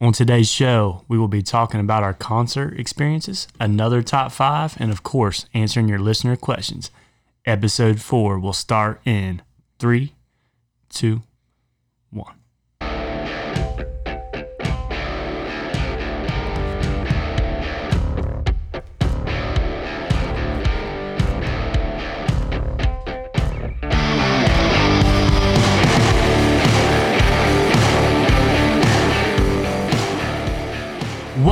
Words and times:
On 0.00 0.12
today's 0.12 0.48
show, 0.48 1.04
we 1.08 1.18
will 1.18 1.26
be 1.26 1.42
talking 1.42 1.80
about 1.80 2.04
our 2.04 2.14
concert 2.14 2.78
experiences, 2.78 3.48
another 3.58 4.00
top 4.00 4.30
five, 4.30 4.76
and 4.78 4.92
of 4.92 5.02
course, 5.02 5.46
answering 5.54 5.88
your 5.88 5.98
listener 5.98 6.36
questions. 6.36 6.92
Episode 7.44 8.00
four 8.00 8.38
will 8.38 8.52
start 8.52 9.00
in 9.04 9.42
three, 9.80 10.14
two, 10.88 11.22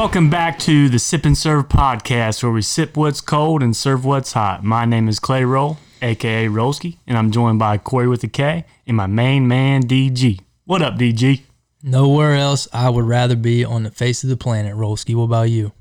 Welcome 0.06 0.30
back 0.30 0.60
to 0.60 0.88
the 0.88 1.01
Sip 1.01 1.24
and 1.24 1.37
Serve 1.37 1.69
podcast, 1.69 2.41
where 2.41 2.52
we 2.52 2.62
sip 2.62 2.97
what's 2.97 3.20
cold 3.20 3.60
and 3.60 3.77
serve 3.77 4.05
what's 4.05 4.34
hot. 4.34 4.62
My 4.62 4.84
name 4.84 5.09
is 5.09 5.19
Clay 5.19 5.45
Roll, 5.45 5.78
aka 6.01 6.47
Rollski, 6.47 6.98
and 7.09 7.19
I'm 7.19 7.33
joined 7.33 7.59
by 7.59 7.77
Corey 7.77 8.06
with 8.06 8.23
a 8.23 8.28
K 8.28 8.64
and 8.87 8.97
my 8.97 9.09
main 9.09 9.48
man 9.48 9.83
DG. 9.83 10.38
What 10.64 10.80
up, 10.80 10.95
DG? 10.95 11.42
Nowhere 11.83 12.37
else 12.37 12.69
I 12.73 12.88
would 12.88 13.05
rather 13.05 13.34
be 13.34 13.64
on 13.64 13.83
the 13.83 13.91
face 13.91 14.23
of 14.23 14.30
the 14.30 14.37
planet, 14.37 14.77
Rollski. 14.77 15.16
What 15.16 15.24
about 15.24 15.50
you? 15.50 15.73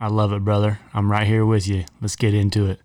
I 0.00 0.08
love 0.08 0.32
it, 0.32 0.42
brother. 0.42 0.80
I'm 0.92 1.08
right 1.08 1.26
here 1.26 1.46
with 1.46 1.68
you. 1.68 1.84
Let's 2.00 2.16
get 2.16 2.34
into 2.34 2.66
it. 2.66 2.80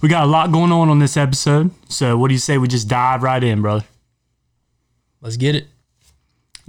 We 0.00 0.08
got 0.08 0.22
a 0.22 0.30
lot 0.30 0.52
going 0.52 0.70
on 0.70 0.88
on 0.88 1.00
this 1.00 1.16
episode, 1.16 1.72
so 1.88 2.16
what 2.16 2.28
do 2.28 2.34
you 2.34 2.40
say 2.40 2.56
we 2.56 2.68
just 2.68 2.86
dive 2.86 3.24
right 3.24 3.42
in, 3.42 3.62
brother? 3.62 3.84
Let's 5.20 5.38
get 5.38 5.56
it. 5.56 5.66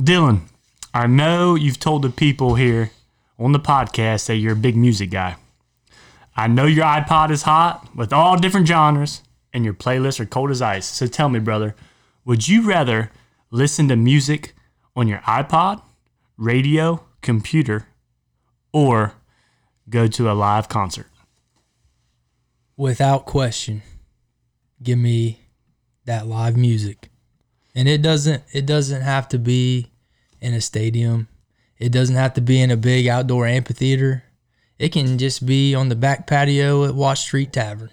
Dylan, 0.02 0.48
I 0.96 1.05
know 1.05 1.54
you've 1.54 1.80
told 1.80 2.02
the 2.02 2.09
people 2.09 2.55
here 2.55 2.90
on 3.40 3.52
the 3.52 3.59
podcast 3.59 4.27
that 4.27 4.36
you're 4.36 4.54
a 4.54 4.55
big 4.55 4.76
music 4.76 5.12
guy. 5.12 5.36
I 6.35 6.48
know 6.48 6.66
your 6.66 6.85
iPod 6.85 7.32
is 7.32 7.44
hot 7.44 7.88
with 7.96 8.13
all 8.13 8.38
different 8.38 8.68
genres 8.68 9.21
and 9.54 9.66
your 9.66 9.74
playlists 9.74 10.20
are 10.20 10.26
cold 10.26 10.52
as 10.52 10.62
ice. 10.62 10.85
So 10.85 11.07
tell 11.07 11.29
me, 11.29 11.40
brother, 11.40 11.76
would 12.26 12.48
you 12.48 12.62
rather 12.62 13.12
listen 13.49 13.88
to 13.88 13.96
music 13.96 14.54
on 14.96 15.07
your 15.07 15.20
iPod, 15.20 15.82
radio, 16.38 17.04
computer, 17.21 17.88
or 18.71 19.13
go 19.90 20.07
to 20.07 20.29
a 20.29 20.34
live 20.34 20.70
concert? 20.70 21.07
Without 22.76 23.26
question, 23.26 23.82
give 24.84 24.99
me 24.99 25.40
that 26.05 26.27
live 26.27 26.55
music. 26.55 27.10
And 27.74 27.88
it 27.88 28.01
doesn't 28.01 28.44
it 28.54 28.66
doesn't 28.66 29.01
have 29.01 29.27
to 29.29 29.40
be 29.40 29.91
in 30.41 30.54
a 30.54 30.62
stadium. 30.62 31.27
It 31.79 31.91
doesn't 31.91 32.15
have 32.15 32.33
to 32.35 32.41
be 32.41 32.61
in 32.61 32.71
a 32.71 32.77
big 32.77 33.07
outdoor 33.07 33.45
amphitheater. 33.45 34.23
It 34.79 34.89
can 34.89 35.17
just 35.17 35.45
be 35.45 35.75
on 35.75 35.89
the 35.89 35.95
back 35.95 36.27
patio 36.27 36.85
at 36.85 36.95
Watch 36.95 37.21
Street 37.21 37.53
Tavern. 37.53 37.89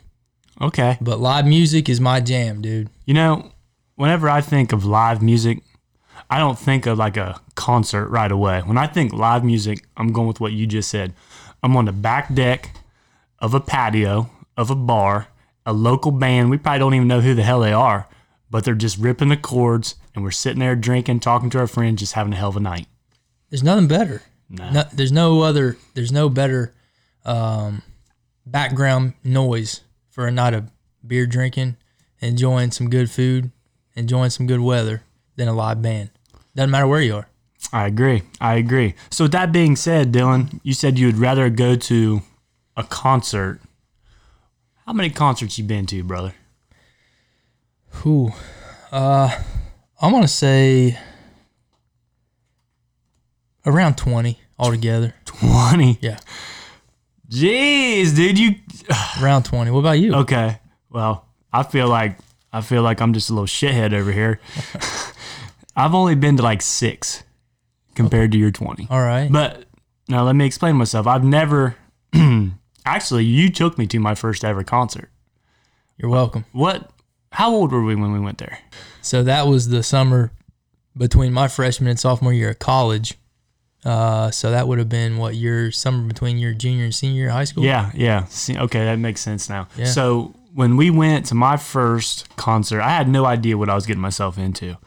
Okay. 0.60 0.98
But 1.00 1.20
live 1.20 1.46
music 1.46 1.88
is 1.88 2.00
my 2.00 2.20
jam, 2.20 2.62
dude. 2.62 2.88
You 3.04 3.14
know, 3.14 3.52
whenever 3.96 4.28
I 4.28 4.40
think 4.40 4.72
of 4.72 4.84
live 4.84 5.22
music, 5.22 5.60
I 6.30 6.38
don't 6.38 6.58
think 6.58 6.86
of 6.86 6.98
like 6.98 7.16
a 7.16 7.40
concert 7.54 8.08
right 8.08 8.30
away. 8.30 8.60
When 8.60 8.78
I 8.78 8.86
think 8.86 9.12
live 9.12 9.44
music, 9.44 9.86
I'm 9.96 10.12
going 10.12 10.28
with 10.28 10.40
what 10.40 10.52
you 10.52 10.66
just 10.66 10.90
said. 10.90 11.12
I'm 11.62 11.76
on 11.76 11.86
the 11.86 11.92
back 11.92 12.34
deck 12.34 12.76
of 13.38 13.54
a 13.54 13.60
patio 13.60 14.30
of 14.56 14.70
a 14.70 14.74
bar, 14.74 15.28
a 15.66 15.72
local 15.72 16.12
band. 16.12 16.50
We 16.50 16.58
probably 16.58 16.78
don't 16.78 16.94
even 16.94 17.08
know 17.08 17.20
who 17.20 17.34
the 17.34 17.42
hell 17.42 17.60
they 17.60 17.72
are, 17.72 18.08
but 18.50 18.64
they're 18.64 18.74
just 18.74 18.98
ripping 18.98 19.28
the 19.28 19.36
chords 19.36 19.96
and 20.14 20.22
we're 20.22 20.30
sitting 20.30 20.60
there 20.60 20.76
drinking, 20.76 21.20
talking 21.20 21.50
to 21.50 21.58
our 21.58 21.66
friends, 21.66 22.00
just 22.00 22.12
having 22.12 22.32
a 22.32 22.36
hell 22.36 22.50
of 22.50 22.56
a 22.56 22.60
night. 22.60 22.86
There's 23.50 23.62
nothing 23.62 23.88
better. 23.88 24.22
No. 24.48 24.70
No, 24.70 24.84
there's 24.92 25.12
no 25.12 25.42
other. 25.42 25.76
There's 25.94 26.12
no 26.12 26.28
better 26.28 26.74
um, 27.24 27.82
background 28.46 29.14
noise 29.22 29.80
for 30.10 30.26
a 30.26 30.30
night 30.30 30.54
of 30.54 30.70
beer 31.06 31.26
drinking, 31.26 31.76
enjoying 32.20 32.70
some 32.70 32.90
good 32.90 33.10
food, 33.10 33.50
enjoying 33.94 34.30
some 34.30 34.46
good 34.46 34.60
weather 34.60 35.02
than 35.36 35.48
a 35.48 35.52
live 35.52 35.82
band. 35.82 36.10
Doesn't 36.54 36.70
matter 36.70 36.86
where 36.86 37.00
you 37.00 37.16
are. 37.16 37.28
I 37.72 37.86
agree. 37.86 38.22
I 38.40 38.54
agree. 38.54 38.94
So 39.10 39.24
with 39.24 39.32
that 39.32 39.50
being 39.50 39.74
said, 39.74 40.12
Dylan, 40.12 40.60
you 40.62 40.74
said 40.74 40.98
you 40.98 41.06
would 41.06 41.18
rather 41.18 41.50
go 41.50 41.74
to 41.74 42.22
a 42.76 42.84
concert. 42.84 43.60
How 44.86 44.92
many 44.92 45.10
concerts 45.10 45.58
you 45.58 45.64
been 45.64 45.86
to, 45.86 46.04
brother? 46.04 46.34
Who? 47.88 48.30
Uh, 48.92 49.30
I'm 50.00 50.12
gonna 50.12 50.28
say 50.28 50.98
around 53.66 53.96
twenty 53.96 54.40
altogether. 54.58 55.14
Twenty. 55.24 55.98
Yeah, 56.00 56.18
Jeez, 57.30 58.14
dude, 58.14 58.38
you 58.38 58.54
around 59.22 59.44
twenty. 59.44 59.70
What 59.70 59.80
about 59.80 59.98
you? 59.98 60.14
Okay. 60.14 60.58
Well, 60.90 61.26
I 61.52 61.62
feel 61.62 61.88
like 61.88 62.18
I 62.52 62.60
feel 62.60 62.82
like 62.82 63.00
I'm 63.00 63.12
just 63.12 63.30
a 63.30 63.32
little 63.32 63.46
shithead 63.46 63.92
over 63.92 64.12
here. 64.12 64.38
I've 65.76 65.94
only 65.94 66.14
been 66.14 66.36
to 66.36 66.42
like 66.42 66.62
six 66.62 67.24
compared 67.96 68.32
to 68.32 68.38
your 68.38 68.50
20. 68.50 68.86
All 68.90 69.00
right. 69.00 69.30
But 69.30 69.64
now 70.08 70.22
let 70.24 70.36
me 70.36 70.46
explain 70.46 70.76
myself. 70.76 71.06
I've 71.06 71.24
never 71.24 71.76
actually 72.86 73.24
you 73.24 73.50
took 73.50 73.76
me 73.76 73.86
to 73.88 73.98
my 73.98 74.14
first 74.14 74.44
ever 74.44 74.62
concert. 74.62 75.10
You're 75.96 76.10
welcome. 76.10 76.44
What 76.52 76.90
how 77.32 77.52
old 77.52 77.72
were 77.72 77.82
we 77.82 77.96
when 77.96 78.12
we 78.12 78.20
went 78.20 78.38
there? 78.38 78.58
So 79.02 79.22
that 79.24 79.48
was 79.48 79.68
the 79.68 79.82
summer 79.82 80.30
between 80.96 81.32
my 81.32 81.48
freshman 81.48 81.90
and 81.90 81.98
sophomore 81.98 82.32
year 82.32 82.50
of 82.50 82.60
college. 82.60 83.18
Uh, 83.84 84.30
so 84.30 84.50
that 84.50 84.66
would 84.66 84.78
have 84.78 84.88
been 84.88 85.18
what 85.18 85.34
your 85.34 85.70
summer 85.70 86.06
between 86.06 86.38
your 86.38 86.54
junior 86.54 86.84
and 86.84 86.94
senior 86.94 87.28
high 87.28 87.44
school. 87.44 87.64
Yeah, 87.64 87.90
yeah. 87.94 88.24
See, 88.24 88.56
okay, 88.56 88.84
that 88.86 88.98
makes 88.98 89.20
sense 89.20 89.48
now. 89.50 89.68
Yeah. 89.76 89.84
So 89.84 90.34
when 90.54 90.76
we 90.76 90.88
went 90.90 91.26
to 91.26 91.34
my 91.34 91.56
first 91.56 92.34
concert, 92.36 92.80
I 92.80 92.90
had 92.90 93.08
no 93.08 93.26
idea 93.26 93.58
what 93.58 93.68
I 93.68 93.74
was 93.74 93.84
getting 93.84 94.00
myself 94.00 94.38
into. 94.38 94.78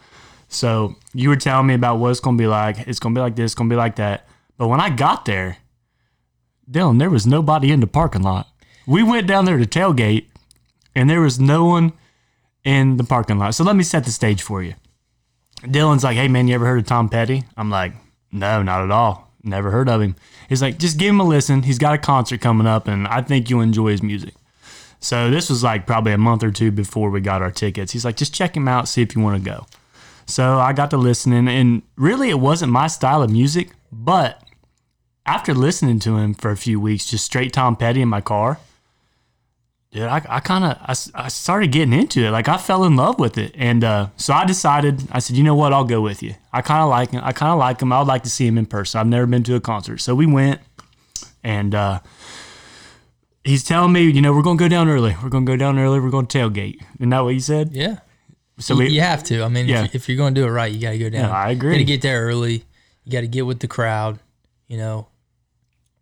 So 0.48 0.96
you 1.14 1.28
were 1.28 1.36
telling 1.36 1.66
me 1.66 1.74
about 1.74 1.98
what 1.98 2.10
it's 2.10 2.20
gonna 2.20 2.36
be 2.36 2.46
like. 2.46 2.88
It's 2.88 2.98
gonna 2.98 3.14
be 3.14 3.20
like 3.20 3.36
this, 3.36 3.52
it's 3.52 3.54
gonna 3.54 3.70
be 3.70 3.76
like 3.76 3.96
that. 3.96 4.26
But 4.56 4.68
when 4.68 4.80
I 4.80 4.90
got 4.90 5.26
there, 5.26 5.58
Dylan, 6.68 6.98
there 6.98 7.10
was 7.10 7.26
nobody 7.26 7.70
in 7.70 7.80
the 7.80 7.86
parking 7.86 8.22
lot. 8.22 8.48
We 8.86 9.02
went 9.02 9.26
down 9.26 9.44
there 9.44 9.58
to 9.58 9.66
tailgate, 9.66 10.26
and 10.94 11.08
there 11.08 11.20
was 11.20 11.38
no 11.38 11.66
one 11.66 11.92
in 12.64 12.96
the 12.96 13.04
parking 13.04 13.38
lot. 13.38 13.54
So 13.54 13.62
let 13.62 13.76
me 13.76 13.84
set 13.84 14.04
the 14.04 14.10
stage 14.10 14.42
for 14.42 14.62
you. 14.62 14.74
Dylan's 15.62 16.02
like, 16.02 16.16
"Hey 16.16 16.28
man, 16.28 16.48
you 16.48 16.54
ever 16.54 16.66
heard 16.66 16.80
of 16.80 16.86
Tom 16.86 17.08
Petty?" 17.08 17.44
I'm 17.56 17.70
like, 17.70 17.92
"No, 18.30 18.62
not 18.62 18.82
at 18.82 18.90
all. 18.90 19.32
Never 19.42 19.70
heard 19.70 19.88
of 19.88 20.00
him." 20.00 20.16
He's 20.48 20.62
like, 20.62 20.78
"Just 20.78 20.98
give 20.98 21.10
him 21.10 21.20
a 21.20 21.24
listen. 21.24 21.62
He's 21.62 21.78
got 21.78 21.94
a 21.94 21.98
concert 21.98 22.40
coming 22.40 22.66
up, 22.66 22.88
and 22.88 23.06
I 23.06 23.22
think 23.22 23.48
you'll 23.48 23.60
enjoy 23.60 23.90
his 23.90 24.02
music." 24.02 24.34
So 25.00 25.30
this 25.30 25.48
was 25.48 25.62
like 25.62 25.86
probably 25.86 26.12
a 26.12 26.18
month 26.18 26.42
or 26.42 26.50
two 26.50 26.70
before 26.70 27.10
we 27.10 27.20
got 27.20 27.42
our 27.42 27.50
tickets. 27.50 27.92
He's 27.92 28.04
like, 28.04 28.16
"Just 28.16 28.34
check 28.34 28.56
him 28.56 28.68
out, 28.68 28.88
see 28.88 29.02
if 29.02 29.14
you 29.14 29.22
want 29.22 29.42
to 29.42 29.50
go." 29.50 29.66
So 30.26 30.58
I 30.58 30.72
got 30.72 30.90
to 30.90 30.96
listening, 30.96 31.48
and 31.48 31.82
really, 31.96 32.28
it 32.28 32.40
wasn't 32.40 32.72
my 32.72 32.86
style 32.86 33.22
of 33.22 33.30
music. 33.30 33.70
But 33.90 34.42
after 35.24 35.54
listening 35.54 36.00
to 36.00 36.16
him 36.16 36.34
for 36.34 36.50
a 36.50 36.56
few 36.56 36.80
weeks, 36.80 37.06
just 37.06 37.24
straight 37.24 37.52
Tom 37.52 37.76
Petty 37.76 38.02
in 38.02 38.08
my 38.08 38.20
car, 38.20 38.58
dude, 39.92 40.02
I, 40.04 40.22
I 40.28 40.40
kind 40.40 40.64
of 40.64 40.76
I, 40.80 41.24
I 41.24 41.28
started 41.28 41.72
getting 41.72 41.92
into 41.92 42.24
it. 42.24 42.30
Like 42.30 42.48
I 42.48 42.56
fell 42.56 42.84
in 42.84 42.96
love 42.96 43.18
with 43.18 43.38
it, 43.38 43.52
and 43.56 43.82
uh, 43.84 44.08
so 44.16 44.32
I 44.34 44.44
decided. 44.44 45.02
I 45.12 45.18
said, 45.18 45.36
you 45.36 45.42
know 45.44 45.54
what? 45.54 45.72
I'll 45.72 45.84
go 45.84 46.00
with 46.00 46.22
you. 46.22 46.34
I 46.52 46.62
kind 46.62 46.82
of 46.82 46.88
like 46.90 47.10
him. 47.10 47.20
I 47.24 47.32
kind 47.32 47.52
of 47.52 47.58
like 47.58 47.80
him. 47.80 47.92
I 47.92 47.98
would 47.98 48.08
like 48.08 48.22
to 48.24 48.30
see 48.30 48.46
him 48.46 48.58
in 48.58 48.66
person. 48.66 49.00
I've 49.00 49.06
never 49.06 49.26
been 49.26 49.42
to 49.44 49.54
a 49.54 49.60
concert, 49.60 49.98
so 49.98 50.14
we 50.14 50.26
went, 50.26 50.60
and 51.42 51.74
uh, 51.74 52.00
he's 53.44 53.64
telling 53.64 53.92
me, 53.92 54.02
you 54.02 54.20
know, 54.20 54.32
we're 54.32 54.42
gonna 54.42 54.58
go 54.58 54.68
down 54.68 54.88
early. 54.88 55.16
We're 55.22 55.30
gonna 55.30 55.46
go 55.46 55.56
down 55.56 55.78
early. 55.78 56.00
We're 56.00 56.10
gonna 56.10 56.26
tailgate. 56.26 56.80
Isn't 56.96 57.10
that 57.10 57.20
what 57.20 57.34
he 57.34 57.40
said? 57.40 57.72
Yeah. 57.72 57.98
So 58.60 58.74
you, 58.74 58.78
we, 58.80 58.88
you 58.90 59.00
have 59.02 59.22
to. 59.24 59.42
I 59.44 59.48
mean, 59.48 59.68
Yeah. 59.68 59.84
if, 59.84 59.94
if 59.94 60.08
you're 60.08 60.16
going 60.18 60.34
to 60.34 60.40
do 60.40 60.44
it 60.44 60.50
right, 60.50 60.72
you 60.72 60.80
got 60.80 60.90
to 60.90 60.98
go 60.98 61.08
down. 61.08 61.26
Yeah, 61.28 61.30
I 61.30 61.50
agree. 61.50 61.68
You 61.70 61.74
got 61.76 61.78
to 61.78 61.84
get 61.84 62.02
there 62.02 62.22
early. 62.26 62.64
You 63.04 63.12
got 63.12 63.20
to 63.20 63.28
get 63.28 63.46
with 63.46 63.60
the 63.60 63.68
crowd. 63.68 64.18
You 64.66 64.78
know, 64.78 65.06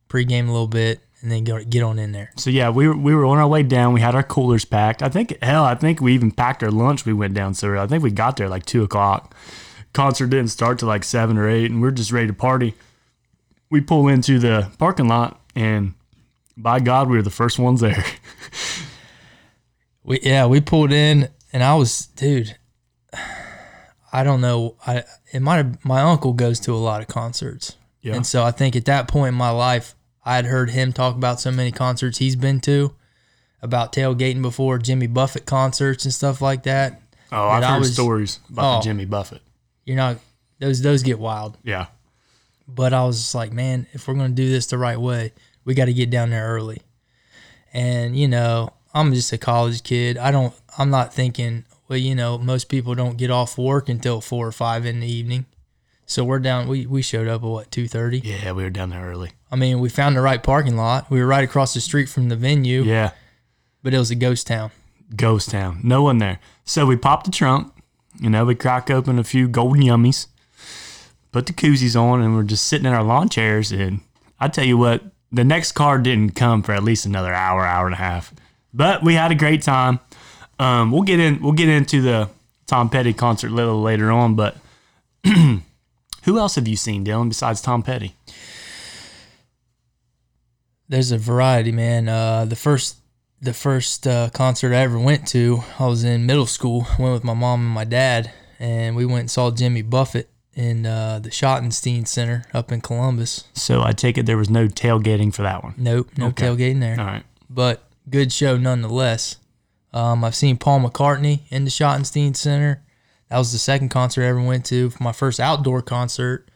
pregame 0.08 0.48
a 0.48 0.52
little 0.52 0.66
bit, 0.66 1.00
and 1.22 1.30
then 1.30 1.44
go 1.44 1.62
get 1.64 1.82
on 1.82 1.98
in 1.98 2.12
there. 2.12 2.30
So 2.36 2.50
yeah, 2.50 2.68
we 2.70 2.86
were 2.88 2.96
we 2.96 3.14
were 3.14 3.24
on 3.24 3.38
our 3.38 3.48
way 3.48 3.62
down. 3.62 3.92
We 3.92 4.00
had 4.00 4.14
our 4.14 4.22
coolers 4.22 4.64
packed. 4.64 5.02
I 5.02 5.08
think 5.08 5.36
hell, 5.42 5.64
I 5.64 5.74
think 5.74 6.00
we 6.00 6.12
even 6.14 6.30
packed 6.30 6.62
our 6.62 6.70
lunch. 6.70 7.04
We 7.06 7.12
went 7.12 7.34
down 7.34 7.54
so. 7.54 7.78
I 7.78 7.86
think 7.86 8.02
we 8.02 8.10
got 8.10 8.36
there 8.36 8.48
like 8.48 8.66
two 8.66 8.82
o'clock. 8.82 9.34
Concert 9.92 10.26
didn't 10.28 10.48
start 10.48 10.78
till 10.78 10.88
like 10.88 11.04
seven 11.04 11.38
or 11.38 11.48
eight, 11.48 11.70
and 11.70 11.80
we're 11.80 11.90
just 11.90 12.12
ready 12.12 12.26
to 12.26 12.34
party. 12.34 12.74
We 13.70 13.80
pull 13.80 14.08
into 14.08 14.38
the 14.38 14.70
parking 14.78 15.08
lot, 15.08 15.40
and 15.56 15.94
by 16.56 16.80
God, 16.80 17.08
we 17.08 17.16
were 17.16 17.22
the 17.22 17.30
first 17.30 17.58
ones 17.58 17.80
there. 17.80 18.04
We 20.04 20.20
yeah, 20.22 20.46
we 20.46 20.60
pulled 20.60 20.92
in, 20.92 21.28
and 21.52 21.62
I 21.64 21.74
was, 21.74 22.06
dude. 22.06 22.56
I 24.12 24.22
don't 24.22 24.40
know. 24.40 24.76
I 24.86 25.02
it 25.32 25.40
might 25.40 25.56
have. 25.56 25.84
My 25.84 26.02
uncle 26.02 26.32
goes 26.32 26.60
to 26.60 26.72
a 26.72 26.76
lot 26.76 27.00
of 27.00 27.08
concerts, 27.08 27.76
Yeah. 28.02 28.14
and 28.14 28.24
so 28.26 28.44
I 28.44 28.50
think 28.52 28.76
at 28.76 28.84
that 28.84 29.08
point 29.08 29.28
in 29.30 29.34
my 29.34 29.50
life, 29.50 29.94
I 30.26 30.36
had 30.36 30.44
heard 30.46 30.70
him 30.70 30.92
talk 30.92 31.14
about 31.14 31.40
so 31.40 31.50
many 31.50 31.70
concerts 31.72 32.18
he's 32.18 32.36
been 32.36 32.60
to, 32.62 32.94
about 33.62 33.92
tailgating 33.92 34.42
before 34.42 34.76
Jimmy 34.78 35.06
Buffett 35.06 35.46
concerts 35.46 36.04
and 36.04 36.12
stuff 36.12 36.42
like 36.42 36.64
that. 36.64 37.00
Oh, 37.32 37.48
I've 37.48 37.64
heard 37.64 37.78
was- 37.78 37.94
stories 37.94 38.40
about 38.50 38.64
Oh. 38.74 38.78
the 38.78 38.84
Jimmy 38.84 39.04
Buffett. 39.06 39.40
You're 39.84 39.96
not 39.96 40.18
those 40.58 40.82
those 40.82 41.02
get 41.02 41.18
wild. 41.18 41.56
Yeah. 41.62 41.86
But 42.68 42.92
I 42.92 43.04
was 43.04 43.34
like, 43.34 43.52
man, 43.52 43.86
if 43.92 44.06
we're 44.08 44.14
gonna 44.14 44.30
do 44.30 44.50
this 44.50 44.66
the 44.66 44.78
right 44.78 45.00
way, 45.00 45.32
we 45.64 45.74
got 45.74 45.84
to 45.86 45.92
get 45.94 46.10
down 46.10 46.30
there 46.30 46.48
early. 46.48 46.82
And 47.72 48.16
you 48.16 48.26
know, 48.28 48.72
I'm 48.94 49.12
just 49.14 49.32
a 49.32 49.38
college 49.38 49.82
kid. 49.82 50.16
I 50.18 50.30
don't. 50.30 50.52
I'm 50.78 50.90
not 50.90 51.12
thinking. 51.14 51.64
Well, 51.88 51.98
you 51.98 52.14
know, 52.16 52.36
most 52.38 52.68
people 52.68 52.94
don't 52.96 53.16
get 53.16 53.30
off 53.30 53.56
work 53.58 53.88
until 53.88 54.20
four 54.20 54.46
or 54.48 54.52
five 54.52 54.84
in 54.86 54.98
the 55.00 55.06
evening. 55.06 55.46
So 56.06 56.24
we're 56.24 56.40
down. 56.40 56.66
We 56.68 56.86
we 56.86 57.02
showed 57.02 57.28
up 57.28 57.42
at 57.42 57.48
what 57.48 57.70
two 57.70 57.86
thirty. 57.86 58.18
Yeah, 58.18 58.52
we 58.52 58.64
were 58.64 58.70
down 58.70 58.90
there 58.90 59.04
early. 59.06 59.30
I 59.50 59.56
mean, 59.56 59.78
we 59.80 59.88
found 59.88 60.16
the 60.16 60.20
right 60.20 60.42
parking 60.42 60.76
lot. 60.76 61.10
We 61.10 61.20
were 61.20 61.26
right 61.26 61.44
across 61.44 61.72
the 61.74 61.80
street 61.80 62.08
from 62.08 62.28
the 62.28 62.36
venue, 62.36 62.82
Yeah, 62.82 63.10
but 63.82 63.94
it 63.94 63.98
was 63.98 64.10
a 64.10 64.14
ghost 64.16 64.46
town. 64.46 64.70
ghost 65.14 65.50
town. 65.50 65.80
No 65.82 66.02
one 66.02 66.18
there. 66.18 66.40
So 66.64 66.84
we 66.86 66.96
popped 66.96 67.26
the 67.26 67.30
trunk. 67.30 67.72
You 68.20 68.30
know, 68.30 68.44
we 68.44 68.54
crack 68.54 68.90
open 68.90 69.18
a 69.18 69.24
few 69.24 69.46
golden 69.46 69.82
yummies, 69.82 70.26
put 71.32 71.46
the 71.46 71.52
koozies 71.52 71.94
on, 72.00 72.22
and 72.22 72.34
we're 72.34 72.42
just 72.44 72.64
sitting 72.64 72.86
in 72.86 72.92
our 72.92 73.04
lawn 73.04 73.28
chairs. 73.28 73.70
And 73.70 74.00
I 74.40 74.48
tell 74.48 74.64
you 74.64 74.76
what, 74.78 75.02
the 75.30 75.44
next 75.44 75.72
car 75.72 75.98
didn't 75.98 76.30
come 76.34 76.62
for 76.62 76.72
at 76.72 76.82
least 76.82 77.04
another 77.06 77.32
hour, 77.34 77.64
hour 77.64 77.84
and 77.86 77.94
a 77.94 77.98
half. 77.98 78.32
But 78.74 79.02
we 79.04 79.14
had 79.14 79.30
a 79.30 79.34
great 79.36 79.62
time. 79.62 80.00
Um, 80.58 80.90
we'll 80.90 81.02
get 81.02 81.20
in. 81.20 81.40
We'll 81.42 81.52
get 81.52 81.68
into 81.68 82.00
the 82.02 82.30
Tom 82.66 82.88
Petty 82.90 83.12
concert 83.12 83.50
a 83.52 83.54
little 83.54 83.80
later 83.82 84.10
on. 84.10 84.34
But 84.34 84.56
who 85.24 86.38
else 86.38 86.56
have 86.56 86.66
you 86.66 86.76
seen, 86.76 87.04
Dylan, 87.04 87.28
besides 87.28 87.60
Tom 87.60 87.82
Petty? 87.82 88.15
There's 90.88 91.10
a 91.10 91.18
variety, 91.18 91.72
man. 91.72 92.08
Uh, 92.08 92.44
the 92.44 92.56
first 92.56 92.96
the 93.40 93.52
first 93.52 94.06
uh, 94.06 94.30
concert 94.32 94.72
I 94.72 94.76
ever 94.78 94.98
went 94.98 95.26
to, 95.28 95.62
I 95.78 95.86
was 95.86 96.04
in 96.04 96.24
middle 96.26 96.46
school. 96.46 96.86
I 96.98 97.02
went 97.02 97.14
with 97.14 97.24
my 97.24 97.34
mom 97.34 97.60
and 97.60 97.70
my 97.70 97.84
dad, 97.84 98.32
and 98.58 98.96
we 98.96 99.04
went 99.04 99.20
and 99.20 99.30
saw 99.30 99.50
Jimmy 99.50 99.82
Buffett 99.82 100.30
in 100.54 100.86
uh, 100.86 101.18
the 101.18 101.28
Schottenstein 101.30 102.06
Center 102.08 102.46
up 102.54 102.72
in 102.72 102.80
Columbus. 102.80 103.44
So 103.52 103.82
I 103.82 103.92
take 103.92 104.16
it 104.16 104.24
there 104.24 104.38
was 104.38 104.48
no 104.48 104.68
tailgating 104.68 105.34
for 105.34 105.42
that 105.42 105.62
one. 105.62 105.74
Nope, 105.76 106.08
no 106.16 106.28
Okay. 106.28 106.46
tailgating 106.46 106.80
there, 106.80 106.98
All 106.98 107.04
right. 107.06 107.24
but 107.50 107.86
good 108.08 108.32
show 108.32 108.56
nonetheless. 108.56 109.36
Um, 109.92 110.24
I've 110.24 110.34
seen 110.34 110.56
Paul 110.56 110.80
McCartney 110.80 111.40
in 111.50 111.64
the 111.64 111.70
Schottenstein 111.70 112.34
Center. 112.34 112.82
That 113.28 113.38
was 113.38 113.52
the 113.52 113.58
second 113.58 113.90
concert 113.90 114.22
I 114.22 114.28
ever 114.28 114.40
went 114.40 114.64
to. 114.66 114.92
My 114.98 115.12
first 115.12 115.40
outdoor 115.40 115.82
concert 115.82 116.48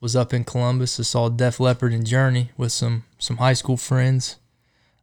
was 0.00 0.14
up 0.14 0.34
in 0.34 0.44
Columbus. 0.44 1.00
I 1.00 1.04
saw 1.04 1.28
Def 1.30 1.58
Leppard 1.60 1.94
and 1.94 2.06
Journey 2.06 2.50
with 2.58 2.72
some 2.72 3.04
some 3.18 3.38
high 3.38 3.54
school 3.54 3.76
friends. 3.76 4.36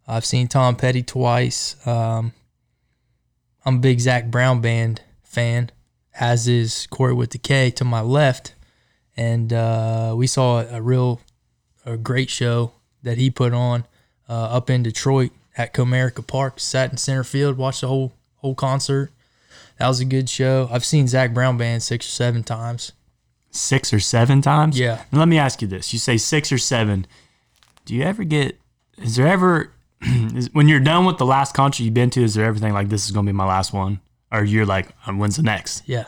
I've 0.07 0.25
seen 0.25 0.47
Tom 0.47 0.75
Petty 0.75 1.03
twice. 1.03 1.75
Um, 1.87 2.33
I'm 3.65 3.77
a 3.77 3.79
big 3.79 3.99
Zac 3.99 4.27
Brown 4.27 4.61
band 4.61 5.01
fan, 5.23 5.71
as 6.19 6.47
is 6.47 6.87
Corey 6.87 7.13
with 7.13 7.31
the 7.31 7.37
K 7.37 7.71
to 7.71 7.85
my 7.85 8.01
left, 8.01 8.53
and 9.15 9.53
uh, 9.53 10.13
we 10.15 10.27
saw 10.27 10.61
a 10.61 10.81
real 10.81 11.21
a 11.85 11.97
great 11.97 12.29
show 12.29 12.73
that 13.03 13.17
he 13.17 13.29
put 13.29 13.53
on 13.53 13.85
uh, 14.29 14.33
up 14.33 14.69
in 14.69 14.83
Detroit 14.83 15.31
at 15.57 15.73
Comerica 15.73 16.25
Park. 16.25 16.59
Sat 16.59 16.91
in 16.91 16.97
center 16.97 17.23
field, 17.23 17.57
watched 17.57 17.81
the 17.81 17.87
whole 17.87 18.13
whole 18.37 18.55
concert. 18.55 19.11
That 19.77 19.87
was 19.87 19.99
a 19.99 20.05
good 20.05 20.29
show. 20.29 20.69
I've 20.71 20.85
seen 20.85 21.07
Zac 21.07 21.33
Brown 21.33 21.57
band 21.57 21.83
six 21.83 22.05
or 22.07 22.11
seven 22.11 22.43
times. 22.43 22.91
Six 23.51 23.93
or 23.93 23.99
seven 23.99 24.41
times? 24.41 24.79
Yeah. 24.79 25.03
And 25.11 25.19
let 25.19 25.27
me 25.27 25.37
ask 25.37 25.61
you 25.61 25.67
this. 25.67 25.93
You 25.93 25.99
say 25.99 26.17
six 26.17 26.51
or 26.51 26.57
seven. 26.57 27.05
Do 27.85 27.95
you 27.95 28.03
ever 28.03 28.23
get, 28.23 28.57
is 28.97 29.15
there 29.15 29.27
ever, 29.27 29.71
is, 30.01 30.49
when 30.53 30.67
you're 30.67 30.79
done 30.79 31.05
with 31.05 31.17
the 31.17 31.25
last 31.25 31.53
concert 31.53 31.83
you've 31.83 31.93
been 31.93 32.09
to, 32.11 32.23
is 32.23 32.33
there 32.35 32.45
everything 32.45 32.73
like 32.73 32.89
this 32.89 33.05
is 33.05 33.11
going 33.11 33.25
to 33.25 33.31
be 33.31 33.35
my 33.35 33.45
last 33.45 33.73
one? 33.73 33.99
Or 34.31 34.43
you're 34.43 34.65
like, 34.65 34.89
"Uh, 35.05 35.11
when's 35.11 35.35
the 35.35 35.43
next? 35.43 35.83
Yeah, 35.85 36.05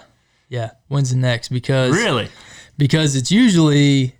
yeah. 0.50 0.72
When's 0.88 1.12
the 1.12 1.18
next? 1.18 1.50
Because 1.50 1.92
Really? 1.96 2.28
because 2.76 3.16
it's 3.16 3.32
usually 3.32 4.16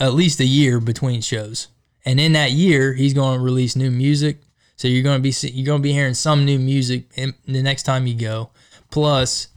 at 0.00 0.14
least 0.14 0.40
a 0.40 0.44
year 0.44 0.80
between 0.80 1.20
shows, 1.20 1.68
and 2.04 2.18
in 2.18 2.32
that 2.32 2.50
year 2.50 2.92
he's 2.94 3.14
going 3.14 3.38
to 3.38 3.44
release 3.44 3.76
new 3.76 3.90
music. 3.90 4.40
So 4.74 4.88
you're 4.88 5.04
going 5.04 5.18
to 5.18 5.22
be 5.22 5.32
you're 5.48 5.66
going 5.66 5.78
to 5.80 5.82
be 5.82 5.92
hearing 5.92 6.14
some 6.14 6.44
new 6.44 6.58
music 6.58 7.04
in, 7.14 7.34
the 7.46 7.62
next 7.62 7.84
time 7.84 8.08
you 8.08 8.14
go. 8.14 8.50
Plus, 8.90 9.48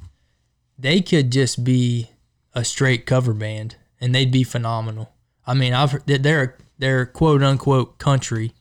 they 0.77 1.01
could 1.01 1.31
just 1.31 1.63
be 1.63 2.11
a 2.53 2.63
straight 2.63 3.07
cover 3.07 3.33
band, 3.33 3.77
and 3.99 4.13
they'd 4.13 4.31
be 4.31 4.43
phenomenal. 4.43 5.11
I 5.47 5.55
mean, 5.55 5.73
I've 5.73 6.05
they're 6.05 6.57
they're 6.77 7.05
quote 7.05 7.43
unquote 7.43 7.97
country 7.99 8.53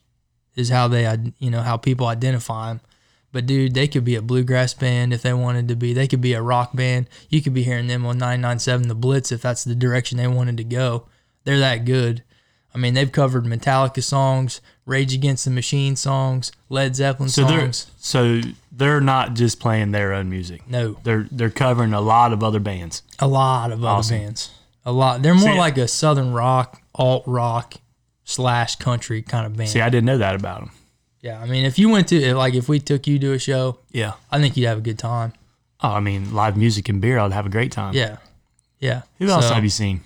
is 0.55 0.69
how 0.69 0.87
they 0.87 1.17
you 1.39 1.49
know 1.49 1.61
how 1.61 1.77
people 1.77 2.07
identify 2.07 2.69
them. 2.69 2.81
But 3.31 3.47
dude, 3.47 3.73
they 3.73 3.87
could 3.87 4.03
be 4.05 4.15
a 4.15 4.21
bluegrass 4.21 4.75
band 4.75 5.11
if 5.11 5.23
they 5.23 5.33
wanted 5.33 5.67
to 5.69 5.75
be. 5.75 5.91
They 5.93 6.07
could 6.07 6.21
be 6.21 6.33
a 6.33 6.41
rock 6.41 6.75
band. 6.75 7.09
You 7.29 7.41
could 7.41 7.53
be 7.55 7.63
hearing 7.63 7.87
them 7.87 8.05
on 8.05 8.19
997 8.19 8.87
The 8.87 8.93
Blitz 8.93 9.31
if 9.31 9.41
that's 9.41 9.63
the 9.63 9.73
direction 9.73 10.19
they 10.19 10.27
wanted 10.27 10.57
to 10.57 10.63
go. 10.63 11.07
They're 11.43 11.57
that 11.57 11.83
good. 11.85 12.23
I 12.75 12.77
mean, 12.77 12.93
they've 12.93 13.11
covered 13.11 13.45
Metallica 13.45 14.03
songs, 14.03 14.61
Rage 14.85 15.13
Against 15.15 15.45
the 15.45 15.51
Machine 15.51 15.95
songs, 15.95 16.51
Led 16.69 16.95
Zeppelin 16.95 17.29
So 17.29 17.43
they're, 17.45 17.59
songs. 17.71 17.91
so 17.97 18.41
they're 18.71 19.01
not 19.01 19.33
just 19.35 19.59
playing 19.59 19.91
their 19.91 20.13
own 20.13 20.29
music. 20.29 20.67
No, 20.69 20.97
They're, 21.03 21.27
they're 21.31 21.49
covering 21.51 21.93
a 21.93 22.01
lot 22.01 22.33
of 22.33 22.43
other 22.43 22.59
bands. 22.59 23.01
a 23.19 23.27
lot 23.27 23.71
of 23.71 23.83
other 23.83 24.07
bands. 24.09 24.51
A 24.85 24.91
lot. 24.91 25.21
They're 25.23 25.33
more 25.35 25.53
See- 25.53 25.57
like 25.57 25.77
a 25.77 25.87
southern 25.87 26.33
rock, 26.33 26.81
alt 26.95 27.23
rock 27.27 27.75
slash 28.23 28.75
country 28.77 29.21
kind 29.21 29.45
of 29.45 29.55
band. 29.57 29.69
See, 29.69 29.81
I 29.81 29.89
didn't 29.89 30.05
know 30.05 30.17
that 30.17 30.35
about 30.35 30.59
them. 30.61 30.71
yeah, 31.21 31.39
I 31.39 31.45
mean, 31.45 31.65
if 31.65 31.77
you 31.79 31.89
went 31.89 32.07
to 32.09 32.35
like 32.35 32.53
if 32.53 32.67
we 32.69 32.79
took 32.79 33.07
you 33.07 33.19
to 33.19 33.33
a 33.33 33.39
show, 33.39 33.79
Yeah. 33.91 34.13
I 34.31 34.39
think 34.39 34.55
you'd 34.57 34.67
have 34.67 34.77
a 34.79 34.81
good 34.81 34.99
time. 34.99 35.33
Oh, 35.81 35.89
I 35.89 35.99
mean, 35.99 36.33
live 36.33 36.55
music 36.57 36.87
and 36.89 37.01
beer, 37.01 37.19
I'd 37.19 37.33
have 37.33 37.45
a 37.45 37.49
great 37.49 37.71
time. 37.71 37.93
Yeah, 37.93 38.17
yeah. 38.79 39.01
Who 39.19 39.27
else 39.27 39.47
So, 39.49 39.53
have 39.53 39.63
you 39.63 39.69
seen? 39.69 40.01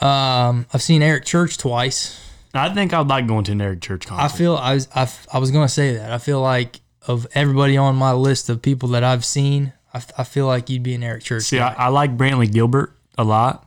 Um, 0.00 0.66
I've 0.72 0.82
seen 0.82 1.02
Eric 1.02 1.24
Church 1.24 1.56
twice. 1.58 2.20
I 2.54 2.68
think 2.70 2.92
I'd 2.94 3.06
like 3.08 3.26
going 3.26 3.44
to 3.44 3.52
an 3.52 3.60
Eric 3.60 3.82
Church 3.82 4.06
concert. 4.06 4.24
I 4.24 4.28
feel 4.36 4.56
I 4.56 4.74
was 4.74 4.88
I, 4.94 5.08
I 5.32 5.38
was 5.38 5.50
gonna 5.50 5.68
say 5.68 5.96
that. 5.96 6.10
I 6.12 6.18
feel 6.18 6.40
like 6.40 6.80
of 7.06 7.26
everybody 7.34 7.76
on 7.76 7.96
my 7.96 8.12
list 8.12 8.48
of 8.48 8.60
people 8.62 8.88
that 8.90 9.04
I've 9.04 9.24
seen, 9.24 9.72
I 9.92 10.24
feel 10.24 10.46
like 10.46 10.68
you'd 10.68 10.82
be 10.82 10.94
an 10.94 11.02
Eric 11.02 11.22
Church. 11.22 11.44
See. 11.44 11.58
I, 11.58 11.72
I 11.74 11.88
like 11.88 12.16
Brantley 12.16 12.50
Gilbert 12.52 12.94
a 13.16 13.24
lot, 13.24 13.65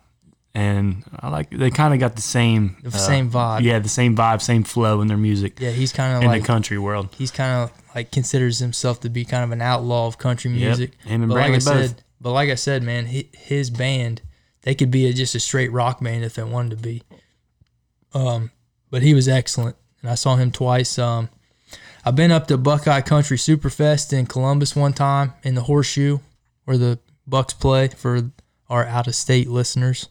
and 0.56 1.04
I 1.20 1.30
like 1.30 1.50
they 1.52 1.70
kind 1.70 1.94
of 1.94 2.00
got 2.00 2.16
the 2.16 2.22
same 2.22 2.78
the 2.82 2.90
uh, 2.90 2.92
same 2.92 3.30
vibe. 3.30 3.62
Yeah, 3.62 3.80
the 3.80 3.90
same 3.90 4.16
vibe, 4.16 4.42
same 4.42 4.64
flow 4.64 5.02
in 5.02 5.08
their 5.08 5.18
music 5.18 5.60
Yeah, 5.60 5.70
he's 5.72 5.94
kind 5.94 6.16
of 6.18 6.24
in 6.24 6.28
like 6.28 6.42
the 6.42 6.48
country 6.48 6.78
world. 6.78 7.10
he's 7.18 7.32
kind 7.32 7.64
of 7.64 7.72
like 7.96 8.12
considers 8.12 8.60
himself 8.60 9.00
to 9.02 9.10
be 9.10 9.26
kind 9.26 9.44
of 9.44 9.52
an 9.52 9.62
outlaw 9.62 10.08
of 10.08 10.18
country 10.18 10.52
Yep, 10.52 10.58
music. 10.60 10.92
him 11.06 11.22
and 11.24 11.30
but 11.30 11.36
like 11.36 11.50
I 11.50 11.54
both. 11.54 11.64
said, 11.64 12.04
but 12.22 12.32
like 12.34 12.50
I 12.50 12.56
said, 12.56 12.84
man, 12.84 13.06
hi- 13.08 13.30
his 13.34 13.70
band 13.70 14.22
they 14.64 14.76
could 14.76 14.92
be 14.92 15.08
a, 15.08 15.14
just 15.14 15.36
a 15.36 15.40
straight 15.40 15.72
rock 15.72 16.02
band 16.04 16.24
if 16.26 16.34
they 16.36 16.44
wanted 16.44 16.72
to 16.72 16.84
be. 16.84 17.04
Um, 18.14 18.52
but 18.90 19.02
he 19.04 19.14
was 19.14 19.28
excellent, 19.28 19.76
and 20.02 20.10
I 20.12 20.16
saw 20.16 20.36
him 20.36 20.52
twice. 20.52 20.98
Um, 21.00 21.30
I've 22.04 22.16
been 22.16 22.32
up 22.32 22.48
to 22.48 22.58
Buckeye 22.58 23.02
Country 23.02 23.38
Superfest 23.38 24.12
in 24.14 24.26
Columbus 24.26 24.76
one 24.76 24.94
time 24.94 25.34
in 25.44 25.56
the 25.56 25.62
Horseshoe, 25.64 26.20
where 26.66 26.78
the 26.78 27.00
Bucks 27.28 27.54
play 27.54 27.88
for 27.90 28.32
our 28.70 28.86
out 28.86 29.08
of 29.08 29.16
state 29.16 29.48
listeners. 29.50 30.10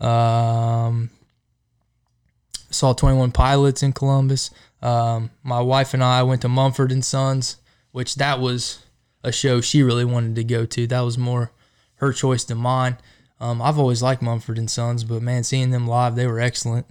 Um, 0.00 1.10
saw 2.70 2.92
Twenty 2.92 3.18
One 3.18 3.32
Pilots 3.32 3.82
in 3.82 3.92
Columbus. 3.92 4.50
Um, 4.80 5.30
my 5.42 5.60
wife 5.60 5.94
and 5.94 6.04
I 6.04 6.22
went 6.22 6.42
to 6.42 6.48
Mumford 6.48 6.92
and 6.92 7.04
Sons, 7.04 7.56
which 7.92 8.14
that 8.16 8.40
was 8.40 8.84
a 9.24 9.32
show 9.32 9.60
she 9.60 9.82
really 9.82 10.04
wanted 10.04 10.36
to 10.36 10.44
go 10.44 10.64
to. 10.66 10.86
That 10.86 11.00
was 11.00 11.18
more 11.18 11.50
her 11.96 12.12
choice 12.12 12.44
than 12.44 12.58
mine. 12.58 12.96
Um, 13.40 13.62
I've 13.62 13.78
always 13.78 14.02
liked 14.02 14.22
Mumford 14.22 14.58
and 14.58 14.70
Sons, 14.70 15.04
but 15.04 15.22
man, 15.22 15.44
seeing 15.44 15.70
them 15.70 15.86
live, 15.86 16.16
they 16.16 16.26
were 16.26 16.40
excellent. 16.40 16.86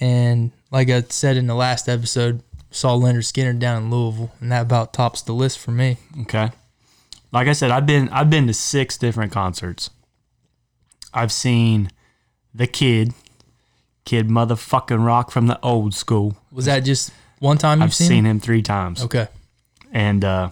And 0.00 0.52
like 0.70 0.90
I 0.90 1.02
said 1.02 1.36
in 1.36 1.46
the 1.46 1.54
last 1.54 1.88
episode, 1.88 2.42
saw 2.70 2.96
Lynyrd 2.96 3.30
Skynyrd 3.30 3.58
down 3.58 3.84
in 3.84 3.90
Louisville, 3.90 4.32
and 4.40 4.50
that 4.50 4.62
about 4.62 4.92
tops 4.92 5.22
the 5.22 5.32
list 5.32 5.58
for 5.58 5.70
me. 5.70 5.98
Okay, 6.22 6.50
like 7.30 7.46
I 7.46 7.52
said, 7.52 7.70
I've 7.70 7.86
been 7.86 8.08
I've 8.08 8.30
been 8.30 8.46
to 8.46 8.54
six 8.54 8.98
different 8.98 9.32
concerts. 9.32 9.90
I've 11.14 11.32
seen 11.32 11.90
the 12.54 12.66
Kid, 12.66 13.12
Kid 14.04 14.28
motherfucking 14.28 15.04
Rock 15.04 15.30
from 15.30 15.46
the 15.46 15.58
old 15.62 15.94
school. 15.94 16.36
Was 16.50 16.66
that 16.66 16.80
just 16.80 17.10
one 17.38 17.58
time 17.58 17.78
you've 17.78 17.86
I've 17.86 17.94
seen? 17.94 18.08
seen 18.08 18.24
him? 18.26 18.36
him 18.36 18.40
three 18.40 18.62
times. 18.62 19.02
Okay. 19.04 19.28
and 19.92 20.24
uh, 20.24 20.50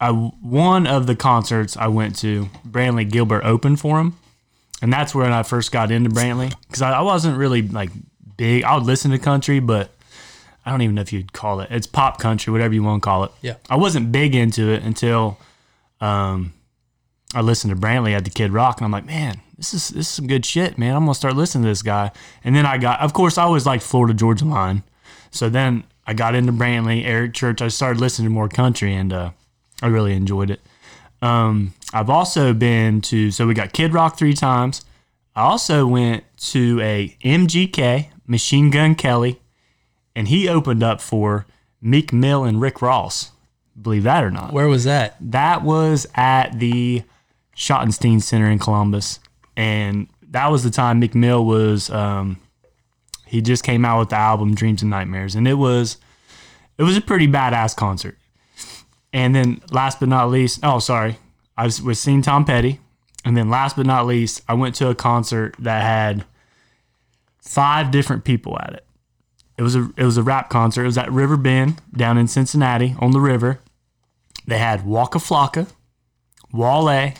I 0.00 0.10
one 0.10 0.86
of 0.86 1.06
the 1.06 1.14
concerts 1.14 1.76
I 1.76 1.86
went 1.88 2.16
to, 2.20 2.48
Brantley 2.68 3.08
Gilbert 3.08 3.44
opened 3.44 3.78
for 3.80 4.00
him, 4.00 4.18
and 4.80 4.92
that's 4.92 5.14
when 5.14 5.32
I 5.32 5.42
first 5.44 5.70
got 5.70 5.90
into 5.92 6.10
Brantley 6.10 6.52
because 6.66 6.82
I, 6.82 6.92
I 6.92 7.02
wasn't 7.02 7.38
really 7.38 7.62
like 7.62 7.90
big. 8.36 8.64
I 8.64 8.74
would 8.74 8.84
listen 8.84 9.12
to 9.12 9.18
country, 9.18 9.60
but 9.60 9.90
I 10.66 10.70
don't 10.72 10.82
even 10.82 10.96
know 10.96 11.02
if 11.02 11.12
you'd 11.12 11.32
call 11.32 11.60
it. 11.60 11.68
It's 11.70 11.86
pop 11.86 12.18
country, 12.18 12.52
whatever 12.52 12.74
you 12.74 12.82
want 12.82 13.02
to 13.02 13.06
call 13.06 13.24
it. 13.24 13.30
Yeah. 13.42 13.54
I 13.70 13.76
wasn't 13.76 14.10
big 14.10 14.34
into 14.34 14.70
it 14.72 14.82
until 14.82 15.38
um, 16.00 16.52
I 17.34 17.40
listened 17.40 17.72
to 17.74 17.80
Brantley 17.80 18.12
at 18.12 18.24
the 18.24 18.30
Kid 18.30 18.50
Rock, 18.50 18.78
and 18.78 18.84
I'm 18.84 18.90
like, 18.92 19.06
man, 19.06 19.40
this 19.62 19.74
is 19.74 19.88
this 19.90 20.08
is 20.08 20.12
some 20.12 20.26
good 20.26 20.44
shit, 20.44 20.76
man. 20.76 20.96
I'm 20.96 21.04
gonna 21.04 21.14
start 21.14 21.36
listening 21.36 21.62
to 21.62 21.68
this 21.68 21.82
guy. 21.82 22.10
And 22.42 22.56
then 22.56 22.66
I 22.66 22.78
got, 22.78 22.98
of 23.00 23.12
course, 23.12 23.38
I 23.38 23.44
always 23.44 23.64
liked 23.64 23.84
Florida 23.84 24.12
Georgia 24.12 24.44
Line, 24.44 24.82
so 25.30 25.48
then 25.48 25.84
I 26.04 26.14
got 26.14 26.34
into 26.34 26.52
Brantley, 26.52 27.04
Eric 27.04 27.32
Church. 27.32 27.62
I 27.62 27.68
started 27.68 28.00
listening 28.00 28.26
to 28.26 28.34
more 28.34 28.48
country, 28.48 28.92
and 28.92 29.12
uh, 29.12 29.30
I 29.80 29.86
really 29.86 30.14
enjoyed 30.14 30.50
it. 30.50 30.60
Um, 31.22 31.74
I've 31.92 32.10
also 32.10 32.52
been 32.52 33.02
to, 33.02 33.30
so 33.30 33.46
we 33.46 33.54
got 33.54 33.72
Kid 33.72 33.94
Rock 33.94 34.18
three 34.18 34.34
times. 34.34 34.84
I 35.36 35.42
also 35.42 35.86
went 35.86 36.24
to 36.48 36.80
a 36.80 37.16
MGK, 37.22 38.08
Machine 38.26 38.70
Gun 38.70 38.96
Kelly, 38.96 39.40
and 40.16 40.26
he 40.26 40.48
opened 40.48 40.82
up 40.82 41.00
for 41.00 41.46
Meek 41.80 42.12
Mill 42.12 42.42
and 42.42 42.60
Rick 42.60 42.82
Ross. 42.82 43.30
Believe 43.80 44.02
that 44.02 44.24
or 44.24 44.30
not. 44.32 44.52
Where 44.52 44.66
was 44.66 44.82
that? 44.84 45.16
That 45.20 45.62
was 45.62 46.08
at 46.16 46.58
the 46.58 47.04
Schottenstein 47.56 48.20
Center 48.20 48.50
in 48.50 48.58
Columbus, 48.58 49.20
and 49.56 50.08
that 50.30 50.50
was 50.50 50.64
the 50.64 50.70
time 50.70 50.98
Meek 51.00 51.14
Mill 51.14 51.44
was. 51.44 51.90
Um, 51.90 52.40
he 53.26 53.40
just 53.40 53.64
came 53.64 53.84
out 53.84 53.98
with 53.98 54.10
the 54.10 54.16
album 54.16 54.54
Dreams 54.54 54.82
and 54.82 54.90
Nightmares, 54.90 55.34
and 55.34 55.48
it 55.48 55.54
was 55.54 55.96
it 56.78 56.82
was 56.82 56.96
a 56.96 57.00
pretty 57.00 57.26
badass 57.26 57.74
concert. 57.74 58.18
And 59.12 59.34
then 59.34 59.60
last 59.70 60.00
but 60.00 60.08
not 60.08 60.30
least, 60.30 60.60
oh 60.62 60.78
sorry, 60.78 61.16
I 61.56 61.64
was, 61.64 61.80
was 61.82 62.00
seeing 62.00 62.22
Tom 62.22 62.44
Petty, 62.44 62.80
and 63.24 63.36
then 63.36 63.50
last 63.50 63.76
but 63.76 63.86
not 63.86 64.06
least, 64.06 64.42
I 64.48 64.54
went 64.54 64.74
to 64.76 64.88
a 64.88 64.94
concert 64.94 65.54
that 65.58 65.82
had 65.82 66.24
five 67.40 67.90
different 67.90 68.24
people 68.24 68.58
at 68.58 68.74
it. 68.74 68.86
It 69.58 69.62
was 69.62 69.76
a 69.76 69.90
it 69.96 70.04
was 70.04 70.16
a 70.16 70.22
rap 70.22 70.50
concert. 70.50 70.82
It 70.82 70.86
was 70.86 70.98
at 70.98 71.12
River 71.12 71.36
Bend 71.36 71.80
down 71.94 72.18
in 72.18 72.28
Cincinnati 72.28 72.96
on 72.98 73.12
the 73.12 73.20
river. 73.20 73.60
They 74.46 74.58
had 74.58 74.84
Waka 74.84 75.18
Flocka, 75.18 75.68
Wale, 76.52 77.14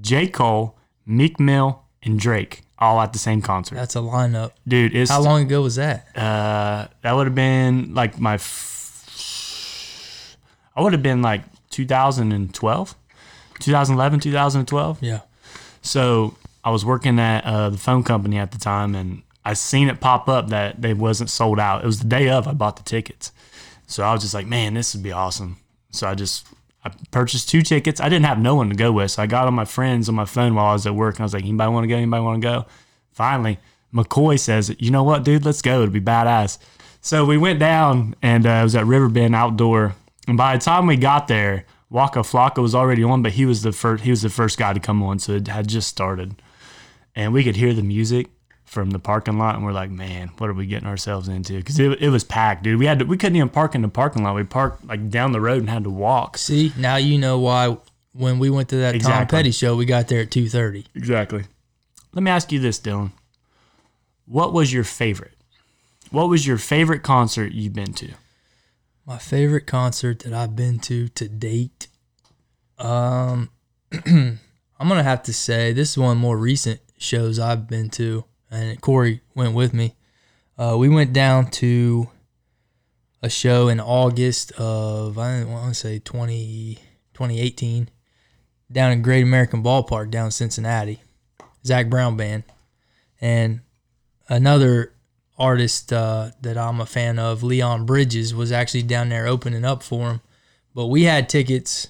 J. 0.00 0.28
Cole, 0.28 0.77
Meek 1.08 1.40
Mill, 1.40 1.82
and 2.02 2.18
Drake 2.20 2.62
all 2.78 3.00
at 3.00 3.12
the 3.12 3.18
same 3.18 3.42
concert. 3.42 3.74
That's 3.74 3.96
a 3.96 4.00
lineup. 4.00 4.52
Dude, 4.68 4.94
it's 4.94 5.10
How 5.10 5.20
long 5.20 5.42
ago 5.42 5.62
was 5.62 5.74
that? 5.76 6.06
uh 6.16 6.86
that 7.02 7.12
would 7.12 7.26
have 7.26 7.34
been 7.34 7.92
like 7.94 8.20
my 8.20 8.34
f- 8.34 10.36
I 10.76 10.82
would 10.82 10.92
have 10.92 11.02
been 11.02 11.22
like 11.22 11.42
2012, 11.70 12.94
2011, 13.58 14.20
2012. 14.20 15.02
Yeah. 15.02 15.20
So 15.82 16.36
I 16.64 16.70
was 16.70 16.84
working 16.84 17.18
at 17.18 17.44
uh, 17.44 17.70
the 17.70 17.78
phone 17.78 18.04
company 18.04 18.38
at 18.38 18.52
the 18.52 18.58
time, 18.58 18.94
and 18.94 19.22
I 19.44 19.54
seen 19.54 19.88
it 19.88 19.98
pop 20.00 20.28
up 20.28 20.50
that 20.50 20.80
they 20.80 20.94
wasn't 20.94 21.30
sold 21.30 21.58
out. 21.58 21.82
It 21.82 21.86
was 21.86 21.98
the 22.00 22.08
day 22.08 22.28
of 22.28 22.46
I 22.46 22.52
bought 22.52 22.76
the 22.76 22.82
tickets, 22.84 23.32
so 23.88 24.04
I 24.04 24.12
was 24.12 24.22
just 24.22 24.34
like, 24.34 24.46
man, 24.46 24.74
this 24.74 24.94
would 24.94 25.02
be 25.02 25.10
awesome. 25.12 25.56
So 25.90 26.06
I 26.06 26.14
just 26.14 26.46
I 26.88 27.04
purchased 27.10 27.48
two 27.48 27.62
tickets. 27.62 28.00
I 28.00 28.08
didn't 28.08 28.26
have 28.26 28.38
no 28.38 28.54
one 28.54 28.68
to 28.70 28.74
go 28.74 28.92
with, 28.92 29.12
so 29.12 29.22
I 29.22 29.26
got 29.26 29.46
on 29.46 29.54
my 29.54 29.64
friends 29.64 30.08
on 30.08 30.14
my 30.14 30.24
phone 30.24 30.54
while 30.54 30.66
I 30.66 30.72
was 30.72 30.86
at 30.86 30.94
work, 30.94 31.16
and 31.16 31.20
I 31.20 31.24
was 31.24 31.34
like, 31.34 31.44
anybody 31.44 31.70
want 31.70 31.84
to 31.84 31.88
go? 31.88 31.96
Anybody 31.96 32.22
want 32.22 32.42
to 32.42 32.48
go? 32.48 32.66
Finally, 33.12 33.58
McCoy 33.92 34.38
says, 34.38 34.74
you 34.78 34.90
know 34.90 35.02
what, 35.02 35.24
dude, 35.24 35.44
let's 35.44 35.62
go. 35.62 35.82
It'll 35.82 35.92
be 35.92 36.00
badass. 36.00 36.58
So 37.00 37.24
we 37.24 37.38
went 37.38 37.58
down, 37.58 38.14
and 38.22 38.46
uh, 38.46 38.50
it 38.50 38.62
was 38.64 38.76
at 38.76 38.86
Riverbend 38.86 39.34
outdoor. 39.34 39.94
And 40.26 40.36
by 40.36 40.56
the 40.56 40.64
time 40.64 40.86
we 40.86 40.96
got 40.96 41.28
there, 41.28 41.64
Waka 41.90 42.20
Flocka 42.20 42.60
was 42.60 42.74
already 42.74 43.02
on, 43.02 43.22
but 43.22 43.32
he 43.32 43.46
was 43.46 43.62
the 43.62 43.72
first. 43.72 44.04
He 44.04 44.10
was 44.10 44.22
the 44.22 44.30
first 44.30 44.58
guy 44.58 44.72
to 44.72 44.80
come 44.80 45.02
on, 45.02 45.18
so 45.18 45.32
it 45.32 45.48
had 45.48 45.68
just 45.68 45.88
started, 45.88 46.42
and 47.14 47.32
we 47.32 47.44
could 47.44 47.56
hear 47.56 47.72
the 47.72 47.82
music 47.82 48.28
from 48.68 48.90
the 48.90 48.98
parking 48.98 49.38
lot, 49.38 49.54
and 49.54 49.64
we're 49.64 49.72
like, 49.72 49.90
"Man, 49.90 50.30
what 50.38 50.50
are 50.50 50.54
we 50.54 50.66
getting 50.66 50.86
ourselves 50.86 51.26
into?" 51.26 51.56
Because 51.56 51.78
it, 51.78 52.00
it 52.02 52.10
was 52.10 52.22
packed, 52.22 52.62
dude. 52.62 52.78
We 52.78 52.86
had 52.86 53.00
to, 53.00 53.04
we 53.06 53.16
couldn't 53.16 53.36
even 53.36 53.48
park 53.48 53.74
in 53.74 53.82
the 53.82 53.88
parking 53.88 54.22
lot. 54.22 54.34
We 54.34 54.44
parked 54.44 54.84
like 54.86 55.08
down 55.10 55.32
the 55.32 55.40
road 55.40 55.60
and 55.60 55.70
had 55.70 55.84
to 55.84 55.90
walk. 55.90 56.36
See, 56.36 56.72
now 56.76 56.96
you 56.96 57.18
know 57.18 57.38
why 57.38 57.78
when 58.12 58.38
we 58.38 58.50
went 58.50 58.68
to 58.70 58.76
that 58.76 59.00
Tom 59.00 59.26
Petty 59.26 59.52
show, 59.52 59.74
we 59.74 59.86
got 59.86 60.08
there 60.08 60.20
at 60.20 60.30
2:30. 60.30 60.86
Exactly. 60.94 61.44
Let 62.12 62.22
me 62.22 62.30
ask 62.30 62.52
you 62.52 62.58
this, 62.58 62.78
Dylan. 62.78 63.12
What 64.26 64.52
was 64.52 64.72
your 64.72 64.84
favorite? 64.84 65.34
What 66.10 66.28
was 66.28 66.46
your 66.46 66.58
favorite 66.58 67.02
concert 67.02 67.52
you've 67.52 67.74
been 67.74 67.92
to? 67.94 68.12
My 69.06 69.18
favorite 69.18 69.66
concert 69.66 70.20
that 70.20 70.32
I've 70.34 70.54
been 70.54 70.78
to 70.80 71.08
to 71.08 71.28
date. 71.28 71.88
Um, 72.78 73.50
I'm 74.06 74.38
gonna 74.78 75.02
have 75.02 75.22
to 75.24 75.32
say 75.32 75.72
this 75.72 75.92
is 75.92 75.98
one 75.98 76.10
of 76.10 76.16
the 76.18 76.20
more 76.20 76.36
recent 76.36 76.80
shows 76.98 77.38
I've 77.38 77.68
been 77.68 77.88
to, 77.90 78.24
and 78.50 78.80
Corey 78.80 79.20
went 79.34 79.54
with 79.54 79.74
me. 79.74 79.94
Uh, 80.56 80.76
we 80.78 80.88
went 80.88 81.12
down 81.12 81.50
to 81.50 82.08
a 83.22 83.28
show 83.28 83.68
in 83.68 83.80
August 83.80 84.52
of 84.52 85.18
I 85.18 85.44
want 85.44 85.74
to 85.74 85.74
say 85.74 85.98
20, 85.98 86.78
2018 87.14 87.90
down 88.70 88.92
in 88.92 89.02
Great 89.02 89.22
American 89.22 89.62
Ballpark 89.62 90.10
down 90.10 90.26
in 90.26 90.30
Cincinnati. 90.30 91.00
Zac 91.64 91.88
Brown 91.88 92.16
band, 92.16 92.44
and 93.20 93.60
another 94.28 94.94
artist 95.38 95.92
uh, 95.92 96.30
that 96.40 96.56
I'm 96.56 96.80
a 96.80 96.86
fan 96.86 97.18
of, 97.18 97.42
Leon 97.42 97.86
Bridges, 97.86 98.34
was 98.34 98.50
actually 98.50 98.82
down 98.82 99.08
there 99.08 99.26
opening 99.26 99.64
up 99.64 99.82
for 99.82 100.10
him. 100.10 100.20
But 100.74 100.86
we 100.86 101.04
had 101.04 101.28
tickets 101.28 101.88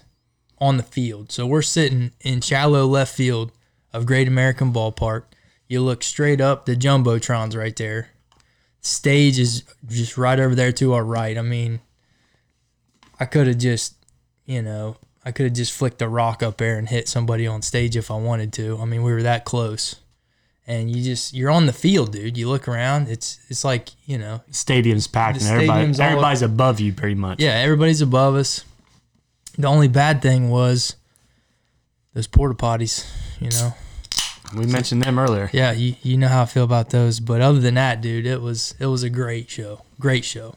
on 0.59 0.77
the 0.77 0.83
field. 0.83 1.31
So 1.33 1.47
we're 1.47 1.63
sitting 1.63 2.13
in 2.21 2.41
shallow 2.41 2.87
left 2.87 3.15
field 3.15 3.53
of 3.93 4.07
Great 4.07 4.29
American 4.29 4.73
Ballpark. 4.73 5.25
You 5.69 5.83
look 5.83 6.03
straight 6.03 6.41
up, 6.41 6.67
the 6.67 6.75
Jumbotron's 6.75 7.55
right 7.55 7.77
there. 7.77 8.11
Stage 8.81 9.39
is 9.39 9.65
just 9.89 10.17
right 10.17 10.41
over 10.41 10.55
there 10.55 10.73
to 10.73 10.95
our 10.95 11.05
right. 11.05 11.37
I 11.37 11.43
mean, 11.43 11.81
I 13.21 13.27
could 13.27 13.47
have 13.47 13.59
just, 13.59 13.95
you 14.47 14.63
know, 14.63 14.97
I 15.25 15.31
could 15.33 15.45
have 15.45 15.53
just 15.53 15.73
flicked 15.73 16.01
a 16.01 16.09
rock 16.09 16.43
up 16.43 16.57
there 16.57 16.79
and 16.79 16.89
hit 16.89 17.07
somebody 17.09 17.47
on 17.47 17.61
stage 17.63 17.97
if 17.97 18.11
I 18.11 18.17
wanted 18.17 18.53
to. 18.55 18.79
I 18.81 18.87
mean, 18.87 19.03
we 19.03 19.13
were 19.13 19.23
that 19.25 19.45
close 19.45 19.97
and 20.67 20.95
you 20.95 21.03
just 21.03 21.33
you're 21.35 21.51
on 21.51 21.67
the 21.67 21.73
field, 21.73 22.13
dude. 22.13 22.37
You 22.37 22.49
look 22.49 22.69
around, 22.69 23.09
it's 23.09 23.39
it's 23.49 23.65
like 23.65 23.89
you 24.07 24.19
know, 24.19 24.43
Stadium's 24.51 25.07
packed, 25.07 25.39
and 25.41 25.47
everybody, 25.49 25.87
all- 25.95 26.01
everybody's 26.01 26.43
above 26.43 26.79
you 26.79 26.93
pretty 26.93 27.15
much. 27.15 27.41
yeah, 27.41 27.55
everybody's 27.55 28.03
above 28.03 28.35
us. 28.37 28.65
The 29.57 29.67
only 29.67 29.89
bad 29.89 30.23
thing 30.23 30.51
was 30.51 30.95
those 32.15 32.27
porta 32.27 32.55
potties, 32.55 33.07
you 33.41 33.49
know. 33.51 33.75
We 34.57 34.67
mentioned 34.67 35.03
them 35.03 35.19
earlier. 35.19 35.51
Yeah, 35.53 35.73
you, 35.73 35.95
you 36.03 36.17
know 36.17 36.29
how 36.29 36.43
I 36.43 36.47
feel 36.47 36.65
about 36.65 36.91
those. 36.91 37.21
But 37.21 37.41
other 37.41 37.59
than 37.61 37.75
that, 37.75 38.01
dude, 38.01 38.27
it 38.27 38.41
was 38.41 38.75
it 38.79 38.87
was 38.87 39.03
a 39.03 39.11
great 39.11 39.51
show. 39.51 39.83
Great 40.01 40.25
show. 40.25 40.55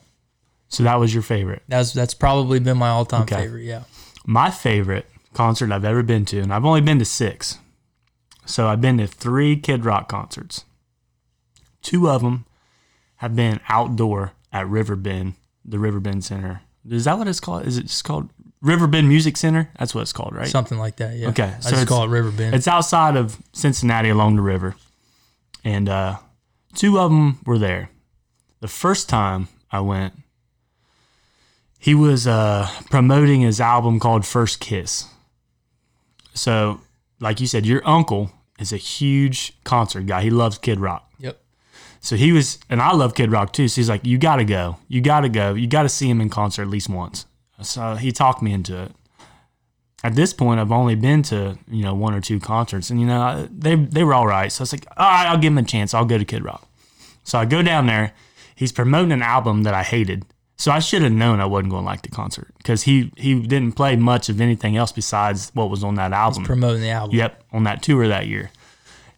So 0.69 0.83
that 0.83 0.95
was 0.95 1.13
your 1.13 1.23
favorite. 1.23 1.63
That's 1.67 1.91
that's 1.91 2.13
probably 2.13 2.59
been 2.59 2.77
my 2.77 2.89
all 2.89 3.05
time 3.05 3.23
Okay. 3.23 3.35
favorite. 3.35 3.63
Yeah. 3.63 3.83
My 4.25 4.49
favorite 4.49 5.07
concert 5.33 5.71
I've 5.71 5.83
ever 5.85 6.03
been 6.03 6.25
to, 6.25 6.39
and 6.39 6.53
I've 6.53 6.65
only 6.65 6.81
been 6.81 6.99
to 6.99 7.05
six. 7.05 7.57
So 8.45 8.67
I've 8.67 8.81
been 8.81 8.97
to 8.99 9.07
three 9.07 9.55
Kid 9.57 9.83
Rock 9.85 10.07
concerts. 10.07 10.63
Two 11.81 12.09
of 12.09 12.21
them 12.21 12.45
have 13.17 13.35
been 13.35 13.59
outdoor 13.69 14.33
at 14.53 14.67
Riverbend, 14.67 15.33
the 15.65 15.79
Riverbend 15.79 16.23
Center. 16.23 16.61
Is 16.89 17.05
that 17.05 17.17
what 17.17 17.27
it's 17.27 17.39
called? 17.39 17.65
Is 17.65 17.77
it 17.77 17.83
just 17.83 18.03
called 18.03 18.29
Riverbend 18.61 19.09
Music 19.09 19.37
Center? 19.37 19.71
That's 19.79 19.95
what 19.95 20.01
it's 20.01 20.13
called, 20.13 20.35
right? 20.35 20.47
Something 20.47 20.77
like 20.77 20.97
that. 20.97 21.15
Yeah. 21.15 21.29
Okay, 21.29 21.53
I 21.57 21.59
so 21.59 21.71
just 21.71 21.87
call 21.87 22.03
it 22.03 22.09
Riverbend. 22.09 22.53
It's 22.53 22.67
outside 22.67 23.15
of 23.15 23.37
Cincinnati 23.53 24.09
along 24.09 24.35
the 24.35 24.41
river. 24.41 24.75
And 25.63 25.89
uh, 25.89 26.17
two 26.73 26.99
of 26.99 27.11
them 27.11 27.39
were 27.45 27.57
there. 27.57 27.89
The 28.59 28.67
first 28.67 29.09
time 29.09 29.47
I 29.71 29.79
went, 29.79 30.13
he 31.79 31.95
was 31.95 32.27
uh, 32.27 32.69
promoting 32.91 33.41
his 33.41 33.59
album 33.59 33.99
called 33.99 34.25
First 34.25 34.59
Kiss. 34.59 35.05
So, 36.35 36.81
like 37.19 37.41
you 37.41 37.47
said, 37.47 37.65
your 37.65 37.81
uncle 37.87 38.31
is 38.59 38.71
a 38.71 38.77
huge 38.77 39.53
concert 39.63 40.05
guy. 40.05 40.21
He 40.21 40.29
loves 40.29 40.59
Kid 40.59 40.79
Rock. 40.79 41.11
Yep. 41.17 41.41
So 41.99 42.15
he 42.15 42.31
was, 42.31 42.59
and 42.69 42.81
I 42.81 42.93
love 42.93 43.15
Kid 43.15 43.31
Rock 43.31 43.53
too. 43.53 43.67
So 43.67 43.81
he's 43.81 43.89
like, 43.89 44.05
you 44.05 44.19
got 44.19 44.35
to 44.35 44.45
go. 44.45 44.77
You 44.87 45.01
got 45.01 45.21
to 45.21 45.29
go. 45.29 45.55
You 45.55 45.65
got 45.65 45.83
to 45.83 45.89
see 45.89 46.07
him 46.07 46.21
in 46.21 46.29
concert 46.29 46.61
at 46.61 46.67
least 46.67 46.87
once. 46.89 47.25
So 47.61 47.95
he 47.95 48.11
talked 48.11 48.41
me 48.41 48.53
into 48.53 48.83
it. 48.83 48.91
At 50.03 50.15
this 50.15 50.33
point, 50.33 50.59
I've 50.59 50.71
only 50.71 50.95
been 50.95 51.21
to 51.23 51.57
you 51.69 51.83
know 51.83 51.93
one 51.93 52.13
or 52.13 52.21
two 52.21 52.39
concerts, 52.39 52.89
and 52.89 52.99
you 52.99 53.05
know 53.05 53.47
they 53.51 53.75
they 53.75 54.03
were 54.03 54.13
all 54.13 54.27
right. 54.27 54.51
So 54.51 54.61
I 54.61 54.63
was 54.63 54.73
like, 54.73 54.85
all 54.97 55.09
right, 55.09 55.27
I'll 55.27 55.37
give 55.37 55.53
him 55.53 55.59
a 55.59 55.63
chance. 55.63 55.93
I'll 55.93 56.05
go 56.05 56.17
to 56.17 56.25
Kid 56.25 56.43
Rock. 56.43 56.67
So 57.23 57.37
I 57.37 57.45
go 57.45 57.61
down 57.61 57.85
there. 57.85 58.13
He's 58.55 58.71
promoting 58.71 59.11
an 59.11 59.21
album 59.21 59.63
that 59.63 59.73
I 59.73 59.83
hated. 59.83 60.25
So 60.57 60.71
I 60.71 60.77
should 60.79 61.01
have 61.01 61.11
known 61.11 61.39
I 61.39 61.45
wasn't 61.45 61.71
going 61.71 61.83
to 61.83 61.87
like 61.87 62.03
the 62.03 62.09
concert 62.09 62.53
because 62.57 62.83
he 62.83 63.11
he 63.17 63.39
didn't 63.39 63.73
play 63.73 63.95
much 63.95 64.29
of 64.29 64.39
anything 64.39 64.77
else 64.77 64.91
besides 64.91 65.49
what 65.55 65.69
was 65.69 65.83
on 65.83 65.95
that 65.95 66.13
album. 66.13 66.43
Promoting 66.43 66.81
the 66.81 66.91
album. 66.91 67.17
Yep, 67.17 67.43
on 67.51 67.63
that 67.63 67.81
tour 67.81 68.07
that 68.07 68.27
year. 68.27 68.51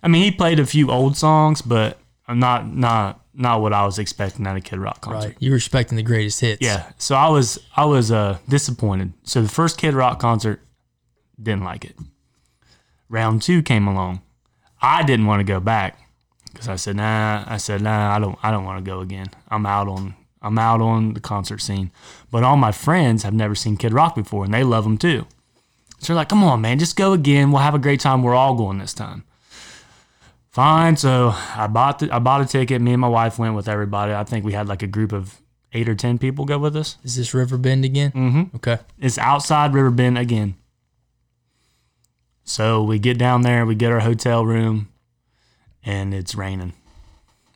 I 0.02 0.08
mean, 0.08 0.24
he 0.24 0.32
played 0.32 0.60
a 0.60 0.66
few 0.66 0.90
old 0.92 1.18
songs, 1.18 1.62
but 1.62 2.00
I'm 2.28 2.40
not 2.40 2.74
not 2.74 3.23
not 3.34 3.62
what 3.62 3.74
I 3.74 3.86
was 3.86 4.00
expecting 4.00 4.46
at 4.48 4.56
a 4.56 4.62
Kid 4.62 4.80
Rock 4.80 5.02
concert. 5.02 5.30
Right. 5.30 5.38
You're 5.40 5.56
expecting 5.56 5.96
the 5.96 6.04
greatest 6.04 6.40
hits. 6.40 6.62
Yeah, 6.62 6.92
so 6.98 7.16
I 7.16 7.30
was 7.30 7.60
I 7.76 7.86
was 7.86 8.12
uh, 8.12 8.38
disappointed. 8.48 9.14
So 9.24 9.42
the 9.42 9.50
first 9.50 9.78
Kid 9.78 9.94
Rock 9.94 10.20
concert, 10.20 10.62
didn't 11.42 11.64
like 11.64 11.86
it. 11.86 11.96
Round 13.10 13.42
two 13.42 13.62
came 13.62 13.88
along. 13.88 14.22
I 14.82 15.04
didn't 15.04 15.26
want 15.26 15.40
to 15.40 15.44
go 15.44 15.60
back 15.60 16.00
because 16.52 16.68
I 16.68 16.76
said 16.76 16.96
nah. 16.96 17.44
I 17.48 17.58
said 17.58 17.82
nah. 17.82 18.16
I 18.16 18.20
don't 18.20 18.38
I 18.44 18.52
don't 18.52 18.66
want 18.66 18.84
to 18.84 18.90
go 18.90 19.00
again. 19.00 19.28
I'm 19.50 19.66
out 19.66 19.88
on 19.88 20.16
I'm 20.42 20.60
out 20.60 20.82
on 20.82 21.14
the 21.14 21.20
concert 21.20 21.62
scene. 21.62 21.92
But 22.32 22.44
all 22.44 22.58
my 22.58 22.72
friends 22.72 23.24
have 23.24 23.34
never 23.34 23.56
seen 23.56 23.78
Kid 23.78 23.94
Rock 23.94 24.16
before, 24.16 24.46
and 24.46 24.54
they 24.54 24.64
love 24.64 24.86
him 24.86 24.98
too. 24.98 25.26
So 26.00 26.08
they're 26.08 26.18
like, 26.18 26.30
come 26.30 26.44
on, 26.44 26.60
man, 26.60 26.80
just 26.80 26.98
go 26.98 27.14
again. 27.14 27.52
We'll 27.52 27.62
have 27.62 27.76
a 27.76 27.80
great 27.80 28.02
time. 28.02 28.24
We're 28.24 28.36
all 28.36 28.56
going 28.56 28.78
this 28.78 28.94
time. 28.94 29.24
Fine. 30.54 30.98
So 30.98 31.34
I 31.56 31.66
bought 31.66 32.00
the, 32.00 32.12
I 32.12 32.20
bought 32.20 32.42
a 32.42 32.46
ticket. 32.46 32.80
Me 32.80 32.94
and 32.94 33.02
my 33.02 33.08
wife 33.08 33.40
went 33.40 33.56
with 33.56 33.68
everybody. 33.68 34.14
I 34.14 34.24
think 34.24 34.46
we 34.46 34.54
had 34.54 34.68
like 34.68 34.84
a 34.84 34.88
group 34.88 35.12
of 35.12 35.42
eight 35.74 35.90
or 35.90 35.96
ten 35.96 36.20
people 36.20 36.46
go 36.46 36.60
with 36.60 36.76
us. 36.76 36.98
Is 37.04 37.16
this 37.16 37.34
Riverbend 37.34 37.84
again? 37.84 38.12
Mm-hmm. 38.12 38.56
Okay. 38.58 38.78
It's 39.00 39.18
outside 39.18 39.74
Riverbend 39.74 40.20
again. 40.20 40.56
So 42.44 42.84
we 42.84 43.00
get 43.00 43.18
down 43.18 43.42
there, 43.42 43.66
we 43.66 43.74
get 43.74 43.92
our 43.92 44.02
hotel 44.02 44.46
room, 44.46 44.90
and 45.84 46.14
it's 46.14 46.36
raining 46.36 46.74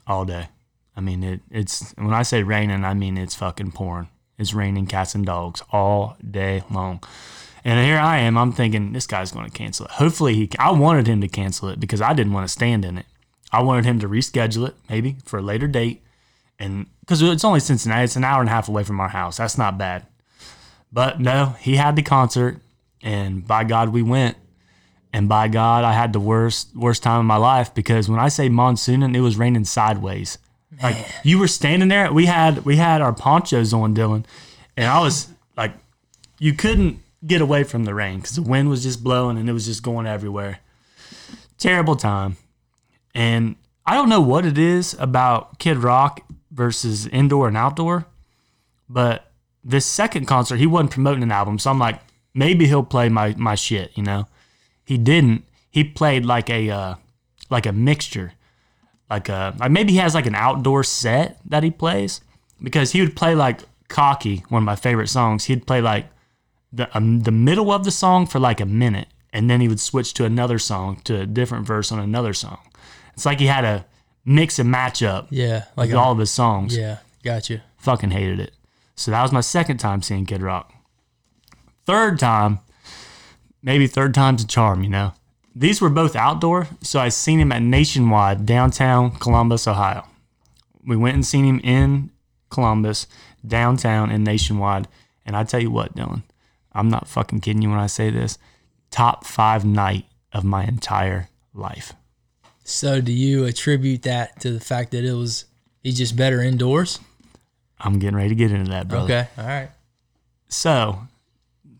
all 0.08 0.26
day. 0.26 0.48
I 0.96 1.02
mean, 1.02 1.24
it, 1.24 1.42
it's 1.52 1.94
when 1.98 2.14
I 2.14 2.24
say 2.24 2.42
raining, 2.42 2.84
I 2.84 2.96
mean 2.96 3.16
it's 3.18 3.36
fucking 3.36 3.74
pouring. 3.74 4.10
It's 4.40 4.56
raining 4.56 4.88
cats 4.88 5.14
and 5.14 5.26
dogs 5.26 5.62
all 5.72 6.18
day 6.28 6.64
long. 6.72 7.04
And 7.68 7.86
here 7.86 7.98
I 7.98 8.20
am. 8.20 8.38
I'm 8.38 8.54
thinking 8.54 8.94
this 8.94 9.06
guy's 9.06 9.34
going 9.34 9.44
to 9.44 9.52
cancel 9.52 9.88
it. 9.88 9.92
Hopefully, 9.92 10.34
he. 10.36 10.50
I 10.58 10.72
wanted 10.72 11.06
him 11.06 11.20
to 11.20 11.28
cancel 11.28 11.68
it 11.68 11.82
because 11.82 12.02
I 12.02 12.14
didn't 12.14 12.32
want 12.32 12.48
to 12.48 12.52
stand 12.52 12.86
in 12.86 12.98
it. 12.98 13.06
I 13.52 13.62
wanted 13.62 13.84
him 13.84 14.00
to 14.00 14.08
reschedule 14.08 14.70
it, 14.70 14.76
maybe 14.90 15.18
for 15.26 15.40
a 15.40 15.42
later 15.42 15.68
date, 15.68 16.02
and 16.58 16.88
because 17.02 17.22
it's 17.22 17.44
only 17.44 17.60
Cincinnati, 17.60 18.06
it's 18.06 18.16
an 18.16 18.24
hour 18.24 18.40
and 18.40 18.50
a 18.50 18.54
half 18.54 18.70
away 18.70 18.84
from 18.84 19.02
our 19.02 19.10
house. 19.10 19.36
That's 19.36 19.58
not 19.58 19.78
bad. 19.78 20.06
But 20.94 21.20
no, 21.20 21.56
he 21.60 21.76
had 21.76 21.98
the 21.98 22.04
concert, 22.04 22.62
and 23.04 23.46
by 23.46 23.66
God, 23.66 23.90
we 23.90 24.02
went. 24.02 24.38
And 25.12 25.28
by 25.28 25.50
God, 25.50 25.84
I 25.84 25.92
had 25.92 26.14
the 26.14 26.22
worst 26.22 26.74
worst 26.74 27.04
time 27.04 27.20
of 27.20 27.26
my 27.26 27.36
life 27.36 27.74
because 27.74 28.08
when 28.08 28.20
I 28.20 28.30
say 28.30 28.48
monsoon, 28.48 29.04
it 29.14 29.20
was 29.20 29.38
raining 29.38 29.66
sideways. 29.66 30.38
Like 30.82 31.06
you 31.22 31.38
were 31.38 31.50
standing 31.50 31.90
there, 31.90 32.14
we 32.14 32.28
had 32.28 32.64
we 32.64 32.78
had 32.78 33.02
our 33.02 33.12
ponchos 33.12 33.74
on, 33.74 33.94
Dylan, 33.94 34.24
and 34.78 34.88
I 34.88 35.02
was 35.02 35.28
like, 35.58 35.74
you 36.40 36.54
couldn't 36.54 37.02
get 37.26 37.42
away 37.42 37.64
from 37.64 37.86
the 37.86 37.94
rain 37.94 38.18
because 38.20 38.36
the 38.36 38.42
wind 38.42 38.70
was 38.70 38.84
just 38.84 39.04
blowing 39.04 39.38
and 39.38 39.50
it 39.50 39.54
was 39.54 39.66
just 39.66 39.84
going 39.84 40.08
everywhere. 40.08 40.60
Terrible 41.58 41.96
time, 41.96 42.38
and 43.16 43.56
I 43.86 43.96
don't 43.96 44.10
know 44.10 44.22
what 44.22 44.46
it 44.46 44.58
is 44.58 44.96
about 45.00 45.58
Kid 45.58 45.78
Rock 45.78 46.22
versus 46.52 47.08
indoor 47.08 47.48
and 47.48 47.58
outdoor, 47.58 48.06
but 48.88 49.32
this 49.64 49.86
second 49.86 50.26
concert 50.26 50.58
he 50.58 50.68
wasn't 50.68 50.92
promoting 50.92 51.24
an 51.24 51.32
album, 51.32 51.58
so 51.58 51.72
I'm 51.72 51.80
like, 51.80 52.00
maybe 52.34 52.68
he'll 52.68 52.84
play 52.84 53.10
my 53.10 53.34
my 53.38 53.56
shit, 53.56 53.92
you 53.96 54.04
know. 54.04 54.28
He 54.86 54.98
didn't. 54.98 55.44
He 55.72 55.84
played 55.84 56.26
like 56.26 56.50
a 56.50 56.70
uh, 56.70 56.96
like 57.50 57.66
a 57.66 57.72
mixture 57.72 58.34
like 59.10 59.30
a 59.30 59.56
like 59.60 59.72
maybe 59.72 59.94
he 59.94 60.00
has 60.00 60.14
like 60.14 60.26
an 60.26 60.36
outdoor 60.36 60.84
set 60.84 61.40
that 61.46 61.64
he 61.64 61.72
plays 61.72 62.22
because 62.62 62.92
he 62.92 63.02
would 63.02 63.16
play 63.16 63.36
like 63.36 63.62
cocky 63.88 64.44
one 64.50 64.64
of 64.64 64.66
my 64.66 64.76
favorite 64.76 65.08
songs 65.08 65.46
he'd 65.46 65.66
play 65.66 65.82
like 65.82 66.08
the 66.78 66.98
um, 66.98 67.22
the 67.22 67.32
middle 67.32 67.72
of 67.72 67.84
the 67.84 67.92
song 67.92 68.26
for 68.26 68.40
like 68.40 68.60
a 68.62 68.66
minute 68.66 69.08
and 69.34 69.50
then 69.50 69.60
he 69.62 69.68
would 69.68 69.80
switch 69.80 70.14
to 70.16 70.26
another 70.26 70.58
song 70.58 71.02
to 71.04 71.20
a 71.22 71.26
different 71.26 71.66
verse 71.68 71.92
on 71.92 72.00
another 72.00 72.34
song 72.34 72.60
it's 73.14 73.26
like 73.26 73.40
he 73.40 73.48
had 73.48 73.66
a 73.66 73.86
mix 74.26 74.58
and 74.60 74.72
match 74.72 75.02
up 75.04 75.28
Yeah, 75.30 75.66
like 75.76 75.94
all 75.94 76.12
of 76.14 76.18
his 76.20 76.32
songs 76.32 76.76
yeah, 76.78 76.98
got 77.24 77.50
you. 77.50 77.60
fucking 77.78 78.12
hated 78.12 78.40
it 78.40 78.52
so 78.96 79.12
that 79.12 79.22
was 79.22 79.32
my 79.32 79.42
second 79.42 79.78
time 79.78 80.02
seeing 80.02 80.26
kid 80.26 80.42
rock 80.42 80.74
third 81.86 82.20
time 82.20 82.60
maybe 83.62 83.88
third 83.88 84.14
time's 84.14 84.44
a 84.44 84.48
charm 84.48 84.84
you 84.84 84.90
know 84.90 85.14
these 85.60 85.82
were 85.82 85.90
both 85.90 86.16
outdoor, 86.16 86.68
so 86.84 87.00
I 87.00 87.10
seen 87.10 87.40
him 87.40 87.52
at 87.52 87.64
Nationwide, 87.64 88.46
downtown 88.46 89.10
Columbus, 89.10 89.68
Ohio. 89.68 90.06
We 90.86 90.96
went 90.96 91.16
and 91.16 91.26
seen 91.26 91.46
him 91.46 91.60
in 91.64 92.12
Columbus, 92.52 93.08
downtown, 93.44 94.12
and 94.12 94.24
Nationwide. 94.24 94.88
And 95.26 95.36
I 95.36 95.44
tell 95.46 95.60
you 95.60 95.72
what, 95.72 95.96
Dylan, 95.96 96.22
I'm 96.78 96.90
not 96.90 97.08
fucking 97.08 97.42
kidding 97.42 97.62
you 97.62 97.70
when 97.70 97.80
I 97.80 97.88
say 97.88 98.10
this. 98.10 98.38
Top 98.92 99.26
five 99.26 99.66
night 99.66 100.06
of 100.32 100.44
my 100.44 100.64
entire 100.64 101.30
life. 101.54 101.94
So, 102.64 103.02
do 103.02 103.12
you 103.12 103.46
attribute 103.46 104.04
that 104.04 104.40
to 104.42 104.52
the 104.52 104.60
fact 104.60 104.92
that 104.92 105.04
it 105.04 105.14
was 105.14 105.46
he's 105.84 105.98
just 105.98 106.16
better 106.16 106.42
indoors? 106.42 107.00
I'm 107.80 108.00
getting 108.00 108.16
ready 108.16 108.30
to 108.30 108.36
get 108.36 108.52
into 108.52 108.70
that, 108.72 108.88
brother. 108.88 109.06
Okay, 109.06 109.28
all 109.38 109.48
right. 109.48 109.70
So, 110.50 111.08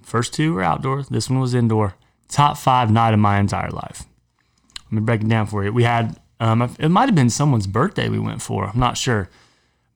first 0.02 0.34
two 0.34 0.54
were 0.54 0.64
outdoor. 0.64 1.04
This 1.04 1.30
one 1.30 1.40
was 1.40 1.54
indoor. 1.54 1.96
Top 2.30 2.58
five 2.58 2.92
night 2.92 3.14
of 3.14 3.20
my 3.20 3.40
entire 3.40 3.70
life. 3.70 4.04
Let 4.86 4.92
me 4.94 5.02
break 5.02 5.22
it 5.22 5.30
down 5.30 5.48
for 5.48 5.64
you. 5.64 5.74
We 5.74 5.84
had, 5.84 6.20
um, 6.40 6.76
it 6.80 6.90
might 6.90 7.08
have 7.08 7.16
been 7.16 7.30
someone's 7.30 7.68
birthday 7.68 8.10
we 8.10 8.20
went 8.20 8.42
for. 8.42 8.66
I'm 8.66 8.80
not 8.80 8.98
sure, 8.98 9.30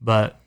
but 0.00 0.41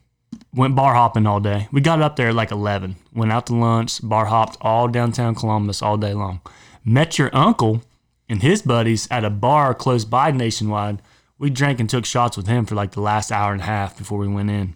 went 0.56 0.74
bar 0.74 0.94
hopping 0.94 1.26
all 1.26 1.38
day. 1.38 1.68
We 1.70 1.80
got 1.80 2.00
up 2.00 2.16
there 2.16 2.30
at 2.30 2.34
like 2.34 2.50
11. 2.50 2.96
Went 3.14 3.30
out 3.30 3.46
to 3.46 3.54
lunch, 3.54 4.00
bar 4.02 4.24
hopped 4.24 4.56
all 4.60 4.88
downtown 4.88 5.34
Columbus 5.34 5.82
all 5.82 5.96
day 5.96 6.14
long. 6.14 6.40
Met 6.84 7.18
your 7.18 7.30
uncle 7.32 7.82
and 8.28 8.42
his 8.42 8.62
buddies 8.62 9.06
at 9.10 9.24
a 9.24 9.30
bar 9.30 9.74
close 9.74 10.04
by 10.04 10.30
Nationwide. 10.30 11.02
We 11.38 11.50
drank 11.50 11.78
and 11.78 11.88
took 11.88 12.06
shots 12.06 12.36
with 12.36 12.46
him 12.46 12.64
for 12.64 12.74
like 12.74 12.92
the 12.92 13.00
last 13.00 13.30
hour 13.30 13.52
and 13.52 13.60
a 13.60 13.66
half 13.66 13.98
before 13.98 14.18
we 14.18 14.28
went 14.28 14.50
in. 14.50 14.74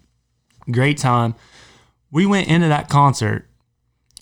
Great 0.69 0.99
time. 0.99 1.33
We 2.11 2.25
went 2.25 2.47
into 2.47 2.67
that 2.67 2.87
concert 2.87 3.47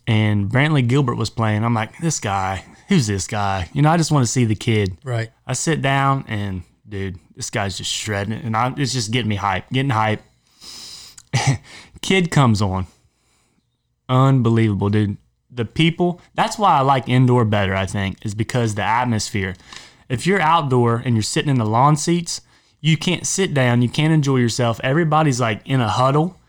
and 0.07 0.49
Brantley 0.49 0.87
Gilbert 0.87 1.15
was 1.15 1.29
playing. 1.29 1.65
I'm 1.65 1.73
like, 1.73 1.97
this 1.99 2.19
guy, 2.19 2.63
who's 2.87 3.07
this 3.07 3.27
guy? 3.27 3.69
You 3.73 3.81
know, 3.81 3.89
I 3.89 3.97
just 3.97 4.11
want 4.11 4.25
to 4.25 4.31
see 4.31 4.45
the 4.45 4.55
kid. 4.55 4.97
Right. 5.03 5.29
I 5.45 5.53
sit 5.53 5.81
down 5.81 6.23
and 6.27 6.63
dude, 6.87 7.19
this 7.35 7.49
guy's 7.49 7.77
just 7.77 7.91
shredding 7.91 8.33
it, 8.33 8.43
and 8.43 8.57
I, 8.57 8.73
it's 8.77 8.93
just 8.93 9.11
getting 9.11 9.29
me 9.29 9.35
hype, 9.35 9.69
getting 9.69 9.91
hype. 9.91 10.21
kid 12.01 12.31
comes 12.31 12.61
on, 12.61 12.87
unbelievable, 14.07 14.89
dude. 14.89 15.17
The 15.51 15.65
people. 15.65 16.21
That's 16.35 16.59
why 16.59 16.77
I 16.77 16.81
like 16.81 17.09
indoor 17.09 17.43
better. 17.43 17.75
I 17.75 17.85
think 17.85 18.23
is 18.25 18.35
because 18.35 18.75
the 18.75 18.83
atmosphere. 18.83 19.55
If 20.07 20.25
you're 20.25 20.41
outdoor 20.41 20.97
and 20.97 21.15
you're 21.15 21.23
sitting 21.23 21.49
in 21.49 21.57
the 21.57 21.65
lawn 21.65 21.95
seats, 21.95 22.41
you 22.81 22.97
can't 22.97 23.25
sit 23.27 23.53
down. 23.53 23.81
You 23.81 23.89
can't 23.89 24.13
enjoy 24.13 24.37
yourself. 24.37 24.79
Everybody's 24.83 25.39
like 25.39 25.61
in 25.65 25.81
a 25.81 25.89
huddle 25.89 26.39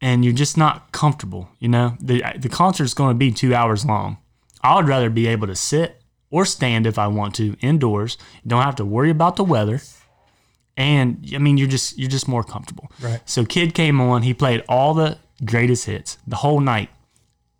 and 0.00 0.22
you're 0.22 0.34
just 0.34 0.58
not 0.58 0.92
comfortable. 0.92 1.48
You 1.58 1.68
know, 1.68 1.96
the 1.98 2.22
the 2.38 2.50
concert's 2.50 2.94
going 2.94 3.14
to 3.14 3.18
be 3.18 3.32
two 3.32 3.54
hours 3.54 3.86
long. 3.86 4.18
I 4.62 4.76
would 4.76 4.88
rather 4.88 5.10
be 5.10 5.26
able 5.26 5.46
to 5.46 5.56
sit 5.56 6.02
or 6.30 6.44
stand 6.44 6.86
if 6.86 6.98
I 6.98 7.06
want 7.06 7.34
to 7.36 7.56
indoors. 7.60 8.18
You 8.42 8.50
don't 8.50 8.62
have 8.62 8.76
to 8.76 8.84
worry 8.84 9.10
about 9.10 9.36
the 9.36 9.44
weather, 9.44 9.80
and 10.76 11.24
I 11.34 11.38
mean 11.38 11.56
you're 11.56 11.68
just 11.68 11.98
you're 11.98 12.10
just 12.10 12.28
more 12.28 12.44
comfortable. 12.44 12.90
Right. 13.00 13.20
So 13.28 13.44
Kid 13.44 13.74
came 13.74 14.00
on. 14.00 14.22
He 14.22 14.34
played 14.34 14.62
all 14.68 14.94
the 14.94 15.18
greatest 15.44 15.86
hits 15.86 16.18
the 16.26 16.36
whole 16.36 16.60
night. 16.60 16.90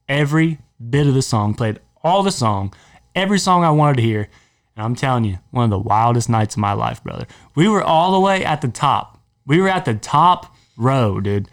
Every 0.09 0.59
bit 0.91 1.07
of 1.07 1.15
the 1.15 1.23
song 1.23 1.55
played 1.55 1.81
all 2.03 2.23
the 2.23 2.33
song, 2.33 2.75
every 3.15 3.39
song 3.39 3.65
I 3.65 3.71
wanted 3.71 3.97
to 3.97 4.03
hear. 4.03 4.29
And 4.77 4.85
I'm 4.85 4.97
telling 4.97 5.25
you, 5.25 5.39
one 5.53 5.65
of 5.65 5.71
the 5.71 5.79
wildest 5.79 6.29
nights 6.29 6.57
of 6.57 6.59
my 6.59 6.73
life, 6.73 7.03
brother. 7.03 7.27
We 7.55 7.69
were 7.69 7.83
all 7.83 8.13
the 8.13 8.21
way 8.21 8.45
at 8.45 8.61
the 8.61 8.69
top. 8.69 9.21
We 9.47 9.61
were 9.61 9.69
at 9.69 9.85
the 9.85 9.95
top 9.95 10.53
row, 10.77 11.21
dude 11.21 11.49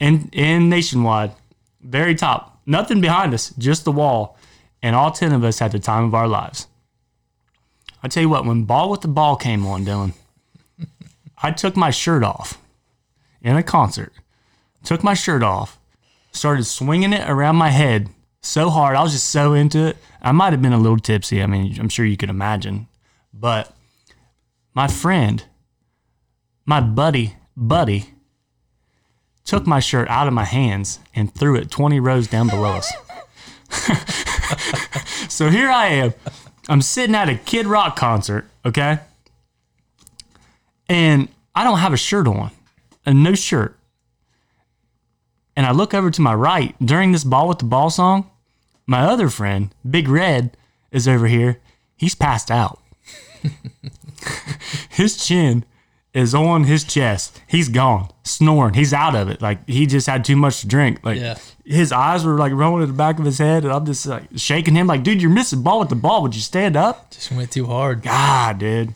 in 0.00 0.28
in 0.32 0.68
nationwide, 0.68 1.32
very 1.80 2.14
top. 2.14 2.60
Nothing 2.66 3.00
behind 3.00 3.34
us, 3.34 3.50
just 3.58 3.84
the 3.84 3.92
wall, 3.92 4.38
and 4.82 4.96
all 4.96 5.10
ten 5.10 5.32
of 5.32 5.44
us 5.44 5.58
had 5.58 5.72
the 5.72 5.78
time 5.78 6.04
of 6.04 6.14
our 6.14 6.28
lives. 6.28 6.66
I 8.02 8.08
tell 8.08 8.22
you 8.22 8.28
what, 8.28 8.44
when 8.44 8.66
Bawitdaba 8.66 9.40
came 9.40 9.66
on, 9.66 9.84
Dylan, 9.84 10.12
I 11.38 11.50
took 11.50 11.76
my 11.76 11.90
shirt 11.90 12.22
off 12.22 12.58
in 13.42 13.56
a 13.56 13.62
concert. 13.62 14.12
Took 14.84 15.02
my 15.02 15.14
shirt 15.14 15.42
off, 15.42 15.78
started 16.32 16.64
swinging 16.64 17.12
it 17.12 17.28
around 17.28 17.56
my 17.56 17.70
head 17.70 18.08
so 18.42 18.70
hard. 18.70 18.96
I 18.96 19.02
was 19.02 19.12
just 19.12 19.28
so 19.28 19.54
into 19.54 19.86
it. 19.86 19.96
I 20.20 20.32
might 20.32 20.52
have 20.52 20.62
been 20.62 20.72
a 20.72 20.78
little 20.78 20.98
tipsy. 20.98 21.42
I 21.42 21.46
mean, 21.46 21.78
I'm 21.80 21.88
sure 21.88 22.04
you 22.04 22.16
could 22.16 22.30
imagine, 22.30 22.86
but 23.32 23.74
my 24.74 24.88
friend, 24.88 25.44
my 26.66 26.80
buddy, 26.80 27.36
buddy 27.56 28.14
took 29.44 29.66
my 29.66 29.80
shirt 29.80 30.08
out 30.08 30.26
of 30.26 30.34
my 30.34 30.44
hands 30.44 30.98
and 31.14 31.34
threw 31.34 31.56
it 31.56 31.70
20 31.70 32.00
rows 32.00 32.28
down 32.28 32.48
below 32.48 32.72
us. 32.72 32.92
so 35.28 35.50
here 35.50 35.70
I 35.70 35.86
am. 35.88 36.14
I'm 36.68 36.82
sitting 36.82 37.14
at 37.14 37.28
a 37.28 37.36
Kid 37.36 37.66
Rock 37.66 37.96
concert, 37.96 38.46
okay? 38.64 39.00
And 40.94 41.28
I 41.56 41.64
don't 41.64 41.78
have 41.80 41.92
a 41.92 41.96
shirt 41.96 42.28
on, 42.28 42.52
and 43.04 43.22
no 43.24 43.34
shirt. 43.34 43.76
And 45.56 45.66
I 45.66 45.72
look 45.72 45.92
over 45.92 46.10
to 46.10 46.20
my 46.22 46.34
right 46.34 46.74
during 46.84 47.10
this 47.12 47.24
Bawitdaba 47.24 47.90
song. 47.90 48.30
My 48.86 49.00
other 49.00 49.28
friend, 49.28 49.74
Big 49.88 50.08
Red, 50.08 50.56
is 50.92 51.08
over 51.08 51.26
here. 51.26 51.60
He's 51.96 52.14
passed 52.14 52.50
out. 52.50 52.80
his 54.90 55.16
chin 55.16 55.64
is 56.12 56.34
on 56.34 56.64
his 56.64 56.84
chest. 56.84 57.40
He's 57.48 57.68
gone, 57.68 58.08
snoring. 58.22 58.74
He's 58.74 58.92
out 58.92 59.14
of 59.16 59.28
it. 59.28 59.42
Like 59.42 59.68
he 59.68 59.86
just 59.86 60.06
had 60.06 60.24
too 60.24 60.36
much 60.36 60.60
to 60.60 60.68
drink. 60.68 61.00
Like 61.04 61.18
Yeah. 61.18 61.38
his 61.64 61.90
eyes 61.92 62.24
were 62.24 62.38
like 62.38 62.52
rolling 62.52 62.82
in 62.82 62.88
the 62.88 62.94
back 62.94 63.18
of 63.18 63.24
his 63.24 63.38
head, 63.38 63.64
and 63.64 63.72
I'm 63.72 63.84
just 63.86 64.06
like 64.06 64.24
shaking 64.36 64.74
him. 64.74 64.86
Like, 64.86 65.02
dude, 65.02 65.20
you're 65.20 65.30
missing 65.30 65.62
Bawitdaba. 65.64 66.22
Would 66.22 66.34
you 66.36 66.40
stand 66.40 66.76
up? 66.76 67.10
Just 67.10 67.32
went 67.32 67.50
too 67.50 67.66
hard. 67.66 68.02
God, 68.02 68.58
dude. 68.58 68.94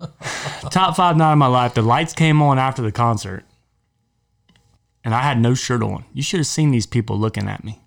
Top 0.70 0.96
five 0.96 1.16
night 1.16 1.32
of 1.32 1.38
my 1.38 1.46
life. 1.46 1.74
The 1.74 1.82
lights 1.82 2.12
came 2.12 2.42
on 2.42 2.58
after 2.58 2.82
the 2.82 2.92
concert, 2.92 3.44
and 5.04 5.14
I 5.14 5.22
had 5.22 5.40
no 5.40 5.54
shirt 5.54 5.82
on. 5.82 6.04
You 6.12 6.22
should 6.22 6.40
have 6.40 6.46
seen 6.46 6.70
these 6.70 6.86
people 6.86 7.18
looking 7.18 7.48
at 7.48 7.64
me. 7.64 7.80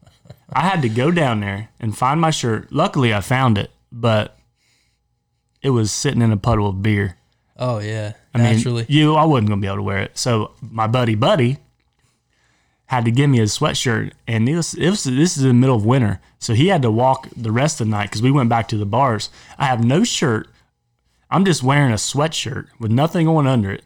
I 0.51 0.61
had 0.61 0.81
to 0.81 0.89
go 0.89 1.11
down 1.11 1.41
there 1.41 1.69
and 1.79 1.95
find 1.95 2.19
my 2.19 2.31
shirt. 2.31 2.71
Luckily, 2.71 3.13
I 3.13 3.21
found 3.21 3.57
it, 3.57 3.71
but 3.91 4.37
it 5.61 5.69
was 5.69 5.91
sitting 5.91 6.21
in 6.21 6.31
a 6.31 6.37
puddle 6.37 6.67
of 6.69 6.81
beer. 6.81 7.17
Oh 7.57 7.79
yeah, 7.79 8.13
I 8.33 8.37
mean, 8.37 8.53
naturally. 8.53 8.85
you, 8.87 9.15
I 9.15 9.25
wasn't 9.25 9.49
gonna 9.49 9.61
be 9.61 9.67
able 9.67 9.77
to 9.77 9.83
wear 9.83 9.99
it. 9.99 10.17
So 10.17 10.51
my 10.61 10.87
buddy, 10.87 11.15
Buddy, 11.15 11.57
had 12.85 13.05
to 13.05 13.11
give 13.11 13.29
me 13.29 13.39
a 13.39 13.43
sweatshirt, 13.43 14.13
and 14.27 14.47
it 14.47 14.55
was, 14.55 14.73
it 14.73 14.89
was 14.89 15.03
this 15.03 15.37
is 15.37 15.43
in 15.43 15.49
the 15.49 15.53
middle 15.53 15.75
of 15.75 15.85
winter, 15.85 16.21
so 16.39 16.53
he 16.53 16.67
had 16.69 16.81
to 16.81 16.89
walk 16.89 17.27
the 17.35 17.51
rest 17.51 17.81
of 17.81 17.87
the 17.87 17.91
night 17.91 18.05
because 18.05 18.21
we 18.21 18.31
went 18.31 18.49
back 18.49 18.67
to 18.69 18.77
the 18.77 18.85
bars. 18.85 19.29
I 19.57 19.65
have 19.65 19.83
no 19.83 20.03
shirt. 20.03 20.47
I'm 21.31 21.45
just 21.45 21.61
wearing 21.61 21.91
a 21.91 21.95
sweatshirt 21.95 22.67
with 22.79 22.91
nothing 22.91 23.27
on 23.27 23.45
under 23.45 23.71
it, 23.71 23.83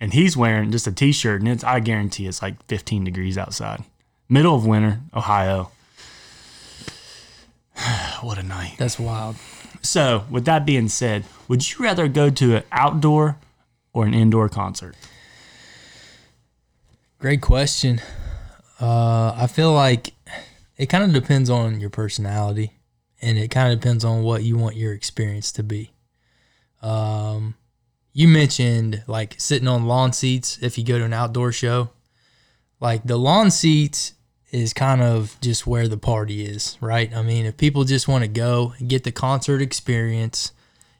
and 0.00 0.14
he's 0.14 0.36
wearing 0.36 0.70
just 0.70 0.86
a 0.86 0.92
t-shirt, 0.92 1.40
and 1.40 1.48
it's 1.48 1.62
I 1.62 1.80
guarantee 1.80 2.26
it's 2.26 2.40
like 2.40 2.64
15 2.66 3.04
degrees 3.04 3.36
outside, 3.36 3.84
middle 4.28 4.54
of 4.54 4.66
winter, 4.66 5.00
Ohio. 5.14 5.70
what 8.22 8.38
a 8.38 8.42
night! 8.42 8.76
That's 8.78 8.98
wild. 8.98 9.36
So, 9.82 10.24
with 10.30 10.46
that 10.46 10.64
being 10.64 10.88
said, 10.88 11.24
would 11.46 11.70
you 11.70 11.84
rather 11.84 12.08
go 12.08 12.30
to 12.30 12.56
an 12.56 12.62
outdoor 12.72 13.36
or 13.92 14.06
an 14.06 14.14
indoor 14.14 14.48
concert? 14.48 14.96
Great 17.18 17.42
question. 17.42 18.00
Uh, 18.80 19.34
I 19.36 19.46
feel 19.46 19.72
like 19.72 20.14
it 20.76 20.86
kind 20.86 21.04
of 21.04 21.12
depends 21.12 21.50
on 21.50 21.80
your 21.80 21.90
personality, 21.90 22.72
and 23.20 23.36
it 23.36 23.50
kind 23.50 23.72
of 23.72 23.80
depends 23.80 24.04
on 24.04 24.22
what 24.22 24.42
you 24.42 24.56
want 24.56 24.76
your 24.76 24.94
experience 24.94 25.52
to 25.52 25.62
be. 25.62 25.90
Um, 26.82 27.54
you 28.12 28.28
mentioned 28.28 29.02
like 29.06 29.34
sitting 29.38 29.68
on 29.68 29.86
lawn 29.86 30.12
seats 30.12 30.58
if 30.62 30.78
you 30.78 30.84
go 30.84 30.98
to 30.98 31.04
an 31.04 31.12
outdoor 31.12 31.52
show. 31.52 31.90
Like 32.80 33.04
the 33.04 33.16
lawn 33.16 33.50
seats 33.50 34.14
is 34.50 34.72
kind 34.72 35.02
of 35.02 35.36
just 35.40 35.66
where 35.66 35.88
the 35.88 35.96
party 35.98 36.44
is, 36.44 36.78
right? 36.80 37.14
I 37.14 37.22
mean, 37.22 37.44
if 37.46 37.56
people 37.56 37.84
just 37.84 38.08
want 38.08 38.22
to 38.24 38.28
go 38.28 38.74
and 38.78 38.88
get 38.88 39.04
the 39.04 39.12
concert 39.12 39.60
experience, 39.60 40.52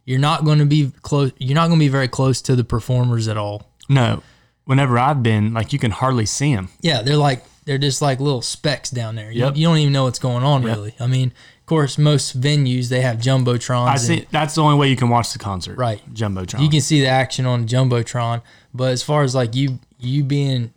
you're 0.04 0.18
not 0.18 0.44
going 0.44 0.58
to 0.58 0.66
be 0.66 0.92
close. 1.02 1.32
You're 1.38 1.54
not 1.54 1.68
going 1.68 1.78
to 1.78 1.84
be 1.84 1.88
very 1.88 2.08
close 2.08 2.42
to 2.42 2.56
the 2.56 2.64
performers 2.64 3.28
at 3.28 3.36
all. 3.36 3.72
No. 3.88 4.22
Whenever 4.64 4.98
I've 4.98 5.22
been, 5.22 5.54
like 5.54 5.72
you 5.72 5.78
can 5.78 5.92
hardly 5.92 6.26
see 6.26 6.54
them. 6.54 6.68
Yeah, 6.82 7.00
they're 7.02 7.16
like 7.16 7.44
they're 7.64 7.78
just 7.78 8.02
like 8.02 8.20
little 8.20 8.42
specks 8.42 8.90
down 8.90 9.14
there. 9.14 9.30
You, 9.30 9.44
Yep. 9.44 9.56
you 9.56 9.66
don't 9.66 9.78
even 9.78 9.92
know 9.92 10.04
what's 10.04 10.18
going 10.18 10.44
on 10.44 10.62
Yep. 10.62 10.76
really. 10.76 10.94
I 11.00 11.06
mean, 11.06 11.32
course, 11.68 11.98
most 11.98 12.40
venues 12.40 12.88
they 12.88 13.00
have 13.02 13.18
jumbotrons. 13.18 13.86
I 13.86 13.92
and 13.92 14.00
see. 14.00 14.26
That's 14.30 14.54
the 14.54 14.62
only 14.62 14.76
way 14.76 14.88
you 14.88 14.96
can 14.96 15.08
watch 15.08 15.32
the 15.32 15.38
concert. 15.38 15.76
Right. 15.76 16.02
Jumbotron. 16.12 16.60
You 16.60 16.68
can 16.68 16.80
see 16.80 17.00
the 17.00 17.06
action 17.06 17.46
on 17.46 17.66
jumbotron, 17.66 18.42
but 18.74 18.92
as 18.92 19.02
far 19.02 19.22
as 19.22 19.34
like 19.34 19.54
you 19.54 19.78
you 19.98 20.24
being 20.24 20.72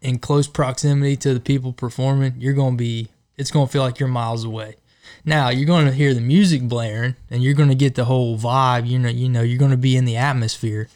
in 0.00 0.18
close 0.18 0.46
proximity 0.46 1.16
to 1.16 1.34
the 1.34 1.40
people 1.40 1.72
performing, 1.72 2.34
you're 2.38 2.54
going 2.54 2.74
to 2.74 2.78
be 2.78 3.08
it's 3.36 3.50
going 3.50 3.66
to 3.66 3.72
feel 3.72 3.82
like 3.82 3.98
you're 3.98 4.08
miles 4.08 4.44
away. 4.44 4.76
Now 5.24 5.50
you're 5.50 5.66
going 5.66 5.86
to 5.86 5.92
hear 5.92 6.14
the 6.14 6.20
music 6.20 6.62
blaring, 6.62 7.16
and 7.30 7.42
you're 7.42 7.54
going 7.54 7.68
to 7.68 7.74
get 7.74 7.94
the 7.94 8.04
whole 8.04 8.38
vibe. 8.38 8.86
You 8.86 8.98
know, 8.98 9.08
you 9.08 9.28
know, 9.28 9.42
you're 9.42 9.58
going 9.58 9.70
to 9.72 9.76
be 9.76 9.96
in 9.96 10.04
the 10.04 10.16
atmosphere. 10.16 10.88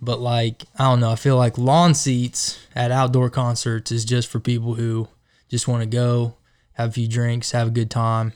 But 0.00 0.20
like 0.20 0.64
I 0.78 0.84
don't 0.84 1.00
know, 1.00 1.10
I 1.10 1.16
feel 1.16 1.36
like 1.36 1.56
lawn 1.56 1.94
seats 1.94 2.64
at 2.74 2.90
outdoor 2.90 3.30
concerts 3.30 3.90
is 3.90 4.04
just 4.04 4.28
for 4.28 4.40
people 4.40 4.74
who 4.74 5.08
just 5.48 5.66
want 5.66 5.82
to 5.82 5.86
go, 5.86 6.34
have 6.74 6.90
a 6.90 6.92
few 6.92 7.08
drinks, 7.08 7.52
have 7.52 7.68
a 7.68 7.70
good 7.70 7.90
time, 7.90 8.32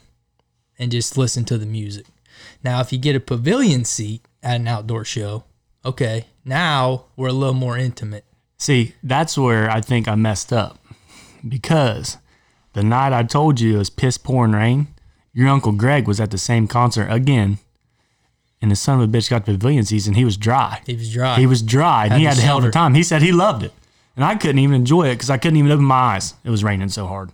and 0.79 0.91
just 0.91 1.17
listen 1.17 1.43
to 1.45 1.57
the 1.57 1.65
music. 1.65 2.05
Now, 2.63 2.79
if 2.79 2.91
you 2.91 2.97
get 2.97 3.15
a 3.15 3.19
pavilion 3.19 3.85
seat 3.85 4.21
at 4.41 4.55
an 4.55 4.67
outdoor 4.67 5.03
show, 5.03 5.43
okay, 5.85 6.27
now 6.45 7.05
we're 7.15 7.27
a 7.27 7.33
little 7.33 7.53
more 7.53 7.77
intimate. 7.77 8.25
See, 8.57 8.95
that's 9.03 9.37
where 9.37 9.69
I 9.69 9.81
think 9.81 10.07
I 10.07 10.15
messed 10.15 10.51
up 10.51 10.79
because 11.47 12.17
the 12.73 12.83
night 12.83 13.13
I 13.13 13.23
told 13.23 13.59
you 13.59 13.75
it 13.75 13.79
was 13.79 13.89
piss 13.89 14.17
pouring 14.17 14.53
rain, 14.53 14.87
your 15.33 15.47
uncle 15.47 15.71
Greg 15.71 16.07
was 16.07 16.19
at 16.19 16.31
the 16.31 16.37
same 16.37 16.67
concert 16.67 17.07
again, 17.09 17.59
and 18.61 18.69
the 18.71 18.75
son 18.75 18.99
of 18.99 19.09
a 19.09 19.17
bitch 19.17 19.29
got 19.29 19.45
the 19.45 19.53
pavilion 19.53 19.85
seats 19.85 20.07
and 20.07 20.15
he 20.15 20.25
was 20.25 20.35
dry. 20.35 20.81
He 20.85 20.95
was 20.95 21.13
dry. 21.13 21.39
He 21.39 21.47
was 21.47 21.61
dry 21.61 22.05
and 22.05 22.13
Had 22.13 22.19
he 22.19 22.25
had 22.25 22.37
a 22.37 22.41
hell 22.41 22.57
of 22.57 22.65
a 22.65 22.71
time. 22.71 22.93
He 22.93 23.03
said 23.03 23.21
he 23.21 23.31
loved 23.31 23.63
it, 23.63 23.73
and 24.15 24.25
I 24.25 24.35
couldn't 24.35 24.59
even 24.59 24.75
enjoy 24.75 25.07
it 25.07 25.15
because 25.15 25.29
I 25.29 25.37
couldn't 25.37 25.57
even 25.57 25.71
open 25.71 25.85
my 25.85 25.95
eyes. 25.95 26.33
It 26.43 26.49
was 26.49 26.63
raining 26.63 26.89
so 26.89 27.07
hard. 27.07 27.31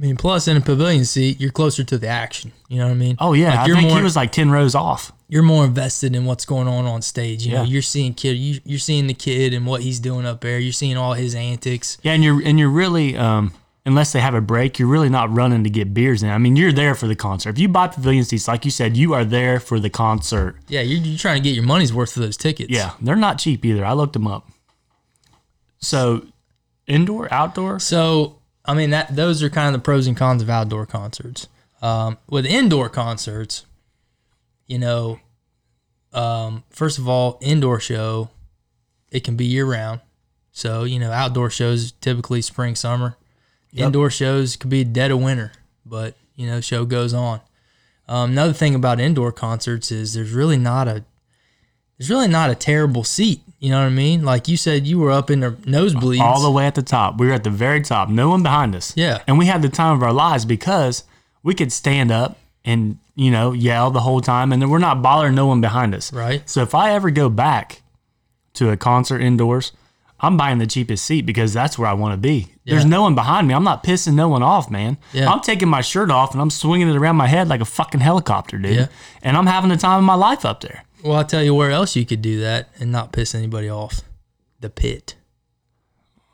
I 0.00 0.04
mean, 0.04 0.16
plus 0.16 0.48
in 0.48 0.56
a 0.56 0.62
pavilion 0.62 1.04
seat, 1.04 1.38
you're 1.40 1.50
closer 1.50 1.84
to 1.84 1.98
the 1.98 2.06
action. 2.08 2.52
You 2.68 2.78
know 2.78 2.86
what 2.86 2.92
I 2.92 2.94
mean? 2.94 3.16
Oh 3.18 3.34
yeah, 3.34 3.50
Like, 3.50 3.58
I 3.70 3.74
think 3.74 3.88
more 3.88 3.98
he 3.98 4.02
was 4.02 4.16
like 4.16 4.32
ten 4.32 4.50
rows 4.50 4.74
off. 4.74 5.12
you're 5.28 5.42
more 5.42 5.62
invested 5.66 6.16
in 6.16 6.24
what's 6.24 6.46
going 6.46 6.66
on 6.68 6.86
on 6.86 7.02
stage. 7.02 7.44
You 7.44 7.52
know, 7.52 7.62
Yeah. 7.64 7.68
you're 7.68 7.82
seeing 7.82 8.14
kid, 8.14 8.38
you, 8.38 8.60
you're 8.64 8.78
seeing 8.78 9.08
the 9.08 9.14
kid 9.14 9.52
and 9.52 9.66
what 9.66 9.82
he's 9.82 10.00
doing 10.00 10.24
up 10.24 10.40
there. 10.40 10.58
You're 10.58 10.72
seeing 10.72 10.96
all 10.96 11.12
his 11.12 11.34
antics. 11.34 11.98
Yeah, 12.02 12.12
and 12.12 12.24
you're 12.24 12.40
and 12.42 12.58
you're 12.58 12.70
really 12.70 13.14
um, 13.14 13.52
unless 13.84 14.12
they 14.12 14.20
have 14.20 14.34
a 14.34 14.40
break, 14.40 14.78
you're 14.78 14.88
really 14.88 15.10
not 15.10 15.30
running 15.34 15.64
to 15.64 15.70
get 15.70 15.92
beers 15.92 16.22
in. 16.22 16.30
I 16.30 16.38
mean, 16.38 16.56
you're 16.56 16.72
there 16.72 16.94
for 16.94 17.06
the 17.06 17.16
concert. 17.16 17.50
If 17.50 17.58
you 17.58 17.68
buy 17.68 17.88
pavilion 17.88 18.24
seats, 18.24 18.48
like 18.48 18.64
you 18.64 18.70
said, 18.70 18.96
you 18.96 19.12
are 19.12 19.24
there 19.26 19.60
for 19.60 19.78
the 19.78 19.90
concert. 19.90 20.56
Yeah, 20.68 20.80
you're, 20.80 21.00
you're 21.00 21.18
trying 21.18 21.42
to 21.42 21.46
get 21.46 21.54
your 21.54 21.64
money's 21.64 21.92
worth 21.92 22.12
for 22.14 22.20
those 22.20 22.38
tickets. 22.38 22.70
Yeah, 22.70 22.92
they're 23.02 23.16
not 23.16 23.38
cheap 23.38 23.66
either. 23.66 23.84
I 23.84 23.92
looked 23.92 24.14
them 24.14 24.26
up. 24.26 24.48
So, 25.78 26.26
indoor, 26.86 27.32
outdoor. 27.32 27.78
So 27.80 28.39
I 28.64 28.74
mean 28.74 28.90
that 28.90 29.14
those 29.14 29.42
are 29.42 29.50
kind 29.50 29.74
of 29.74 29.80
the 29.80 29.84
pros 29.84 30.06
and 30.06 30.16
cons 30.16 30.42
of 30.42 30.50
outdoor 30.50 30.86
concerts. 30.86 31.48
Um, 31.82 32.18
with 32.28 32.44
indoor 32.44 32.88
concerts, 32.90 33.64
you 34.66 34.78
know, 34.78 35.18
um, 36.12 36.64
first 36.68 36.98
of 36.98 37.08
all, 37.08 37.38
indoor 37.40 37.80
show, 37.80 38.30
it 39.10 39.24
can 39.24 39.36
be 39.36 39.46
year 39.46 39.64
round. 39.64 40.00
So 40.52 40.84
you 40.84 40.98
know, 40.98 41.10
outdoor 41.10 41.50
shows 41.50 41.92
typically 41.92 42.42
spring, 42.42 42.74
summer. 42.74 43.16
Yep. 43.72 43.86
Indoor 43.86 44.10
shows 44.10 44.56
could 44.56 44.70
be 44.70 44.84
dead 44.84 45.10
of 45.10 45.22
winter, 45.22 45.52
but 45.86 46.16
you 46.34 46.46
know, 46.46 46.60
show 46.60 46.84
goes 46.84 47.14
on. 47.14 47.40
Um, 48.08 48.32
another 48.32 48.52
thing 48.52 48.74
about 48.74 48.98
indoor 48.98 49.30
concerts 49.30 49.92
is 49.92 50.14
there's 50.14 50.32
really 50.32 50.58
not 50.58 50.88
a 50.88 51.04
there's 52.00 52.08
really 52.08 52.28
not 52.28 52.48
a 52.48 52.54
terrible 52.54 53.04
seat. 53.04 53.42
You 53.58 53.68
know 53.68 53.78
what 53.80 53.88
I 53.88 53.90
mean? 53.90 54.24
Like 54.24 54.48
you 54.48 54.56
said, 54.56 54.86
you 54.86 54.98
were 54.98 55.10
up 55.10 55.30
in 55.30 55.40
the 55.40 55.50
nosebleeds. 55.50 56.18
all 56.20 56.40
the 56.40 56.50
way 56.50 56.64
at 56.66 56.74
the 56.74 56.82
top. 56.82 57.20
We 57.20 57.26
were 57.26 57.34
at 57.34 57.44
the 57.44 57.50
very 57.50 57.82
top. 57.82 58.08
No 58.08 58.30
one 58.30 58.42
behind 58.42 58.74
us. 58.74 58.94
Yeah. 58.96 59.22
And 59.26 59.36
we 59.36 59.44
had 59.44 59.60
the 59.60 59.68
time 59.68 59.94
of 59.96 60.02
our 60.02 60.12
lives 60.14 60.46
because 60.46 61.04
we 61.42 61.52
could 61.54 61.70
stand 61.70 62.10
up 62.10 62.38
and, 62.64 62.96
you 63.16 63.30
know, 63.30 63.52
yell 63.52 63.90
the 63.90 64.00
whole 64.00 64.22
time 64.22 64.50
and 64.50 64.62
then 64.62 64.70
we're 64.70 64.78
not 64.78 65.02
bothering 65.02 65.34
no 65.34 65.44
one 65.46 65.60
behind 65.60 65.94
us. 65.94 66.10
Right. 66.10 66.48
So 66.48 66.62
if 66.62 66.74
I 66.74 66.92
ever 66.92 67.10
go 67.10 67.28
back 67.28 67.82
to 68.54 68.70
a 68.70 68.78
concert 68.78 69.20
indoors, 69.20 69.72
I'm 70.20 70.38
buying 70.38 70.56
the 70.56 70.66
cheapest 70.66 71.04
seat 71.04 71.26
because 71.26 71.52
that's 71.52 71.78
where 71.78 71.88
I 71.88 71.92
want 71.92 72.14
to 72.14 72.16
be. 72.18 72.48
There's 72.64 72.86
no 72.86 73.02
one 73.02 73.14
behind 73.14 73.48
me. 73.48 73.52
I'm 73.52 73.64
not 73.64 73.82
pissing 73.82 74.14
no 74.14 74.28
one 74.28 74.42
off, 74.42 74.70
man. 74.70 74.96
Yeah. 75.12 75.30
I'm 75.30 75.40
taking 75.40 75.68
my 75.68 75.80
shirt 75.80 76.10
off 76.10 76.32
and 76.32 76.40
I'm 76.40 76.50
swinging 76.50 76.88
it 76.88 76.96
around 76.96 77.16
my 77.16 77.26
head 77.26 77.48
like 77.48 77.60
a 77.60 77.64
fucking 77.64 78.00
helicopter, 78.00 78.58
dude. 78.58 78.76
Yeah. 78.76 78.86
And 79.22 79.36
I'm 79.36 79.46
having 79.46 79.70
the 79.70 79.76
time 79.76 79.98
of 79.98 80.04
my 80.04 80.14
life 80.14 80.44
up 80.44 80.60
there. 80.60 80.84
Well, 81.02 81.16
I'll 81.16 81.24
tell 81.24 81.42
you 81.42 81.54
where 81.54 81.70
else 81.70 81.96
you 81.96 82.04
could 82.06 82.22
do 82.22 82.40
that 82.40 82.68
and 82.78 82.90
not 82.92 83.12
piss 83.12 83.34
anybody 83.34 83.68
off. 83.68 84.02
The 84.60 84.68
pit, 84.70 85.14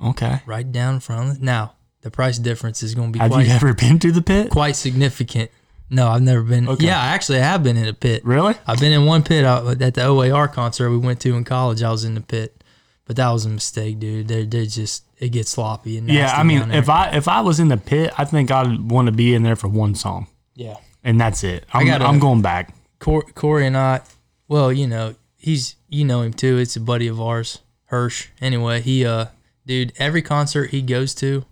Okay. 0.03 0.41
right 0.47 0.71
down 0.71 1.01
front. 1.01 1.41
Now, 1.41 1.75
the 2.03 2.11
price 2.11 2.39
difference 2.39 2.83
is 2.83 2.95
going 2.95 3.09
to 3.09 3.13
be 3.13 3.19
Have 3.21 3.31
quite 3.33 3.47
you 3.47 3.53
ever 3.53 3.73
been 3.75 3.99
to 4.01 4.13
the 4.13 4.23
pit? 4.23 4.51
quite 4.51 4.77
significant. 4.77 5.51
No, 5.89 6.09
I've 6.09 6.23
never 6.23 6.43
been. 6.43 6.69
Okay. 6.69 6.87
Yeah, 6.87 7.01
I 7.01 7.07
actually, 7.09 7.39
I 7.39 7.43
have 7.45 7.63
been 7.63 7.77
in 7.77 7.87
a 7.87 7.93
pit. 7.93 8.25
Really? 8.25 8.55
I've 8.67 8.81
been 8.81 8.93
in 8.93 9.05
one 9.07 9.23
pit 9.23 9.45
out 9.45 9.81
at 9.81 9.95
the 9.95 10.05
OAR 10.05 10.49
concert 10.49 10.91
we 10.91 10.99
went 10.99 11.21
to 11.21 11.37
in 11.37 11.45
college. 11.45 11.83
I 11.85 11.91
was 11.93 12.05
in 12.05 12.15
the 12.17 12.21
pit, 12.21 12.65
but 13.05 13.15
that 13.17 13.31
was 13.31 13.45
a 13.47 13.49
mistake, 13.49 14.01
dude. 14.01 14.27
They're, 14.27 14.45
they're 14.45 14.67
just 14.67 15.05
it 15.19 15.29
gets 15.31 15.51
sloppy 15.53 15.97
and 15.97 16.09
Yeah, 16.11 16.35
I 16.37 16.43
mean, 16.43 16.73
if 16.73 16.89
I 16.91 17.11
if 17.17 17.29
I 17.29 17.41
was 17.41 17.61
in 17.61 17.69
the 17.69 17.77
pit, 17.77 18.13
I 18.19 18.25
think 18.25 18.51
I'd 18.51 18.91
want 18.91 19.07
to 19.07 19.13
be 19.13 19.33
in 19.35 19.45
there 19.45 19.55
for 19.57 19.69
one 19.69 19.95
song, 19.95 20.27
yeah, 20.57 20.77
and 21.05 21.21
that's 21.21 21.45
it. 21.45 21.65
I'm, 21.73 21.87
gotta- 21.87 22.05
I'm 22.05 22.19
going 22.19 22.43
back. 22.43 22.75
Corey 22.99 23.67
and 23.67 23.77
I, 23.77 24.01
well, 24.49 24.73
you 24.73 24.87
know, 24.87 25.15
he's 25.37 25.77
you 25.89 26.05
know 26.05 26.23
him 26.23 26.33
too. 26.33 26.59
It's 26.59 26.77
a 26.77 26.81
buddy 26.81 27.07
of 27.07 27.21
ours, 27.21 27.61
Hirsch. 27.87 28.29
Anyway, 28.41 28.81
he 28.81 29.05
uh, 29.05 29.27
dude, 29.67 29.93
every 29.99 30.23
concert 30.23 30.71
he 30.71 30.83
goes 30.83 31.15
to, 31.17 31.45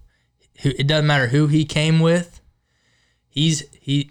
it 0.55 0.87
doesn't 0.87 1.07
matter 1.07 1.29
who 1.29 1.47
he 1.47 1.65
came 1.65 2.01
with. 2.01 2.41
He's 3.29 3.65
he. 3.73 4.11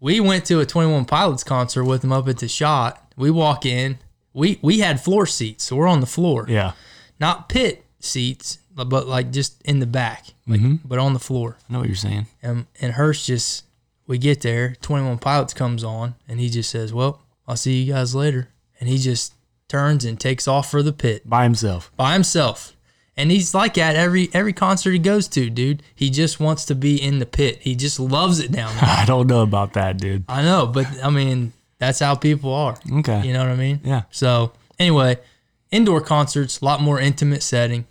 We 0.00 0.18
went 0.18 0.44
to 0.46 0.60
a 0.60 0.66
Twenty 0.66 0.90
One 0.90 1.04
Pilots 1.04 1.44
concert 1.44 1.84
with 1.84 2.02
him 2.02 2.12
up 2.12 2.28
at 2.28 2.38
the 2.38 2.48
Schott. 2.48 3.14
We 3.16 3.30
walk 3.30 3.64
in. 3.66 3.98
We 4.32 4.58
we 4.62 4.80
had 4.80 5.00
floor 5.00 5.26
seats, 5.26 5.64
so 5.64 5.76
we're 5.76 5.88
on 5.88 6.00
the 6.00 6.06
floor, 6.06 6.46
Yeah, 6.48 6.72
not 7.20 7.48
pit 7.48 7.84
seats, 8.00 8.58
but, 8.74 8.88
but 8.88 9.06
like 9.06 9.30
just 9.30 9.60
in 9.62 9.78
the 9.80 9.86
back, 9.86 10.26
like 10.46 10.60
but 10.84 10.98
on 10.98 11.12
the 11.12 11.18
floor. 11.18 11.58
I 11.68 11.72
know 11.72 11.80
what 11.80 11.88
you're 11.88 11.96
saying. 11.96 12.26
And 12.42 12.66
and 12.80 12.94
Hirsch 12.94 13.26
just 13.26 13.64
we 14.06 14.16
get 14.18 14.40
there, 14.40 14.74
Twenty 14.80 15.06
One 15.06 15.18
Pilots 15.18 15.52
comes 15.54 15.84
on, 15.84 16.14
and 16.26 16.40
he 16.40 16.48
just 16.48 16.70
says, 16.70 16.92
"Well, 16.94 17.20
I'll 17.52 17.56
see 17.56 17.82
you 17.82 17.92
guys 17.92 18.14
later." 18.14 18.48
And 18.80 18.88
he 18.88 18.96
just 18.98 19.34
turns 19.68 20.04
and 20.04 20.18
takes 20.18 20.48
off 20.48 20.70
for 20.70 20.82
the 20.82 20.92
pit 20.92 21.28
By 21.28 21.44
himself. 21.44 21.90
by 21.96 22.12
himself. 22.14 22.74
And 23.16 23.30
he's 23.30 23.54
like 23.54 23.76
at 23.78 23.94
every 23.94 24.28
every 24.32 24.52
concert 24.54 24.92
he 24.92 24.98
goes 24.98 25.28
to, 25.28 25.50
dude. 25.50 25.82
He 25.94 26.08
just 26.10 26.40
wants 26.40 26.64
to 26.66 26.74
be 26.74 26.96
in 27.00 27.18
the 27.18 27.26
pit. 27.26 27.58
He 27.60 27.74
just 27.76 28.00
loves 28.00 28.40
it 28.40 28.50
down 28.50 28.74
there. 28.76 28.84
I 28.88 29.04
don't 29.04 29.26
know 29.26 29.42
about 29.42 29.74
that, 29.74 29.98
dude. 29.98 30.24
I 30.28 30.42
know, 30.42 30.66
but 30.66 30.86
I 31.04 31.10
mean, 31.10 31.52
that's 31.78 31.98
how 31.98 32.14
people 32.14 32.52
are. 32.54 32.76
Okay. 33.00 33.26
You 33.26 33.34
know 33.34 33.40
what 33.40 33.50
I 33.50 33.56
mean? 33.56 33.80
Yeah. 33.84 34.02
So 34.10 34.52
anyway, 34.78 35.18
indoor 35.70 36.00
concerts, 36.00 36.60
a 36.60 36.64
lot 36.64 36.80
more 36.80 36.98
intimate 36.98 37.42
setting. 37.42 37.86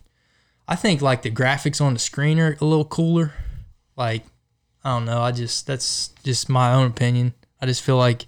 I 0.67 0.75
think 0.75 1.01
like 1.01 1.21
the 1.21 1.31
graphics 1.31 1.79
on 1.81 1.93
the 1.93 1.99
screen 1.99 2.39
are 2.39 2.57
a 2.59 2.65
little 2.65 2.85
cooler. 2.85 3.33
Like, 3.95 4.23
I 4.83 4.89
don't 4.95 5.05
know. 5.05 5.21
I 5.21 5.31
just 5.31 5.67
that's 5.67 6.09
just 6.23 6.49
my 6.49 6.73
own 6.73 6.87
opinion. 6.87 7.33
I 7.61 7.67
just 7.67 7.83
feel 7.83 7.97
like 7.97 8.25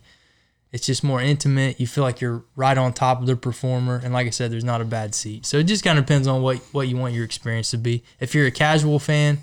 it's 0.74 0.88
just 0.88 1.04
more 1.04 1.22
intimate. 1.22 1.80
You 1.80 1.86
feel 1.86 2.04
like 2.04 2.20
you're 2.20 2.44
right 2.56 2.78
on 2.78 2.92
top 2.94 3.22
of 3.22 3.28
the 3.28 3.36
performer, 3.36 4.02
and 4.04 4.12
like 4.12 4.26
I 4.28 4.32
said, 4.32 4.52
there's 4.52 4.64
not 4.64 4.82
a 4.82 4.86
bad 4.86 5.14
seat. 5.14 5.46
So 5.46 5.58
it 5.58 5.64
just 5.64 5.84
kind 5.84 6.00
of 6.00 6.06
depends 6.06 6.28
on 6.28 6.42
what 6.42 6.58
what 6.74 6.88
you 6.88 6.98
want 6.98 7.14
your 7.14 7.24
experience 7.24 7.70
to 7.72 7.78
be. 7.78 8.04
If 8.20 8.34
you're 8.34 8.48
a 8.48 8.52
casual 8.52 8.98
fan, 8.98 9.38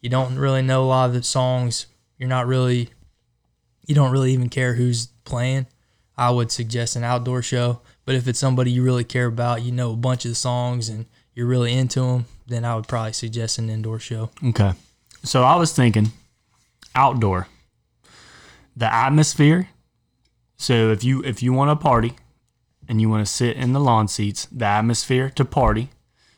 you 0.00 0.08
don't 0.08 0.36
really 0.36 0.62
know 0.62 0.82
a 0.82 0.88
lot 0.88 1.04
of 1.10 1.14
the 1.14 1.22
songs. 1.22 1.86
You're 2.16 2.30
not 2.30 2.46
really, 2.46 2.88
you 3.86 3.94
don't 3.94 4.10
really 4.10 4.32
even 4.32 4.48
care 4.48 4.74
who's 4.74 5.08
playing. 5.24 5.66
I 6.16 6.30
would 6.30 6.50
suggest 6.50 6.96
an 6.96 7.04
outdoor 7.04 7.42
show. 7.42 7.82
But 8.06 8.14
if 8.14 8.26
it's 8.26 8.38
somebody 8.38 8.70
you 8.70 8.82
really 8.82 9.04
care 9.04 9.26
about, 9.26 9.62
you 9.62 9.72
know 9.72 9.92
a 9.92 9.96
bunch 9.96 10.24
of 10.24 10.30
the 10.30 10.34
songs 10.34 10.88
and 10.88 11.06
you're 11.34 11.46
really 11.46 11.72
into 11.72 12.00
them, 12.00 12.26
then 12.46 12.64
I 12.64 12.74
would 12.74 12.88
probably 12.88 13.12
suggest 13.12 13.58
an 13.58 13.70
indoor 13.70 13.98
show. 13.98 14.30
Okay. 14.42 14.72
So 15.22 15.44
I 15.44 15.56
was 15.56 15.72
thinking 15.72 16.12
outdoor. 16.94 17.48
The 18.76 18.92
atmosphere. 18.92 19.68
So 20.60 20.90
if 20.90 21.02
you 21.02 21.24
if 21.24 21.42
you 21.42 21.54
want 21.54 21.70
to 21.70 21.82
party 21.82 22.12
and 22.86 23.00
you 23.00 23.08
want 23.08 23.26
to 23.26 23.32
sit 23.32 23.56
in 23.56 23.72
the 23.72 23.80
lawn 23.80 24.08
seats, 24.08 24.46
the 24.52 24.66
atmosphere 24.66 25.30
to 25.30 25.44
party. 25.46 25.88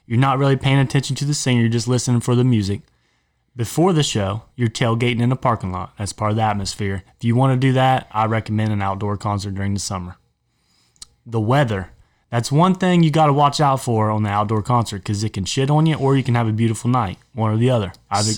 You're 0.07 0.21
not 0.21 0.39
really 0.39 0.55
paying 0.55 0.79
attention 0.79 1.17
to 1.17 1.25
the 1.25 1.35
singer, 1.35 1.63
you're 1.63 1.69
just 1.69 1.89
listening 1.89 2.21
for 2.21 2.37
the 2.37 2.45
music. 2.45 2.83
Before 3.57 3.93
the 3.93 4.05
show, 4.05 4.45
you're 4.55 4.69
tailgating 4.69 5.23
in 5.23 5.33
a 5.33 5.37
parking 5.37 5.73
lot. 5.73 5.95
That's 5.99 6.13
part 6.13 6.31
of 6.31 6.37
the 6.37 6.43
atmosphere. 6.43 7.03
If 7.17 7.25
you 7.25 7.35
want 7.35 7.53
to 7.53 7.67
do 7.67 7.73
that, 7.73 8.07
I 8.13 8.27
recommend 8.27 8.73
an 8.73 8.81
outdoor 8.81 9.17
concert 9.17 9.57
during 9.57 9.75
the 9.75 9.81
summer. 9.81 10.17
The 11.27 11.41
weather. 11.41 11.91
That's 12.31 12.53
one 12.53 12.77
thing 12.77 13.03
you 13.03 13.11
got 13.11 13.27
to 13.27 13.33
watch 13.33 13.61
out 13.61 13.81
for 13.81 14.11
on 14.11 14.23
the 14.23 14.31
outdoor 14.31 14.63
concert 14.63 14.99
because 14.99 15.25
it 15.25 15.33
can 15.33 15.45
shit 15.45 15.69
on 15.69 15.87
you 15.87 15.97
or 15.97 16.17
you 16.17 16.23
can 16.23 16.37
have 16.37 16.47
a 16.47 16.53
beautiful 16.53 16.89
night, 16.89 17.19
one 17.35 17.51
or 17.51 17.57
the 17.57 17.71
other. 17.71 17.93
Either, 18.09 18.33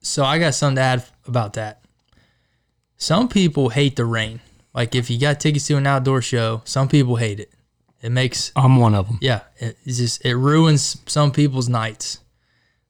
So 0.00 0.22
I 0.24 0.38
got 0.38 0.54
something 0.54 0.76
to 0.76 0.82
add 0.82 1.04
about 1.26 1.54
that. 1.54 1.82
Some 2.98 3.28
people 3.28 3.70
hate 3.70 3.96
the 3.96 4.04
rain. 4.04 4.40
Like 4.74 4.94
if 4.94 5.10
you 5.10 5.18
got 5.18 5.40
tickets 5.40 5.66
to 5.66 5.76
an 5.76 5.86
outdoor 5.86 6.22
show, 6.22 6.62
some 6.64 6.88
people 6.88 7.16
hate 7.16 7.40
it. 7.40 7.52
It 8.00 8.10
makes 8.10 8.50
I'm 8.56 8.78
one 8.78 8.94
of 8.94 9.06
them. 9.06 9.18
yeah, 9.20 9.42
it 9.58 9.76
just 9.86 10.24
it 10.24 10.34
ruins 10.34 11.00
some 11.06 11.30
people's 11.30 11.68
nights. 11.68 12.18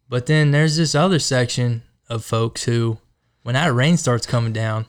But 0.09 0.27
then 0.27 0.51
there's 0.51 0.77
this 0.77 0.95
other 0.95 1.19
section 1.19 1.83
of 2.09 2.25
folks 2.25 2.65
who, 2.65 2.99
when 3.43 3.55
that 3.55 3.73
rain 3.73 3.97
starts 3.97 4.27
coming 4.27 4.53
down, 4.53 4.87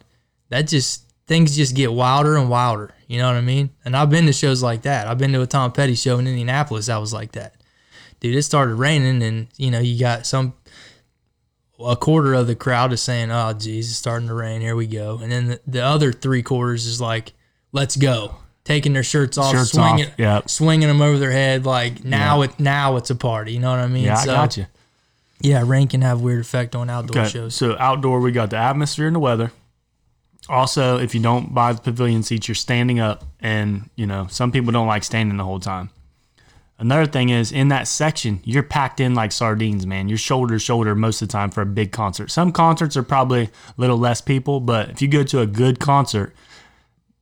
that 0.49 0.67
just 0.67 1.11
things 1.27 1.55
just 1.55 1.75
get 1.75 1.91
wilder 1.93 2.35
and 2.35 2.49
wilder. 2.49 2.93
You 3.07 3.17
know 3.19 3.27
what 3.27 3.35
I 3.35 3.41
mean? 3.41 3.69
And 3.85 3.95
I've 3.95 4.09
been 4.09 4.25
to 4.25 4.33
shows 4.33 4.63
like 4.63 4.83
that. 4.83 5.07
I've 5.07 5.17
been 5.17 5.33
to 5.33 5.41
a 5.41 5.47
Tom 5.47 5.71
Petty 5.71 5.95
show 5.95 6.19
in 6.19 6.27
Indianapolis 6.27 6.87
that 6.87 6.97
was 6.97 7.13
like 7.13 7.33
that. 7.33 7.55
Dude, 8.19 8.35
it 8.35 8.43
started 8.43 8.75
raining, 8.75 9.21
and 9.21 9.47
you 9.57 9.71
know 9.71 9.79
you 9.79 9.99
got 9.99 10.25
some 10.25 10.53
a 11.79 11.95
quarter 11.95 12.33
of 12.33 12.47
the 12.47 12.55
crowd 12.55 12.93
is 12.93 13.01
saying, 13.01 13.31
"Oh, 13.31 13.53
geez, 13.53 13.89
it's 13.89 13.97
starting 13.97 14.27
to 14.27 14.33
rain. 14.33 14.61
Here 14.61 14.75
we 14.75 14.87
go." 14.87 15.19
And 15.21 15.31
then 15.31 15.47
the, 15.47 15.59
the 15.67 15.81
other 15.83 16.11
three 16.11 16.43
quarters 16.43 16.85
is 16.85 17.01
like, 17.01 17.33
"Let's 17.71 17.95
go." 17.95 18.35
Taking 18.63 18.93
their 18.93 19.03
shirts 19.03 19.37
off, 19.37 19.53
Shirts 19.53 19.71
swinging, 19.71 20.05
off, 20.07 20.13
yep. 20.17 20.49
swinging 20.49 20.87
them 20.87 21.01
over 21.01 21.17
their 21.19 21.31
head. 21.31 21.65
Like 21.65 22.05
now, 22.05 22.43
it 22.43 22.57
now 22.61 22.95
it's 22.95 23.09
a 23.09 23.15
party. 23.15 23.51
You 23.51 23.59
know 23.59 23.71
what 23.71 23.79
I 23.79 23.87
mean? 23.87 24.05
Yeah, 24.05 24.17
I 24.17 24.25
got 24.25 24.55
you. 24.55 24.67
Yeah, 25.41 25.63
rain 25.65 25.89
can 25.89 26.01
have 26.01 26.21
weird 26.21 26.39
effect 26.39 26.73
on 26.73 26.89
outdoor 26.89 27.23
Okay, 27.23 27.29
shows. 27.29 27.55
so 27.55 27.75
outdoor, 27.77 28.21
we 28.21 28.31
got 28.31 28.51
the 28.51 28.55
atmosphere 28.55 29.07
and 29.07 29.15
the 29.17 29.19
weather. 29.19 29.51
Also, 30.47 30.97
if 30.97 31.13
you 31.13 31.21
don't 31.21 31.53
buy 31.53 31.73
the 31.73 31.81
pavilion 31.81 32.23
seats, 32.23 32.47
you're 32.47 32.55
standing 32.55 33.01
up, 33.01 33.25
and 33.41 33.89
you 33.97 34.05
know 34.05 34.27
some 34.29 34.51
people 34.53 34.71
don't 34.71 34.87
like 34.87 35.03
standing 35.03 35.35
the 35.35 35.43
whole 35.43 35.59
time. 35.59 35.89
Another 36.79 37.05
thing 37.05 37.29
is 37.29 37.51
in 37.51 37.67
that 37.69 37.87
section, 37.87 38.41
you're 38.43 38.63
packed 38.63 38.99
in 38.99 39.13
like 39.13 39.31
sardines, 39.31 39.85
man. 39.85 40.09
You're 40.09 40.17
shoulder 40.17 40.55
to 40.55 40.59
shoulder 40.59 40.95
most 40.95 41.21
of 41.21 41.27
the 41.27 41.31
time 41.31 41.51
for 41.51 41.61
a 41.61 41.65
big 41.65 41.91
concert. 41.91 42.31
Some 42.31 42.51
concerts 42.51 42.97
are 42.97 43.03
probably 43.03 43.43
a 43.43 43.49
little 43.77 43.97
less 43.97 44.21
people, 44.21 44.59
but 44.59 44.89
if 44.89 45.01
you 45.01 45.07
go 45.07 45.23
to 45.23 45.39
a 45.41 45.45
good 45.47 45.79
concert, 45.79 46.35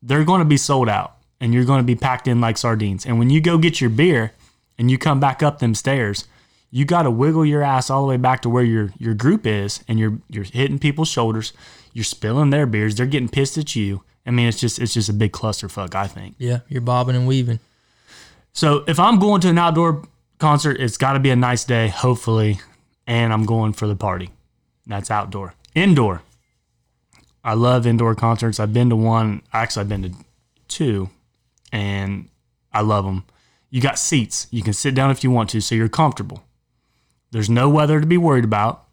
they're 0.02 0.24
going 0.24 0.40
to 0.40 0.46
be 0.46 0.58
sold 0.58 0.90
out, 0.90 1.18
and 1.40 1.54
you're 1.54 1.66
going 1.66 1.82
to 1.82 1.86
be 1.86 1.96
packed 1.96 2.28
in 2.28 2.42
like 2.42 2.58
sardines. 2.58 3.06
And 3.06 3.20
when 3.20 3.30
you 3.30 3.42
go 3.42 3.58
get 3.58 3.82
your 3.82 3.90
beer, 3.90 4.34
and 4.82 4.90
you 4.90 4.98
come 4.98 5.20
back 5.20 5.44
up 5.44 5.60
them 5.60 5.76
stairs, 5.76 6.26
you 6.72 6.86
got 6.86 7.04
to 7.04 7.12
wiggle 7.12 7.46
your 7.46 7.62
ass 7.62 7.92
all 7.92 8.02
the 8.02 8.08
way 8.08 8.18
back 8.18 8.42
to 8.42 8.50
where 8.50 8.64
your 8.64 8.92
your 8.98 9.14
group 9.14 9.46
is, 9.46 9.84
and 9.88 10.00
you're 10.00 10.18
you're 10.28 10.44
hitting 10.44 10.80
people's 10.80 11.10
shoulders. 11.10 11.54
You're 11.94 12.04
spilling 12.04 12.50
their 12.50 12.66
beers. 12.66 12.96
They're 12.96 13.06
getting 13.06 13.30
pissed 13.30 13.60
at 13.60 13.76
you. 13.76 14.04
I 14.26 14.32
mean, 14.32 14.48
it's 14.48 14.60
just 14.60 14.80
it's 14.80 14.96
just 14.96 15.08
a 15.08 15.14
big 15.14 15.34
clusterfuck. 15.34 15.94
I 15.94 16.08
think. 16.08 16.36
Yeah, 16.40 16.62
you're 16.68 16.82
bobbing 16.82 17.16
and 17.16 17.28
weaving. 17.28 17.60
So 18.54 18.84
if 18.88 19.00
I'm 19.00 19.20
going 19.20 19.42
to 19.42 19.50
an 19.50 19.58
outdoor 19.58 20.04
concert, 20.40 20.80
it's 20.80 20.98
got 20.98 21.14
to 21.14 21.20
be 21.20 21.30
a 21.30 21.36
nice 21.36 21.64
day, 21.64 21.88
hopefully, 21.88 22.60
and 23.08 23.32
I'm 23.32 23.46
going 23.46 23.74
for 23.74 23.88
the 23.88 23.96
party. 23.96 24.30
That's 24.86 25.10
outdoor. 25.12 25.54
Indoor. 25.76 26.22
I 27.44 27.54
love 27.54 27.88
indoor 27.88 28.14
concerts. 28.16 28.60
I've 28.60 28.74
been 28.74 28.90
to 28.90 28.96
one. 28.96 29.42
Actually, 29.54 29.82
I've 29.82 29.90
been 29.90 30.04
to 30.04 30.12
two, 30.68 31.10
and 31.72 32.30
I 32.72 32.82
love 32.82 33.06
them. 33.06 33.24
You 33.70 33.82
got 33.82 33.98
seats. 33.98 34.48
You 34.52 34.62
can 34.62 34.74
sit 34.74 34.94
down 34.94 35.12
if 35.12 35.24
you 35.24 35.32
want 35.32 35.50
to, 35.52 35.62
so 35.62 35.74
you're 35.76 35.90
comfortable. 35.90 36.44
There's 37.32 37.50
no 37.50 37.70
weather 37.70 38.02
to 38.02 38.06
be 38.06 38.18
worried 38.18 38.44
about, 38.44 38.86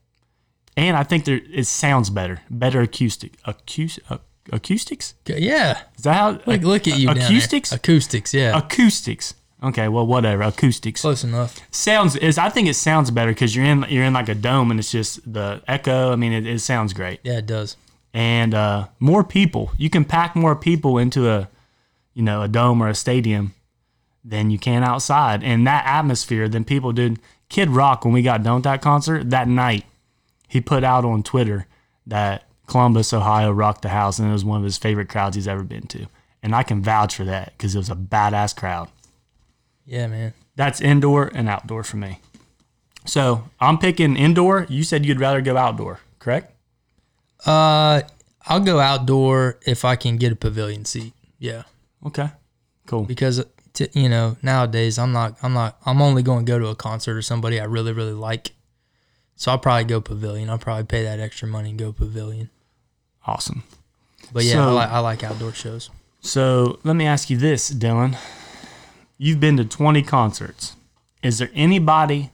and 0.76 0.96
I 0.96 1.02
think 1.02 1.24
there 1.24 1.40
it 1.52 1.66
sounds 1.66 2.08
better. 2.08 2.40
Better 2.48 2.80
acoustic. 2.80 3.32
Acoustic. 3.44 4.04
Uh, 4.08 4.18
acoustics? 4.52 5.14
Yeah, 5.26 5.80
Is 5.96 6.04
that 6.04 6.14
how? 6.14 6.40
like 6.46 6.62
look 6.62 6.86
at 6.86 6.98
you. 6.98 7.10
Acoustics. 7.10 7.72
Acoustics. 7.72 8.32
Yeah, 8.32 8.56
acoustics. 8.56 9.34
Okay, 9.62 9.88
well, 9.88 10.06
whatever. 10.06 10.42
Acoustics 10.42 11.00
close 11.00 11.24
enough. 11.24 11.58
sounds 11.70 12.14
is. 12.16 12.38
I 12.38 12.48
think 12.48 12.68
it 12.68 12.74
sounds 12.74 13.10
better 13.10 13.32
because 13.32 13.56
you're 13.56 13.64
in 13.64 13.84
you're 13.88 14.04
in 14.04 14.12
like 14.12 14.28
a 14.28 14.34
dome 14.34 14.70
and 14.70 14.78
it's 14.78 14.92
just 14.92 15.32
the 15.32 15.62
echo. 15.66 16.12
I 16.12 16.16
mean, 16.16 16.32
it, 16.32 16.46
it 16.46 16.60
sounds 16.60 16.92
great. 16.92 17.20
Yeah, 17.24 17.38
it 17.38 17.46
does. 17.46 17.76
And 18.14 18.54
uh, 18.54 18.88
more 19.00 19.24
people. 19.24 19.72
You 19.76 19.90
can 19.90 20.04
pack 20.04 20.36
more 20.36 20.54
people 20.54 20.96
into 20.96 21.28
a 21.28 21.48
you 22.14 22.22
know 22.22 22.42
a 22.42 22.48
dome 22.48 22.80
or 22.80 22.88
a 22.88 22.94
stadium 22.94 23.54
than 24.24 24.50
you 24.50 24.58
can 24.58 24.84
outside. 24.84 25.42
And 25.42 25.66
that 25.66 25.84
atmosphere, 25.86 26.48
than 26.48 26.64
people 26.64 26.92
did. 26.92 27.18
Kid 27.48 27.70
Rock 27.70 28.04
when 28.04 28.12
we 28.12 28.22
got 28.22 28.42
done 28.42 28.56
with 28.56 28.64
that 28.64 28.82
concert 28.82 29.30
that 29.30 29.48
night, 29.48 29.84
he 30.48 30.60
put 30.60 30.84
out 30.84 31.04
on 31.04 31.22
Twitter 31.22 31.66
that 32.06 32.44
Columbus, 32.66 33.12
Ohio, 33.12 33.50
rocked 33.50 33.82
the 33.82 33.88
house, 33.88 34.18
and 34.18 34.28
it 34.28 34.32
was 34.32 34.44
one 34.44 34.58
of 34.58 34.64
his 34.64 34.78
favorite 34.78 35.08
crowds 35.08 35.34
he's 35.34 35.48
ever 35.48 35.62
been 35.62 35.86
to. 35.88 36.06
And 36.42 36.54
I 36.54 36.62
can 36.62 36.82
vouch 36.82 37.16
for 37.16 37.24
that 37.24 37.54
because 37.56 37.74
it 37.74 37.78
was 37.78 37.90
a 37.90 37.96
badass 37.96 38.54
crowd. 38.54 38.88
Yeah, 39.88 40.06
man. 40.06 40.34
That's 40.54 40.80
indoor 40.82 41.30
and 41.34 41.48
outdoor 41.48 41.82
for 41.82 41.96
me. 41.96 42.20
So 43.06 43.48
I'm 43.58 43.78
picking 43.78 44.16
indoor. 44.16 44.66
You 44.68 44.82
said 44.84 45.06
you'd 45.06 45.18
rather 45.18 45.40
go 45.40 45.56
outdoor, 45.56 46.00
correct? 46.18 46.52
Uh, 47.46 48.02
I'll 48.46 48.60
go 48.60 48.80
outdoor 48.80 49.58
if 49.66 49.84
I 49.84 49.96
can 49.96 50.18
get 50.18 50.30
a 50.32 50.36
pavilion 50.36 50.84
seat. 50.84 51.14
Yeah, 51.38 51.62
Okay, 52.04 52.28
cool. 52.86 53.04
because 53.04 53.42
t- 53.72 53.88
you 53.94 54.08
know 54.08 54.36
nowadays 54.42 54.98
I'm 54.98 55.12
not 55.12 55.36
I'm 55.42 55.54
not 55.54 55.78
I'm 55.86 56.02
only 56.02 56.22
going 56.22 56.44
to 56.44 56.50
go 56.52 56.58
to 56.58 56.66
a 56.66 56.74
concert 56.74 57.16
or 57.16 57.22
somebody 57.22 57.60
I 57.60 57.64
really 57.64 57.92
really 57.92 58.12
like. 58.12 58.50
So 59.36 59.52
I'll 59.52 59.58
probably 59.58 59.84
go 59.84 60.00
pavilion. 60.00 60.50
I'll 60.50 60.58
probably 60.58 60.84
pay 60.84 61.04
that 61.04 61.20
extra 61.20 61.46
money 61.46 61.70
and 61.70 61.78
go 61.78 61.92
pavilion. 61.92 62.50
Awesome. 63.24 63.62
But 64.32 64.42
yeah, 64.44 64.54
I, 64.54 64.66
So- 64.66 64.74
like, 64.74 64.90
I 64.90 64.98
like 64.98 65.24
outdoor 65.24 65.52
shows. 65.52 65.90
So 66.20 66.80
let 66.82 66.96
me 66.96 67.06
ask 67.06 67.30
you 67.30 67.36
this, 67.36 67.70
Dylan. 67.72 68.16
You've 69.18 69.40
been 69.40 69.56
to 69.56 69.64
20 69.64 70.02
concerts. 70.02 70.76
Is 71.22 71.38
there 71.38 71.50
anybody 71.52 72.30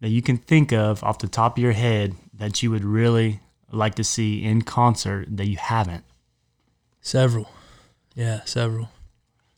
that 0.00 0.10
you 0.10 0.20
can 0.22 0.36
think 0.36 0.72
of 0.72 1.02
off 1.02 1.18
the 1.18 1.28
top 1.28 1.56
of 1.56 1.62
your 1.62 1.72
head 1.72 2.14
that 2.34 2.62
you 2.62 2.70
would 2.70 2.84
really 2.84 3.40
like 3.72 3.94
to 3.96 4.04
see 4.04 4.44
in 4.44 4.62
concert 4.62 5.26
that 5.30 5.48
you 5.48 5.56
haven't? 5.56 6.04
Several. 7.00 7.50
Yeah, 8.14 8.44
several. 8.44 8.90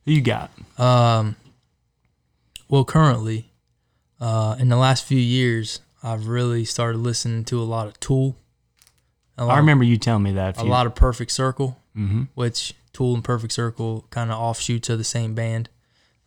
Who 0.05 0.13
you 0.13 0.23
got? 0.23 0.51
Um, 0.79 1.37
well, 2.69 2.85
currently, 2.85 3.51
uh, 4.21 4.57
in 4.59 4.69
the 4.69 4.77
last 4.77 5.05
few 5.05 5.19
years, 5.19 5.81
I've 6.03 6.29
really 6.29 6.65
started 6.65 6.99
listening 6.99 7.45
to 7.47 7.61
a 7.61 7.65
lot 7.65 7.87
of 7.89 7.99
Tool. 7.99 8.37
A 9.37 9.45
lot, 9.45 9.55
I 9.55 9.59
remember 9.59 9.85
you 9.85 9.97
telling 9.97 10.23
me 10.23 10.33
that. 10.33 10.59
a 10.59 10.65
lot 10.65 10.87
of 10.87 10.95
Perfect 10.95 11.33
Circle, 11.33 11.79
hmm 11.95 12.25
which 12.35 12.75
Tool 12.93 13.15
and 13.15 13.25
Perfect 13.25 13.53
Circle 13.53 14.07
kind 14.11 14.31
of 14.31 14.39
offshoots 14.39 14.89
of 14.89 14.99
the 14.99 15.05
same 15.05 15.35
band. 15.35 15.69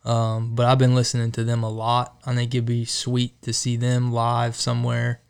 Um, 0.04 0.54
but 0.54 0.66
I've 0.66 0.78
been 0.78 0.94
listening 0.94 1.32
to 1.32 1.44
them 1.44 1.62
a 1.62 1.70
lot. 1.70 2.20
I 2.26 2.34
think 2.34 2.54
it'd 2.54 2.66
be 2.66 2.84
sweet 2.84 3.40
to 3.42 3.52
see 3.52 3.76
them 3.76 4.12
live 4.12 4.54
somewhere. 4.54 5.20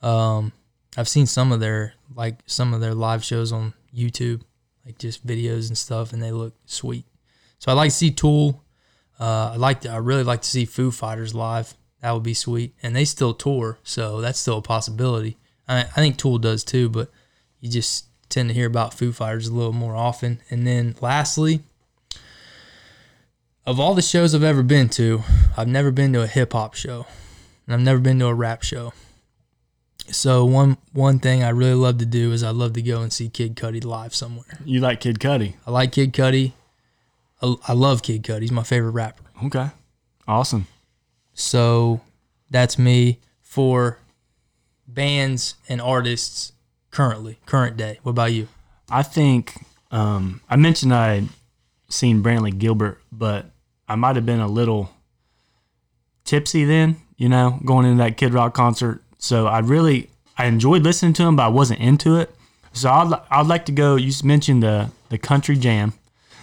Um, 0.00 0.52
I've 0.96 1.08
seen 1.08 1.26
some 1.26 1.52
of 1.52 1.60
their 1.60 1.94
like 2.14 2.38
some 2.46 2.72
of 2.72 2.80
their 2.80 2.94
live 2.94 3.24
shows 3.24 3.52
on 3.52 3.74
YouTube, 3.94 4.42
like 4.86 4.98
just 4.98 5.26
videos 5.26 5.68
and 5.68 5.76
stuff, 5.76 6.12
and 6.12 6.22
they 6.22 6.32
look 6.32 6.54
sweet. 6.66 7.04
So 7.58 7.70
I 7.70 7.74
like 7.74 7.90
to 7.90 7.96
see 7.96 8.10
Tool. 8.10 8.62
Uh, 9.18 9.52
I 9.54 9.56
like 9.56 9.82
to, 9.82 9.90
I 9.90 9.96
really 9.96 10.24
like 10.24 10.42
to 10.42 10.48
see 10.48 10.64
Foo 10.64 10.90
Fighters 10.90 11.34
live. 11.34 11.74
That 12.00 12.12
would 12.12 12.22
be 12.22 12.34
sweet, 12.34 12.74
and 12.82 12.94
they 12.94 13.04
still 13.04 13.32
tour, 13.32 13.78
so 13.82 14.20
that's 14.20 14.38
still 14.38 14.58
a 14.58 14.62
possibility. 14.62 15.38
I, 15.66 15.80
I 15.80 15.84
think 15.84 16.16
Tool 16.16 16.38
does 16.38 16.64
too, 16.64 16.88
but 16.88 17.10
you 17.60 17.70
just 17.70 18.06
tend 18.28 18.48
to 18.50 18.54
hear 18.54 18.66
about 18.66 18.94
Foo 18.94 19.12
Fighters 19.12 19.48
a 19.48 19.54
little 19.54 19.72
more 19.72 19.96
often. 19.96 20.40
And 20.50 20.66
then 20.66 20.96
lastly, 21.00 21.62
of 23.66 23.80
all 23.80 23.94
the 23.94 24.02
shows 24.02 24.34
I've 24.34 24.42
ever 24.42 24.62
been 24.62 24.88
to, 24.90 25.22
I've 25.56 25.68
never 25.68 25.90
been 25.90 26.12
to 26.12 26.22
a 26.22 26.26
hip 26.26 26.52
hop 26.52 26.74
show, 26.74 27.06
and 27.66 27.74
I've 27.74 27.80
never 27.80 27.98
been 27.98 28.18
to 28.18 28.26
a 28.26 28.34
rap 28.34 28.62
show. 28.62 28.92
So 30.10 30.44
one 30.44 30.76
one 30.92 31.18
thing 31.18 31.42
I 31.42 31.48
really 31.48 31.74
love 31.74 31.98
to 31.98 32.06
do 32.06 32.32
is 32.32 32.42
I 32.42 32.50
love 32.50 32.74
to 32.74 32.82
go 32.82 33.00
and 33.00 33.12
see 33.12 33.28
Kid 33.30 33.56
Cudi 33.56 33.82
live 33.82 34.14
somewhere. 34.14 34.58
You 34.64 34.80
like 34.80 35.00
Kid 35.00 35.18
Cudi? 35.18 35.54
I 35.66 35.70
like 35.70 35.92
Kid 35.92 36.12
Cudi. 36.12 36.52
I, 37.40 37.54
I 37.68 37.72
love 37.72 38.02
Kid 38.02 38.22
Cudi. 38.22 38.42
He's 38.42 38.52
my 38.52 38.62
favorite 38.62 38.90
rapper. 38.90 39.24
Okay, 39.44 39.70
awesome. 40.28 40.66
So 41.32 42.02
that's 42.50 42.78
me 42.78 43.18
for 43.40 43.98
bands 44.86 45.54
and 45.68 45.80
artists 45.80 46.52
currently, 46.90 47.38
current 47.46 47.78
day. 47.78 47.98
What 48.02 48.10
about 48.10 48.32
you? 48.32 48.48
I 48.90 49.02
think 49.02 49.64
um, 49.90 50.42
I 50.50 50.56
mentioned 50.56 50.92
I 50.92 51.24
seen 51.88 52.22
Brantley 52.22 52.56
Gilbert, 52.56 53.00
but 53.10 53.46
I 53.88 53.94
might 53.96 54.16
have 54.16 54.26
been 54.26 54.40
a 54.40 54.48
little 54.48 54.90
tipsy 56.24 56.64
then, 56.64 56.96
you 57.16 57.28
know, 57.28 57.58
going 57.64 57.86
into 57.86 58.02
that 58.02 58.16
Kid 58.16 58.32
Rock 58.32 58.54
concert. 58.54 59.02
So 59.18 59.46
I 59.46 59.58
really 59.60 60.10
I 60.38 60.46
enjoyed 60.46 60.82
listening 60.82 61.12
to 61.14 61.22
him, 61.24 61.36
but 61.36 61.44
I 61.44 61.48
wasn't 61.48 61.80
into 61.80 62.16
it. 62.16 62.34
So 62.72 62.90
I'd 62.90 63.12
I'd 63.30 63.46
like 63.46 63.66
to 63.66 63.72
go. 63.72 63.96
You 63.96 64.12
mentioned 64.24 64.62
the 64.62 64.90
the 65.08 65.18
Country 65.18 65.56
Jam. 65.56 65.92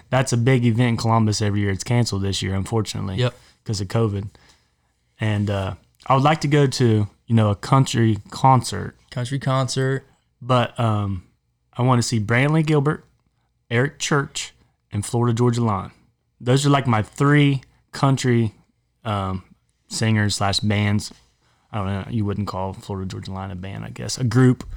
That's 0.10 0.34
a 0.34 0.38
big 0.38 0.66
event 0.66 0.90
in 0.90 0.98
Columbus 0.98 1.42
every 1.42 1.62
year. 1.62 1.72
It's 1.72 1.84
canceled 1.86 2.22
this 2.24 2.42
year, 2.42 2.54
unfortunately, 2.54 3.16
Yep. 3.16 3.34
because 3.64 3.80
of 3.80 3.88
COVID. 3.88 4.28
And 5.22 5.50
uh, 5.50 5.76
I 6.06 6.16
would 6.16 6.24
like 6.24 6.42
to 6.42 6.48
go 6.50 6.68
to 6.68 7.08
you 7.28 7.36
know 7.36 7.50
a 7.50 7.56
country 7.56 8.18
concert, 8.30 8.96
Country 9.10 9.40
concert. 9.40 10.06
but 10.42 10.78
um, 10.80 11.24
I 11.78 11.82
want 11.84 12.00
to 12.02 12.08
see 12.08 12.20
Brantley 12.20 12.66
Gilbert, 12.66 13.06
Eric 13.70 14.00
Church, 14.00 14.54
and 14.92 15.06
Florida 15.06 15.34
Georgia 15.34 15.64
Line. 15.64 15.92
Those 16.44 16.66
are 16.66 16.70
like 16.70 16.88
my 16.88 17.04
three 17.04 17.62
country 17.92 18.54
um, 19.06 19.44
singers 19.88 20.36
slash 20.36 20.60
bands. 20.60 21.14
I 21.72 21.78
don't 21.78 21.88
know. 21.88 22.06
You 22.10 22.26
wouldn't 22.26 22.48
call 22.48 22.74
Florida 22.74 23.08
Georgia 23.08 23.32
Line 23.32 23.52
a 23.52 23.56
band, 23.56 23.86
I 23.86 23.90
guess, 23.90 24.18
a 24.18 24.24
group. 24.24 24.68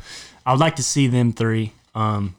I 0.47 0.53
would 0.53 0.61
like 0.61 0.77
to 0.77 0.83
see 0.83 1.07
them 1.07 1.33
three. 1.33 1.73
Um, 1.95 2.37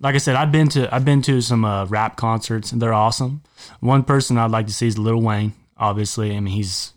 like 0.00 0.14
I 0.14 0.18
said, 0.18 0.36
I've 0.36 0.52
been 0.52 0.68
to 0.70 0.94
I've 0.94 1.04
been 1.04 1.22
to 1.22 1.40
some 1.40 1.64
uh, 1.64 1.86
rap 1.86 2.16
concerts 2.16 2.72
and 2.72 2.82
they're 2.82 2.92
awesome. 2.92 3.42
One 3.80 4.02
person 4.02 4.36
I'd 4.36 4.50
like 4.50 4.66
to 4.66 4.72
see 4.72 4.88
is 4.88 4.98
Lil 4.98 5.20
Wayne. 5.20 5.54
Obviously, 5.78 6.36
I 6.36 6.40
mean 6.40 6.54
he's 6.54 6.92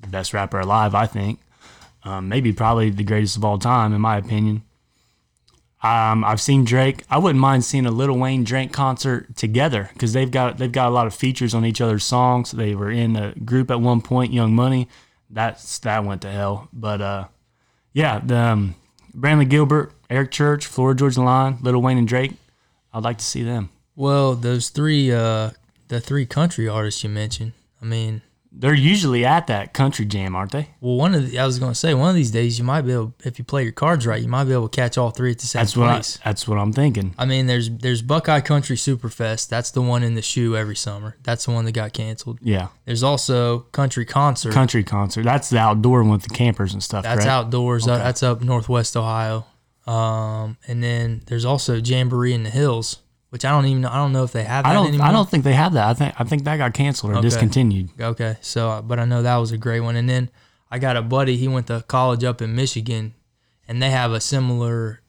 the 0.00 0.08
best 0.08 0.32
rapper 0.32 0.60
alive. 0.60 0.94
I 0.94 1.06
think, 1.06 1.40
um, 2.04 2.28
maybe 2.28 2.52
probably 2.52 2.90
the 2.90 3.02
greatest 3.02 3.36
of 3.36 3.44
all 3.44 3.58
time 3.58 3.92
in 3.92 4.00
my 4.00 4.16
opinion. 4.18 4.62
Um, 5.84 6.24
I've 6.24 6.40
seen 6.40 6.64
Drake. 6.64 7.04
I 7.10 7.18
wouldn't 7.18 7.38
mind 7.38 7.62
seeing 7.62 7.84
a 7.84 7.90
Lil 7.90 8.16
Wayne 8.16 8.42
Drake 8.42 8.72
concert 8.72 9.36
together 9.36 9.90
because 9.92 10.14
they've 10.14 10.30
got 10.30 10.56
they've 10.56 10.72
got 10.72 10.88
a 10.88 10.94
lot 10.94 11.06
of 11.06 11.14
features 11.14 11.52
on 11.52 11.66
each 11.66 11.82
other's 11.82 12.04
songs. 12.04 12.52
They 12.52 12.74
were 12.74 12.90
in 12.90 13.16
a 13.16 13.34
group 13.34 13.70
at 13.70 13.82
one 13.82 14.00
point, 14.00 14.32
Young 14.32 14.54
Money. 14.54 14.88
That's 15.28 15.78
that 15.80 16.02
went 16.02 16.22
to 16.22 16.30
hell. 16.30 16.68
But 16.72 17.02
uh, 17.02 17.24
yeah, 17.92 18.18
the 18.24 18.36
um, 18.36 18.74
Gilbert, 19.48 19.92
Eric 20.08 20.30
Church, 20.30 20.64
Florida 20.64 20.98
Georgia 20.98 21.20
Line, 21.20 21.58
Lil 21.60 21.82
Wayne 21.82 21.98
and 21.98 22.08
Drake. 22.08 22.32
I'd 22.94 23.04
like 23.04 23.18
to 23.18 23.24
see 23.24 23.42
them. 23.42 23.68
Well, 23.94 24.34
those 24.34 24.70
three, 24.70 25.12
uh, 25.12 25.50
the 25.88 26.00
three 26.00 26.24
country 26.24 26.66
artists 26.66 27.04
you 27.04 27.10
mentioned. 27.10 27.52
I 27.82 27.84
mean, 27.84 28.22
They're 28.56 28.72
usually 28.72 29.24
at 29.24 29.48
that 29.48 29.74
country 29.74 30.04
jam, 30.06 30.36
aren't 30.36 30.52
they? 30.52 30.68
well, 30.80 30.94
one 30.96 31.14
of 31.14 31.28
the, 31.30 31.38
I 31.40 31.44
was 31.44 31.58
going 31.58 31.72
to 31.72 31.78
say 31.78 31.92
one 31.92 32.08
of 32.10 32.14
these 32.14 32.30
days 32.30 32.56
you 32.58 32.64
might 32.64 32.82
be 32.82 32.92
able, 32.92 33.12
if 33.24 33.38
you 33.38 33.44
play 33.44 33.64
your 33.64 33.72
cards 33.72 34.06
right, 34.06 34.22
you 34.22 34.28
might 34.28 34.44
be 34.44 34.52
able 34.52 34.68
to 34.68 34.76
catch 34.76 34.96
all 34.96 35.10
three 35.10 35.32
at 35.32 35.40
the 35.40 35.46
same 35.46 35.60
That's 35.60 35.76
what 35.76 35.88
I, 35.88 35.94
place. 35.96 36.18
that's 36.24 36.46
what 36.46 36.58
I'm 36.58 36.72
thinking. 36.72 37.14
I 37.18 37.24
mean, 37.24 37.46
there's 37.48 37.68
there's 37.68 38.00
Buckeye 38.00 38.40
Country 38.40 38.76
Superfest. 38.76 39.48
That's 39.48 39.70
the 39.72 39.82
one 39.82 40.02
in 40.04 40.14
the 40.14 40.22
shoe 40.22 40.56
every 40.56 40.76
summer. 40.76 41.16
That's 41.24 41.46
the 41.46 41.50
one 41.50 41.64
that 41.64 41.72
got 41.72 41.92
canceled. 41.92 42.38
Yeah, 42.42 42.68
There's 42.84 43.02
also 43.02 43.60
Country 43.72 44.04
Concert. 44.04 44.52
country 44.52 44.84
concert. 44.84 45.24
That's 45.24 45.50
the 45.50 45.58
outdoor 45.58 46.02
one 46.04 46.12
with 46.12 46.22
the 46.22 46.34
campers 46.34 46.72
and 46.72 46.82
stuff. 46.82 47.02
That's 47.02 47.24
correct? 47.24 47.28
outdoors. 47.30 47.88
Uh, 47.88 47.94
Okay. 47.94 48.02
That's 48.04 48.22
up 48.22 48.40
northwest 48.42 48.96
Ohio. 48.96 49.46
Um, 49.86 50.56
and 50.66 50.82
then 50.82 51.22
there's 51.26 51.44
also 51.44 51.74
Jamboree 51.76 52.32
in 52.32 52.42
the 52.44 52.50
Hills, 52.50 52.98
which 53.34 53.44
I 53.44 53.50
don't 53.50 53.66
even 53.66 53.82
know. 53.82 53.88
I 53.90 53.96
don't 53.96 54.12
know 54.12 54.22
if 54.22 54.30
they 54.30 54.44
have 54.44 54.62
that 54.62 54.70
I 54.70 54.74
don't. 54.74 54.86
anymore. 54.86 55.08
I 55.08 55.10
don't 55.10 55.28
think 55.28 55.42
they 55.42 55.54
have 55.54 55.72
that. 55.72 55.88
I 55.88 55.94
think. 55.94 56.14
I 56.20 56.22
think 56.22 56.44
that 56.44 56.56
got 56.56 56.72
canceled 56.72 57.10
or 57.12 57.16
Okay. 57.16 57.22
discontinued. 57.22 57.90
Okay, 58.00 58.36
so 58.40 58.80
but 58.86 59.00
I 59.00 59.04
know 59.06 59.22
that 59.22 59.36
was 59.38 59.50
a 59.50 59.58
great 59.58 59.80
one. 59.80 59.96
And 59.96 60.08
then 60.08 60.30
I 60.70 60.78
got 60.78 60.96
a 60.96 61.02
buddy. 61.02 61.36
He 61.36 61.48
went 61.48 61.66
to 61.66 61.82
college 61.88 62.22
up 62.22 62.40
in 62.40 62.54
Michigan, 62.54 63.12
and 63.66 63.82
they 63.82 63.90
have 63.90 64.12
a 64.12 64.20
similar 64.20 65.00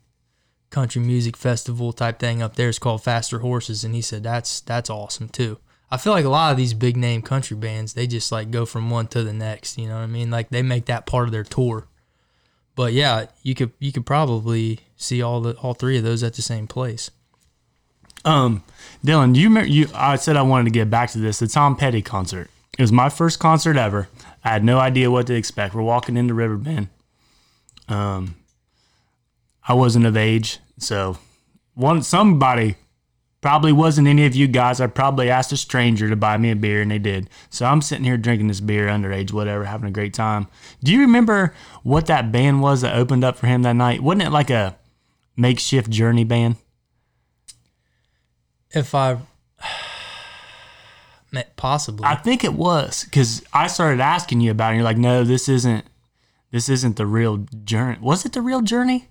country 0.71 1.03
music 1.03 1.38
festival 1.38 1.93
type 1.93 2.17
thing 2.17 2.41
up 2.41 2.55
there. 2.55 2.67
It's 2.69 2.79
called 2.79 3.03
Faster 3.03 3.39
Horses, 3.39 3.83
and 3.83 3.93
he 3.93 4.01
said 4.01 4.23
that's 4.23 4.59
that's 4.61 4.89
awesome 4.89 5.29
too. 5.29 5.59
I 5.91 5.97
feel 5.97 6.11
like 6.13 6.25
a 6.25 6.29
lot 6.29 6.49
of 6.49 6.57
these 6.57 6.73
big 6.73 6.97
name 6.97 7.21
country 7.21 7.55
bands, 7.55 7.93
they 7.93 8.07
just 8.07 8.31
like 8.31 8.49
go 8.49 8.65
from 8.65 8.89
one 8.89 9.05
to 9.09 9.21
the 9.21 9.33
next. 9.33 9.77
You 9.77 9.88
know 9.88 9.97
what 9.97 10.01
I 10.01 10.07
mean? 10.07 10.31
Like 10.31 10.49
they 10.49 10.63
make 10.63 10.85
that 10.85 11.05
part 11.05 11.27
of 11.27 11.31
their 11.31 11.43
tour. 11.43 11.88
But 12.73 12.91
yeah, 12.93 13.27
you 13.43 13.53
could 13.53 13.71
you 13.77 13.91
could 13.91 14.07
probably 14.07 14.79
see 14.95 15.21
all 15.21 15.41
the 15.41 15.53
all 15.57 15.75
three 15.75 15.99
of 15.99 16.03
those 16.03 16.23
at 16.23 16.33
the 16.33 16.41
same 16.41 16.65
place. 16.65 17.11
Um, 18.25 18.63
Dylan, 19.05 19.35
you? 19.35 19.57
You, 19.61 19.88
I 19.93 20.15
said 20.15 20.35
I 20.35 20.41
wanted 20.41 20.65
to 20.65 20.71
get 20.71 20.89
back 20.89 21.11
to 21.11 21.19
this. 21.19 21.39
The 21.39 21.47
Tom 21.47 21.75
Petty 21.75 22.01
concert. 22.01 22.49
It 22.77 22.81
was 22.81 22.91
my 22.91 23.07
first 23.07 23.39
concert 23.39 23.77
ever. 23.77 24.09
I 24.43 24.49
had 24.49 24.63
no 24.63 24.79
idea 24.79 25.09
what 25.09 25.27
to 25.27 25.35
expect. 25.35 25.73
We're 25.73 25.83
walking 25.83 26.17
into 26.17 26.33
Riverbend. 26.33 26.89
Um, 27.88 28.35
I 29.67 29.73
wasn't 29.73 30.05
of 30.05 30.17
age, 30.17 30.59
so 30.77 31.17
one 31.75 32.01
somebody 32.01 32.75
probably 33.41 33.71
wasn't 33.71 34.07
any 34.07 34.25
of 34.25 34.35
you 34.35 34.47
guys. 34.47 34.81
I 34.81 34.88
probably 34.88 35.29
asked 35.29 35.51
a 35.51 35.57
stranger 35.57 36.09
to 36.09 36.15
buy 36.15 36.38
me 36.38 36.49
a 36.49 36.55
beer, 36.55 36.81
and 36.81 36.89
they 36.89 36.99
did. 36.99 37.29
So 37.51 37.65
I'm 37.65 37.81
sitting 37.81 38.03
here 38.03 38.17
drinking 38.17 38.47
this 38.47 38.59
beer, 38.59 38.88
underage, 38.88 39.31
whatever, 39.31 39.65
having 39.65 39.88
a 39.88 39.91
great 39.91 40.15
time. 40.15 40.47
Do 40.83 40.91
you 40.91 41.01
remember 41.01 41.53
what 41.83 42.07
that 42.07 42.31
band 42.31 42.61
was 42.61 42.81
that 42.81 42.95
opened 42.95 43.23
up 43.23 43.38
for 43.38 43.45
him 43.47 43.61
that 43.61 43.73
night? 43.73 44.01
Wasn't 44.01 44.23
it 44.23 44.31
like 44.31 44.49
a 44.49 44.77
makeshift 45.38 45.91
journey 45.91 46.23
band? 46.23 46.55
If 48.75 48.93
I 48.93 49.17
possibly, 51.55 52.05
I 52.05 52.15
think 52.15 52.43
it 52.43 52.53
was 52.53 53.03
because 53.05 53.43
I 53.53 53.67
started 53.67 53.99
asking 53.99 54.41
you 54.41 54.51
about 54.51 54.67
it. 54.67 54.71
And 54.71 54.77
you're 54.77 54.83
like, 54.85 54.97
no, 54.97 55.23
this 55.23 55.49
isn't. 55.49 55.85
This 56.51 56.69
isn't 56.69 56.95
the 56.95 57.05
real 57.05 57.45
journey. 57.65 57.97
Was 57.99 58.25
it 58.25 58.33
the 58.33 58.41
real 58.41 58.61
journey? 58.61 59.09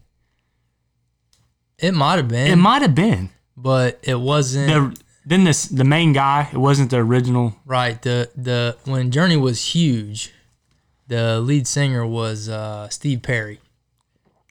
it 1.79 1.93
might 1.93 2.17
have 2.17 2.29
been, 2.29 2.47
It 2.51 2.57
might 2.57 2.83
have 2.83 2.95
been. 2.95 3.31
but 3.57 3.99
it 4.03 4.21
wasn't. 4.21 4.69
The 4.69 5.03
then 5.27 5.45
this 5.45 5.67
the 5.67 5.85
main 5.85 6.13
guy. 6.13 6.49
It 6.53 6.59
wasn't 6.59 6.91
the 6.91 6.99
original. 6.99 7.57
Right. 7.67 8.01
The 8.01 8.31
the 8.37 8.77
when 8.85 9.11
Journey 9.11 9.37
was 9.37 9.75
huge, 9.75 10.33
the 11.09 11.41
lead 11.41 11.67
singer 11.67 12.07
was 12.07 12.49
uh, 12.49 12.89
Steve 12.91 13.23
Perry, 13.23 13.61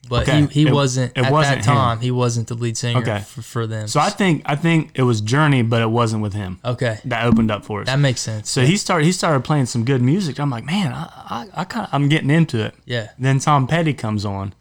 but 0.08 0.22
Okay. 0.28 0.42
he, 0.42 0.46
he 0.46 0.66
It- 0.68 0.72
wasn't 0.72 1.12
it 1.16 1.24
at 1.26 1.32
wasn't 1.32 1.62
that 1.62 1.70
him. 1.70 1.74
time. 1.76 2.00
He 2.00 2.10
wasn't 2.10 2.48
the 2.48 2.54
lead 2.54 2.76
singer 2.76 2.98
Okay. 3.00 3.20
for, 3.20 3.42
for 3.42 3.66
them. 3.66 3.88
So 3.88 4.00
I 4.00 4.10
think 4.10 4.42
I 4.44 4.54
think 4.56 4.90
it 4.94 5.02
was 5.02 5.20
Journey, 5.20 5.62
but 5.62 5.80
it 5.82 5.90
wasn't 5.90 6.22
with 6.22 6.34
him. 6.34 6.58
okay, 6.64 6.98
That 7.06 7.24
opened 7.24 7.50
up 7.50 7.64
for 7.64 7.80
us. 7.80 7.86
that 7.86 7.98
makes 7.98 8.20
sense. 8.20 8.50
so 8.50 8.64
he 8.66 8.76
started 8.76 9.04
he 9.06 9.12
started 9.12 9.44
playing 9.44 9.66
some 9.66 9.84
good 9.84 10.02
music. 10.02 10.38
I'm 10.38 10.50
like, 10.50 10.64
man, 10.64 10.92
I 10.92 11.08
I, 11.54 11.60
I 11.62 11.64
kind 11.64 11.88
I'm 11.92 12.08
getting 12.08 12.30
into 12.30 12.62
it. 12.64 12.74
yeah, 12.84 13.08
Then 13.18 13.38
Tom 13.38 13.66
Petty 13.66 13.94
comes 13.94 14.24
on. 14.24 14.52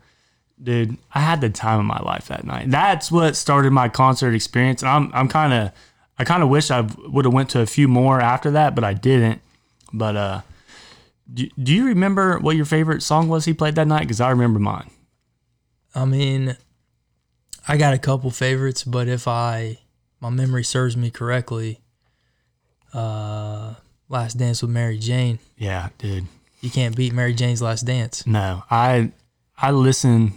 Dude, 0.61 0.97
I 1.13 1.19
had 1.19 1.41
the 1.41 1.49
time 1.49 1.79
of 1.79 1.85
my 1.85 1.99
life 1.99 2.27
that 2.29 2.45
night. 2.45 2.69
That's 2.71 3.11
what 3.11 3.35
started 3.35 3.71
my 3.71 3.89
concert 3.89 4.33
experience. 4.33 4.81
And 4.81 4.89
I'm 4.89 5.11
I'm 5.13 5.27
kind 5.27 5.51
of 5.51 5.71
I 6.17 6.23
kind 6.23 6.41
of 6.43 6.47
wish 6.47 6.71
I 6.71 6.81
would 7.07 7.25
have 7.25 7.33
went 7.33 7.49
to 7.49 7.59
a 7.59 7.65
few 7.65 7.87
more 7.89 8.21
after 8.21 8.51
that, 8.51 8.75
but 8.75 8.83
I 8.85 8.93
didn't. 8.93 9.41
But 9.91 10.15
uh 10.15 10.41
do, 11.33 11.49
do 11.61 11.73
you 11.73 11.85
remember 11.85 12.37
what 12.39 12.55
your 12.55 12.65
favorite 12.65 13.01
song 13.01 13.27
was 13.29 13.45
he 13.45 13.53
played 13.53 13.75
that 13.75 13.87
night? 13.87 14.01
Because 14.01 14.21
I 14.21 14.29
remember 14.29 14.59
mine. 14.59 14.89
I 15.95 16.05
mean, 16.05 16.57
I 17.67 17.77
got 17.77 17.93
a 17.93 17.97
couple 17.99 18.31
favorites, 18.31 18.83
but 18.83 19.07
if 19.07 19.27
I 19.27 19.79
my 20.19 20.29
memory 20.29 20.63
serves 20.63 20.95
me 20.97 21.11
correctly, 21.11 21.81
uh, 22.93 23.75
Last 24.09 24.37
Dance 24.37 24.61
with 24.61 24.71
Mary 24.71 24.97
Jane. 24.97 25.39
Yeah, 25.57 25.89
dude. 25.97 26.25
You 26.61 26.69
can't 26.69 26.95
beat 26.95 27.13
Mary 27.13 27.33
Jane's 27.33 27.61
Last 27.61 27.83
Dance. 27.85 28.25
No, 28.25 28.63
I 28.69 29.11
I 29.57 29.71
listen. 29.71 30.33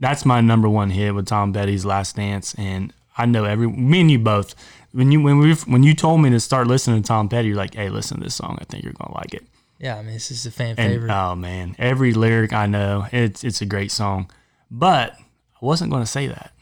That's 0.00 0.24
my 0.26 0.40
number 0.40 0.68
one 0.68 0.90
hit 0.90 1.14
with 1.14 1.26
Tom 1.26 1.52
Petty's 1.52 1.84
Last 1.84 2.16
Dance, 2.16 2.54
and 2.58 2.92
I 3.16 3.26
know 3.26 3.44
every 3.44 3.68
me 3.68 4.00
and 4.02 4.10
you 4.10 4.18
both. 4.18 4.54
When 4.92 5.10
you 5.10 5.20
when 5.22 5.38
we 5.38 5.54
when 5.54 5.82
you 5.82 5.94
told 5.94 6.20
me 6.20 6.30
to 6.30 6.40
start 6.40 6.66
listening 6.66 7.02
to 7.02 7.06
Tom 7.06 7.28
Petty, 7.28 7.48
you're 7.48 7.56
like, 7.56 7.74
hey, 7.74 7.88
listen 7.88 8.18
to 8.18 8.24
this 8.24 8.34
song. 8.34 8.58
I 8.60 8.64
think 8.64 8.84
you're 8.84 8.92
gonna 8.92 9.14
like 9.14 9.34
it. 9.34 9.44
Yeah, 9.80 9.96
I 9.98 10.02
mean, 10.02 10.14
this 10.14 10.30
is 10.30 10.46
a 10.46 10.50
fan 10.50 10.76
And 10.78 10.92
favorite. 10.92 11.10
oh 11.10 11.34
man, 11.34 11.74
every 11.78 12.12
lyric 12.12 12.52
I 12.52 12.66
know, 12.66 13.06
it's 13.12 13.42
it's 13.42 13.60
a 13.60 13.66
great 13.66 13.90
song. 13.90 14.30
But 14.76 15.12
I 15.20 15.64
wasn't 15.64 15.92
gonna 15.92 16.04
say 16.06 16.26
that. 16.26 16.52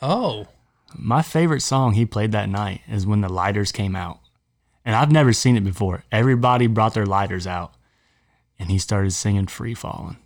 oh, 0.00 0.46
My 0.96 1.22
favorite 1.22 1.62
song 1.62 1.94
he 1.94 2.04
played 2.06 2.32
that 2.32 2.48
night 2.48 2.82
is 2.88 3.06
when 3.06 3.20
the 3.20 3.28
lighters 3.28 3.72
came 3.72 3.96
out. 3.96 4.20
And 4.84 4.94
I've 4.94 5.10
never 5.10 5.32
seen 5.32 5.56
it 5.56 5.64
before. 5.64 6.04
Everybody 6.12 6.66
brought 6.66 6.94
their 6.94 7.06
lighters 7.06 7.46
out 7.46 7.74
and 8.58 8.70
he 8.70 8.78
started 8.78 9.12
singing 9.12 9.46
Free 9.46 9.74
Falling. 9.74 10.18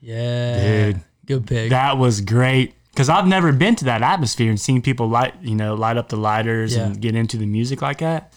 yeah, 0.00 0.92
Dude. 0.92 1.00
good 1.26 1.46
pick. 1.46 1.70
That 1.70 1.96
was 1.98 2.20
great. 2.20 2.74
Cause 2.96 3.08
I've 3.08 3.26
never 3.26 3.52
been 3.52 3.74
to 3.76 3.84
that 3.86 4.02
atmosphere 4.02 4.48
and 4.50 4.60
seen 4.60 4.80
people 4.82 5.08
light, 5.08 5.34
you 5.42 5.54
know, 5.56 5.74
light 5.74 5.96
up 5.96 6.08
the 6.08 6.16
lighters 6.16 6.74
Yeah. 6.76 6.86
and 6.86 7.00
get 7.00 7.14
into 7.14 7.36
the 7.36 7.46
music 7.46 7.82
like 7.82 7.98
that. 7.98 8.32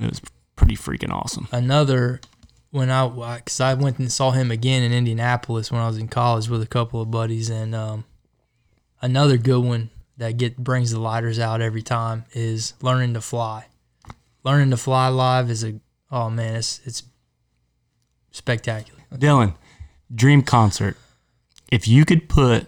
It 0.00 0.08
was 0.08 0.20
pretty 0.56 0.76
freaking 0.76 1.10
awesome. 1.12 1.46
another 1.52 2.20
when 2.76 2.90
I 2.90 3.08
because 3.36 3.58
I 3.58 3.72
went 3.72 3.98
and 3.98 4.12
saw 4.12 4.32
him 4.32 4.50
again 4.50 4.82
in 4.82 4.92
Indianapolis 4.92 5.72
when 5.72 5.80
I 5.80 5.86
was 5.86 5.96
in 5.96 6.08
college 6.08 6.50
with 6.50 6.62
a 6.62 6.66
couple 6.66 7.00
of 7.00 7.10
buddies, 7.10 7.48
and 7.48 7.74
um, 7.74 8.04
another 9.00 9.38
good 9.38 9.64
one 9.64 9.88
that 10.18 10.36
get 10.36 10.58
brings 10.58 10.90
the 10.90 11.00
lighters 11.00 11.38
out 11.38 11.62
every 11.62 11.80
time 11.80 12.26
is 12.32 12.74
learning 12.82 13.14
to 13.14 13.22
fly. 13.22 13.66
Learning 14.44 14.70
to 14.70 14.76
fly 14.76 15.08
live 15.08 15.48
is 15.48 15.64
a 15.64 15.80
oh 16.10 16.28
man, 16.28 16.56
it's 16.56 16.80
it's 16.84 17.02
spectacular. 18.30 19.00
Dylan, 19.10 19.54
dream 20.14 20.42
concert. 20.42 20.98
If 21.72 21.88
you 21.88 22.04
could 22.04 22.28
put 22.28 22.66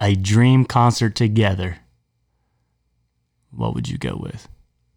a 0.00 0.16
dream 0.16 0.64
concert 0.64 1.14
together, 1.14 1.78
what 3.52 3.74
would 3.74 3.88
you 3.88 3.96
go 3.96 4.18
with? 4.20 4.48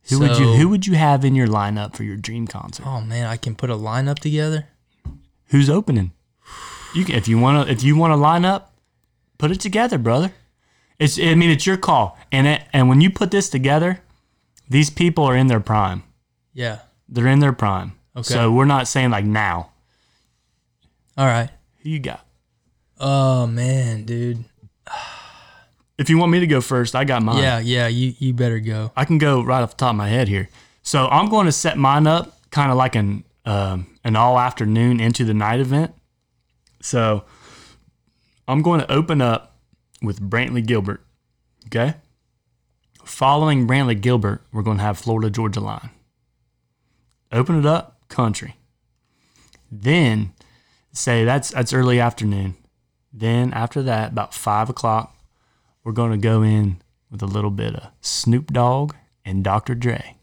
Who 0.09 0.19
would 0.19 0.37
you 0.37 0.53
Who 0.53 0.69
would 0.69 0.87
you 0.87 0.95
have 0.95 1.23
in 1.23 1.35
your 1.35 1.47
lineup 1.47 1.95
for 1.95 2.03
your 2.03 2.17
dream 2.17 2.47
concert? 2.47 2.85
Oh 2.85 3.01
man, 3.01 3.25
I 3.25 3.37
can 3.37 3.55
put 3.55 3.69
a 3.69 3.75
lineup 3.75 4.19
together. 4.19 4.67
Who's 5.47 5.69
opening? 5.69 6.11
You 6.93 7.05
can, 7.05 7.15
if 7.15 7.27
you 7.27 7.37
want 7.37 7.67
to 7.67 7.71
if 7.71 7.83
you 7.83 7.95
want 7.95 8.11
to 8.11 8.15
line 8.15 8.45
up, 8.45 8.73
put 9.37 9.51
it 9.51 9.59
together, 9.59 9.97
brother. 9.97 10.31
It's 10.97 11.19
I 11.19 11.35
mean 11.35 11.49
it's 11.49 11.65
your 11.65 11.77
call, 11.77 12.17
and 12.31 12.47
it, 12.47 12.63
and 12.73 12.89
when 12.89 13.01
you 13.01 13.09
put 13.09 13.31
this 13.31 13.49
together, 13.49 14.01
these 14.67 14.89
people 14.89 15.23
are 15.25 15.35
in 15.35 15.47
their 15.47 15.59
prime. 15.59 16.03
Yeah. 16.53 16.79
They're 17.07 17.27
in 17.27 17.39
their 17.39 17.53
prime. 17.53 17.93
Okay. 18.15 18.33
So 18.33 18.51
we're 18.51 18.65
not 18.65 18.87
saying 18.87 19.11
like 19.11 19.25
now. 19.25 19.71
All 21.17 21.25
right. 21.25 21.49
Who 21.81 21.89
you 21.89 21.99
got? 21.99 22.25
Oh 22.99 23.47
man, 23.47 24.03
dude. 24.03 24.43
If 25.99 26.09
you 26.09 26.17
want 26.17 26.31
me 26.31 26.39
to 26.39 26.47
go 26.47 26.61
first, 26.61 26.95
I 26.95 27.03
got 27.03 27.21
mine. 27.21 27.43
Yeah, 27.43 27.59
yeah. 27.59 27.87
You 27.87 28.13
you 28.19 28.33
better 28.33 28.61
go. 28.61 28.93
I 28.95 29.03
can 29.03 29.17
go 29.17 29.43
right 29.43 29.61
off 29.61 29.71
the 29.71 29.75
top 29.75 29.89
of 29.89 29.97
my 29.97 30.07
head 30.07 30.29
here. 30.29 30.47
So 30.81 31.07
I'm 31.09 31.27
going 31.27 31.45
to 31.45 31.51
set 31.51 31.77
mine 31.77 32.07
up 32.07 32.39
kind 32.51 32.71
of 32.71 32.77
like 32.77 32.95
an 32.95 33.25
um, 33.45 33.85
an 34.05 34.15
all 34.15 34.39
afternoon 34.39 35.01
into 35.01 35.25
the 35.25 35.33
night 35.33 35.59
event. 35.59 35.93
So 36.81 37.25
I'm 38.47 38.61
going 38.61 38.79
to 38.79 38.89
open 38.89 39.21
up 39.21 39.57
with 40.01 40.21
Brantley 40.21 40.65
Gilbert. 40.65 41.05
Okay. 41.65 41.95
Following 43.03 43.67
Brantley 43.67 43.99
Gilbert, 43.99 44.41
we're 44.53 44.61
going 44.61 44.77
to 44.77 44.83
have 44.83 44.97
Florida 44.97 45.29
Georgia 45.29 45.59
Line. 45.59 45.89
Open 47.33 47.59
it 47.59 47.65
up, 47.65 48.07
country. 48.07 48.55
Then 49.69 50.31
say 50.93 51.25
that's 51.25 51.51
that's 51.51 51.73
early 51.73 51.99
afternoon. 51.99 52.55
Then 53.11 53.51
after 53.51 53.83
that, 53.83 54.13
about 54.13 54.33
five 54.33 54.69
o'clock, 54.69 55.18
we're 55.83 55.91
going 55.91 56.11
to 56.11 56.17
go 56.17 56.41
in 56.41 56.81
with 57.09 57.21
a 57.21 57.27
little 57.27 57.51
bit 57.51 57.75
of 57.75 57.91
Snoop 58.01 58.51
Dogg 58.51 58.93
and 59.25 59.43
Dr. 59.43 59.75
Dre. 59.75 60.15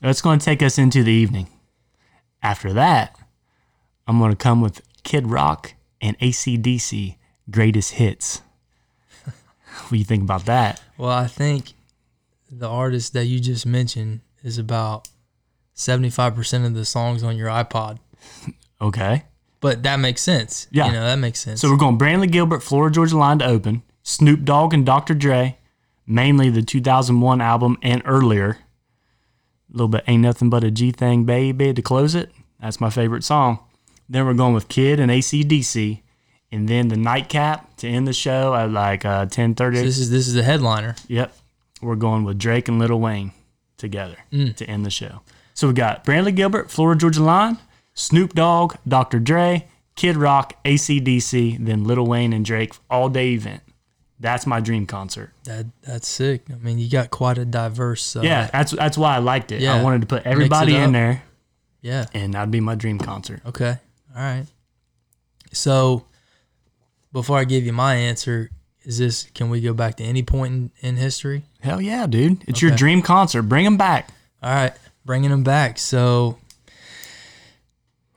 That's 0.00 0.22
going 0.22 0.38
to 0.38 0.44
take 0.44 0.62
us 0.62 0.78
into 0.78 1.02
the 1.02 1.12
evening. 1.12 1.48
After 2.42 2.72
that, 2.72 3.18
I'm 4.06 4.18
going 4.18 4.30
to 4.30 4.36
come 4.36 4.60
with 4.60 4.82
Kid 5.02 5.28
Rock 5.28 5.74
and 6.00 6.18
ACDC 6.18 7.16
greatest 7.50 7.94
hits. 7.94 8.42
what 9.24 9.90
do 9.90 9.96
you 9.96 10.04
think 10.04 10.22
about 10.22 10.44
that? 10.46 10.80
Well, 10.98 11.10
I 11.10 11.26
think 11.26 11.72
the 12.50 12.68
artist 12.68 13.12
that 13.14 13.24
you 13.26 13.40
just 13.40 13.66
mentioned 13.66 14.20
is 14.42 14.58
about 14.58 15.08
seventy 15.74 16.10
five 16.10 16.34
percent 16.34 16.64
of 16.64 16.74
the 16.74 16.84
songs 16.84 17.22
on 17.22 17.36
your 17.36 17.48
iPod. 17.48 17.98
Okay. 18.80 19.24
But 19.60 19.82
that 19.84 19.96
makes 19.96 20.20
sense. 20.20 20.66
Yeah. 20.70 20.86
You 20.86 20.92
know, 20.92 21.04
that 21.04 21.16
makes 21.16 21.40
sense. 21.40 21.60
So 21.62 21.70
we're 21.70 21.78
going 21.78 21.98
Brantley 21.98 22.30
Gilbert, 22.30 22.62
Florida 22.62 22.94
Georgia 22.94 23.16
Line 23.16 23.38
to 23.38 23.46
open, 23.46 23.82
Snoop 24.06 24.44
Dogg 24.44 24.72
and 24.72 24.86
Dr. 24.86 25.14
Dre, 25.14 25.58
mainly 26.06 26.48
the 26.48 26.62
2001 26.62 27.40
album 27.40 27.76
and 27.82 28.02
earlier. 28.04 28.58
A 29.68 29.72
little 29.72 29.88
bit 29.88 30.04
Ain't 30.06 30.22
Nothing 30.22 30.48
But 30.48 30.62
a 30.62 30.70
G 30.70 30.92
Thing 30.92 31.24
Baby 31.24 31.74
to 31.74 31.82
close 31.82 32.14
it. 32.14 32.30
That's 32.60 32.80
my 32.80 32.88
favorite 32.88 33.24
song. 33.24 33.58
Then 34.08 34.24
we're 34.24 34.34
going 34.34 34.54
with 34.54 34.68
Kid 34.68 35.00
and 35.00 35.10
ACDC. 35.10 36.02
And 36.52 36.68
then 36.68 36.86
the 36.86 36.96
nightcap 36.96 37.76
to 37.78 37.88
end 37.88 38.06
the 38.06 38.12
show 38.12 38.54
at 38.54 38.70
like 38.70 39.04
uh, 39.04 39.26
10.30. 39.26 39.72
this 39.74 39.98
is 39.98 40.08
this 40.08 40.28
is 40.28 40.34
the 40.34 40.44
headliner. 40.44 40.94
Yep. 41.08 41.36
We're 41.82 41.96
going 41.96 42.22
with 42.22 42.38
Drake 42.38 42.68
and 42.68 42.78
Lil 42.78 43.00
Wayne 43.00 43.32
together 43.76 44.18
to 44.30 44.64
end 44.66 44.86
the 44.86 44.90
show. 44.90 45.22
So 45.52 45.66
we 45.66 45.74
got 45.74 46.04
Brantley 46.04 46.34
Gilbert, 46.34 46.70
Florida 46.70 47.00
Georgia 47.00 47.24
Line, 47.24 47.58
Snoop 47.92 48.34
Dogg, 48.34 48.76
Dr. 48.86 49.18
Dre, 49.18 49.66
Kid 49.96 50.16
Rock, 50.16 50.62
ACDC, 50.64 51.66
then 51.66 51.82
Lil 51.82 52.06
Wayne 52.06 52.32
and 52.32 52.44
Drake 52.44 52.72
all 52.88 53.08
day 53.08 53.30
event. 53.30 53.62
That's 54.18 54.46
my 54.46 54.60
dream 54.60 54.86
concert. 54.86 55.32
That 55.44 55.66
that's 55.82 56.08
sick. 56.08 56.44
I 56.50 56.54
mean, 56.56 56.78
you 56.78 56.88
got 56.90 57.10
quite 57.10 57.36
a 57.38 57.44
diverse. 57.44 58.16
Uh, 58.16 58.22
Yeah, 58.22 58.48
that's 58.52 58.72
that's 58.72 58.96
why 58.96 59.14
I 59.14 59.18
liked 59.18 59.52
it. 59.52 59.60
Yeah, 59.60 59.74
I 59.74 59.82
wanted 59.82 60.00
to 60.02 60.06
put 60.06 60.22
everybody 60.24 60.74
in 60.74 60.92
there, 60.92 61.22
Yeah. 61.82 62.06
and 62.14 62.32
that'd 62.34 62.50
be 62.50 62.60
my 62.60 62.74
dream 62.76 62.98
concert. 62.98 63.42
Okay. 63.44 63.76
All 64.16 64.22
right. 64.22 64.46
So, 65.52 66.06
before 67.12 67.38
I 67.38 67.44
give 67.44 67.64
you 67.66 67.72
my 67.74 67.94
answer, 67.94 68.50
is 68.84 68.96
this? 68.98 69.24
Can 69.34 69.50
we 69.50 69.60
go 69.60 69.74
back 69.74 69.96
to 69.96 70.04
any 70.04 70.22
point 70.22 70.52
in, 70.54 70.70
in 70.80 70.96
history? 70.96 71.44
Hell 71.60 71.80
yeah, 71.82 72.06
dude! 72.06 72.42
It's 72.48 72.62
your 72.62 72.70
dream 72.70 73.02
concert. 73.02 73.42
Bring 73.42 73.64
them 73.64 73.76
back. 73.76 74.08
All 74.42 74.54
right, 74.54 74.72
bringing 75.04 75.30
them 75.30 75.42
back. 75.44 75.78
So, 75.78 76.38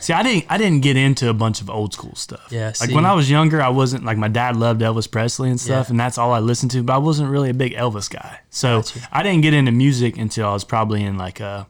See, 0.00 0.12
I 0.14 0.22
didn't 0.22 0.46
I 0.48 0.56
didn't 0.58 0.80
get 0.80 0.96
into 0.96 1.28
a 1.28 1.34
bunch 1.34 1.60
of 1.60 1.68
old 1.70 1.92
school 1.92 2.14
stuff. 2.14 2.48
Yeah, 2.50 2.72
like 2.80 2.90
when 2.90 3.04
I 3.04 3.12
was 3.14 3.30
younger, 3.30 3.60
I 3.60 3.68
wasn't 3.68 4.04
like 4.04 4.16
my 4.16 4.28
dad 4.28 4.56
loved 4.56 4.80
Elvis 4.80 5.10
Presley 5.10 5.50
and 5.50 5.60
stuff, 5.60 5.86
Yeah. 5.86 5.90
and 5.92 6.00
that's 6.00 6.16
all 6.18 6.32
I 6.32 6.38
listened 6.40 6.70
to. 6.72 6.82
But 6.82 6.94
I 6.94 6.98
wasn't 6.98 7.30
really 7.30 7.50
a 7.50 7.54
big 7.54 7.74
Elvis 7.74 8.08
guy, 8.10 8.40
so 8.48 8.78
Gotcha. 8.78 9.00
I 9.12 9.22
didn't 9.22 9.42
get 9.42 9.52
into 9.54 9.72
music 9.72 10.16
until 10.16 10.48
I 10.48 10.52
was 10.54 10.64
probably 10.64 11.04
in 11.04 11.18
like 11.18 11.40
uh, 11.40 11.64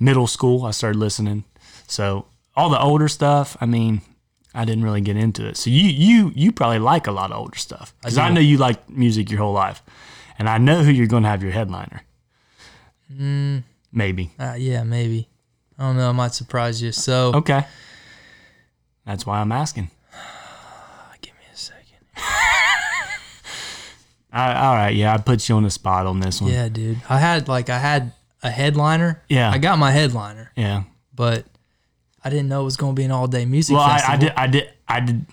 middle 0.00 0.26
school. 0.26 0.64
I 0.66 0.72
started 0.72 0.98
listening. 0.98 1.44
So 1.86 2.26
all 2.56 2.68
the 2.70 2.80
older 2.80 3.06
stuff, 3.08 3.56
I 3.60 3.66
mean, 3.66 4.00
I 4.52 4.64
didn't 4.64 4.82
really 4.84 5.00
get 5.00 5.16
into 5.16 5.46
it. 5.46 5.56
So 5.56 5.70
you 5.70 5.84
you 5.88 6.32
you 6.34 6.50
probably 6.50 6.80
like 6.80 7.06
a 7.06 7.12
lot 7.12 7.30
of 7.30 7.38
older 7.38 7.56
stuff 7.58 7.94
because 8.00 8.18
I, 8.18 8.28
do. 8.28 8.34
know 8.34 8.40
you 8.40 8.56
like 8.58 8.88
music 8.90 9.30
your 9.30 9.38
whole 9.40 9.52
life, 9.52 9.82
and 10.40 10.48
I 10.48 10.58
know 10.58 10.82
who 10.82 10.90
you're 10.90 11.06
going 11.06 11.22
to 11.22 11.28
have 11.28 11.42
your 11.42 11.52
headliner. 11.52 12.02
Mm. 13.12 13.62
Maybe 13.92 14.32
uh, 14.38 14.54
yeah, 14.58 14.82
maybe. 14.82 15.28
I 15.78 15.82
don't 15.84 15.96
know. 15.96 16.08
I 16.08 16.12
might 16.12 16.34
surprise 16.34 16.80
you. 16.82 16.92
So, 16.92 17.32
okay. 17.34 17.64
That's 19.04 19.24
why 19.26 19.40
I'm 19.40 19.52
asking. 19.52 19.90
give 21.20 21.34
me 21.34 21.44
a 21.52 21.56
second. 21.56 21.98
I, 24.32 24.54
all 24.66 24.74
right, 24.74 24.94
yeah, 24.94 25.14
I 25.14 25.18
put 25.18 25.48
you 25.48 25.54
on 25.56 25.62
the 25.62 25.70
spot 25.70 26.06
on 26.06 26.20
this 26.20 26.40
one. 26.42 26.50
Yeah, 26.52 26.68
dude. 26.68 26.98
I 27.08 27.18
had 27.18 27.48
like 27.48 27.70
I 27.70 27.78
had 27.78 28.12
a 28.42 28.50
headliner. 28.50 29.22
Yeah. 29.28 29.50
I 29.50 29.58
got 29.58 29.78
my 29.78 29.90
headliner, 29.92 30.52
Yeah. 30.56 30.82
but 31.14 31.46
I 32.22 32.28
didn't 32.30 32.48
know 32.48 32.60
it 32.62 32.64
was 32.64 32.76
going 32.76 32.94
to 32.94 33.00
be 33.00 33.04
an 33.04 33.10
all 33.12 33.28
day 33.28 33.44
music 33.46 33.74
Well, 33.76 33.84
I, 33.84 33.98
festival. 33.98 34.14
I 34.14 34.16
did. 34.18 34.32
I 34.36 34.46
did. 34.46 34.70
I 34.88 35.00
did. 35.00 35.26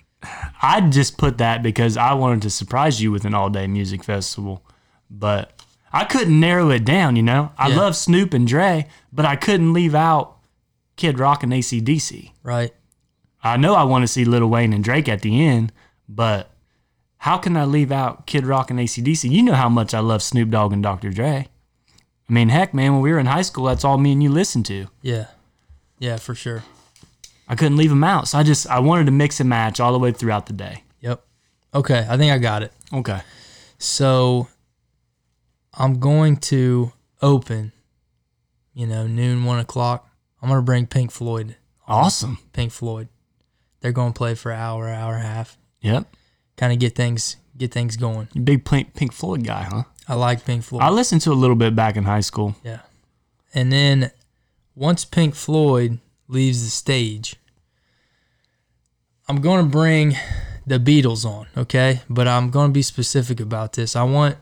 I 0.62 0.80
just 0.88 1.18
put 1.18 1.36
that 1.38 1.62
because 1.62 1.98
I 1.98 2.14
wanted 2.14 2.40
to 2.42 2.50
surprise 2.50 3.02
you 3.02 3.12
with 3.12 3.26
an 3.26 3.34
all-day 3.34 3.66
music 3.66 4.02
festival, 4.02 4.64
but 5.10 5.52
I 5.92 6.04
couldn't 6.04 6.40
narrow 6.40 6.70
it 6.70 6.86
down. 6.86 7.14
You 7.16 7.22
know, 7.22 7.52
I 7.58 7.68
Yeah. 7.68 7.76
love 7.76 7.94
Snoop 7.94 8.32
and 8.32 8.48
Dre, 8.48 8.88
but 9.12 9.26
I 9.26 9.36
couldn't 9.36 9.74
leave 9.74 9.94
out 9.94 10.33
Kid 10.96 11.18
Rock 11.18 11.42
and 11.42 11.52
ACDC. 11.52 12.32
Right. 12.42 12.72
I 13.42 13.56
know 13.56 13.74
I 13.74 13.84
want 13.84 14.02
to 14.02 14.08
see 14.08 14.24
Lil 14.24 14.46
Wayne 14.48 14.72
and 14.72 14.82
Drake 14.82 15.08
at 15.08 15.22
the 15.22 15.44
end, 15.44 15.72
but 16.08 16.50
how 17.18 17.36
can 17.38 17.56
I 17.56 17.64
leave 17.64 17.92
out 17.92 18.26
Kid 18.26 18.46
Rock 18.46 18.70
and 18.70 18.78
ACDC? 18.78 19.30
You 19.30 19.42
know 19.42 19.54
how 19.54 19.68
much 19.68 19.94
I 19.94 20.00
love 20.00 20.22
Snoop 20.22 20.50
Dogg 20.50 20.72
and 20.72 20.82
Dr. 20.82 21.10
Dre. 21.10 21.48
I 22.28 22.32
mean, 22.32 22.48
heck, 22.48 22.72
man, 22.72 22.94
when 22.94 23.02
we 23.02 23.12
were 23.12 23.18
in 23.18 23.26
high 23.26 23.42
school, 23.42 23.64
that's 23.64 23.84
all 23.84 23.98
me 23.98 24.12
and 24.12 24.22
you 24.22 24.30
listened 24.30 24.66
to. 24.66 24.88
Yeah. 25.02 25.26
Yeah, 25.98 26.16
for 26.16 26.34
sure. 26.34 26.64
I 27.46 27.54
couldn't 27.54 27.76
leave 27.76 27.90
them 27.90 28.04
out, 28.04 28.28
so 28.28 28.38
I 28.38 28.42
just 28.42 28.66
I 28.68 28.78
wanted 28.80 29.04
to 29.06 29.12
mix 29.12 29.40
and 29.40 29.48
match 29.48 29.78
all 29.78 29.92
the 29.92 29.98
way 29.98 30.12
throughout 30.12 30.46
the 30.46 30.54
day. 30.54 30.84
Yep. 31.00 31.22
Okay, 31.74 32.06
I 32.08 32.16
think 32.16 32.32
I 32.32 32.38
got 32.38 32.62
it. 32.62 32.72
Okay. 32.92 33.20
So 33.78 34.48
I'm 35.74 36.00
going 36.00 36.38
to 36.38 36.92
open, 37.20 37.72
you 38.72 38.86
know, 38.86 39.06
noon, 39.06 39.44
one 39.44 39.58
o'clock. 39.58 40.08
I'm 40.44 40.50
going 40.50 40.58
to 40.58 40.62
bring 40.62 40.86
Pink 40.86 41.10
Floyd. 41.10 41.56
Awesome. 41.88 42.38
Pink 42.52 42.70
Floyd. 42.70 43.08
They're 43.80 43.92
going 43.92 44.12
to 44.12 44.16
play 44.16 44.34
for 44.34 44.52
an 44.52 44.60
hour, 44.60 44.90
hour 44.90 45.14
and 45.14 45.24
a 45.24 45.26
half. 45.26 45.56
Yep. 45.80 46.06
Kind 46.58 46.70
of 46.70 46.78
get 46.78 46.94
things 46.94 47.38
get 47.56 47.72
things 47.72 47.96
going. 47.96 48.28
You 48.34 48.42
big 48.42 48.66
Pink, 48.66 48.94
Pink 48.94 49.14
Floyd 49.14 49.42
guy, 49.42 49.62
huh? 49.62 49.84
I 50.06 50.16
like 50.16 50.44
Pink 50.44 50.62
Floyd. 50.62 50.82
I 50.82 50.90
listened 50.90 51.22
to 51.22 51.32
a 51.32 51.34
little 51.34 51.56
bit 51.56 51.74
back 51.74 51.96
in 51.96 52.04
high 52.04 52.20
school. 52.20 52.56
yeah. 52.62 52.80
And 53.54 53.72
then 53.72 54.10
once 54.74 55.06
Pink 55.06 55.34
Floyd 55.34 55.98
leaves 56.28 56.62
the 56.62 56.70
stage, 56.70 57.36
I'm 59.28 59.40
going 59.40 59.64
to 59.64 59.70
bring 59.70 60.14
the 60.66 60.78
Beatles 60.78 61.24
on, 61.24 61.46
okay? 61.56 62.02
But 62.10 62.28
I'm 62.28 62.50
going 62.50 62.68
to 62.68 62.72
be 62.72 62.82
specific 62.82 63.40
about 63.40 63.72
this. 63.72 63.96
I 63.96 64.02
want 64.02 64.36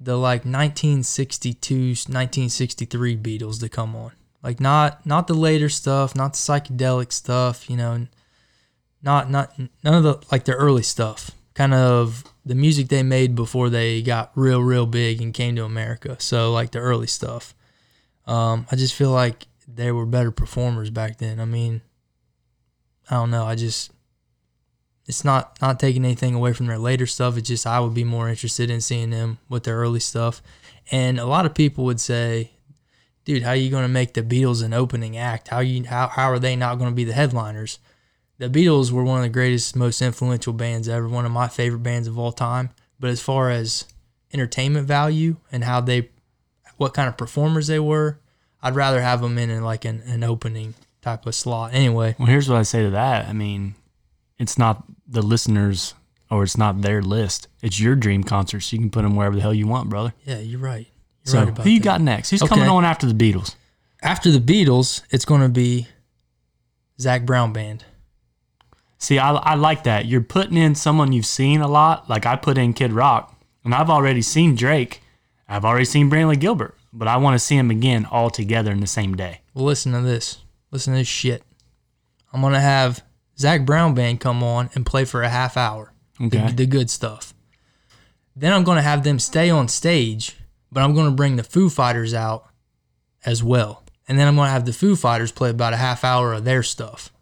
the 0.00 0.16
like 0.16 0.46
1962, 0.46 1.74
1963 1.74 3.16
Beatles 3.18 3.60
to 3.60 3.68
come 3.68 3.94
on. 3.94 4.12
Like 4.46 4.60
not 4.60 5.04
not 5.04 5.26
the 5.26 5.34
later 5.34 5.68
stuff, 5.68 6.14
not 6.14 6.34
the 6.34 6.38
psychedelic 6.38 7.10
stuff, 7.10 7.68
you 7.68 7.76
know, 7.76 8.06
not 9.02 9.28
not 9.28 9.58
none 9.58 9.94
of 9.94 10.04
the 10.04 10.24
like 10.30 10.44
the 10.44 10.54
early 10.54 10.84
stuff. 10.84 11.32
Kind 11.54 11.74
of 11.74 12.22
the 12.44 12.54
music 12.54 12.86
they 12.86 13.02
made 13.02 13.34
before 13.34 13.70
they 13.70 14.02
got 14.02 14.30
real 14.36 14.62
real 14.62 14.86
big 14.86 15.20
and 15.20 15.34
came 15.34 15.56
to 15.56 15.64
America. 15.64 16.14
So 16.20 16.52
like 16.52 16.70
the 16.70 16.78
early 16.78 17.08
stuff. 17.08 17.56
Um, 18.24 18.68
I 18.70 18.76
just 18.76 18.94
feel 18.94 19.10
like 19.10 19.48
they 19.66 19.90
were 19.90 20.06
better 20.06 20.30
performers 20.30 20.90
back 20.90 21.18
then. 21.18 21.40
I 21.40 21.44
mean, 21.44 21.80
I 23.10 23.16
don't 23.16 23.32
know. 23.32 23.46
I 23.46 23.56
just 23.56 23.90
it's 25.06 25.24
not 25.24 25.60
not 25.60 25.80
taking 25.80 26.04
anything 26.04 26.36
away 26.36 26.52
from 26.52 26.66
their 26.66 26.78
later 26.78 27.08
stuff. 27.08 27.36
It's 27.36 27.48
just 27.48 27.66
I 27.66 27.80
would 27.80 27.94
be 27.94 28.04
more 28.04 28.28
interested 28.28 28.70
in 28.70 28.80
seeing 28.80 29.10
them 29.10 29.38
with 29.48 29.64
their 29.64 29.76
early 29.76 29.98
stuff. 29.98 30.40
And 30.92 31.18
a 31.18 31.26
lot 31.26 31.46
of 31.46 31.54
people 31.54 31.84
would 31.86 32.00
say, 32.00 32.52
"Dude, 33.26 33.42
how 33.42 33.50
are 33.50 33.56
you 33.56 33.70
going 33.70 33.84
to 33.84 33.88
make 33.88 34.14
the 34.14 34.22
Beatles 34.22 34.64
an 34.64 34.72
opening 34.72 35.18
act? 35.18 35.48
How 35.48 35.58
you 35.60 35.84
how 35.84 36.08
how 36.08 36.30
are 36.30 36.38
they 36.38 36.56
not 36.56 36.78
going 36.78 36.90
to 36.90 36.96
be 36.96 37.04
the 37.04 37.12
headliners?" 37.12 37.78
The 38.38 38.48
Beatles 38.48 38.90
were 38.90 39.04
one 39.04 39.18
of 39.18 39.24
the 39.24 39.28
greatest, 39.30 39.76
most 39.76 40.00
influential 40.00 40.54
bands 40.54 40.88
ever. 40.88 41.08
One 41.08 41.26
of 41.26 41.32
my 41.32 41.48
favorite 41.48 41.82
bands 41.82 42.08
of 42.08 42.18
all 42.18 42.32
time. 42.32 42.70
But 42.98 43.10
as 43.10 43.20
far 43.20 43.50
as 43.50 43.84
entertainment 44.32 44.86
value 44.86 45.36
and 45.52 45.64
how 45.64 45.80
they 45.80 46.10
what 46.76 46.94
kind 46.94 47.08
of 47.08 47.16
performers 47.16 47.66
they 47.66 47.78
were. 47.78 48.18
I'd 48.62 48.74
rather 48.74 49.00
have 49.00 49.20
them 49.20 49.38
in, 49.38 49.50
in 49.50 49.62
like 49.62 49.84
an, 49.84 50.02
an 50.06 50.24
opening 50.24 50.74
type 51.02 51.26
of 51.26 51.34
slot. 51.34 51.72
Anyway, 51.72 52.16
Well, 52.18 52.26
here's 52.28 52.48
what 52.48 52.58
I 52.58 52.62
say 52.62 52.82
to 52.82 52.90
that. 52.90 53.28
I 53.28 53.32
mean, 53.32 53.74
it's 54.38 54.58
not 54.58 54.84
the 55.06 55.22
listeners 55.22 55.94
or 56.30 56.42
it's 56.42 56.58
not 56.58 56.82
their 56.82 57.02
list. 57.02 57.48
It's 57.62 57.78
your 57.78 57.94
dream 57.94 58.24
concert, 58.24 58.60
so 58.60 58.74
you 58.74 58.80
can 58.80 58.90
put 58.90 59.02
them 59.02 59.14
wherever 59.14 59.36
the 59.36 59.42
hell 59.42 59.54
you 59.54 59.66
want, 59.66 59.88
brother. 59.88 60.12
yeah, 60.24 60.38
you're 60.38 60.60
right. 60.60 60.88
You're 61.26 61.32
So 61.32 61.38
right 61.40 61.48
about 61.48 61.64
who 61.64 61.70
you 61.70 61.78
that. 61.80 61.84
got 61.84 62.00
next? 62.00 62.30
Who's 62.30 62.42
coming 62.42 62.68
on 62.68 62.84
after 62.84 63.06
the 63.06 63.14
Beatles? 63.14 63.54
After 64.02 64.30
the 64.30 64.38
Beatles, 64.38 65.02
it's 65.10 65.24
going 65.24 65.40
to 65.42 65.48
be 65.48 65.88
Zac 67.00 67.24
Brown 67.26 67.52
Band. 67.52 67.84
See, 68.98 69.18
I, 69.18 69.32
I 69.32 69.54
like 69.54 69.84
that. 69.84 70.06
You're 70.06 70.20
putting 70.22 70.56
in 70.56 70.74
someone 70.74 71.12
you've 71.12 71.26
seen 71.26 71.60
a 71.60 71.68
lot. 71.68 72.08
Like 72.08 72.24
I 72.26 72.36
put 72.36 72.56
in 72.58 72.72
Kid 72.72 72.92
Rock, 72.92 73.34
and 73.64 73.74
I've 73.74 73.90
already 73.90 74.22
seen 74.22 74.54
Drake. 74.54 75.02
I've 75.48 75.64
already 75.64 75.84
seen 75.84 76.10
Brantley 76.10 76.38
Gilbert, 76.40 76.74
but 76.92 77.06
I 77.08 77.16
want 77.18 77.34
to 77.34 77.38
see 77.38 77.56
him 77.56 77.70
again 77.70 78.06
all 78.10 78.30
together 78.30 78.72
in 78.72 78.80
the 78.80 78.86
same 78.86 79.14
day. 79.14 79.40
Well, 79.54 79.64
listen 79.64 79.92
to 79.92 80.00
this. 80.00 80.38
Listen 80.70 80.94
to 80.94 80.98
this 80.98 81.08
shit. 81.08 81.42
I'm 82.32 82.40
going 82.40 82.52
to 82.54 82.60
have 82.60 83.04
Zac 83.38 83.64
Brown 83.64 83.94
Band 83.94 84.20
come 84.20 84.42
on 84.42 84.70
and 84.74 84.84
play 84.84 85.04
for 85.04 85.22
a 85.22 85.28
half 85.28 85.56
hour. 85.56 85.92
Okay. 86.20 86.46
the, 86.46 86.52
the 86.52 86.66
good 86.66 86.90
stuff. 86.90 87.34
Then 88.34 88.52
I'm 88.52 88.64
going 88.64 88.76
to 88.76 88.82
have 88.82 89.04
them 89.04 89.18
stay 89.18 89.50
on 89.50 89.68
stage, 89.68 90.35
but 90.70 90.82
I'm 90.82 90.94
going 90.94 91.06
to 91.10 91.16
bring 91.16 91.36
the 91.36 91.42
Foo 91.42 91.68
Fighters 91.68 92.14
out 92.14 92.46
as 93.24 93.42
well. 93.42 93.82
And 94.08 94.18
then 94.18 94.28
I'm 94.28 94.36
going 94.36 94.46
to 94.46 94.52
have 94.52 94.66
the 94.66 94.72
Foo 94.72 94.96
Fighters 94.96 95.32
play 95.32 95.50
about 95.50 95.72
a 95.72 95.78
half 95.78 96.04
hour 96.04 96.32
of 96.32 96.44
their 96.44 96.62
stuff. 96.62 97.12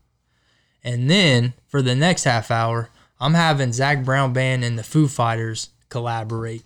And 0.82 1.10
then 1.10 1.54
for 1.66 1.80
the 1.80 1.94
next 1.94 2.24
half 2.24 2.50
hour, 2.50 2.90
I'm 3.18 3.34
having 3.34 3.72
Zac 3.72 4.04
Brown 4.04 4.32
Band 4.32 4.64
and 4.64 4.78
the 4.78 4.82
Foo 4.82 5.08
Fighters 5.08 5.70
collaborate 5.88 6.64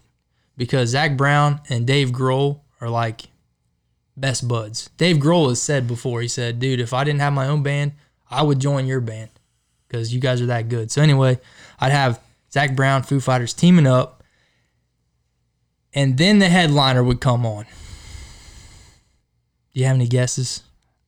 because 0.56 0.90
Zac 0.90 1.16
Brown 1.16 1.60
and 1.68 1.86
Dave 1.86 2.10
Grohl 2.10 2.60
are 2.80 2.90
like 2.90 3.26
best 4.16 4.48
buds. 4.48 4.90
Dave 4.96 5.16
Grohl 5.16 5.48
has 5.50 5.62
said 5.62 5.86
before, 5.86 6.20
he 6.20 6.28
said, 6.28 6.58
dude, 6.58 6.80
if 6.80 6.92
I 6.92 7.04
didn't 7.04 7.20
have 7.20 7.32
my 7.32 7.46
own 7.46 7.62
band, 7.62 7.92
I 8.30 8.42
would 8.42 8.58
join 8.58 8.86
your 8.86 9.00
band 9.00 9.30
because 9.86 10.12
you 10.12 10.20
guys 10.20 10.42
are 10.42 10.46
that 10.46 10.68
good. 10.68 10.90
So 10.90 11.00
anyway, 11.00 11.38
I'd 11.78 11.92
have 11.92 12.20
Zac 12.52 12.74
Brown, 12.74 13.04
Foo 13.04 13.20
Fighters 13.20 13.54
teaming 13.54 13.86
up, 13.86 14.17
and 15.98 16.16
then 16.16 16.38
the 16.38 16.48
headliner 16.48 17.02
would 17.02 17.20
come 17.20 17.44
on. 17.44 17.64
Do 19.74 19.80
you 19.80 19.86
have 19.86 19.96
any 19.96 20.06
guesses? 20.06 20.62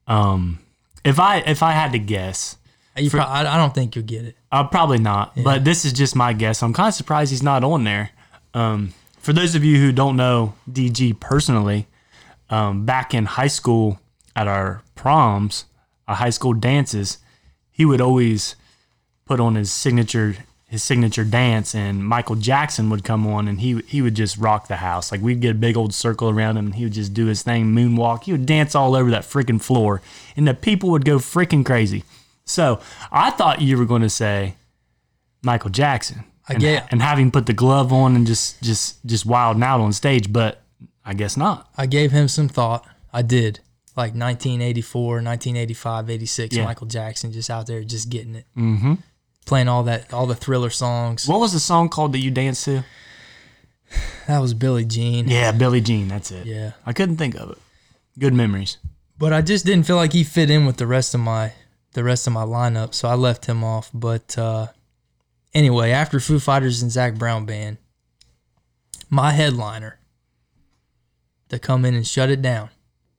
Um, 0.05 0.59
if 1.05 1.19
I 1.19 1.37
if 1.37 1.63
I 1.63 1.71
had 1.71 1.93
to 1.93 1.99
guess, 1.99 2.57
You 2.97 3.09
prob- 3.09 3.29
I, 3.29 3.41
I 3.41 3.57
don't 3.57 3.73
think 3.73 3.95
you'll 3.95 4.05
get 4.05 4.25
it. 4.25 4.35
Uh, 4.51 4.65
probably 4.65 4.97
not, 4.99 5.33
but 5.41 5.63
this 5.63 5.85
is 5.85 5.93
just 5.93 6.15
my 6.15 6.33
guess. 6.33 6.61
I'm 6.61 6.73
kind 6.73 6.89
of 6.89 6.93
surprised 6.93 7.31
he's 7.31 7.41
not 7.43 7.63
on 7.63 7.85
there. 7.85 8.11
Um, 8.53 8.93
for 9.17 9.31
those 9.33 9.55
of 9.55 9.63
you 9.63 9.77
who 9.77 9.91
don't 9.93 10.17
know 10.17 10.55
DG 10.69 11.19
personally, 11.21 11.87
um, 12.49 12.85
back 12.85 13.13
in 13.13 13.25
high 13.25 13.47
school 13.47 13.99
at 14.35 14.47
our 14.47 14.83
proms, 14.95 15.65
our 16.07 16.15
high 16.15 16.31
school 16.31 16.53
dances, 16.53 17.17
he 17.71 17.85
would 17.85 18.01
always 18.01 18.55
put 19.25 19.39
on 19.39 19.55
his 19.55 19.71
signature 19.71 20.35
his 20.71 20.81
signature 20.81 21.25
dance, 21.25 21.75
and 21.75 22.01
Michael 22.03 22.37
Jackson 22.37 22.89
would 22.89 23.03
come 23.03 23.27
on, 23.27 23.47
and 23.49 23.59
he 23.59 23.81
he 23.87 24.01
would 24.01 24.15
just 24.15 24.37
rock 24.37 24.67
the 24.69 24.77
house. 24.77 25.11
Like 25.11 25.19
we'd 25.21 25.41
get 25.41 25.51
a 25.51 25.59
big 25.59 25.75
old 25.75 25.93
circle 25.93 26.29
around 26.29 26.55
him, 26.55 26.67
and 26.67 26.75
he 26.75 26.85
would 26.85 26.93
just 26.93 27.13
do 27.13 27.25
his 27.25 27.43
thing, 27.43 27.65
moonwalk. 27.73 28.23
He 28.23 28.31
would 28.31 28.45
dance 28.45 28.73
all 28.73 28.95
over 28.95 29.11
that 29.11 29.23
freaking 29.23 29.61
floor, 29.61 30.01
and 30.37 30.47
the 30.47 30.53
people 30.53 30.89
would 30.91 31.03
go 31.03 31.17
freaking 31.17 31.65
crazy. 31.65 32.03
So 32.45 32.79
I 33.11 33.31
thought 33.31 33.61
you 33.61 33.77
were 33.77 33.85
going 33.85 34.01
to 34.01 34.09
say 34.09 34.55
Michael 35.43 35.69
Jackson, 35.71 36.23
I 36.47 36.53
and, 36.53 36.61
get- 36.61 36.87
and 36.91 37.01
have 37.01 37.19
him 37.19 37.31
put 37.31 37.47
the 37.47 37.53
glove 37.53 37.91
on 37.91 38.15
and 38.15 38.25
just 38.25 38.61
just 38.63 39.05
just 39.05 39.25
wilding 39.25 39.63
out 39.63 39.81
on 39.81 39.91
stage, 39.91 40.31
but 40.31 40.61
I 41.03 41.13
guess 41.13 41.35
not. 41.35 41.69
I 41.77 41.85
gave 41.85 42.11
him 42.11 42.27
some 42.29 42.47
thought. 42.47 42.87
I 43.11 43.23
did. 43.23 43.59
Like 43.97 44.13
1984, 44.13 45.15
1985, 45.15 46.09
86, 46.09 46.55
Yeah. 46.55 46.63
Michael 46.63 46.87
Jackson 46.87 47.33
just 47.33 47.49
out 47.49 47.67
there 47.67 47.83
just 47.83 48.09
getting 48.09 48.35
it. 48.35 48.45
Mm-hmm. 48.57 48.93
Playing 49.45 49.67
all 49.67 49.83
that, 49.83 50.13
all 50.13 50.27
the 50.27 50.35
thriller 50.35 50.69
songs. 50.69 51.27
What 51.27 51.39
was 51.39 51.51
the 51.53 51.59
song 51.59 51.89
called 51.89 52.13
that 52.13 52.19
you 52.19 52.31
danced 52.31 52.65
to? 52.65 52.83
That 54.27 54.39
was 54.39 54.53
Billie 54.53 54.85
Jean. 54.85 55.27
Yeah, 55.27 55.51
Billie 55.51 55.81
Jean. 55.81 56.07
That's 56.07 56.31
it. 56.31 56.45
yeah. 56.45 56.71
I 56.85 56.93
couldn't 56.93 57.17
think 57.17 57.35
of 57.35 57.51
it. 57.51 57.57
Good 58.19 58.33
memories. 58.33 58.77
but 59.17 59.33
I 59.33 59.41
just 59.41 59.65
didn't 59.65 59.85
feel 59.85 59.95
like 59.97 60.13
he 60.13 60.23
fit 60.23 60.49
in 60.49 60.65
with 60.65 60.77
the 60.77 60.87
rest 60.87 61.13
of 61.13 61.19
my 61.21 61.53
the 61.93 62.03
rest 62.03 62.25
of 62.27 62.31
my 62.33 62.43
lineup, 62.43 62.93
so 62.93 63.09
I 63.09 63.15
left 63.15 63.45
him 63.47 63.63
off. 63.63 63.89
But 63.93 64.37
uh, 64.37 64.67
anyway, 65.53 65.91
after 65.91 66.19
Foo 66.21 66.39
Fighters 66.39 66.81
and 66.81 66.89
Zac 66.91 67.15
Brown 67.15 67.45
band, 67.45 67.77
my 69.09 69.31
headliner 69.31 69.99
to 71.49 71.59
come 71.59 71.83
in 71.83 71.93
and 71.95 72.07
shut 72.07 72.29
it 72.29 72.41
down 72.41 72.69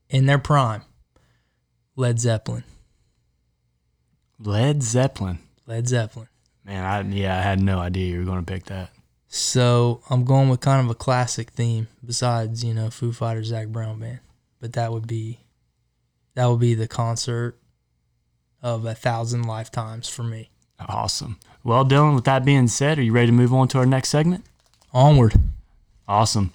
in 0.09 0.25
their 0.25 0.39
prime, 0.39 0.83
Led 1.97 2.19
Zeppelin. 2.19 2.65
Led 4.39 4.83
Zeppelin. 4.83 5.39
Led 5.73 5.89
Zeppelin. 5.89 6.29
Man, 6.67 6.85
I 6.85 7.01
yeah, 7.17 7.39
I 7.39 7.41
had 7.41 7.59
no 7.59 7.79
idea 7.79 8.13
you 8.13 8.19
were 8.19 8.27
going 8.27 8.45
to 8.45 8.53
pick 8.53 8.67
that. 8.67 8.91
So 9.27 10.03
I'm 10.11 10.23
going 10.27 10.51
with 10.51 10.61
kind 10.61 10.85
of 10.85 10.91
a 10.91 10.95
classic 10.95 11.49
theme 11.49 11.89
besides, 12.05 12.63
you 12.63 12.75
know, 12.75 12.91
Foo 12.91 13.11
Fighters, 13.11 13.47
Zac 13.47 13.69
Brown 13.69 13.99
band. 13.99 14.19
But 14.61 14.75
that 14.75 14.93
would 14.93 15.07
be 15.07 15.41
that 16.35 16.45
would 16.45 16.61
be 16.61 16.75
the 16.75 16.87
concert 16.87 17.57
of 18.61 18.85
a 18.85 18.95
thousand 18.95 19.45
lifetimes 19.45 20.11
for 20.11 20.23
me. 20.23 20.51
Awesome. 20.79 21.39
Well, 21.65 21.87
Dylan, 21.87 22.17
with 22.17 22.25
that 22.25 22.45
being 22.45 22.69
said, 22.69 22.99
are 22.99 23.03
you 23.03 23.13
ready 23.13 23.29
to 23.29 23.33
move 23.33 23.55
on 23.55 23.67
to 23.69 23.79
our 23.79 23.87
next 23.87 24.11
segment? 24.11 24.45
Onward. 24.93 25.33
Awesome. 26.07 26.53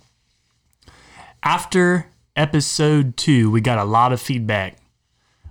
After 1.41 2.05
episode 2.35 3.17
two, 3.17 3.49
we 3.49 3.61
got 3.61 3.79
a 3.79 3.83
lot 3.83 4.13
of 4.13 4.21
feedback. 4.21 4.77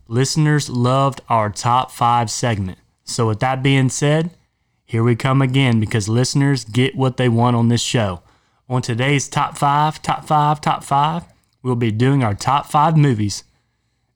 Listeners 0.06 0.70
loved 0.70 1.20
our 1.28 1.50
top 1.50 1.90
five 1.90 2.30
segment. 2.30 2.78
So, 3.06 3.28
with 3.28 3.40
that 3.40 3.62
being 3.62 3.88
said, 3.88 4.30
here 4.84 5.02
we 5.02 5.16
come 5.16 5.40
again 5.40 5.80
because 5.80 6.08
listeners 6.08 6.64
get 6.64 6.96
what 6.96 7.16
they 7.16 7.28
want 7.28 7.56
on 7.56 7.68
this 7.68 7.80
show. 7.80 8.22
On 8.68 8.82
today's 8.82 9.28
top 9.28 9.56
five, 9.56 10.02
top 10.02 10.26
five, 10.26 10.60
top 10.60 10.82
five, 10.82 11.22
we'll 11.62 11.76
be 11.76 11.92
doing 11.92 12.24
our 12.24 12.34
top 12.34 12.66
five 12.66 12.96
movies. 12.96 13.44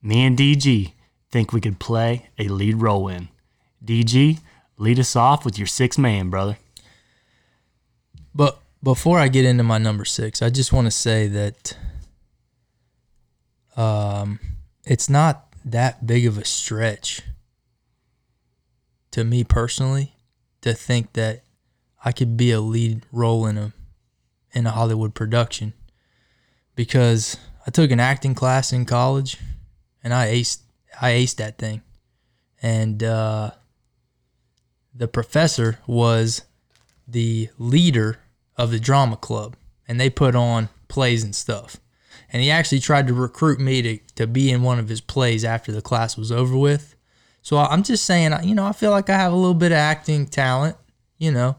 Me 0.03 0.24
and 0.24 0.36
DG 0.36 0.93
think 1.30 1.53
we 1.53 1.61
could 1.61 1.78
play 1.78 2.30
a 2.36 2.49
lead 2.49 2.76
role 2.76 3.07
in. 3.07 3.28
DG, 3.84 4.41
lead 4.76 4.99
us 4.99 5.14
off 5.14 5.45
with 5.45 5.57
your 5.57 5.68
six 5.68 5.97
man, 5.97 6.28
brother. 6.28 6.59
But 8.34 8.61
before 8.82 9.20
I 9.20 9.28
get 9.28 9.45
into 9.45 9.62
my 9.62 9.78
number 9.78 10.05
six, 10.05 10.43
I 10.43 10.51
just 10.51 10.72
want 10.72 10.86
to 10.86 10.91
say 10.91 11.28
that 11.28 11.76
um, 13.76 14.41
it's 14.84 15.09
not 15.09 15.47
that 15.64 16.07
big 16.07 16.26
of 16.26 16.38
a 16.38 16.45
stretch 16.45 17.22
to 19.13 19.25
me 19.25 19.45
personally 19.45 20.15
to 20.61 20.75
think 20.75 21.13
that 21.15 21.43
I 22.05 22.13
could 22.13 22.37
be 22.37 22.51
a 22.51 22.61
lead 22.61 23.03
role 23.13 23.47
in 23.47 23.59
a 23.59 23.73
in 24.53 24.67
a 24.67 24.71
Hollywood 24.71 25.15
production 25.15 25.73
because 26.75 27.37
I 27.67 27.71
took 27.71 27.91
an 27.91 28.01
acting 28.01 28.35
class 28.35 28.73
in 28.73 28.85
college 28.85 29.37
and 30.03 30.13
I 30.13 30.29
aced 30.29 30.61
I 31.01 31.13
aced 31.13 31.37
that 31.37 31.59
thing 31.59 31.83
and 32.63 33.03
uh, 33.03 33.53
the 34.95 35.09
professor 35.09 35.79
was 35.87 36.43
the 37.07 37.49
leader 37.59 38.19
of 38.57 38.71
the 38.71 38.81
drama 38.81 39.17
club 39.17 39.57
and 39.89 39.99
they 39.99 40.11
put 40.11 40.35
on 40.35 40.69
plays 40.89 41.25
and 41.25 41.35
stuff. 41.35 41.79
And 42.33 42.43
he 42.43 42.51
actually 42.51 42.81
tried 42.81 43.07
to 43.09 43.15
recruit 43.15 43.59
me 43.59 43.83
to, 43.83 43.99
to 44.17 44.27
be 44.27 44.51
in 44.51 44.63
one 44.63 44.79
of 44.79 44.89
his 44.89 45.01
plays 45.01 45.45
after 45.45 45.73
the 45.73 45.83
class 45.83 46.17
was 46.17 46.31
over 46.31 46.57
with. 46.57 46.95
So 47.43 47.57
I'm 47.57 47.82
just 47.82 48.05
saying, 48.05 48.32
you 48.43 48.55
know, 48.55 48.66
I 48.66 48.72
feel 48.72 48.91
like 48.91 49.09
I 49.09 49.16
have 49.16 49.32
a 49.32 49.36
little 49.36 49.55
bit 49.55 49.72
of 49.72 49.78
acting 49.78 50.26
talent, 50.26 50.76
you 51.18 51.32
know. 51.32 51.57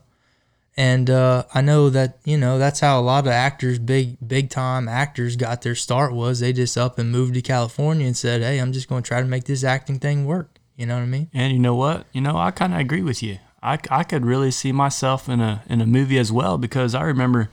And 0.78 1.10
uh, 1.10 1.44
I 1.54 1.62
know 1.62 1.90
that, 1.90 2.20
you 2.24 2.38
know, 2.38 2.58
that's 2.58 2.80
how 2.80 3.00
a 3.00 3.02
lot 3.02 3.26
of 3.26 3.32
actors, 3.34 3.78
big 3.78 4.18
big 4.26 4.50
time 4.50 4.88
actors 4.88 5.36
got 5.36 5.62
their 5.64 5.76
start 5.76 6.14
was 6.14 6.40
they 6.40 6.54
just 6.54 6.78
up 6.78 6.98
and 6.98 7.12
moved 7.12 7.34
to 7.34 7.42
California 7.42 8.08
and 8.08 8.16
said, 8.16 8.42
"Hey, 8.42 8.58
I'm 8.58 8.72
just 8.72 8.88
going 8.88 9.04
to 9.04 9.08
try 9.08 9.22
to 9.22 9.28
make 9.28 9.44
this 9.44 9.64
acting 9.64 10.00
thing 10.00 10.26
work." 10.26 10.60
You 10.78 10.86
know 10.86 10.96
what 10.96 11.04
I 11.04 11.08
mean? 11.08 11.30
And 11.34 11.54
you 11.54 11.60
know 11.60 11.76
what? 11.76 12.08
You 12.14 12.22
know, 12.22 12.38
I 12.38 12.52
kind 12.52 12.74
of 12.74 12.80
agree 12.80 13.04
with 13.04 13.22
you. 13.22 13.40
I, 13.62 13.78
I 13.90 14.04
could 14.04 14.26
really 14.26 14.50
see 14.50 14.72
myself 14.72 15.30
in 15.30 15.42
a 15.42 15.62
in 15.68 15.82
a 15.82 15.86
movie 15.86 16.18
as 16.18 16.32
well 16.32 16.58
because 16.58 16.96
I 16.96 17.04
remember 17.04 17.50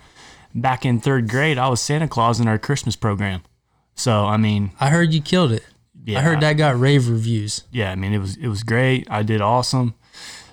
back 0.54 0.86
in 0.86 1.00
third 1.00 1.28
grade 1.28 1.58
I 1.58 1.68
was 1.68 1.80
Santa 1.80 2.08
Claus 2.08 2.40
in 2.40 2.48
our 2.48 2.58
Christmas 2.58 2.96
program. 2.96 3.42
So 3.94 4.26
I 4.26 4.36
mean, 4.36 4.70
I 4.80 4.90
heard 4.90 5.12
you 5.12 5.20
killed 5.20 5.52
it. 5.52 5.64
Yeah, 6.08 6.18
I 6.18 6.22
heard 6.22 6.40
that 6.40 6.54
got 6.54 6.78
rave 6.78 7.08
reviews. 7.08 7.64
Yeah, 7.70 7.92
I 7.92 7.94
mean 7.94 8.12
it 8.12 8.18
was 8.18 8.36
it 8.36 8.48
was 8.48 8.62
great. 8.62 9.06
I 9.10 9.22
did 9.22 9.40
awesome. 9.40 9.94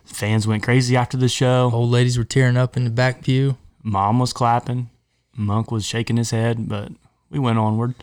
Fans 0.03 0.47
went 0.47 0.63
crazy 0.63 0.95
after 0.95 1.17
the 1.17 1.29
show. 1.29 1.71
Old 1.73 1.89
ladies 1.89 2.17
were 2.17 2.23
tearing 2.23 2.57
up 2.57 2.77
in 2.77 2.83
the 2.83 2.89
back 2.89 3.23
pew. 3.23 3.57
Mom 3.83 4.19
was 4.19 4.33
clapping. 4.33 4.89
Monk 5.35 5.71
was 5.71 5.85
shaking 5.85 6.17
his 6.17 6.31
head, 6.31 6.67
but 6.69 6.91
we 7.29 7.39
went 7.39 7.57
onward. 7.57 7.95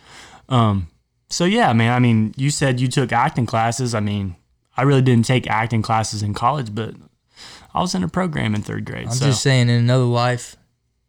Um, 0.49 0.87
so 1.29 1.45
yeah, 1.45 1.73
man. 1.73 1.93
I 1.93 1.99
mean, 1.99 2.33
you 2.37 2.49
said 2.49 2.79
you 2.79 2.87
took 2.87 3.11
acting 3.11 3.45
classes. 3.45 3.93
I 3.95 3.99
mean, 3.99 4.35
I 4.75 4.83
really 4.83 5.01
didn't 5.01 5.25
take 5.25 5.47
acting 5.47 5.81
classes 5.81 6.23
in 6.23 6.33
college, 6.33 6.73
but 6.73 6.95
I 7.73 7.81
was 7.81 7.95
in 7.95 8.03
a 8.03 8.07
program 8.07 8.55
in 8.55 8.61
third 8.61 8.85
grade. 8.85 9.07
I'm 9.07 9.13
so 9.13 9.25
just 9.25 9.41
saying, 9.41 9.69
in 9.69 9.75
another 9.75 10.03
life, 10.03 10.55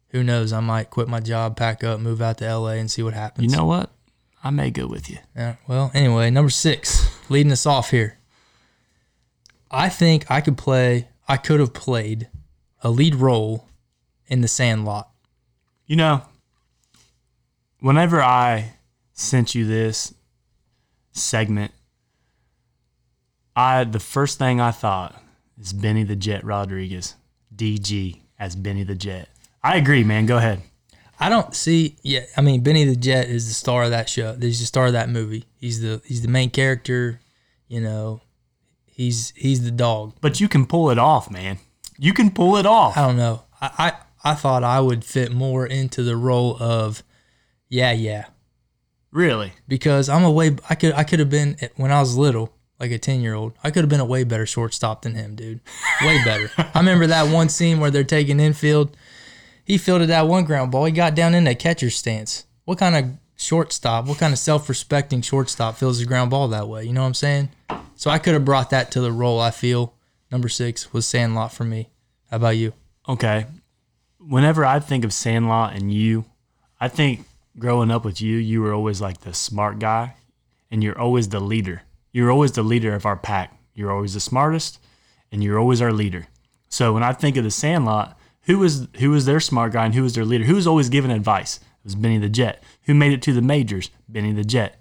who 0.09 0.23
knows? 0.23 0.53
I 0.53 0.59
might 0.59 0.89
quit 0.89 1.07
my 1.07 1.19
job, 1.19 1.57
pack 1.57 1.83
up, 1.83 1.99
move 1.99 2.21
out 2.21 2.37
to 2.39 2.57
LA, 2.57 2.71
and 2.71 2.89
see 2.89 3.03
what 3.03 3.13
happens. 3.13 3.51
You 3.51 3.57
know 3.57 3.65
what? 3.65 3.91
I 4.45 4.51
may 4.51 4.69
go 4.69 4.85
with 4.85 5.09
you. 5.09 5.17
Yeah, 5.35 5.55
well, 5.67 5.89
anyway, 5.95 6.29
number 6.29 6.51
six, 6.51 7.09
leading 7.29 7.51
us 7.51 7.65
off 7.65 7.89
here. 7.89 8.19
I 9.71 9.89
think 9.89 10.29
I 10.29 10.39
could 10.39 10.55
play, 10.55 11.07
I 11.27 11.37
could 11.37 11.59
have 11.59 11.73
played 11.73 12.29
a 12.83 12.91
lead 12.91 13.15
role 13.15 13.67
in 14.27 14.41
The 14.41 14.47
Sandlot. 14.47 15.09
You 15.87 15.95
know, 15.95 16.21
whenever 17.79 18.21
I 18.21 18.73
sent 19.13 19.55
you 19.55 19.65
this 19.65 20.13
segment, 21.11 21.71
I 23.55 23.83
the 23.83 23.99
first 23.99 24.37
thing 24.37 24.61
I 24.61 24.69
thought 24.69 25.19
is 25.59 25.73
Benny 25.73 26.03
the 26.03 26.15
Jet 26.15 26.43
Rodriguez, 26.43 27.15
DG 27.55 28.21
as 28.37 28.55
Benny 28.55 28.83
the 28.83 28.93
Jet. 28.93 29.27
I 29.63 29.77
agree, 29.77 30.03
man. 30.03 30.27
Go 30.27 30.37
ahead. 30.37 30.61
I 31.19 31.29
don't 31.29 31.55
see. 31.55 31.95
Yeah, 32.03 32.25
I 32.35 32.41
mean, 32.41 32.61
Benny 32.61 32.83
the 32.83 32.95
Jet 32.95 33.29
is 33.29 33.47
the 33.47 33.53
star 33.53 33.83
of 33.83 33.91
that 33.91 34.09
show. 34.09 34.35
He's 34.39 34.59
the 34.59 34.65
star 34.65 34.87
of 34.87 34.93
that 34.93 35.09
movie. 35.09 35.45
He's 35.57 35.81
the 35.81 36.01
he's 36.05 36.21
the 36.21 36.27
main 36.27 36.49
character. 36.49 37.21
You 37.67 37.81
know, 37.81 38.21
he's 38.85 39.31
he's 39.35 39.63
the 39.63 39.71
dog. 39.71 40.13
But 40.21 40.39
you 40.39 40.47
can 40.47 40.65
pull 40.65 40.89
it 40.89 40.97
off, 40.99 41.31
man. 41.31 41.57
You 41.97 42.13
can 42.13 42.31
pull 42.31 42.57
it 42.57 42.65
off. 42.65 42.97
I 42.97 43.07
don't 43.07 43.17
know. 43.17 43.43
I 43.61 43.93
I, 44.23 44.31
I 44.31 44.33
thought 44.35 44.63
I 44.63 44.79
would 44.81 45.03
fit 45.05 45.31
more 45.31 45.65
into 45.65 46.03
the 46.03 46.15
role 46.17 46.57
of, 46.59 47.03
yeah, 47.69 47.91
yeah, 47.93 48.25
Really? 49.11 49.53
because 49.67 50.09
I'm 50.09 50.23
a 50.23 50.31
way. 50.31 50.55
I 50.69 50.75
could 50.75 50.93
I 50.93 51.03
could 51.03 51.19
have 51.19 51.29
been 51.29 51.57
when 51.77 51.91
I 51.91 51.99
was 52.01 52.17
little, 52.17 52.53
like 52.79 52.91
a 52.91 52.97
ten 52.99 53.21
year 53.21 53.33
old. 53.33 53.53
I 53.63 53.71
could 53.71 53.83
have 53.83 53.89
been 53.89 53.99
a 54.01 54.05
way 54.05 54.23
better 54.25 54.45
shortstop 54.45 55.03
than 55.03 55.15
him, 55.15 55.35
dude. 55.35 55.61
Way 56.01 56.21
better. 56.25 56.51
I 56.57 56.79
remember 56.79 57.07
that 57.07 57.31
one 57.33 57.47
scene 57.49 57.79
where 57.79 57.91
they're 57.91 58.03
taking 58.03 58.39
infield. 58.41 58.97
He 59.65 59.79
fielded 59.79 60.09
that 60.09 60.27
one 60.27 60.45
ground 60.45 60.71
ball. 60.71 60.85
He 60.85 60.91
got 60.91 61.15
down 61.15 61.33
in 61.33 61.43
that 61.45 61.59
catcher's 61.59 61.95
stance. 61.95 62.45
What 62.65 62.77
kind 62.77 62.95
of 62.95 63.17
shortstop? 63.35 64.05
What 64.05 64.19
kind 64.19 64.31
of 64.31 64.39
self 64.39 64.69
respecting 64.69 65.21
shortstop 65.21 65.75
feels 65.75 65.99
the 65.99 66.05
ground 66.05 66.29
ball 66.29 66.47
that 66.49 66.67
way? 66.67 66.85
You 66.85 66.93
know 66.93 67.01
what 67.01 67.07
I'm 67.07 67.13
saying? 67.15 67.49
So 67.95 68.11
I 68.11 68.19
could 68.19 68.33
have 68.33 68.45
brought 68.45 68.69
that 68.69 68.91
to 68.91 69.01
the 69.01 69.11
role. 69.11 69.39
I 69.39 69.51
feel 69.51 69.95
number 70.31 70.49
six 70.49 70.93
was 70.93 71.07
Sandlot 71.07 71.51
for 71.51 71.63
me. 71.63 71.89
How 72.29 72.37
about 72.37 72.57
you? 72.57 72.73
Okay. 73.09 73.47
Whenever 74.19 74.63
I 74.63 74.79
think 74.79 75.03
of 75.03 75.13
Sandlot 75.13 75.75
and 75.75 75.91
you, 75.91 76.25
I 76.79 76.87
think 76.87 77.25
growing 77.57 77.89
up 77.89 78.05
with 78.05 78.21
you, 78.21 78.37
you 78.37 78.61
were 78.61 78.73
always 78.73 79.01
like 79.01 79.21
the 79.21 79.33
smart 79.33 79.79
guy 79.79 80.15
and 80.69 80.83
you're 80.83 80.99
always 80.99 81.29
the 81.29 81.39
leader. 81.39 81.83
You're 82.11 82.31
always 82.31 82.51
the 82.51 82.63
leader 82.63 82.93
of 82.93 83.05
our 83.05 83.17
pack. 83.17 83.57
You're 83.73 83.91
always 83.91 84.13
the 84.13 84.19
smartest 84.19 84.79
and 85.31 85.43
you're 85.43 85.59
always 85.59 85.81
our 85.81 85.93
leader. 85.93 86.27
So 86.69 86.93
when 86.93 87.03
I 87.03 87.13
think 87.13 87.37
of 87.37 87.43
the 87.43 87.51
Sandlot, 87.51 88.17
who 88.45 88.59
was 88.59 88.87
who 88.99 89.09
was 89.11 89.25
their 89.25 89.39
smart 89.39 89.73
guy 89.73 89.85
and 89.85 89.93
who 89.95 90.03
was 90.03 90.15
their 90.15 90.25
leader? 90.25 90.43
Who 90.45 90.55
was 90.55 90.67
always 90.67 90.89
giving 90.89 91.11
advice? 91.11 91.57
It 91.57 91.83
was 91.85 91.95
Benny 91.95 92.17
the 92.17 92.29
Jet. 92.29 92.63
Who 92.83 92.93
made 92.93 93.13
it 93.13 93.21
to 93.23 93.33
the 93.33 93.41
majors? 93.41 93.89
Benny 94.09 94.31
the 94.33 94.43
Jet. 94.43 94.79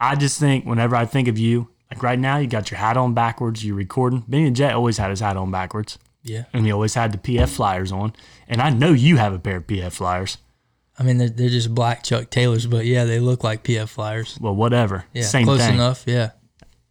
I 0.00 0.14
just 0.16 0.38
think 0.38 0.64
whenever 0.66 0.94
I 0.96 1.06
think 1.06 1.28
of 1.28 1.38
you, 1.38 1.68
like 1.90 2.02
right 2.02 2.18
now, 2.18 2.36
you 2.38 2.46
got 2.46 2.70
your 2.70 2.78
hat 2.78 2.96
on 2.96 3.14
backwards, 3.14 3.64
you're 3.64 3.76
recording. 3.76 4.24
Benny 4.28 4.44
the 4.46 4.50
Jet 4.50 4.74
always 4.74 4.98
had 4.98 5.10
his 5.10 5.20
hat 5.20 5.36
on 5.36 5.50
backwards 5.50 5.98
Yeah. 6.22 6.44
and 6.52 6.64
he 6.66 6.72
always 6.72 6.94
had 6.94 7.12
the 7.12 7.18
PF 7.18 7.48
flyers 7.48 7.92
on. 7.92 8.12
And 8.48 8.60
I 8.60 8.70
know 8.70 8.90
you 8.92 9.16
have 9.16 9.32
a 9.32 9.38
pair 9.38 9.56
of 9.56 9.66
PF 9.66 9.92
flyers. 9.92 10.38
I 10.98 11.02
mean, 11.02 11.18
they're, 11.18 11.28
they're 11.30 11.48
just 11.48 11.74
black 11.74 12.02
Chuck 12.04 12.30
Taylors, 12.30 12.66
but 12.66 12.84
yeah, 12.86 13.04
they 13.04 13.18
look 13.18 13.42
like 13.42 13.64
PF 13.64 13.88
flyers. 13.88 14.38
Well, 14.40 14.54
whatever. 14.54 15.04
Yeah, 15.12 15.22
Same 15.22 15.44
close 15.44 15.60
thing. 15.60 15.74
enough. 15.74 16.04
Yeah. 16.06 16.30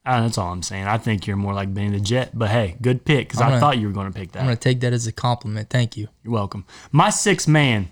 Uh, 0.06 0.22
that's 0.22 0.38
all 0.38 0.52
I'm 0.52 0.64
saying. 0.64 0.86
I 0.86 0.98
think 0.98 1.26
you're 1.28 1.38
more 1.38 1.54
like 1.54 1.74
Benny 1.74 1.92
the 1.92 2.00
Jet. 2.00 2.32
But 2.34 2.50
hey, 2.50 2.76
good 2.82 3.06
pick 3.06 3.28
because 3.30 3.40
gonna- 3.40 3.60
thought 3.60 3.78
you 3.78 3.88
were 3.88 3.94
going 3.94 4.12
to 4.12 4.18
pick 4.20 4.34
that. 4.34 4.40
I'm 4.40 4.46
gonna 4.48 4.58
take 4.58 4.82
that 4.82 4.92
as 4.94 5.08
a 5.08 5.12
compliment. 5.14 5.70
Thank 5.70 5.96
you. 5.96 6.10
You're 6.24 6.34
welcome. 6.34 6.66
My 6.92 7.10
sixth 7.10 7.48
man, 7.48 7.90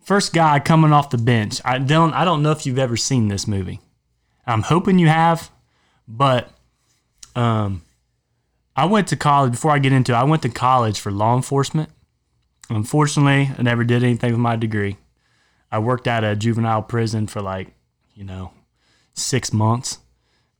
first 0.00 0.32
guy 0.32 0.60
coming 0.60 0.92
off 0.92 1.10
the 1.10 1.18
bench. 1.18 1.60
I 1.64 1.78
don't. 1.78 2.12
I 2.14 2.24
don't 2.24 2.42
know 2.42 2.52
if 2.52 2.64
you've 2.64 2.78
ever 2.78 2.96
seen 2.96 3.28
this 3.28 3.48
movie. 3.48 3.80
I'm 4.46 4.62
hoping 4.62 4.98
you 4.98 5.08
have, 5.08 5.50
but 6.06 6.50
um, 7.34 7.82
I 8.76 8.86
went 8.86 9.08
to 9.08 9.16
college 9.16 9.52
before 9.52 9.72
I 9.72 9.78
get 9.80 9.92
into 9.92 10.12
it. 10.12 10.16
I 10.16 10.24
went 10.24 10.42
to 10.42 10.48
college 10.48 11.00
for 11.00 11.10
law 11.10 11.34
enforcement. 11.36 11.90
Unfortunately, 12.70 13.50
I 13.58 13.62
never 13.62 13.82
did 13.84 14.02
anything 14.04 14.30
with 14.30 14.40
my 14.40 14.56
degree. 14.56 14.96
I 15.70 15.80
worked 15.80 16.06
at 16.06 16.24
a 16.24 16.36
juvenile 16.36 16.82
prison 16.82 17.26
for 17.26 17.42
like, 17.42 17.68
you 18.14 18.24
know, 18.24 18.52
six 19.14 19.52
months, 19.52 19.98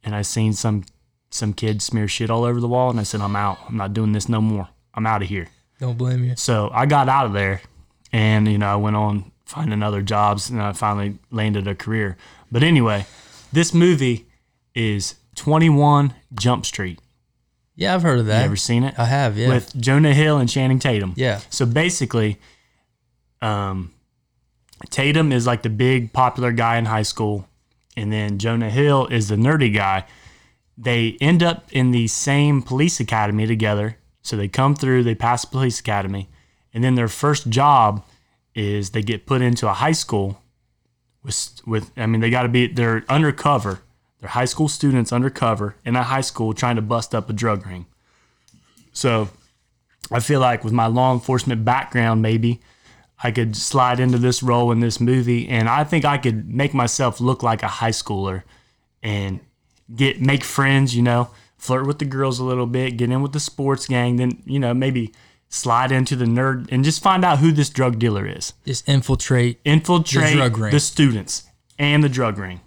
and 0.08 0.16
I 0.16 0.22
seen 0.22 0.54
some 0.54 0.84
some 1.30 1.52
kid 1.52 1.82
smear 1.82 2.08
shit 2.08 2.30
all 2.30 2.44
over 2.44 2.58
the 2.60 2.66
wall, 2.68 2.88
and 2.88 2.98
I 2.98 3.02
said, 3.02 3.20
I'm 3.20 3.36
out. 3.36 3.58
I'm 3.68 3.76
not 3.76 3.92
doing 3.92 4.12
this 4.12 4.26
no 4.30 4.40
more. 4.40 4.68
I'm 4.94 5.06
out 5.06 5.20
of 5.22 5.28
here. 5.28 5.48
Don't 5.78 5.98
blame 5.98 6.24
you. 6.24 6.34
So 6.36 6.70
I 6.72 6.86
got 6.86 7.10
out 7.10 7.26
of 7.26 7.34
there 7.34 7.60
and, 8.10 8.48
you 8.48 8.56
know, 8.56 8.66
I 8.66 8.76
went 8.76 8.96
on 8.96 9.30
finding 9.44 9.82
other 9.82 10.00
jobs 10.00 10.48
and 10.48 10.60
I 10.62 10.72
finally 10.72 11.18
landed 11.30 11.68
a 11.68 11.74
career. 11.74 12.16
But 12.50 12.62
anyway, 12.62 13.04
this 13.52 13.74
movie 13.74 14.26
is 14.74 15.16
21 15.36 16.14
Jump 16.34 16.64
Street. 16.64 16.98
Yeah, 17.76 17.94
I've 17.94 18.02
heard 18.02 18.18
of 18.18 18.26
that. 18.26 18.38
You 18.40 18.44
ever 18.46 18.56
seen 18.56 18.82
it? 18.82 18.98
I 18.98 19.04
have. 19.04 19.36
Yeah. 19.36 19.48
With 19.48 19.78
Jonah 19.78 20.14
Hill 20.14 20.38
and 20.38 20.48
Channing 20.48 20.78
Tatum. 20.78 21.12
yeah. 21.16 21.40
So 21.50 21.66
basically, 21.66 22.38
um, 23.42 23.92
Tatum 24.90 25.30
is 25.32 25.46
like 25.46 25.62
the 25.62 25.70
big 25.70 26.12
popular 26.12 26.52
guy 26.52 26.76
in 26.78 26.86
high 26.86 27.02
school, 27.02 27.46
and 27.98 28.12
then 28.12 28.38
Jonah 28.38 28.70
Hill 28.70 29.08
is 29.08 29.28
the 29.28 29.34
nerdy 29.34 29.74
guy. 29.74 30.04
They 30.76 31.16
end 31.20 31.42
up 31.42 31.66
in 31.72 31.90
the 31.90 32.06
same 32.06 32.62
police 32.62 33.00
academy 33.00 33.44
together. 33.44 33.98
So 34.22 34.36
they 34.36 34.46
come 34.46 34.76
through, 34.76 35.02
they 35.02 35.16
pass 35.16 35.44
the 35.44 35.50
police 35.50 35.80
academy, 35.80 36.28
and 36.72 36.84
then 36.84 36.94
their 36.94 37.08
first 37.08 37.48
job 37.48 38.04
is 38.54 38.90
they 38.90 39.02
get 39.02 39.26
put 39.26 39.42
into 39.42 39.68
a 39.68 39.72
high 39.72 39.92
school 39.92 40.40
with 41.24 41.60
with 41.66 41.90
I 41.96 42.06
mean 42.06 42.20
they 42.20 42.30
got 42.30 42.42
to 42.42 42.48
be 42.48 42.68
they're 42.68 43.04
undercover. 43.08 43.80
They're 44.20 44.28
high 44.28 44.44
school 44.44 44.68
students 44.68 45.12
undercover 45.12 45.74
in 45.84 45.96
a 45.96 46.04
high 46.04 46.20
school 46.20 46.52
trying 46.52 46.76
to 46.76 46.82
bust 46.82 47.14
up 47.14 47.28
a 47.28 47.32
drug 47.32 47.66
ring. 47.66 47.86
So 48.92 49.28
I 50.12 50.20
feel 50.20 50.40
like 50.40 50.62
with 50.62 50.72
my 50.72 50.86
law 50.86 51.12
enforcement 51.12 51.64
background, 51.64 52.22
maybe 52.22 52.60
I 53.22 53.30
could 53.32 53.56
slide 53.56 53.98
into 54.00 54.18
this 54.18 54.42
role 54.42 54.70
in 54.72 54.80
this 54.80 55.00
movie, 55.00 55.48
and 55.48 55.68
I 55.68 55.84
think 55.84 56.04
I 56.04 56.18
could 56.18 56.48
make 56.54 56.72
myself 56.74 57.20
look 57.20 57.42
like 57.42 57.62
a 57.62 57.68
high 57.68 57.90
schooler 57.90 58.42
and 59.02 59.40
get 59.94 60.20
make 60.20 60.44
friends. 60.44 60.94
You 60.94 61.02
know, 61.02 61.30
flirt 61.56 61.86
with 61.86 61.98
the 61.98 62.04
girls 62.04 62.38
a 62.38 62.44
little 62.44 62.66
bit, 62.66 62.96
get 62.96 63.10
in 63.10 63.20
with 63.22 63.32
the 63.32 63.40
sports 63.40 63.86
gang, 63.86 64.16
then 64.16 64.42
you 64.46 64.58
know 64.60 64.72
maybe 64.74 65.12
slide 65.48 65.90
into 65.90 66.14
the 66.14 66.26
nerd 66.26 66.68
and 66.70 66.84
just 66.84 67.02
find 67.02 67.24
out 67.24 67.38
who 67.38 67.50
this 67.50 67.70
drug 67.70 67.98
dealer 67.98 68.26
is. 68.26 68.52
Just 68.66 68.88
infiltrate. 68.88 69.58
Infiltrate 69.64 70.30
The 70.32 70.36
drug 70.36 70.58
ring. 70.58 70.72
the 70.72 70.80
students 70.80 71.44
and 71.78 72.04
the 72.04 72.08
drug 72.08 72.38
ring. 72.38 72.60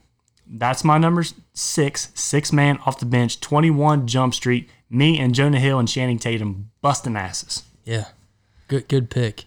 That's 0.53 0.83
my 0.83 0.97
number 0.97 1.23
six, 1.53 2.09
six 2.13 2.51
man 2.51 2.77
off 2.85 2.99
the 2.99 3.05
bench, 3.05 3.39
21 3.39 4.05
Jump 4.07 4.33
Street. 4.33 4.69
Me 4.89 5.17
and 5.17 5.33
Jonah 5.33 5.59
Hill 5.59 5.79
and 5.79 5.87
Channing 5.87 6.19
Tatum 6.19 6.71
busting 6.81 7.15
asses. 7.15 7.63
Yeah. 7.85 8.07
Good. 8.67 8.89
Good 8.89 9.09
pick. 9.09 9.45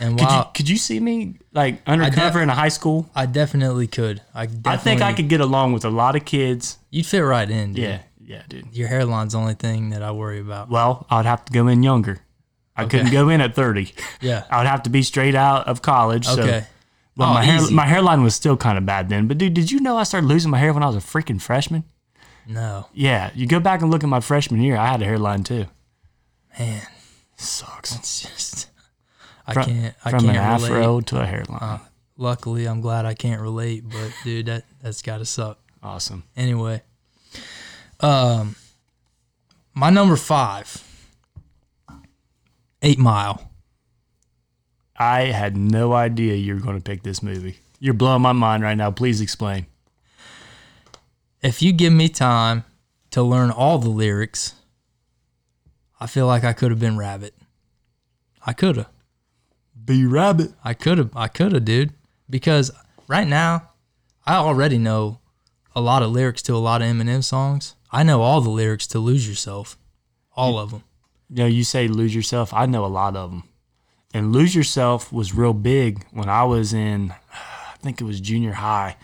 And 0.00 0.18
Could, 0.18 0.26
wow, 0.26 0.38
you, 0.46 0.50
could 0.54 0.68
you 0.68 0.76
see 0.78 0.98
me 0.98 1.36
like 1.52 1.80
undercover 1.86 2.40
in 2.42 2.50
a 2.50 2.54
high 2.54 2.68
school? 2.70 3.08
I 3.14 3.26
definitely 3.26 3.86
could. 3.86 4.20
I 4.34 4.46
definitely, 4.46 4.72
I 4.72 4.76
think 4.78 5.00
I 5.02 5.12
could 5.12 5.28
get 5.28 5.40
along 5.40 5.72
with 5.74 5.84
a 5.84 5.90
lot 5.90 6.16
of 6.16 6.24
kids. 6.24 6.78
You'd 6.90 7.06
fit 7.06 7.20
right 7.20 7.48
in. 7.48 7.74
Dude. 7.74 7.84
Yeah, 7.84 7.98
yeah, 8.20 8.42
dude. 8.48 8.74
Your 8.74 8.88
hairline's 8.88 9.32
the 9.34 9.38
only 9.38 9.54
thing 9.54 9.90
that 9.90 10.02
I 10.02 10.10
worry 10.12 10.40
about. 10.40 10.70
Well, 10.70 11.06
I'd 11.10 11.26
have 11.26 11.44
to 11.44 11.52
go 11.52 11.68
in 11.68 11.82
younger. 11.82 12.20
I 12.74 12.86
couldn't 12.86 13.12
go 13.12 13.28
in 13.28 13.40
at 13.40 13.54
30. 13.54 13.92
Yeah. 14.20 14.44
I 14.50 14.58
would 14.58 14.66
have 14.66 14.82
to 14.84 14.90
be 14.90 15.02
straight 15.02 15.34
out 15.34 15.68
of 15.68 15.82
college. 15.82 16.26
So, 16.26 16.40
Okay. 16.42 16.64
well, 17.16 17.30
Oh, 17.30 17.34
my 17.34 17.44
hair, 17.44 17.70
my 17.70 17.86
hairline 17.86 18.22
was 18.22 18.34
still 18.34 18.56
kind 18.56 18.78
of 18.78 18.86
bad 18.86 19.08
then. 19.08 19.28
But 19.28 19.38
dude, 19.38 19.52
did 19.54 19.70
you 19.70 19.78
know 19.80 19.98
I 19.98 20.04
started 20.04 20.26
losing 20.26 20.50
my 20.50 20.58
hair 20.58 20.72
when 20.72 20.82
I 20.82 20.86
was 20.86 20.96
a 20.96 21.00
freaking 21.00 21.40
freshman? 21.40 21.84
No. 22.46 22.86
Yeah, 22.94 23.30
you 23.34 23.46
go 23.46 23.60
back 23.60 23.82
and 23.82 23.90
look 23.90 24.02
at 24.02 24.08
my 24.08 24.20
freshman 24.20 24.62
year. 24.62 24.76
I 24.76 24.86
had 24.88 25.02
a 25.02 25.04
hairline 25.04 25.44
too. 25.44 25.66
Man, 26.58 26.82
Sucks. 27.36 27.94
it's 27.94 28.22
just. 28.22 28.68
I 29.46 29.54
From, 29.54 29.64
can't. 29.64 29.94
I 30.04 30.10
from 30.10 30.24
can't 30.24 30.36
an 30.36 30.52
relate. 30.62 30.70
afro 30.72 31.00
to 31.00 31.20
a 31.20 31.26
hairline. 31.26 31.80
Luckily, 32.16 32.66
I'm 32.66 32.80
glad 32.80 33.04
I 33.06 33.14
can't 33.14 33.40
relate. 33.40 33.84
But 33.88 34.12
dude, 34.24 34.46
that 34.46 34.64
that's 34.82 35.02
gotta 35.02 35.24
suck. 35.24 35.58
awesome. 35.82 36.24
Anyway, 36.36 36.82
um, 38.00 38.54
my 39.74 39.90
number 39.90 40.16
five, 40.16 40.82
Eight 42.82 42.98
Mile. 42.98 43.50
I 44.96 45.22
had 45.26 45.56
no 45.56 45.92
idea 45.94 46.34
you 46.34 46.54
were 46.54 46.60
going 46.60 46.76
to 46.76 46.82
pick 46.82 47.02
this 47.02 47.22
movie. 47.22 47.58
You're 47.80 47.94
blowing 47.94 48.22
my 48.22 48.32
mind 48.32 48.62
right 48.62 48.76
now. 48.76 48.92
Please 48.92 49.20
explain. 49.20 49.66
If 51.42 51.60
you 51.60 51.72
give 51.72 51.92
me 51.92 52.08
time 52.08 52.62
to 53.10 53.20
learn 53.22 53.50
all 53.50 53.78
the 53.78 53.88
lyrics, 53.88 54.54
I 55.98 56.06
feel 56.06 56.28
like 56.28 56.44
I 56.44 56.52
could 56.52 56.70
have 56.70 56.78
been 56.78 56.96
Rabbit. 56.96 57.34
I 58.46 58.52
could 58.52 58.76
have. 58.76 58.90
Be 59.84 60.04
rabbit. 60.06 60.52
I 60.64 60.74
could 60.74 60.98
have. 60.98 61.10
I 61.16 61.28
could 61.28 61.52
have, 61.52 61.64
dude. 61.64 61.92
Because 62.30 62.70
right 63.08 63.26
now, 63.26 63.70
I 64.26 64.36
already 64.36 64.78
know 64.78 65.18
a 65.74 65.80
lot 65.80 66.02
of 66.02 66.10
lyrics 66.10 66.42
to 66.42 66.54
a 66.54 66.58
lot 66.58 66.82
of 66.82 66.88
Eminem 66.88 67.24
songs. 67.24 67.74
I 67.90 68.02
know 68.02 68.22
all 68.22 68.40
the 68.40 68.50
lyrics 68.50 68.86
to 68.88 68.98
Lose 68.98 69.28
Yourself, 69.28 69.76
all 70.36 70.58
of 70.58 70.70
them. 70.70 70.84
You 71.28 71.36
know, 71.36 71.46
you 71.46 71.64
say 71.64 71.88
lose 71.88 72.14
yourself. 72.14 72.52
I 72.52 72.66
know 72.66 72.84
a 72.84 72.88
lot 72.88 73.16
of 73.16 73.30
them. 73.30 73.44
and 74.12 74.32
Lose 74.34 74.54
Yourself 74.54 75.10
was 75.12 75.34
real 75.34 75.54
big 75.54 76.04
when 76.10 76.28
I 76.28 76.44
was 76.44 76.74
in, 76.74 77.10
I 77.32 77.76
think 77.80 78.00
it 78.00 78.04
was 78.04 78.20
junior 78.20 78.52
high. 78.52 78.96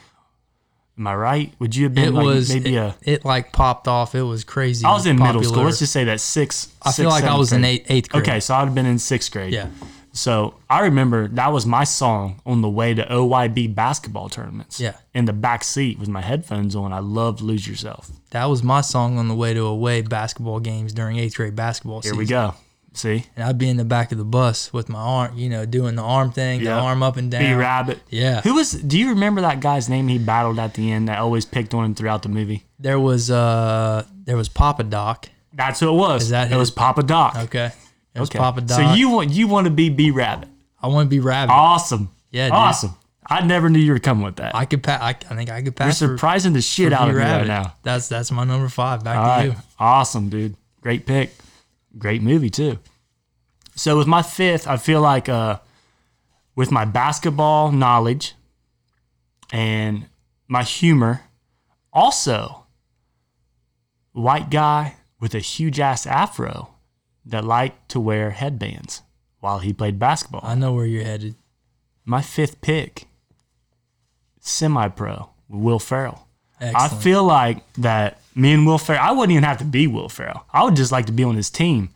Am 0.98 1.06
I 1.06 1.14
right? 1.14 1.52
Would 1.58 1.74
you 1.74 1.84
have 1.84 1.94
been 1.94 2.08
It 2.08 2.12
like 2.12 2.24
was 2.26 2.52
maybe 2.52 2.76
it, 2.76 2.78
a? 2.78 2.94
it 3.02 3.24
like 3.24 3.52
popped 3.52 3.88
off. 3.88 4.14
It 4.14 4.22
was 4.22 4.44
crazy. 4.44 4.84
I 4.84 4.92
was 4.92 5.06
in 5.06 5.16
middle 5.18 5.42
school. 5.42 5.62
Let's 5.64 5.78
just 5.78 5.92
say 5.92 6.04
that 6.04 6.20
six. 6.20 6.70
I 6.82 6.92
feel 6.92 7.08
like 7.08 7.24
I 7.24 7.36
was 7.36 7.52
in 7.52 7.64
eighth, 7.64 7.86
eighth 7.90 8.10
grade. 8.10 8.22
Okay, 8.28 8.40
so 8.40 8.54
I'd 8.54 8.64
have 8.66 8.74
been 8.74 8.84
in 8.86 8.98
sixth 8.98 9.30
grade. 9.32 9.52
Yeah. 9.54 9.68
So 10.18 10.54
I 10.68 10.80
remember 10.80 11.28
that 11.28 11.52
was 11.52 11.64
my 11.64 11.84
song 11.84 12.40
on 12.44 12.60
the 12.60 12.68
way 12.68 12.92
to 12.92 13.04
OYB 13.04 13.72
basketball 13.74 14.28
tournaments. 14.28 14.80
Yeah. 14.80 14.96
In 15.14 15.26
the 15.26 15.32
back 15.32 15.62
seat 15.62 15.96
with 15.98 16.08
my 16.08 16.20
headphones 16.20 16.74
on. 16.74 16.92
I 16.92 16.98
loved 16.98 17.40
Lose 17.40 17.68
Yourself. 17.68 18.10
That 18.30 18.46
was 18.46 18.64
my 18.64 18.80
song 18.80 19.16
on 19.16 19.28
the 19.28 19.34
way 19.34 19.54
to 19.54 19.64
away 19.64 20.02
basketball 20.02 20.58
games 20.58 20.92
during 20.92 21.18
eighth 21.18 21.36
grade 21.36 21.54
basketball 21.54 22.02
season. 22.02 22.16
Here 22.18 22.24
season. 22.24 22.36
we 22.36 22.48
go. 22.50 22.54
See? 22.94 23.26
And 23.36 23.44
I'd 23.44 23.58
be 23.58 23.68
in 23.68 23.76
the 23.76 23.84
back 23.84 24.10
of 24.10 24.18
the 24.18 24.24
bus 24.24 24.72
with 24.72 24.88
my 24.88 24.98
arm, 24.98 25.38
you 25.38 25.48
know, 25.48 25.64
doing 25.64 25.94
the 25.94 26.02
arm 26.02 26.32
thing, 26.32 26.64
the 26.64 26.72
arm 26.72 27.00
up 27.04 27.16
and 27.16 27.30
down. 27.30 27.42
B 27.42 27.52
Rabbit. 27.52 28.00
Yeah. 28.10 28.40
Who 28.40 28.54
was 28.54 28.72
do 28.72 28.98
you 28.98 29.10
remember 29.10 29.42
that 29.42 29.60
guy's 29.60 29.88
name 29.88 30.08
he 30.08 30.18
battled 30.18 30.58
at 30.58 30.74
the 30.74 30.90
end 30.90 31.06
that 31.08 31.20
always 31.20 31.44
picked 31.44 31.74
on 31.74 31.84
him 31.84 31.94
throughout 31.94 32.22
the 32.24 32.28
movie? 32.28 32.64
There 32.80 32.98
was 32.98 33.30
uh 33.30 34.04
there 34.24 34.36
was 34.36 34.48
Papa 34.48 34.82
Doc. 34.82 35.28
That's 35.52 35.78
who 35.78 35.90
it 35.90 35.96
was. 35.96 36.24
Is 36.24 36.30
that 36.30 36.46
it 36.46 36.50
his- 36.50 36.58
was 36.58 36.70
Papa 36.72 37.04
Doc. 37.04 37.36
Okay. 37.36 37.70
It 38.18 38.20
was 38.20 38.30
Okay. 38.30 38.38
Papa 38.38 38.60
Doc. 38.62 38.76
So 38.76 38.94
you 38.94 39.10
want 39.10 39.30
you 39.30 39.48
want 39.48 39.66
to 39.66 39.70
be 39.70 39.88
B 39.88 40.10
Rabbit. 40.10 40.48
I 40.82 40.88
want 40.88 41.06
to 41.06 41.10
be 41.10 41.20
Rabbit. 41.20 41.52
Awesome. 41.52 42.10
Yeah, 42.30 42.46
dude. 42.46 42.54
Awesome. 42.54 42.94
I 43.30 43.44
never 43.44 43.68
knew 43.68 43.78
you 43.78 43.92
were 43.92 43.98
coming 43.98 44.24
with 44.24 44.36
that. 44.36 44.54
I 44.54 44.64
could 44.64 44.82
pass. 44.82 45.00
I, 45.02 45.10
I 45.10 45.34
think 45.36 45.50
I 45.50 45.60
could 45.62 45.76
pass. 45.76 46.00
You're 46.00 46.08
pass. 46.10 46.12
for- 46.12 46.16
surprising 46.18 46.52
the 46.54 46.62
shit 46.62 46.92
out 46.92 47.08
of 47.08 47.14
me 47.14 47.20
right 47.20 47.46
now. 47.46 47.74
That's 47.82 48.08
that's 48.08 48.30
my 48.30 48.44
number 48.44 48.68
five. 48.68 49.04
Back 49.04 49.16
All 49.16 49.24
to 49.24 49.28
right. 49.28 49.44
you. 49.46 49.54
Awesome, 49.78 50.28
dude. 50.28 50.56
Great 50.80 51.04
pick. 51.06 51.32
Great 51.98 52.22
movie 52.22 52.50
too. 52.50 52.78
So 53.74 53.96
with 53.98 54.06
my 54.06 54.22
fifth, 54.22 54.66
I 54.66 54.76
feel 54.76 55.00
like 55.00 55.28
uh 55.28 55.58
with 56.56 56.70
my 56.70 56.84
basketball 56.84 57.70
knowledge 57.70 58.34
and 59.52 60.06
my 60.48 60.62
humor, 60.62 61.22
also 61.92 62.64
white 64.12 64.50
guy 64.50 64.96
with 65.20 65.34
a 65.34 65.38
huge 65.38 65.78
ass 65.80 66.06
afro 66.06 66.70
that 67.28 67.44
liked 67.44 67.88
to 67.90 68.00
wear 68.00 68.30
headbands 68.30 69.02
while 69.40 69.60
he 69.60 69.72
played 69.72 69.98
basketball. 69.98 70.40
I 70.42 70.54
know 70.54 70.72
where 70.72 70.86
you're 70.86 71.04
headed. 71.04 71.36
my 72.04 72.22
fifth 72.22 72.60
pick, 72.60 73.06
semi 74.40 74.88
pro, 74.88 75.30
Will 75.48 75.78
Ferrell. 75.78 76.26
I 76.60 76.88
feel 76.88 77.22
like 77.22 77.70
that 77.74 78.20
me 78.34 78.52
and 78.52 78.66
Will 78.66 78.78
Ferrell, 78.78 79.02
I 79.02 79.12
wouldn't 79.12 79.30
even 79.32 79.44
have 79.44 79.58
to 79.58 79.64
be 79.64 79.86
Will 79.86 80.08
Ferrell. 80.08 80.44
I 80.52 80.64
would 80.64 80.74
just 80.74 80.90
like 80.90 81.06
to 81.06 81.12
be 81.12 81.22
on 81.22 81.36
his 81.36 81.50
team. 81.50 81.90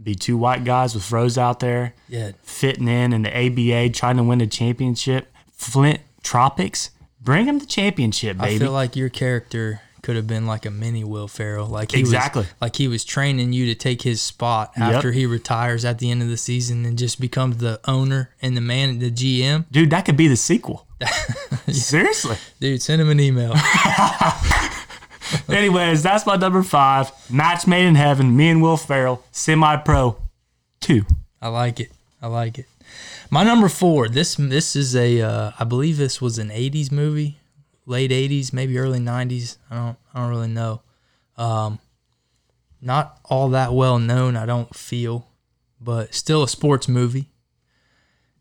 Be 0.00 0.14
two 0.14 0.36
white 0.36 0.64
guys 0.64 0.94
with 0.94 1.02
froze 1.02 1.38
out 1.38 1.60
there, 1.60 1.94
yeah. 2.08 2.32
fitting 2.42 2.86
in 2.86 3.12
in 3.12 3.22
the 3.22 3.36
ABA, 3.36 3.94
trying 3.94 4.16
to 4.16 4.22
win 4.22 4.40
a 4.40 4.46
championship. 4.46 5.26
Flint 5.52 6.00
Tropics, 6.22 6.90
bring 7.20 7.46
him 7.46 7.58
the 7.58 7.66
championship, 7.66 8.36
I 8.40 8.58
feel 8.58 8.70
like 8.70 8.94
your 8.94 9.08
character 9.08 9.80
could 10.02 10.16
have 10.16 10.26
been 10.26 10.46
like 10.46 10.64
a 10.66 10.70
mini 10.70 11.04
Will 11.04 11.28
Ferrell. 11.28 11.66
Like 11.66 11.92
he 11.92 12.00
Exactly. 12.00 12.42
was, 12.42 12.52
like 12.60 12.76
he 12.76 12.88
was 12.88 13.04
training 13.04 13.52
you 13.52 13.66
to 13.66 13.74
take 13.74 14.02
his 14.02 14.20
spot 14.22 14.72
after 14.76 15.12
he 15.12 15.26
retires 15.26 15.84
at 15.84 15.98
the 15.98 16.10
end 16.10 16.22
of 16.22 16.28
the 16.28 16.36
season 16.36 16.84
and 16.86 16.96
just 16.98 17.20
becomes 17.20 17.58
the 17.58 17.80
owner 17.86 18.30
and 18.42 18.56
the 18.56 18.60
man, 18.60 18.98
the 18.98 19.10
GM. 19.10 19.64
Dude, 19.70 19.90
that 19.90 20.04
could 20.04 20.16
be 20.16 20.28
the 20.28 20.36
sequel. 20.36 20.86
Seriously. 21.68 22.36
Dude, 22.60 22.82
send 22.82 23.00
him 23.00 23.08
an 23.10 23.20
email. 23.20 23.54
Anyways, 25.48 26.02
that's 26.02 26.24
my 26.26 26.36
number 26.36 26.62
five. 26.62 27.10
Match 27.30 27.66
made 27.66 27.86
in 27.86 27.94
heaven. 27.94 28.36
Me 28.36 28.48
and 28.48 28.62
Will 28.62 28.76
Ferrell, 28.76 29.22
semi 29.30 29.76
pro, 29.76 30.16
two. 30.80 31.04
I 31.42 31.48
like 31.48 31.80
it. 31.80 31.90
I 32.22 32.26
like 32.28 32.58
it. 32.58 32.66
My 33.30 33.44
number 33.44 33.68
four. 33.68 34.08
This 34.08 34.36
this 34.36 34.74
is 34.74 34.96
a. 34.96 35.20
Uh, 35.20 35.50
I 35.58 35.64
believe 35.64 35.98
this 35.98 36.20
was 36.22 36.38
an 36.38 36.48
'80s 36.48 36.90
movie, 36.90 37.36
late 37.88 38.10
'80s, 38.10 38.52
maybe 38.52 38.78
early 38.78 39.00
'90s. 39.00 39.56
I 39.70 39.76
don't. 39.76 39.96
I 40.14 40.20
don't 40.20 40.30
really 40.30 40.48
know. 40.48 40.82
Um, 41.36 41.78
not 42.80 43.18
all 43.24 43.48
that 43.50 43.72
well 43.72 43.98
known. 43.98 44.36
I 44.36 44.46
don't 44.46 44.74
feel, 44.74 45.28
but 45.80 46.14
still 46.14 46.42
a 46.42 46.48
sports 46.48 46.88
movie. 46.88 47.30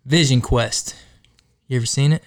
Vision 0.06 0.42
Quest. 0.42 0.96
You 1.68 1.78
ever 1.78 1.86
seen 1.86 2.14
it? 2.14 2.24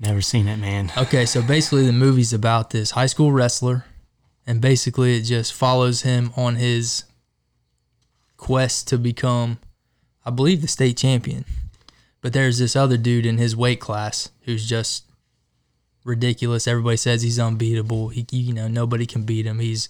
Never 0.00 0.20
seen 0.20 0.48
it, 0.48 0.56
man. 0.56 0.92
Okay, 0.98 1.24
so 1.24 1.42
basically 1.42 1.86
the 1.86 1.92
movie's 1.92 2.32
about 2.32 2.70
this 2.70 2.90
high 2.90 3.06
school 3.06 3.30
wrestler, 3.30 3.84
and 4.46 4.60
basically 4.60 5.16
it 5.16 5.22
just 5.22 5.52
follows 5.52 6.02
him 6.02 6.32
on 6.36 6.56
his 6.56 7.04
quest 8.36 8.88
to 8.88 8.98
become, 8.98 9.58
I 10.26 10.30
believe, 10.30 10.62
the 10.62 10.68
state 10.68 10.96
champion. 10.96 11.44
But 12.22 12.32
there's 12.32 12.58
this 12.58 12.74
other 12.74 12.96
dude 12.96 13.26
in 13.26 13.36
his 13.36 13.54
weight 13.54 13.80
class 13.80 14.30
who's 14.42 14.66
just 14.66 15.04
ridiculous. 16.04 16.66
Everybody 16.66 16.96
says 16.96 17.22
he's 17.22 17.38
unbeatable. 17.38 18.08
He, 18.08 18.24
you 18.30 18.54
know, 18.54 18.68
nobody 18.68 19.04
can 19.04 19.24
beat 19.24 19.44
him. 19.44 19.58
He's 19.58 19.88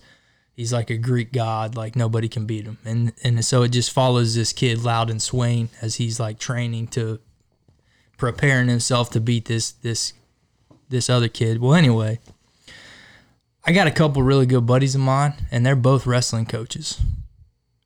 he's 0.55 0.73
like 0.73 0.91
a 0.91 0.97
Greek 0.97 1.33
god. 1.33 1.77
Like 1.77 1.95
nobody 1.95 2.29
can 2.29 2.47
beat 2.47 2.65
him. 2.65 2.79
And 2.85 3.13
and 3.23 3.45
so 3.45 3.63
it 3.63 3.69
just 3.69 3.93
follows 3.93 4.35
this 4.35 4.53
kid, 4.53 4.83
Loudon 4.83 5.21
Swain, 5.21 5.69
as 5.81 5.97
he's 5.97 6.19
like 6.19 6.39
training 6.39 6.89
to 6.89 7.21
preparing 8.17 8.69
himself 8.69 9.11
to 9.11 9.21
beat 9.21 9.45
this 9.45 9.73
this 9.73 10.15
this 10.89 11.11
other 11.11 11.29
kid. 11.29 11.61
Well, 11.61 11.75
anyway, 11.75 12.19
I 13.65 13.73
got 13.73 13.87
a 13.87 13.93
couple 13.93 14.23
really 14.23 14.47
good 14.47 14.67
buddies 14.67 14.95
of 14.95 15.01
mine, 15.03 15.35
and 15.51 15.67
they're 15.67 15.77
both 15.77 16.07
wrestling 16.07 16.47
coaches. 16.47 17.01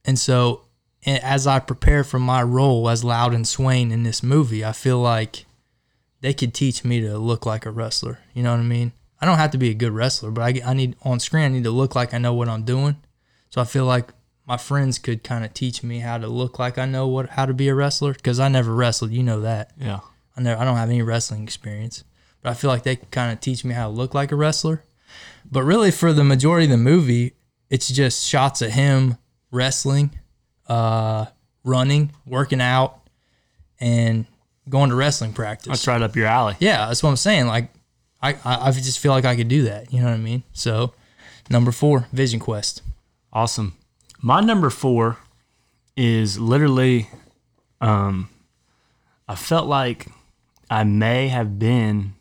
And 0.05 0.19
so, 0.19 0.66
as 1.07 1.47
I 1.47 1.61
prepare 1.61 2.05
for 2.05 2.19
my 2.19 2.43
role 2.43 2.89
as 2.89 3.05
Loudon 3.05 3.45
Swain 3.45 3.93
in 3.93 4.03
this 4.03 4.23
movie, 4.23 4.65
I 4.65 4.73
feel 4.73 4.99
like 4.99 5.47
they 6.21 6.35
could 6.35 6.53
teach 6.53 6.85
me 6.85 7.01
to 7.01 7.19
look 7.19 7.47
like 7.47 7.65
a 7.65 7.71
wrestler. 7.71 8.19
You 8.35 8.43
know 8.43 8.51
what 8.51 8.61
I 8.61 8.65
mean? 8.65 8.93
I 9.21 9.27
don't 9.27 9.39
have 9.39 9.53
to 9.53 9.59
be 9.59 9.71
a 9.71 9.75
good 9.75 9.93
wrestler, 9.93 10.31
but 10.31 10.43
I, 10.43 10.61
I 10.65 10.75
need 10.75 10.97
on 11.03 11.21
screen. 11.21 11.45
I 11.45 11.49
need 11.49 11.65
to 11.65 11.71
look 11.71 11.95
like 11.95 12.13
I 12.13 12.19
know 12.19 12.35
what 12.35 12.49
I'm 12.49 12.65
doing. 12.65 12.97
So 13.51 13.61
I 13.61 13.65
feel 13.65 13.85
like 13.85 14.11
my 14.47 14.57
friends 14.57 14.99
could 14.99 15.25
kind 15.25 15.45
of 15.45 15.55
teach 15.55 15.83
me 15.83 16.01
how 16.01 16.19
to 16.19 16.27
look 16.27 16.59
like 16.59 16.79
I 16.79 16.87
know 16.87 17.07
what 17.07 17.31
how 17.31 17.47
to 17.47 17.55
be 17.55 17.69
a 17.69 17.75
wrestler 17.75 18.13
because 18.13 18.39
I 18.39 18.49
never 18.49 18.75
wrestled. 18.75 19.13
You 19.13 19.23
know 19.23 19.41
that. 19.41 19.73
Yeah. 19.79 20.01
I 20.37 20.43
never, 20.43 20.61
I 20.61 20.65
don't 20.65 20.77
have 20.77 20.91
any 20.91 21.03
wrestling 21.03 21.43
experience, 21.43 22.05
but 22.43 22.51
I 22.51 22.55
feel 22.55 22.69
like 22.69 22.83
they 22.83 22.97
could 22.97 23.11
kind 23.11 23.33
of 23.33 23.41
teach 23.41 23.65
me 23.65 23.75
how 23.75 23.89
to 23.89 23.95
look 23.95 24.15
like 24.15 24.33
a 24.33 24.37
wrestler. 24.37 24.85
But 25.51 25.63
really, 25.63 25.91
for 25.91 26.13
the 26.13 26.25
majority 26.25 26.67
of 26.67 26.71
the 26.71 26.77
movie, 26.77 27.35
it's 27.71 27.89
just 27.89 28.27
shots 28.27 28.61
of 28.61 28.73
him 28.73 29.17
wrestling, 29.51 30.19
uh, 30.69 31.27
running, 31.65 32.13
working 32.27 32.61
out, 32.61 33.01
and 33.81 34.27
going 34.69 34.91
to 34.91 34.97
wrestling 34.97 35.33
practice. 35.33 35.69
That's 35.69 35.87
right 35.87 36.03
up 36.03 36.17
your 36.17 36.27
alley. 36.27 36.57
Yeah, 36.59 36.87
that's 36.87 37.03
what 37.03 37.11
I'm 37.11 37.17
saying. 37.17 37.47
Like, 37.47 37.71
I, 38.23 38.35
I, 38.45 38.69
I 38.69 38.71
just 38.73 38.99
feel 38.99 39.13
like 39.13 39.25
I 39.25 39.37
could 39.37 39.49
do 39.49 39.63
that. 39.63 39.93
You 39.93 40.01
know 40.01 40.07
what 40.07 40.15
I 40.15 40.19
mean? 40.19 40.43
So, 40.53 40.93
number 41.51 41.73
four, 41.73 42.09
Vision 42.13 42.41
Quest. 42.41 42.83
Awesome. 43.33 43.77
My 44.21 44.41
number 44.41 44.71
four 44.71 45.19
is 45.97 46.39
literally, 46.39 47.09
um, 47.81 48.29
I 49.29 49.35
felt 49.35 49.69
like 49.69 50.09
I 50.71 50.85
may 50.85 51.29
have 51.29 51.59
been 51.59 52.15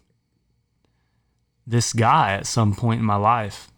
this 1.65 1.93
guy 1.93 2.33
at 2.33 2.45
some 2.45 2.75
point 2.75 2.99
in 2.99 3.05
my 3.05 3.15
life 3.15 3.71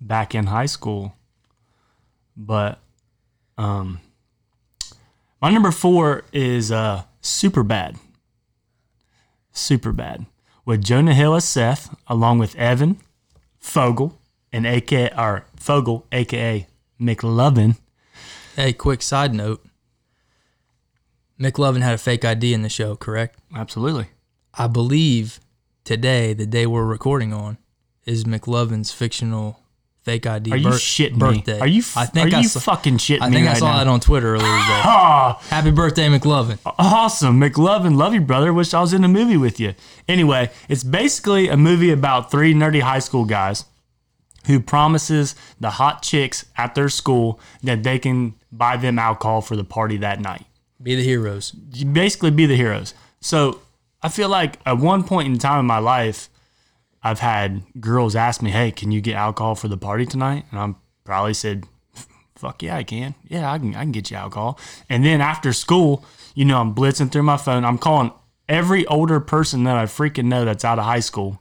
back 0.00 0.34
in 0.34 0.46
high 0.46 0.66
school. 0.66 1.14
But 2.36 2.78
um, 3.58 4.00
my 5.40 5.50
number 5.50 5.70
four 5.70 6.24
is 6.32 6.72
uh, 6.72 7.02
Super 7.20 7.62
Bad. 7.62 7.96
Super 9.52 9.92
Bad. 9.92 10.26
With 10.64 10.82
Jonah 10.82 11.14
Hill 11.14 11.34
as 11.34 11.44
Seth, 11.44 11.94
along 12.06 12.38
with 12.38 12.56
Evan, 12.56 12.98
Fogel, 13.58 14.18
and 14.52 14.66
AK 14.66 15.12
or 15.18 15.44
Fogel, 15.56 16.06
aka 16.12 16.66
McLovin. 17.00 17.76
Hey, 18.56 18.72
quick 18.72 19.02
side 19.02 19.34
note. 19.34 19.64
McLovin 21.38 21.82
had 21.82 21.94
a 21.94 21.98
fake 21.98 22.24
ID 22.24 22.54
in 22.54 22.62
the 22.62 22.68
show, 22.68 22.96
correct? 22.96 23.38
Absolutely. 23.54 24.06
I 24.54 24.68
believe 24.68 25.40
today, 25.82 26.32
the 26.32 26.46
day 26.46 26.66
we're 26.66 26.84
recording 26.84 27.32
on, 27.32 27.58
is 28.06 28.24
McLovin's 28.24 28.92
fictional 28.92 29.60
fake 30.04 30.26
ID 30.26 30.52
Are 30.52 30.56
you 30.56 30.64
bir- 30.68 30.74
shitting 30.74 31.18
birthday. 31.18 31.54
me? 31.54 31.60
Are 31.60 31.66
you? 31.66 31.80
F- 31.80 31.96
I 31.96 32.04
think 32.06 32.32
are 32.32 32.36
I 32.36 32.40
you 32.40 32.48
saw, 32.48 32.60
fucking 32.60 32.98
shitting 32.98 33.22
I 33.22 33.28
me 33.30 33.36
think 33.36 33.48
I 33.48 33.54
saw 33.54 33.72
now? 33.72 33.78
that 33.78 33.88
on 33.88 34.00
Twitter 34.00 34.34
earlier 34.34 34.44
today. 34.44 34.80
Ah, 34.86 35.40
Happy 35.48 35.70
birthday, 35.70 36.08
McLovin. 36.08 36.58
awesome, 36.78 37.40
McLovin. 37.40 37.96
Love 37.96 38.14
you, 38.14 38.20
brother. 38.20 38.52
Wish 38.52 38.72
I 38.74 38.80
was 38.80 38.92
in 38.92 39.02
a 39.02 39.08
movie 39.08 39.36
with 39.38 39.58
you. 39.58 39.74
Anyway, 40.08 40.50
it's 40.68 40.84
basically 40.84 41.48
a 41.48 41.56
movie 41.56 41.90
about 41.90 42.30
three 42.30 42.52
nerdy 42.54 42.80
high 42.82 42.98
school 43.00 43.24
guys 43.24 43.64
who 44.46 44.60
promises 44.60 45.34
the 45.58 45.70
hot 45.70 46.02
chicks 46.02 46.44
at 46.56 46.74
their 46.74 46.90
school 46.90 47.40
that 47.62 47.82
they 47.82 47.98
can 47.98 48.34
buy 48.52 48.76
them 48.76 48.98
alcohol 48.98 49.40
for 49.40 49.56
the 49.56 49.64
party 49.64 49.96
that 49.96 50.20
night. 50.20 50.44
Be 50.82 50.94
the 50.94 51.02
heroes. 51.02 51.54
you 51.72 51.86
basically 51.86 52.30
be 52.30 52.44
the 52.44 52.56
heroes. 52.56 52.92
So 53.22 53.60
I 54.02 54.10
feel 54.10 54.28
like 54.28 54.58
at 54.66 54.76
one 54.76 55.02
point 55.02 55.28
in 55.28 55.38
time 55.38 55.60
in 55.60 55.66
my 55.66 55.78
life, 55.78 56.28
I've 57.04 57.20
had 57.20 57.62
girls 57.80 58.16
ask 58.16 58.42
me, 58.42 58.50
"Hey, 58.50 58.72
can 58.72 58.90
you 58.90 59.00
get 59.00 59.14
alcohol 59.14 59.54
for 59.54 59.68
the 59.68 59.76
party 59.76 60.06
tonight?" 60.06 60.46
And 60.50 60.58
I'm 60.58 60.76
probably 61.04 61.34
said, 61.34 61.66
fuck 62.44 62.62
yeah, 62.62 62.76
I 62.76 62.82
can. 62.82 63.14
Yeah, 63.26 63.50
I 63.50 63.58
can. 63.58 63.74
I 63.74 63.80
can 63.80 63.92
get 63.92 64.10
you 64.10 64.16
alcohol. 64.16 64.58
And 64.88 65.04
then 65.04 65.20
after 65.20 65.52
school, 65.52 66.04
you 66.34 66.44
know, 66.44 66.60
I'm 66.60 66.74
blitzing 66.74 67.10
through 67.10 67.22
my 67.22 67.36
phone. 67.36 67.64
I'm 67.64 67.78
calling 67.78 68.12
every 68.48 68.86
older 68.86 69.20
person 69.20 69.64
that 69.64 69.76
I 69.76 69.84
freaking 69.84 70.26
know 70.26 70.44
that's 70.44 70.64
out 70.64 70.78
of 70.78 70.84
high 70.84 71.00
school, 71.00 71.40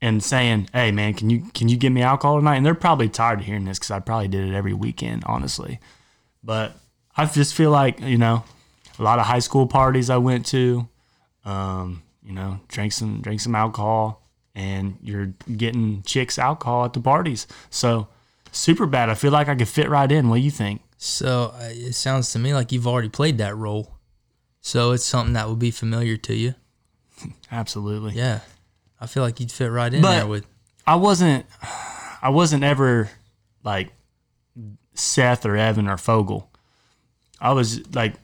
and 0.00 0.22
saying, 0.22 0.68
"Hey, 0.72 0.90
man, 0.90 1.14
can 1.14 1.30
you 1.30 1.44
can 1.54 1.68
you 1.68 1.76
get 1.76 1.90
me 1.90 2.02
alcohol 2.02 2.38
tonight?" 2.38 2.56
And 2.56 2.66
they're 2.66 2.74
probably 2.74 3.08
tired 3.08 3.40
of 3.40 3.46
hearing 3.46 3.64
this 3.64 3.78
because 3.78 3.90
I 3.90 4.00
probably 4.00 4.28
did 4.28 4.48
it 4.48 4.54
every 4.54 4.74
weekend, 4.74 5.24
honestly. 5.24 5.78
But 6.42 6.76
I 7.16 7.26
just 7.26 7.54
feel 7.54 7.70
like 7.70 8.00
you 8.00 8.18
know, 8.18 8.44
a 8.98 9.02
lot 9.02 9.18
of 9.18 9.26
high 9.26 9.40
school 9.40 9.66
parties 9.66 10.10
I 10.10 10.18
went 10.18 10.46
to, 10.46 10.88
um, 11.44 12.02
you 12.24 12.32
know, 12.32 12.60
drank 12.68 12.92
some 12.92 13.20
drank 13.20 13.40
some 13.40 13.54
alcohol, 13.54 14.25
and 14.56 14.96
you're 15.02 15.34
getting 15.56 16.02
chicks 16.02 16.38
alcohol 16.38 16.84
at 16.86 16.94
the 16.94 17.00
parties. 17.00 17.46
So 17.70 18.08
super 18.50 18.86
bad. 18.86 19.10
I 19.10 19.14
feel 19.14 19.30
like 19.30 19.48
I 19.48 19.54
could 19.54 19.68
fit 19.68 19.88
right 19.88 20.10
in. 20.10 20.28
What 20.28 20.36
do 20.36 20.42
you 20.42 20.50
think? 20.50 20.80
So 20.96 21.52
uh, 21.54 21.68
it 21.70 21.92
sounds 21.92 22.32
to 22.32 22.38
me 22.38 22.54
like 22.54 22.72
you've 22.72 22.86
already 22.86 23.10
played 23.10 23.36
that 23.38 23.54
role. 23.56 23.92
So 24.62 24.90
it's 24.92 25.04
something 25.04 25.34
that 25.34 25.48
would 25.48 25.58
be 25.60 25.70
familiar 25.70 26.16
to 26.16 26.34
you. 26.34 26.54
Absolutely. 27.52 28.14
Yeah. 28.14 28.40
I 29.00 29.06
feel 29.06 29.22
like 29.22 29.38
you'd 29.38 29.52
fit 29.52 29.70
right 29.70 29.92
in 29.92 30.00
But- 30.02 30.14
there 30.16 30.26
with. 30.26 30.46
I 30.88 30.94
wasn't 30.94 31.44
I 32.22 32.28
wasn't 32.30 32.62
ever 32.64 33.10
like 33.64 33.92
Seth 34.94 35.44
or 35.44 35.56
Evan 35.56 35.88
or 35.88 35.96
Fogel. 35.96 36.48
I 37.40 37.52
was 37.52 37.84
like 37.94 38.14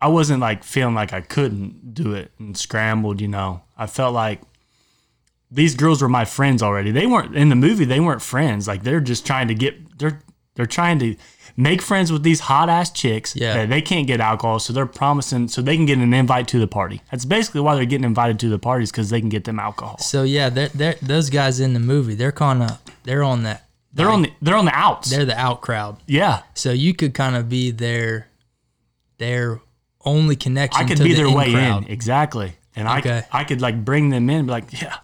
I 0.00 0.08
wasn't 0.08 0.40
like 0.40 0.62
feeling 0.64 0.94
like 0.94 1.12
I 1.14 1.22
couldn't 1.22 1.94
do 1.94 2.12
it 2.12 2.30
and 2.38 2.56
scrambled, 2.56 3.20
you 3.22 3.28
know. 3.28 3.62
I 3.76 3.86
felt 3.86 4.12
like 4.14 4.42
these 5.54 5.74
girls 5.74 6.02
were 6.02 6.08
my 6.08 6.24
friends 6.24 6.62
already. 6.62 6.90
They 6.90 7.06
weren't 7.06 7.34
in 7.36 7.48
the 7.48 7.56
movie, 7.56 7.84
they 7.84 8.00
weren't 8.00 8.22
friends. 8.22 8.66
Like 8.68 8.82
they're 8.82 9.00
just 9.00 9.24
trying 9.26 9.48
to 9.48 9.54
get 9.54 9.98
they're 9.98 10.20
they're 10.54 10.66
trying 10.66 10.98
to 11.00 11.16
make 11.56 11.80
friends 11.82 12.10
with 12.10 12.22
these 12.24 12.40
hot 12.40 12.68
ass 12.68 12.90
chicks 12.90 13.36
Yeah. 13.36 13.54
that 13.54 13.68
they 13.68 13.80
can't 13.80 14.06
get 14.06 14.20
alcohol, 14.20 14.58
so 14.58 14.72
they're 14.72 14.86
promising 14.86 15.46
so 15.48 15.62
they 15.62 15.76
can 15.76 15.86
get 15.86 15.98
an 15.98 16.12
invite 16.12 16.48
to 16.48 16.58
the 16.58 16.66
party. 16.66 17.00
That's 17.10 17.24
basically 17.24 17.60
why 17.60 17.76
they're 17.76 17.84
getting 17.84 18.04
invited 18.04 18.40
to 18.40 18.48
the 18.48 18.58
parties 18.58 18.90
because 18.90 19.10
they 19.10 19.20
can 19.20 19.28
get 19.28 19.44
them 19.44 19.58
alcohol. 19.60 19.98
So 19.98 20.22
yeah, 20.24 20.48
they're, 20.50 20.68
they're, 20.68 20.96
those 21.00 21.30
guys 21.30 21.60
in 21.60 21.72
the 21.74 21.80
movie, 21.80 22.14
they're 22.16 22.32
kind 22.32 22.62
of 22.62 22.78
they're 23.04 23.22
on 23.22 23.44
that. 23.44 23.60
They're 23.92 24.08
on 24.10 24.22
the 24.22 24.32
they're 24.42 24.56
on 24.56 24.64
the 24.64 24.74
outs. 24.74 25.10
They're 25.10 25.24
the 25.24 25.38
out 25.38 25.60
crowd. 25.60 25.98
yeah. 26.08 26.42
So 26.54 26.72
you 26.72 26.94
could 26.94 27.14
kind 27.14 27.36
of 27.36 27.48
be 27.48 27.70
their 27.70 28.26
their 29.18 29.60
only 30.04 30.36
connection. 30.36 30.84
I 30.84 30.88
could 30.88 30.98
be 30.98 31.10
the 31.14 31.22
their 31.24 31.30
way 31.30 31.52
crowd. 31.52 31.84
in. 31.84 31.90
Exactly. 31.90 32.54
And 32.76 32.88
Okay. 32.88 33.22
I 33.32 33.40
I 33.40 33.44
could 33.44 33.60
like 33.60 33.84
bring 33.84 34.10
them 34.10 34.28
in 34.30 34.38
and 34.38 34.46
be 34.48 34.50
like, 34.52 34.82
yeah. 34.82 34.96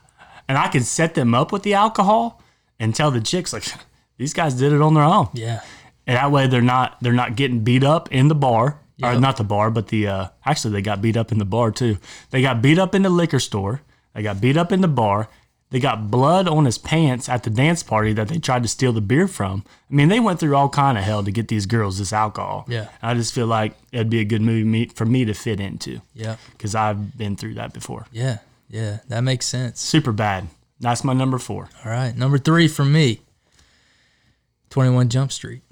And 0.51 0.59
I 0.59 0.67
can 0.67 0.83
set 0.83 1.15
them 1.15 1.33
up 1.33 1.53
with 1.53 1.63
the 1.63 1.75
alcohol 1.75 2.43
and 2.81 2.93
tell 2.93 3.13
the 3.13 3.21
chicks 3.21 3.53
like 3.53 3.65
these 4.19 4.35
guys 4.35 4.55
did 4.55 4.73
it 4.73 4.83
on 4.83 4.95
their 4.95 5.05
own. 5.05 5.29
Yeah. 5.33 5.61
And 6.09 6.17
that 6.17 6.33
way 6.33 6.49
they're 6.49 6.61
not 6.61 6.97
they're 7.01 7.13
not 7.13 7.37
getting 7.37 7.61
beat 7.61 7.85
up 7.85 8.11
in 8.11 8.27
the 8.27 8.35
bar. 8.35 8.81
Or 9.03 9.15
not 9.19 9.37
the 9.37 9.45
bar, 9.45 9.71
but 9.71 9.87
the 9.89 10.09
uh 10.09 10.27
actually 10.45 10.73
they 10.73 10.83
got 10.83 11.01
beat 11.01 11.17
up 11.17 11.31
in 11.31 11.39
the 11.39 11.45
bar 11.45 11.71
too. 11.71 11.99
They 12.31 12.43
got 12.43 12.61
beat 12.61 12.79
up 12.81 12.97
in 12.97 13.03
the 13.03 13.09
liquor 13.11 13.39
store. 13.39 13.81
They 14.13 14.23
got 14.23 14.41
beat 14.41 14.57
up 14.57 14.73
in 14.73 14.81
the 14.81 14.89
bar. 14.89 15.29
They 15.71 15.79
got 15.79 16.11
blood 16.11 16.49
on 16.49 16.65
his 16.65 16.79
pants 16.79 17.29
at 17.29 17.45
the 17.45 17.51
dance 17.51 17.85
party 17.85 18.13
that 18.15 18.27
they 18.27 18.39
tried 18.41 18.65
to 18.65 18.69
steal 18.69 18.93
the 18.93 19.01
beer 19.01 19.29
from. 19.29 19.63
I 19.89 19.95
mean, 19.95 20.09
they 20.09 20.19
went 20.19 20.41
through 20.41 20.57
all 20.57 20.69
kind 20.69 20.99
of 20.99 21.05
hell 21.05 21.23
to 21.23 21.31
get 21.31 21.47
these 21.47 21.65
girls 21.67 21.99
this 21.99 22.13
alcohol. 22.13 22.65
Yeah. 22.69 22.89
I 23.01 23.15
just 23.15 23.33
feel 23.33 23.47
like 23.47 23.75
it'd 23.93 24.11
be 24.11 24.19
a 24.19 24.25
good 24.25 24.43
movie 24.43 24.87
for 24.87 25.07
me 25.07 25.25
to 25.27 25.33
fit 25.33 25.61
into 25.61 26.01
Yeah. 26.13 26.37
because 26.53 26.75
I've 26.75 27.17
been 27.17 27.37
through 27.37 27.55
that 27.55 27.73
before. 27.73 28.07
Yeah. 28.11 28.39
Yeah. 28.71 29.01
That 29.09 29.23
makes 29.23 29.47
sense. 29.47 29.81
Super 29.81 30.13
bad. 30.13 30.49
That's 30.79 31.05
my 31.05 31.13
number 31.13 31.39
four. 31.39 31.69
All 31.85 31.91
right. 31.91 32.17
Number 32.17 32.39
three 32.39 32.69
for 32.69 32.85
me. 32.85 33.21
Twenty 34.71 34.91
One 34.91 35.09
Jump 35.09 35.33
Street. 35.33 35.63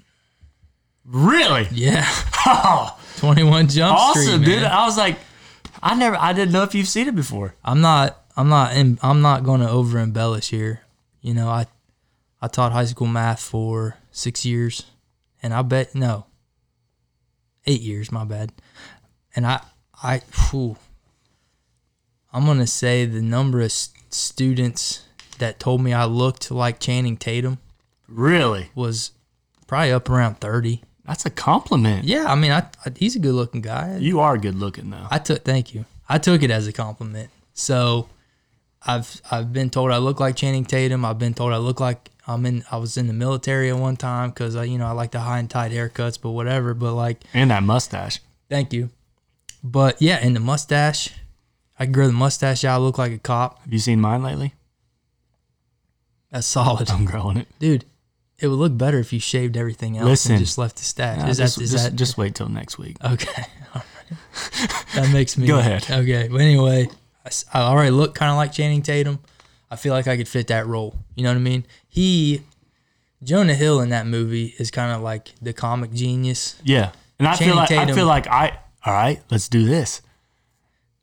Really? 1.05 1.67
Yeah. 1.71 2.05
Oh. 2.45 2.97
Twenty 3.17 3.43
One 3.43 3.67
Jump 3.67 3.97
Street. 4.11 4.27
awesome, 4.27 4.43
dude. 4.43 4.63
I 4.63 4.85
was 4.85 4.97
like, 4.97 5.17
I 5.83 5.93
never, 5.95 6.15
I 6.15 6.31
didn't 6.33 6.51
know 6.53 6.63
if 6.63 6.73
you've 6.75 6.87
seen 6.87 7.07
it 7.07 7.15
before. 7.15 7.53
I'm 7.63 7.81
not. 7.81 8.17
I'm 8.37 8.47
not. 8.49 8.73
em- 8.73 8.97
I'm 9.01 9.21
not 9.21 9.43
going 9.43 9.59
to 9.61 9.69
over 9.69 9.99
embellish 9.99 10.49
here. 10.49 10.81
You 11.21 11.33
know, 11.33 11.49
I 11.49 11.65
I 12.41 12.47
taught 12.47 12.71
high 12.71 12.85
school 12.85 13.07
math 13.07 13.41
for 13.41 13.97
six 14.11 14.45
years, 14.45 14.85
and 15.43 15.53
I 15.53 15.61
bet 15.63 15.95
no, 15.95 16.27
eight 17.65 17.81
years. 17.81 18.11
My 18.11 18.23
bad. 18.23 18.53
And 19.35 19.45
I 19.45 19.61
I 20.01 20.21
whew, 20.51 20.77
I'm 22.33 22.45
gonna 22.45 22.67
say 22.67 23.05
the 23.05 23.21
number 23.21 23.59
of 23.59 23.65
s- 23.65 23.89
students 24.09 25.03
that 25.39 25.59
told 25.59 25.81
me 25.81 25.93
I 25.93 26.05
looked 26.05 26.51
like 26.51 26.79
Channing 26.79 27.17
Tatum 27.17 27.57
Really? 28.07 28.69
was 28.75 29.11
probably 29.67 29.91
up 29.91 30.09
around 30.09 30.35
thirty. 30.39 30.81
That's 31.05 31.25
a 31.25 31.29
compliment. 31.31 32.05
Yeah, 32.05 32.25
I 32.27 32.35
mean, 32.35 32.51
I, 32.51 32.67
I 32.85 32.91
he's 32.95 33.15
a 33.15 33.19
good 33.19 33.33
looking 33.33 33.61
guy. 33.61 33.97
You 33.99 34.19
are 34.19 34.37
good 34.37 34.55
looking 34.55 34.89
though. 34.89 35.07
I 35.09 35.17
took 35.19 35.43
thank 35.43 35.73
you. 35.73 35.85
I 36.07 36.17
took 36.19 36.43
it 36.43 36.51
as 36.51 36.67
a 36.67 36.73
compliment. 36.73 37.29
So 37.53 38.09
I've 38.85 39.21
I've 39.31 39.51
been 39.51 39.69
told 39.69 39.91
I 39.91 39.97
look 39.97 40.19
like 40.19 40.35
Channing 40.35 40.65
Tatum. 40.65 41.03
I've 41.05 41.19
been 41.19 41.33
told 41.33 41.51
I 41.53 41.57
look 41.57 41.79
like 41.79 42.09
I'm 42.27 42.45
in 42.45 42.63
I 42.71 42.77
was 42.77 42.95
in 42.97 43.07
the 43.07 43.13
military 43.13 43.69
at 43.69 43.77
one 43.77 43.97
time 43.97 44.29
because 44.29 44.55
I 44.55 44.65
you 44.65 44.77
know 44.77 44.85
I 44.87 44.91
like 44.91 45.11
the 45.11 45.19
high 45.21 45.39
and 45.39 45.49
tight 45.49 45.71
haircuts, 45.71 46.19
but 46.21 46.31
whatever. 46.31 46.73
But 46.75 46.93
like 46.93 47.21
And 47.33 47.49
that 47.51 47.63
mustache. 47.63 48.19
thank 48.49 48.71
you. 48.73 48.89
But 49.63 50.01
yeah, 50.01 50.19
and 50.21 50.35
the 50.35 50.39
mustache, 50.39 51.09
I 51.79 51.85
can 51.85 51.93
grow 51.93 52.07
the 52.07 52.13
mustache 52.13 52.65
out. 52.65 52.81
Look 52.81 52.97
like 52.97 53.13
a 53.13 53.17
cop. 53.17 53.61
Have 53.63 53.71
you 53.71 53.79
seen 53.79 54.01
mine 54.01 54.21
lately? 54.21 54.53
That's 56.31 56.45
solid, 56.45 56.91
I'm 56.91 57.05
growing 57.05 57.37
it. 57.37 57.47
dude. 57.57 57.85
It 58.37 58.47
would 58.47 58.59
look 58.59 58.77
better 58.77 58.99
if 58.99 59.11
you 59.11 59.19
shaved 59.19 59.57
everything 59.57 59.97
else 59.97 60.07
Listen. 60.07 60.33
and 60.33 60.39
just 60.39 60.57
left 60.57 60.77
the 60.77 60.83
stash. 60.83 61.17
Yeah, 61.17 61.27
is 61.27 61.37
just, 61.37 61.55
that 61.57 61.63
is 61.63 61.71
just, 61.71 61.83
that 61.83 61.95
just 61.95 62.17
wait 62.17 62.35
till 62.35 62.47
next 62.47 62.77
week. 62.77 62.95
Okay. 63.03 63.45
Right. 63.75 63.83
That 64.95 65.11
makes 65.13 65.37
me. 65.37 65.45
Go 65.45 65.59
ahead. 65.59 65.85
Okay. 65.89 66.27
But 66.29 66.41
anyway, 66.41 66.87
I 67.53 67.61
already 67.61 67.91
look 67.91 68.15
kind 68.15 68.31
of 68.31 68.37
like 68.37 68.51
Channing 68.51 68.81
Tatum. 68.81 69.19
I 69.69 69.75
feel 69.75 69.93
like 69.93 70.07
I 70.07 70.17
could 70.17 70.27
fit 70.27 70.47
that 70.47 70.65
role. 70.65 70.95
You 71.15 71.23
know 71.23 71.29
what 71.29 71.35
I 71.37 71.41
mean? 71.41 71.65
He, 71.87 72.41
Jonah 73.23 73.53
Hill 73.53 73.81
in 73.81 73.89
that 73.89 74.07
movie 74.07 74.55
is 74.57 74.71
kind 74.71 74.91
of 74.95 75.01
like 75.01 75.29
the 75.41 75.53
comic 75.53 75.93
genius. 75.93 76.55
Yeah. 76.63 76.91
And 77.19 77.27
I 77.27 77.35
Channing 77.35 77.53
feel 77.53 77.55
like 77.55 77.71
I 77.71 77.93
feel 77.93 78.07
like 78.07 78.27
I 78.27 78.59
all 78.85 78.93
right, 78.93 79.21
let's 79.29 79.49
do 79.49 79.65
this. 79.65 80.01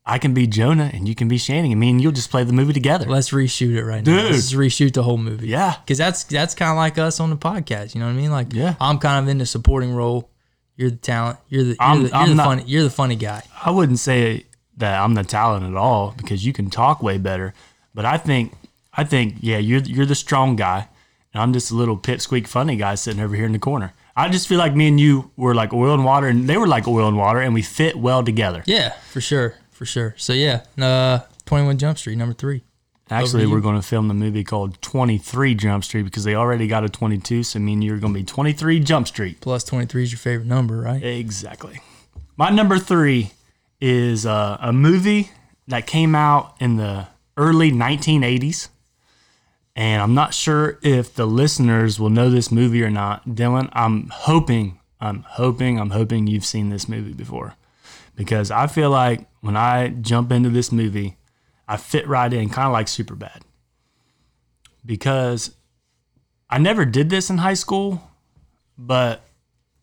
I 0.09 0.17
can 0.19 0.33
be 0.33 0.47
Jonah 0.47 0.89
and 0.93 1.07
you 1.07 1.13
can 1.15 1.27
be 1.27 1.37
Channing. 1.37 1.71
I 1.71 1.75
mean, 1.75 1.99
you'll 1.99 2.11
just 2.13 2.31
play 2.31 2.43
the 2.43 2.53
movie 2.53 2.73
together. 2.73 3.05
Let's 3.07 3.31
reshoot 3.31 3.75
it 3.75 3.83
right 3.83 4.05
now. 4.05 4.15
Let's 4.23 4.53
reshoot 4.53 4.93
the 4.93 5.03
whole 5.03 5.17
movie. 5.17 5.47
Yeah. 5.47 5.75
Because 5.83 5.97
that's 5.97 6.23
that's 6.23 6.55
kind 6.55 6.71
of 6.71 6.77
like 6.77 6.97
us 6.97 7.19
on 7.19 7.29
the 7.29 7.35
podcast. 7.37 7.93
You 7.93 7.99
know 7.99 8.07
what 8.07 8.13
I 8.13 8.15
mean? 8.15 8.31
Like, 8.31 8.53
Yeah. 8.53 8.75
I'm 8.79 8.99
kind 8.99 9.23
of 9.23 9.29
in 9.29 9.37
the 9.37 9.45
supporting 9.45 9.93
role. 9.93 10.29
You're 10.77 10.91
the 10.91 10.95
talent. 10.97 11.39
You're 11.49 11.63
the 11.63 11.75
you're 11.79 11.95
the, 12.09 12.17
you're 12.17 12.27
the 12.29 12.35
not- 12.35 12.45
funny. 12.45 12.63
You're 12.67 12.83
the 12.83 12.89
funny 12.89 13.15
guy. 13.15 13.43
I 13.65 13.71
wouldn't 13.71 13.99
say 13.99 14.45
that 14.77 15.01
I'm 15.01 15.13
the 15.15 15.23
talent 15.23 15.65
at 15.65 15.75
all 15.75 16.13
because 16.17 16.45
you 16.45 16.53
can 16.53 16.69
talk 16.69 17.01
way 17.03 17.17
better. 17.17 17.53
But 17.93 18.05
I 18.05 18.17
think 18.17 18.53
I 18.93 19.03
think 19.03 19.35
yeah, 19.41 19.57
you're 19.57 19.81
you're 19.81 20.05
the 20.05 20.15
strong 20.15 20.55
guy, 20.55 20.87
and 21.33 21.41
I'm 21.41 21.51
just 21.51 21.71
a 21.71 21.75
little 21.75 21.97
pipsqueak 21.97 22.47
funny 22.47 22.75
guy 22.77 22.95
sitting 22.95 23.21
over 23.21 23.35
here 23.35 23.45
in 23.45 23.51
the 23.53 23.59
corner. 23.59 23.93
I 24.15 24.29
just 24.29 24.47
feel 24.47 24.57
like 24.57 24.73
me 24.75 24.87
and 24.87 24.99
you 24.99 25.31
were 25.35 25.53
like 25.53 25.73
oil 25.73 25.93
and 25.93 26.05
water, 26.05 26.27
and 26.27 26.47
they 26.47 26.57
were 26.57 26.67
like 26.67 26.87
oil 26.87 27.07
and 27.07 27.17
water, 27.17 27.39
and 27.39 27.53
we 27.53 27.61
fit 27.61 27.95
well 27.97 28.23
together. 28.23 28.63
Yeah, 28.65 28.93
for 29.11 29.21
sure, 29.21 29.55
for 29.77 29.85
sure. 29.85 30.15
So 30.17 30.33
yeah, 30.33 30.63
uh, 30.81 31.19
21 31.45 31.77
Jump 31.77 31.97
Street, 31.97 32.17
number 32.17 32.33
three. 32.33 32.63
Actually, 33.09 33.47
we're 33.47 33.61
going 33.61 33.79
to 33.79 33.87
film 33.87 34.09
the 34.09 34.13
movie 34.13 34.43
called 34.43 34.81
23 34.81 35.55
Jump 35.55 35.83
Street 35.85 36.03
because 36.03 36.25
they 36.25 36.35
already 36.35 36.67
got 36.67 36.83
a 36.83 36.89
22. 36.89 37.43
So 37.43 37.59
me 37.59 37.73
and 37.73 37.83
you 37.83 37.93
are 37.93 37.97
going 37.97 38.13
to 38.13 38.19
be 38.19 38.25
23 38.25 38.81
Jump 38.81 39.07
Street. 39.07 39.39
Plus 39.39 39.63
23 39.63 40.03
is 40.03 40.11
your 40.11 40.19
favorite 40.19 40.47
number, 40.47 40.77
right? 40.77 41.01
Exactly. 41.01 41.79
My 42.35 42.49
number 42.49 42.77
three 42.77 43.31
is 43.79 44.25
uh, 44.25 44.57
a 44.59 44.73
movie 44.73 45.31
that 45.69 45.87
came 45.87 46.15
out 46.15 46.55
in 46.59 46.75
the 46.75 47.07
early 47.37 47.71
1980s. 47.71 48.67
And 49.75 50.01
I'm 50.01 50.13
not 50.13 50.33
sure 50.33 50.79
if 50.81 51.13
the 51.13 51.27
listeners 51.27 51.99
will 51.99 52.09
know 52.09 52.29
this 52.29 52.51
movie 52.51 52.83
or 52.83 52.89
not. 52.89 53.25
Dylan, 53.29 53.69
I'm 53.71 54.09
hoping, 54.09 54.79
I'm 54.99 55.23
hoping, 55.23 55.79
I'm 55.79 55.91
hoping 55.91 56.27
you've 56.27 56.45
seen 56.45 56.69
this 56.69 56.89
movie 56.89 57.13
before. 57.13 57.55
Because 58.15 58.51
I 58.51 58.67
feel 58.67 58.89
like 58.89 59.26
when 59.47 59.55
I 59.55 59.87
jump 59.87 60.33
into 60.33 60.49
this 60.49 60.73
movie, 60.73 61.15
I 61.69 61.77
fit 61.77 62.05
right 62.05 62.31
in, 62.31 62.49
kind 62.49 62.67
of 62.67 62.73
like 62.73 62.87
Superbad. 62.87 63.43
Because 64.85 65.55
I 66.49 66.57
never 66.57 66.83
did 66.83 67.09
this 67.09 67.29
in 67.29 67.37
high 67.37 67.53
school, 67.53 68.11
but 68.77 69.23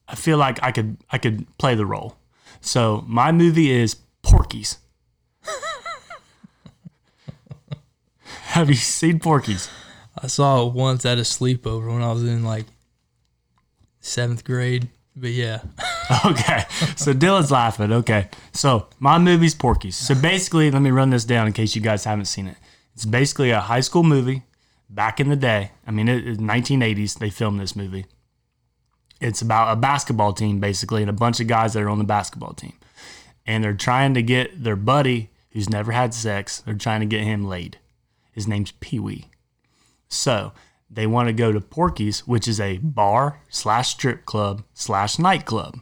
I 0.06 0.16
feel 0.16 0.36
like 0.36 0.62
I 0.62 0.70
could 0.70 0.98
I 1.10 1.16
could 1.16 1.46
play 1.56 1.74
the 1.74 1.86
role. 1.86 2.18
So 2.60 3.04
my 3.08 3.32
movie 3.32 3.70
is 3.70 3.96
Porky's. 4.22 4.76
Have 8.52 8.68
you 8.68 8.76
seen 8.76 9.18
Porky's? 9.18 9.70
I 10.22 10.26
saw 10.26 10.66
it 10.66 10.74
once 10.74 11.06
at 11.06 11.16
a 11.16 11.22
sleepover 11.22 11.90
when 11.90 12.02
I 12.02 12.12
was 12.12 12.22
in 12.22 12.44
like 12.44 12.66
seventh 14.00 14.44
grade. 14.44 14.90
But 15.16 15.30
yeah, 15.30 15.60
Okay. 16.26 16.64
So 16.96 17.12
Dylan's 17.12 17.50
laughing. 17.50 17.92
Okay. 17.92 18.28
So 18.52 18.88
my 18.98 19.18
movie's 19.18 19.54
Porky's. 19.54 19.96
So 19.96 20.14
basically, 20.14 20.70
let 20.70 20.82
me 20.82 20.90
run 20.90 21.10
this 21.10 21.24
down 21.24 21.46
in 21.46 21.52
case 21.52 21.74
you 21.74 21.82
guys 21.82 22.04
haven't 22.04 22.26
seen 22.26 22.46
it. 22.46 22.56
It's 22.94 23.04
basically 23.04 23.50
a 23.50 23.60
high 23.60 23.80
school 23.80 24.02
movie 24.02 24.42
back 24.88 25.20
in 25.20 25.28
the 25.28 25.36
day. 25.36 25.72
I 25.86 25.90
mean, 25.90 26.08
it, 26.08 26.26
it 26.26 26.38
1980s 26.38 27.18
they 27.18 27.30
filmed 27.30 27.60
this 27.60 27.74
movie. 27.74 28.06
It's 29.20 29.42
about 29.42 29.72
a 29.72 29.76
basketball 29.76 30.32
team 30.32 30.60
basically, 30.60 31.02
and 31.02 31.10
a 31.10 31.14
bunch 31.14 31.40
of 31.40 31.46
guys 31.46 31.72
that 31.72 31.82
are 31.82 31.88
on 31.88 31.98
the 31.98 32.04
basketball 32.04 32.52
team, 32.52 32.74
and 33.46 33.64
they're 33.64 33.72
trying 33.72 34.14
to 34.14 34.22
get 34.22 34.62
their 34.62 34.76
buddy 34.76 35.30
who's 35.50 35.70
never 35.70 35.92
had 35.92 36.12
sex. 36.12 36.60
They're 36.60 36.74
trying 36.74 37.00
to 37.00 37.06
get 37.06 37.22
him 37.22 37.44
laid. 37.44 37.78
His 38.32 38.46
name's 38.46 38.72
Pee 38.72 38.98
Wee. 38.98 39.26
So 40.08 40.52
they 40.90 41.06
want 41.06 41.28
to 41.28 41.32
go 41.32 41.52
to 41.52 41.60
Porky's, 41.60 42.26
which 42.26 42.46
is 42.46 42.60
a 42.60 42.78
bar 42.78 43.40
slash 43.48 43.90
strip 43.90 44.24
club 44.24 44.62
slash 44.74 45.18
nightclub. 45.18 45.80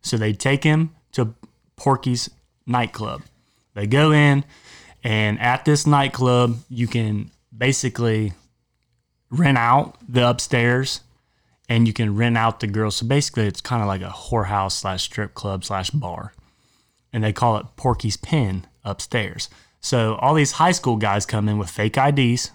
So 0.00 0.16
they 0.16 0.32
take 0.32 0.64
him 0.64 0.94
to 1.12 1.34
Porky's 1.76 2.30
nightclub. 2.66 3.22
They 3.74 3.86
go 3.86 4.12
in, 4.12 4.44
and 5.02 5.38
at 5.40 5.64
this 5.64 5.86
nightclub, 5.86 6.58
you 6.68 6.86
can 6.86 7.30
basically 7.56 8.32
rent 9.30 9.58
out 9.58 9.96
the 10.08 10.28
upstairs 10.28 11.00
and 11.68 11.86
you 11.86 11.92
can 11.92 12.16
rent 12.16 12.36
out 12.36 12.60
the 12.60 12.66
girls. 12.66 12.96
So 12.96 13.06
basically, 13.06 13.46
it's 13.46 13.60
kind 13.60 13.82
of 13.82 13.88
like 13.88 14.02
a 14.02 14.10
whorehouse 14.10 14.72
slash 14.72 15.02
strip 15.02 15.34
club 15.34 15.64
slash 15.64 15.90
bar. 15.90 16.32
And 17.12 17.22
they 17.22 17.32
call 17.32 17.56
it 17.56 17.66
Porky's 17.76 18.16
Pen 18.16 18.66
upstairs. 18.84 19.48
So 19.80 20.14
all 20.16 20.34
these 20.34 20.52
high 20.52 20.72
school 20.72 20.96
guys 20.96 21.26
come 21.26 21.48
in 21.48 21.58
with 21.58 21.70
fake 21.70 21.96
IDs, 21.96 22.50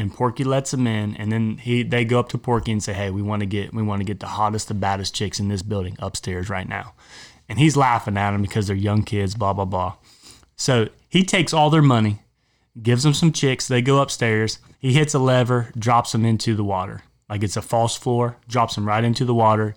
and 0.00 0.12
Porky 0.12 0.44
lets 0.44 0.70
them 0.70 0.86
in, 0.86 1.14
and 1.16 1.30
then 1.30 1.58
he 1.58 1.82
they 1.82 2.04
go 2.04 2.18
up 2.18 2.30
to 2.30 2.38
Porky 2.38 2.72
and 2.72 2.82
say, 2.82 2.92
"Hey, 2.92 3.10
we 3.10 3.22
want 3.22 3.40
to 3.40 3.46
get 3.46 3.74
we 3.74 3.82
want 3.82 4.00
to 4.00 4.04
get 4.04 4.20
the 4.20 4.26
hottest, 4.26 4.68
the 4.68 4.74
baddest 4.74 5.14
chicks 5.14 5.38
in 5.38 5.48
this 5.48 5.62
building 5.62 5.96
upstairs 5.98 6.48
right 6.48 6.68
now," 6.68 6.94
and 7.48 7.58
he's 7.58 7.76
laughing 7.76 8.16
at 8.16 8.30
them 8.32 8.42
because 8.42 8.66
they're 8.66 8.76
young 8.76 9.02
kids, 9.02 9.34
blah 9.34 9.52
blah 9.52 9.64
blah. 9.64 9.94
So 10.56 10.88
he 11.08 11.22
takes 11.22 11.52
all 11.52 11.70
their 11.70 11.82
money, 11.82 12.20
gives 12.82 13.02
them 13.02 13.14
some 13.14 13.32
chicks. 13.32 13.68
They 13.68 13.82
go 13.82 14.00
upstairs. 14.00 14.58
He 14.78 14.94
hits 14.94 15.14
a 15.14 15.18
lever, 15.18 15.70
drops 15.78 16.12
them 16.12 16.24
into 16.24 16.54
the 16.54 16.64
water, 16.64 17.02
like 17.28 17.42
it's 17.42 17.56
a 17.56 17.62
false 17.62 17.96
floor. 17.96 18.36
Drops 18.48 18.74
them 18.74 18.88
right 18.88 19.04
into 19.04 19.24
the 19.24 19.34
water, 19.34 19.74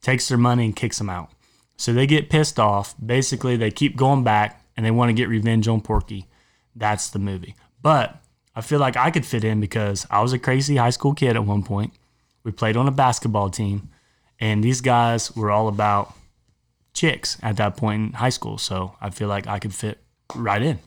takes 0.00 0.28
their 0.28 0.38
money 0.38 0.64
and 0.64 0.74
kicks 0.74 0.98
them 0.98 1.10
out. 1.10 1.30
So 1.76 1.92
they 1.92 2.06
get 2.06 2.30
pissed 2.30 2.58
off. 2.58 2.94
Basically, 3.04 3.56
they 3.56 3.70
keep 3.70 3.96
going 3.96 4.24
back 4.24 4.62
and 4.76 4.86
they 4.86 4.90
want 4.90 5.10
to 5.10 5.14
get 5.14 5.28
revenge 5.28 5.68
on 5.68 5.82
Porky. 5.82 6.26
That's 6.74 7.10
the 7.10 7.18
movie. 7.18 7.54
But 7.82 8.22
I 8.56 8.62
feel 8.62 8.80
like 8.80 8.96
I 8.96 9.10
could 9.10 9.26
fit 9.26 9.44
in 9.44 9.60
because 9.60 10.06
I 10.10 10.22
was 10.22 10.32
a 10.32 10.38
crazy 10.38 10.76
high 10.76 10.90
school 10.90 11.12
kid 11.12 11.36
at 11.36 11.44
one 11.44 11.62
point. 11.62 11.92
We 12.42 12.52
played 12.52 12.76
on 12.76 12.88
a 12.88 12.90
basketball 12.90 13.50
team, 13.50 13.90
and 14.40 14.64
these 14.64 14.80
guys 14.80 15.36
were 15.36 15.50
all 15.50 15.68
about 15.68 16.14
chicks 16.94 17.36
at 17.42 17.58
that 17.58 17.76
point 17.76 18.02
in 18.02 18.12
high 18.14 18.30
school. 18.30 18.56
So 18.56 18.96
I 18.98 19.10
feel 19.10 19.28
like 19.28 19.46
I 19.46 19.58
could 19.58 19.74
fit 19.74 19.98
right 20.34 20.62
in. 20.62 20.78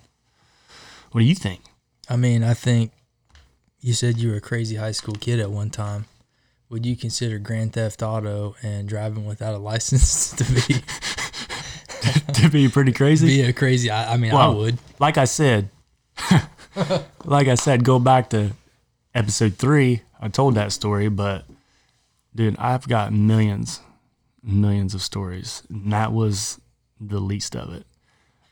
What 1.11 1.22
do 1.22 1.28
you 1.28 1.36
think? 1.36 1.61
I 2.09 2.15
mean, 2.15 2.43
I 2.43 2.55
think 2.55 2.91
you 3.82 3.93
said 3.93 4.17
you 4.17 4.32
were 4.32 4.38
a 4.38 4.41
crazy 4.41 4.78
high 4.78 4.91
school 4.91 5.15
kid 5.15 5.39
at 5.39 5.51
one 5.51 5.70
time. 5.70 6.05
Would 6.70 6.86
you 6.86 6.95
consider 6.95 7.38
Grand 7.38 7.74
Theft 7.74 8.01
Auto 8.01 8.55
and 8.63 8.89
driving 8.89 9.26
without 9.26 9.53
a 9.53 9.57
license 9.72 10.32
to 10.32 10.43
be 10.43 10.82
to 12.34 12.49
be 12.49 12.67
pretty 12.67 12.93
crazy? 12.93 13.28
be 13.28 13.41
a 13.41 13.53
crazy? 13.53 13.91
I, 13.91 14.13
I 14.13 14.17
mean, 14.17 14.32
I 14.32 14.47
would. 14.47 14.80
Like 14.99 15.20
I 15.20 15.26
said, 15.26 15.70
like 17.26 17.47
I 17.47 17.55
said, 17.55 17.84
go 17.84 17.99
back 17.99 18.30
to 18.32 18.51
episode 19.13 19.55
three. 19.55 20.01
I 20.20 20.28
told 20.30 20.55
that 20.55 20.72
story, 20.72 21.09
but 21.09 21.45
dude, 22.36 22.57
I've 22.57 22.88
got 22.88 23.13
millions, 23.13 23.82
millions 24.43 24.93
of 24.93 25.01
stories. 25.01 25.63
And 25.70 25.91
that 25.91 26.11
was 26.11 26.59
the 26.99 27.20
least 27.20 27.55
of 27.55 27.74
it. 27.74 27.86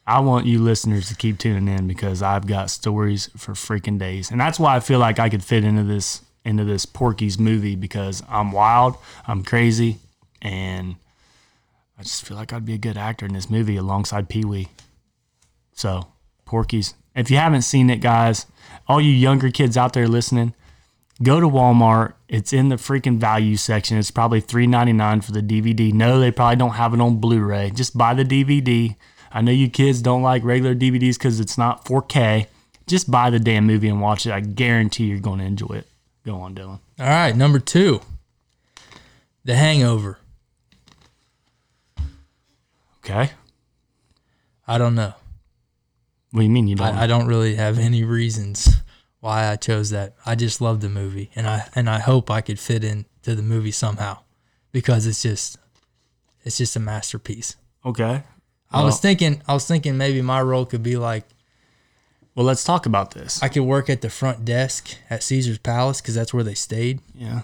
I 0.05 0.22
want 0.22 0.45
you 0.45 0.59
listeners 0.59 1.09
to 1.09 1.15
keep 1.15 1.38
tuning 1.38 1.68
in 1.68 1.86
because 1.86 2.22
I've 2.22 2.47
got 2.47 2.70
stories 2.70 3.30
for 3.36 3.53
freaking 3.53 3.99
days. 3.99 4.32
And 4.32 4.39
that's 4.39 4.57
why 4.57 4.78
I 4.78 4.80
feel 4.80 4.99
like 4.99 5.20
I 5.20 5.28
could 5.28 5.43
fit 5.43 5.65
into 5.65 5.84
this 5.84 6.22
into 6.45 6.63
this 6.63 6.86
Porky's 6.86 7.38
movie 7.38 7.76
because 7.76 8.24
I'm 8.30 8.53
wild, 8.53 8.95
I'm 9.28 9.43
crazy, 9.43 9.97
and 10.41 10.95
I 11.99 12.03
just 12.03 12.26
feel 12.26 12.38
like 12.38 12.53
I'd 12.53 12.63
be 12.63 12.74
a 12.74 12.78
good 12.78 12.95
actor 12.95 13.26
in 13.26 13.34
this 13.34 13.49
movie 13.49 13.76
alongside 13.76 14.30
Pee 14.30 14.45
Wee. 14.45 14.70
So, 15.74 16.07
Porky's. 16.45 16.93
If 17.18 17.32
you 17.32 17.38
haven't 17.38 17.63
seen 17.63 17.89
it, 17.89 17.99
guys, 17.99 18.45
all 18.88 19.01
you 19.01 19.11
younger 19.11 19.49
kids 19.49 19.76
out 19.76 19.93
there 19.93 20.07
listening, 20.07 20.53
go 21.24 21.39
to 21.39 21.47
Walmart. 21.47 22.13
It's 22.30 22.53
in 22.53 22.70
the 22.70 22.76
freaking 22.76 23.18
value 23.18 23.57
section. 23.57 23.97
It's 23.97 24.11
probably 24.11 24.41
$3.99 24.41 25.24
for 25.24 25.32
the 25.32 25.41
DVD. 25.41 25.91
No, 25.91 26.20
they 26.20 26.32
probably 26.32 26.57
don't 26.57 26.76
have 26.76 26.93
it 26.93 27.01
on 27.01 27.18
Blu-ray. 27.18 27.72
Just 27.72 27.97
buy 27.97 28.13
the 28.13 28.24
DVD. 28.24 28.95
I 29.32 29.41
know 29.41 29.51
you 29.51 29.68
kids 29.70 30.01
don't 30.01 30.22
like 30.22 30.43
regular 30.43 30.76
DVDs 30.76 31.15
because 31.18 31.39
it's 31.39 31.57
not 31.57 31.86
4K. 31.86 32.45
Just 32.86 33.09
buy 33.09 33.32
the 33.32 33.39
damn 33.39 33.65
movie 33.65 33.89
and 33.89 33.99
watch 33.99 34.26
it. 34.26 34.32
I 34.32 34.39
guarantee 34.39 35.05
you're 35.05 35.20
going 35.20 35.39
to 35.39 35.45
enjoy 35.45 35.74
it. 35.74 35.88
Go 36.24 36.36
on, 36.36 36.53
Dylan. 36.53 36.80
All 36.99 37.07
right, 37.07 37.36
number 37.36 37.59
two, 37.59 38.01
The 39.43 39.55
Hangover. 39.55 40.20
Okay. 43.03 43.32
I 44.68 44.78
don't 44.78 44.95
know. 44.95 45.13
What 46.38 46.42
do 46.42 46.46
you 46.46 46.52
mean 46.52 46.68
you 46.68 46.76
don't? 46.76 46.96
I, 46.96 47.06
I 47.06 47.08
don't 47.08 47.26
really 47.26 47.56
have 47.56 47.80
any 47.80 48.04
reasons 48.04 48.70
why 49.22 49.48
I 49.48 49.56
chose 49.56 49.90
that. 49.90 50.14
I 50.24 50.36
just 50.36 50.62
love 50.62 50.82
the 50.82 50.88
movie, 50.88 51.32
and 51.36 51.48
I 51.48 51.68
and 51.74 51.90
I 51.90 51.98
hope 51.98 52.30
I 52.30 52.42
could 52.42 52.60
fit 52.60 52.84
into 52.84 53.34
the 53.34 53.42
movie 53.42 53.72
somehow, 53.72 54.20
because 54.72 55.08
it's 55.08 55.24
just 55.24 55.58
it's 56.44 56.60
just 56.60 56.76
a 56.76 56.80
masterpiece. 56.80 57.56
okay. 57.84 58.22
I 58.70 58.84
was 58.84 59.00
thinking 59.00 59.42
I 59.48 59.56
was 59.56 59.66
thinking 59.66 59.98
maybe 59.98 60.22
my 60.22 60.40
role 60.40 60.68
could 60.68 60.84
be 60.84 60.96
like 60.96 61.24
Well, 62.36 62.46
let's 62.46 62.64
talk 62.64 62.86
about 62.86 63.16
this. 63.16 63.42
I 63.42 63.50
could 63.50 63.64
work 63.64 63.90
at 63.90 64.02
the 64.02 64.10
front 64.12 64.46
desk 64.46 64.96
at 65.10 65.24
Caesar's 65.24 65.58
Palace 65.58 66.02
because 66.02 66.14
that's 66.14 66.36
where 66.36 66.44
they 66.44 66.54
stayed, 66.54 67.00
yeah. 67.16 67.42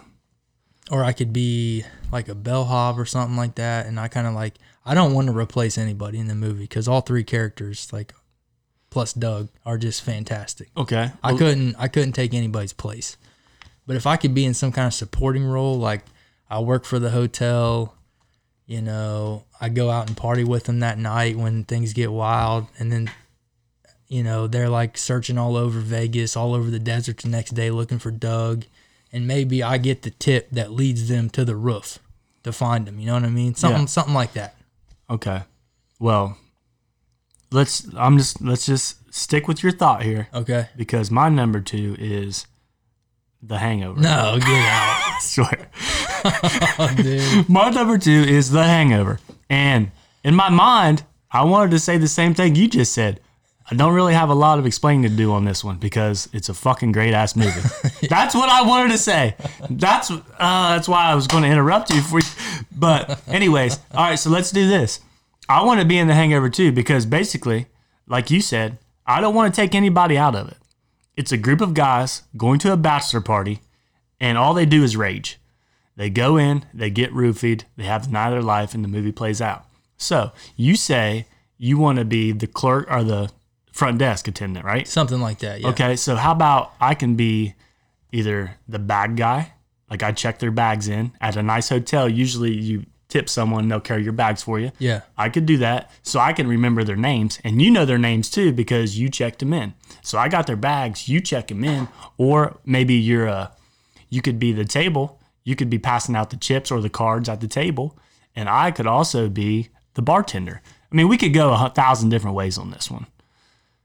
or 0.91 1.03
I 1.03 1.13
could 1.13 1.33
be 1.33 1.83
like 2.11 2.27
a 2.29 2.35
bellhop 2.35 2.99
or 2.99 3.05
something 3.05 3.37
like 3.37 3.55
that. 3.55 3.87
And 3.87 3.99
I 3.99 4.07
kind 4.07 4.27
of 4.27 4.35
like 4.35 4.59
I 4.85 4.93
don't 4.93 5.15
want 5.15 5.29
to 5.29 5.35
replace 5.35 5.79
anybody 5.79 6.19
in 6.19 6.27
the 6.27 6.35
movie 6.35 6.65
because 6.65 6.87
all 6.87 7.01
three 7.01 7.23
characters 7.23 7.91
like 7.91 8.13
plus 8.93 9.11
Doug 9.11 9.49
are 9.65 9.79
just 9.79 10.03
fantastic. 10.03 10.69
Okay. 10.77 11.11
I 11.23 11.35
couldn't 11.35 11.75
I 11.79 11.87
couldn't 11.87 12.13
take 12.13 12.33
anybody's 12.35 12.73
place. 12.73 13.17
But 13.87 13.95
if 13.95 14.05
I 14.05 14.17
could 14.17 14.35
be 14.35 14.45
in 14.45 14.53
some 14.53 14.71
kind 14.71 14.85
of 14.85 14.93
supporting 14.93 15.43
role, 15.43 15.79
like 15.79 16.03
I 16.47 16.59
work 16.59 16.85
for 16.85 16.99
the 16.99 17.09
hotel, 17.09 17.95
you 18.67 18.83
know, 18.83 19.45
I 19.59 19.69
go 19.69 19.89
out 19.89 20.07
and 20.07 20.15
party 20.15 20.43
with 20.43 20.65
them 20.65 20.79
that 20.81 20.99
night 20.99 21.35
when 21.37 21.63
things 21.63 21.91
get 21.91 22.11
wild, 22.11 22.67
and 22.77 22.91
then, 22.91 23.09
you 24.07 24.23
know, 24.23 24.45
they're 24.45 24.69
like 24.69 24.95
searching 24.95 25.39
all 25.39 25.57
over 25.57 25.79
Vegas, 25.79 26.37
all 26.37 26.53
over 26.53 26.69
the 26.69 26.79
desert 26.79 27.17
the 27.17 27.29
next 27.29 27.55
day 27.55 27.71
looking 27.71 27.97
for 27.99 28.11
Doug, 28.11 28.65
and 29.11 29.27
maybe 29.27 29.63
I 29.63 29.79
get 29.79 30.03
the 30.03 30.11
tip 30.11 30.49
that 30.51 30.71
leads 30.71 31.09
them 31.09 31.29
to 31.31 31.43
the 31.43 31.55
roof 31.55 31.97
to 32.43 32.53
find 32.53 32.87
him. 32.87 32.99
You 32.99 33.07
know 33.07 33.15
what 33.15 33.23
I 33.23 33.29
mean? 33.29 33.55
Something 33.55 33.81
Yeah. 33.81 33.87
something 33.87 34.13
like 34.13 34.33
that. 34.33 34.55
Okay. 35.09 35.41
Well, 35.99 36.37
let's. 37.53 37.87
I'm 37.95 38.17
just. 38.17 38.41
Let's 38.41 38.65
just 38.65 38.97
stick 39.13 39.47
with 39.47 39.61
your 39.63 39.71
thought 39.71 40.01
here 40.03 40.27
Okay. 40.33 40.67
because 40.75 41.11
my 41.11 41.29
number 41.29 41.61
two 41.61 41.95
is 41.99 42.47
The 43.43 43.59
Hangover. 43.59 43.99
No, 44.01 44.37
get 44.39 44.47
out, 44.47 45.01
I 45.05 45.17
swear. 45.21 45.69
Oh. 46.25 47.45
My 47.49 47.69
number 47.69 47.97
two 47.97 48.11
is 48.27 48.49
The 48.51 48.63
Hangover, 48.63 49.19
and 49.49 49.91
in 50.23 50.33
my 50.35 50.49
mind, 50.49 51.03
I 51.31 51.43
wanted 51.43 51.71
to 51.71 51.79
say 51.79 51.97
the 51.97 52.07
same 52.07 52.33
thing 52.33 52.55
you 52.55 52.67
just 52.69 52.93
said. 52.93 53.19
I 53.69 53.75
don't 53.75 53.93
really 53.93 54.13
have 54.13 54.29
a 54.29 54.33
lot 54.33 54.57
of 54.59 54.65
explaining 54.65 55.09
to 55.09 55.15
do 55.15 55.31
on 55.33 55.45
this 55.45 55.63
one 55.63 55.77
because 55.77 56.29
it's 56.33 56.49
a 56.49 56.53
fucking 56.53 56.91
great 56.91 57.13
ass 57.13 57.35
movie. 57.35 57.59
that's 58.09 58.35
what 58.35 58.49
I 58.49 58.61
wanted 58.61 58.91
to 58.91 58.97
say. 58.97 59.35
That's 59.69 60.11
uh, 60.11 60.19
that's 60.37 60.87
why 60.87 61.05
I 61.05 61.15
was 61.15 61.27
going 61.27 61.43
to 61.43 61.49
interrupt 61.49 61.89
you 61.89 62.01
for. 62.01 62.19
But 62.75 63.21
anyways, 63.27 63.79
all 63.93 64.03
right. 64.05 64.15
So 64.19 64.29
let's 64.29 64.51
do 64.51 64.67
this. 64.67 64.99
I 65.49 65.63
want 65.63 65.79
to 65.79 65.85
be 65.85 65.97
in 65.97 66.07
The 66.07 66.13
Hangover 66.13 66.49
too 66.49 66.71
because 66.71 67.05
basically, 67.05 67.67
like 68.07 68.31
you 68.31 68.41
said, 68.41 68.79
I 69.05 69.21
don't 69.21 69.35
want 69.35 69.53
to 69.53 69.61
take 69.61 69.75
anybody 69.75 70.17
out 70.17 70.35
of 70.35 70.47
it. 70.47 70.57
It's 71.15 71.31
a 71.31 71.37
group 71.37 71.61
of 71.61 71.73
guys 71.73 72.23
going 72.37 72.59
to 72.59 72.73
a 72.73 72.77
bachelor 72.77 73.21
party, 73.21 73.61
and 74.19 74.37
all 74.37 74.53
they 74.53 74.65
do 74.65 74.83
is 74.83 74.97
rage. 74.97 75.39
They 75.95 76.09
go 76.09 76.37
in, 76.37 76.65
they 76.73 76.89
get 76.89 77.11
roofied, 77.11 77.63
they 77.77 77.83
have 77.83 78.05
the 78.05 78.11
night 78.11 78.29
of 78.29 78.33
their 78.33 78.41
life, 78.41 78.73
and 78.73 78.83
the 78.83 78.87
movie 78.87 79.11
plays 79.11 79.41
out. 79.41 79.65
So 79.97 80.31
you 80.55 80.75
say 80.75 81.27
you 81.57 81.77
want 81.77 81.99
to 81.99 82.05
be 82.05 82.31
the 82.31 82.47
clerk 82.47 82.89
or 82.89 83.03
the 83.03 83.29
front 83.71 83.99
desk 83.99 84.27
attendant, 84.27 84.65
right? 84.65 84.87
Something 84.87 85.21
like 85.21 85.39
that. 85.39 85.61
Yeah. 85.61 85.69
Okay, 85.69 85.95
so 85.95 86.15
how 86.15 86.31
about 86.31 86.73
I 86.79 86.95
can 86.95 87.15
be 87.15 87.53
either 88.11 88.57
the 88.67 88.79
bag 88.79 89.17
guy, 89.17 89.53
like 89.89 90.03
I 90.03 90.11
check 90.11 90.39
their 90.39 90.51
bags 90.51 90.87
in 90.87 91.11
at 91.21 91.35
a 91.35 91.43
nice 91.43 91.69
hotel. 91.69 92.09
Usually 92.09 92.53
you 92.53 92.85
tip 93.13 93.29
someone, 93.29 93.67
they'll 93.67 93.79
carry 93.79 94.03
your 94.03 94.11
bags 94.13 94.41
for 94.43 94.59
you. 94.59 94.71
Yeah. 94.79 95.01
I 95.17 95.29
could 95.29 95.45
do 95.45 95.57
that 95.57 95.91
so 96.01 96.19
I 96.19 96.33
can 96.33 96.47
remember 96.47 96.83
their 96.83 96.95
names 96.95 97.39
and 97.43 97.61
you 97.61 97.69
know 97.69 97.85
their 97.85 97.99
names 97.99 98.29
too 98.29 98.51
because 98.51 98.97
you 98.97 99.07
checked 99.09 99.39
them 99.39 99.53
in. 99.53 99.73
So 100.01 100.17
I 100.17 100.27
got 100.29 100.47
their 100.47 100.55
bags, 100.57 101.07
you 101.07 101.19
check 101.21 101.47
them 101.47 101.63
in, 101.63 101.87
or 102.17 102.57
maybe 102.65 102.95
you're 102.95 103.27
a, 103.27 103.51
you 104.09 104.21
could 104.21 104.39
be 104.39 104.51
the 104.51 104.65
table, 104.65 105.19
you 105.43 105.55
could 105.55 105.69
be 105.69 105.79
passing 105.79 106.15
out 106.15 106.29
the 106.31 106.37
chips 106.37 106.71
or 106.71 106.81
the 106.81 106.89
cards 106.89 107.29
at 107.29 107.39
the 107.39 107.47
table, 107.47 107.97
and 108.35 108.49
I 108.49 108.71
could 108.71 108.87
also 108.87 109.29
be 109.29 109.69
the 109.93 110.01
bartender. 110.01 110.61
I 110.91 110.95
mean, 110.95 111.07
we 111.07 111.17
could 111.17 111.33
go 111.33 111.53
a 111.53 111.69
thousand 111.69 112.09
different 112.09 112.35
ways 112.35 112.57
on 112.57 112.71
this 112.71 112.89
one. 112.89 113.05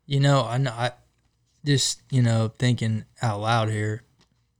You 0.06 0.20
know, 0.20 0.44
I, 0.44 0.56
know- 0.58 0.72
I 0.72 0.92
just 1.64 2.00
you 2.10 2.22
know 2.22 2.52
thinking 2.58 3.04
out 3.20 3.40
loud 3.40 3.68
here. 3.68 4.02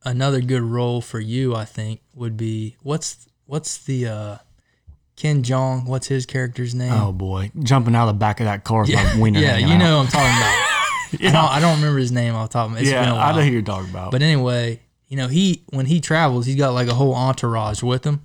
Another 0.04 0.40
good 0.40 0.62
role 0.62 1.00
for 1.00 1.20
you, 1.20 1.54
I 1.56 1.64
think, 1.64 2.00
would 2.14 2.36
be 2.36 2.76
what's 2.82 3.26
what's 3.46 3.78
the 3.78 4.06
uh 4.06 4.36
Ken 5.18 5.42
Jeong? 5.42 5.84
What's 5.86 6.06
his 6.06 6.26
character's 6.26 6.74
name? 6.74 6.92
Oh 6.92 7.12
boy, 7.12 7.50
jumping 7.60 7.94
out 7.96 8.08
of 8.08 8.14
the 8.14 8.18
back 8.18 8.38
of 8.40 8.44
that 8.46 8.62
car 8.64 8.82
with 8.82 8.94
my 8.94 9.20
wiener 9.20 9.40
yeah, 9.40 9.56
you 9.58 9.66
out. 9.74 9.78
know 9.78 9.96
what 9.98 10.02
I'm 10.04 10.08
talking 10.12 10.36
about. 10.36 10.64
I, 11.10 11.32
don't, 11.32 11.56
I 11.56 11.60
don't 11.60 11.76
remember 11.76 11.98
his 11.98 12.12
name 12.12 12.34
off 12.34 12.50
the 12.50 12.52
top 12.52 12.66
of 12.66 12.72
my 12.74 12.80
a 12.80 12.82
yeah. 12.82 13.14
I 13.14 13.32
know 13.34 13.40
who 13.42 13.50
you're 13.50 13.62
talking 13.62 13.90
about. 13.90 14.10
But 14.12 14.22
anyway, 14.22 14.80
you 15.08 15.16
know, 15.16 15.26
he 15.28 15.62
when 15.70 15.86
he 15.86 16.00
travels, 16.00 16.46
he's 16.46 16.56
got 16.56 16.72
like 16.74 16.88
a 16.88 16.94
whole 16.94 17.14
entourage 17.14 17.82
with 17.82 18.04
him. 18.04 18.22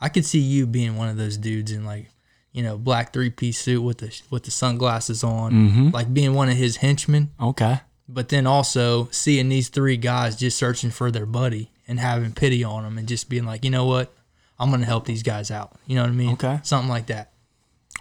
I 0.00 0.08
could 0.08 0.24
see 0.24 0.40
you 0.40 0.66
being 0.66 0.96
one 0.96 1.08
of 1.08 1.16
those 1.16 1.36
dudes 1.36 1.70
in 1.70 1.84
like, 1.84 2.08
you 2.52 2.62
know, 2.62 2.76
black 2.78 3.12
three 3.12 3.30
piece 3.30 3.58
suit 3.60 3.82
with 3.82 3.98
the 3.98 4.20
with 4.30 4.42
the 4.44 4.50
sunglasses 4.50 5.22
on, 5.22 5.52
Mm-hmm. 5.52 5.88
like 5.90 6.12
being 6.12 6.34
one 6.34 6.48
of 6.48 6.56
his 6.56 6.76
henchmen. 6.76 7.30
okay, 7.40 7.80
But 8.08 8.28
then 8.30 8.46
also 8.46 9.08
seeing 9.12 9.48
these 9.50 9.68
three 9.68 9.96
guys 9.96 10.34
just 10.34 10.56
searching 10.58 10.90
for 10.90 11.10
their 11.10 11.26
buddy 11.26 11.70
and 11.86 12.00
having 12.00 12.32
pity 12.32 12.64
on 12.64 12.82
them 12.84 12.96
and 12.98 13.06
just 13.06 13.28
being 13.28 13.44
like, 13.44 13.64
you 13.64 13.70
know 13.70 13.84
what, 13.84 14.12
I'm 14.58 14.70
gonna 14.70 14.86
help 14.86 15.04
these 15.06 15.22
guys 15.22 15.50
out. 15.50 15.72
You 15.86 15.96
know 15.96 16.02
what 16.02 16.10
I 16.10 16.14
mean? 16.14 16.32
Okay. 16.34 16.60
something 16.62 16.88
like 16.88 17.06
that. 17.06 17.32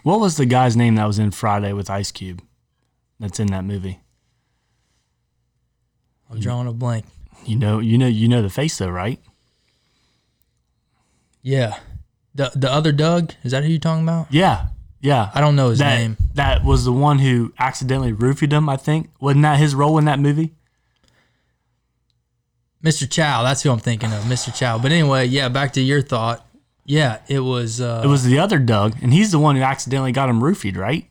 what 0.03 0.19
was 0.19 0.37
the 0.37 0.45
guy's 0.45 0.75
name 0.77 0.95
that 0.95 1.05
was 1.05 1.19
in 1.19 1.31
Friday 1.31 1.73
with 1.73 1.89
Ice 1.89 2.11
Cube? 2.11 2.41
That's 3.19 3.39
in 3.39 3.47
that 3.47 3.63
movie. 3.63 3.99
I'm 6.29 6.39
drawing 6.39 6.67
a 6.67 6.73
blank. 6.73 7.05
You 7.45 7.57
know, 7.57 7.79
you 7.79 7.97
know, 7.97 8.07
you 8.07 8.27
know 8.27 8.41
the 8.41 8.49
face 8.49 8.77
though, 8.77 8.89
right? 8.89 9.19
Yeah, 11.41 11.77
the 12.33 12.51
the 12.55 12.71
other 12.71 12.91
Doug 12.91 13.33
is 13.43 13.51
that 13.51 13.63
who 13.63 13.69
you're 13.69 13.79
talking 13.79 14.03
about? 14.03 14.27
Yeah, 14.29 14.67
yeah. 15.01 15.29
I 15.33 15.41
don't 15.41 15.55
know 15.55 15.69
his 15.69 15.79
that 15.79 15.97
name. 15.99 16.17
that 16.35 16.63
was 16.63 16.85
the 16.85 16.93
one 16.93 17.19
who 17.19 17.53
accidentally 17.59 18.13
roofied 18.13 18.51
him. 18.51 18.69
I 18.69 18.77
think 18.77 19.09
wasn't 19.19 19.43
that 19.43 19.59
his 19.59 19.75
role 19.75 19.97
in 19.97 20.05
that 20.05 20.19
movie? 20.19 20.53
Mr. 22.83 23.09
Chow, 23.09 23.43
that's 23.43 23.61
who 23.63 23.71
I'm 23.71 23.79
thinking 23.79 24.11
of, 24.11 24.23
Mr. 24.23 24.53
Chow. 24.53 24.77
But 24.77 24.91
anyway, 24.91 25.25
yeah, 25.25 25.49
back 25.49 25.73
to 25.73 25.81
your 25.81 26.01
thought. 26.01 26.45
Yeah, 26.85 27.19
it 27.29 27.39
was. 27.39 27.79
Uh, 27.79 28.01
It 28.03 28.07
was 28.07 28.23
the 28.25 28.39
other 28.39 28.59
Doug, 28.59 28.95
and 29.01 29.13
he's 29.13 29.31
the 29.31 29.39
one 29.39 29.55
who 29.55 29.61
accidentally 29.61 30.11
got 30.11 30.29
him 30.29 30.41
roofied, 30.41 30.77
right? 30.77 31.07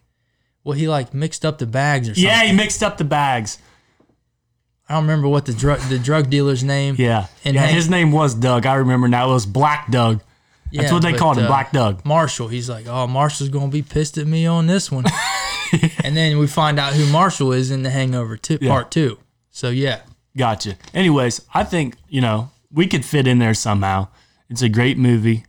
well, 0.64 0.78
he 0.78 0.86
like 0.88 1.12
mixed 1.12 1.44
up 1.44 1.58
the 1.58 1.66
bags 1.66 2.08
or 2.08 2.14
something. 2.14 2.24
Yeah, 2.24 2.44
he 2.44 2.52
mixed 2.52 2.82
up 2.84 2.96
the 2.98 3.04
bags. 3.04 3.58
I 4.88 4.94
don't 4.94 5.04
remember 5.04 5.26
what 5.28 5.46
the 5.46 5.52
drug 5.54 5.80
the 5.88 5.98
drug 5.98 6.28
dealer's 6.30 6.62
name. 6.62 6.94
Yeah, 6.98 7.26
And 7.44 7.54
yeah. 7.54 7.62
Hank- 7.62 7.74
His 7.74 7.88
name 7.88 8.12
was 8.12 8.34
Doug. 8.34 8.66
I 8.66 8.74
remember 8.74 9.08
now. 9.08 9.30
It 9.30 9.34
was 9.34 9.46
Black 9.46 9.90
Doug. 9.90 10.18
That's 10.72 10.88
Yeah, 10.88 10.92
what 10.92 11.02
they 11.02 11.12
but, 11.12 11.18
called 11.20 11.38
him, 11.38 11.44
uh, 11.44 11.48
Black 11.48 11.72
Doug. 11.72 12.04
Marshall. 12.04 12.48
He's 12.48 12.68
like, 12.70 12.86
oh, 12.86 13.06
Marshall's 13.06 13.48
gonna 13.50 13.68
be 13.68 13.82
pissed 13.82 14.18
at 14.18 14.26
me 14.26 14.46
on 14.46 14.66
this 14.66 14.90
one. 14.92 15.04
and 16.04 16.16
then 16.16 16.38
we 16.38 16.46
find 16.46 16.78
out 16.78 16.92
who 16.92 17.06
Marshall 17.10 17.52
is 17.52 17.70
in 17.70 17.82
the 17.82 17.90
Hangover 17.90 18.36
two, 18.36 18.58
part 18.58 18.90
two. 18.90 19.18
So 19.50 19.70
yeah, 19.70 20.00
Gotcha. 20.36 20.76
Anyways, 20.94 21.42
I 21.52 21.64
think 21.64 21.96
you 22.08 22.20
know 22.20 22.50
we 22.72 22.86
could 22.86 23.04
fit 23.04 23.26
in 23.26 23.38
there 23.38 23.54
somehow. 23.54 24.08
It's 24.48 24.62
a 24.62 24.68
great 24.68 24.98
movie, 24.98 25.44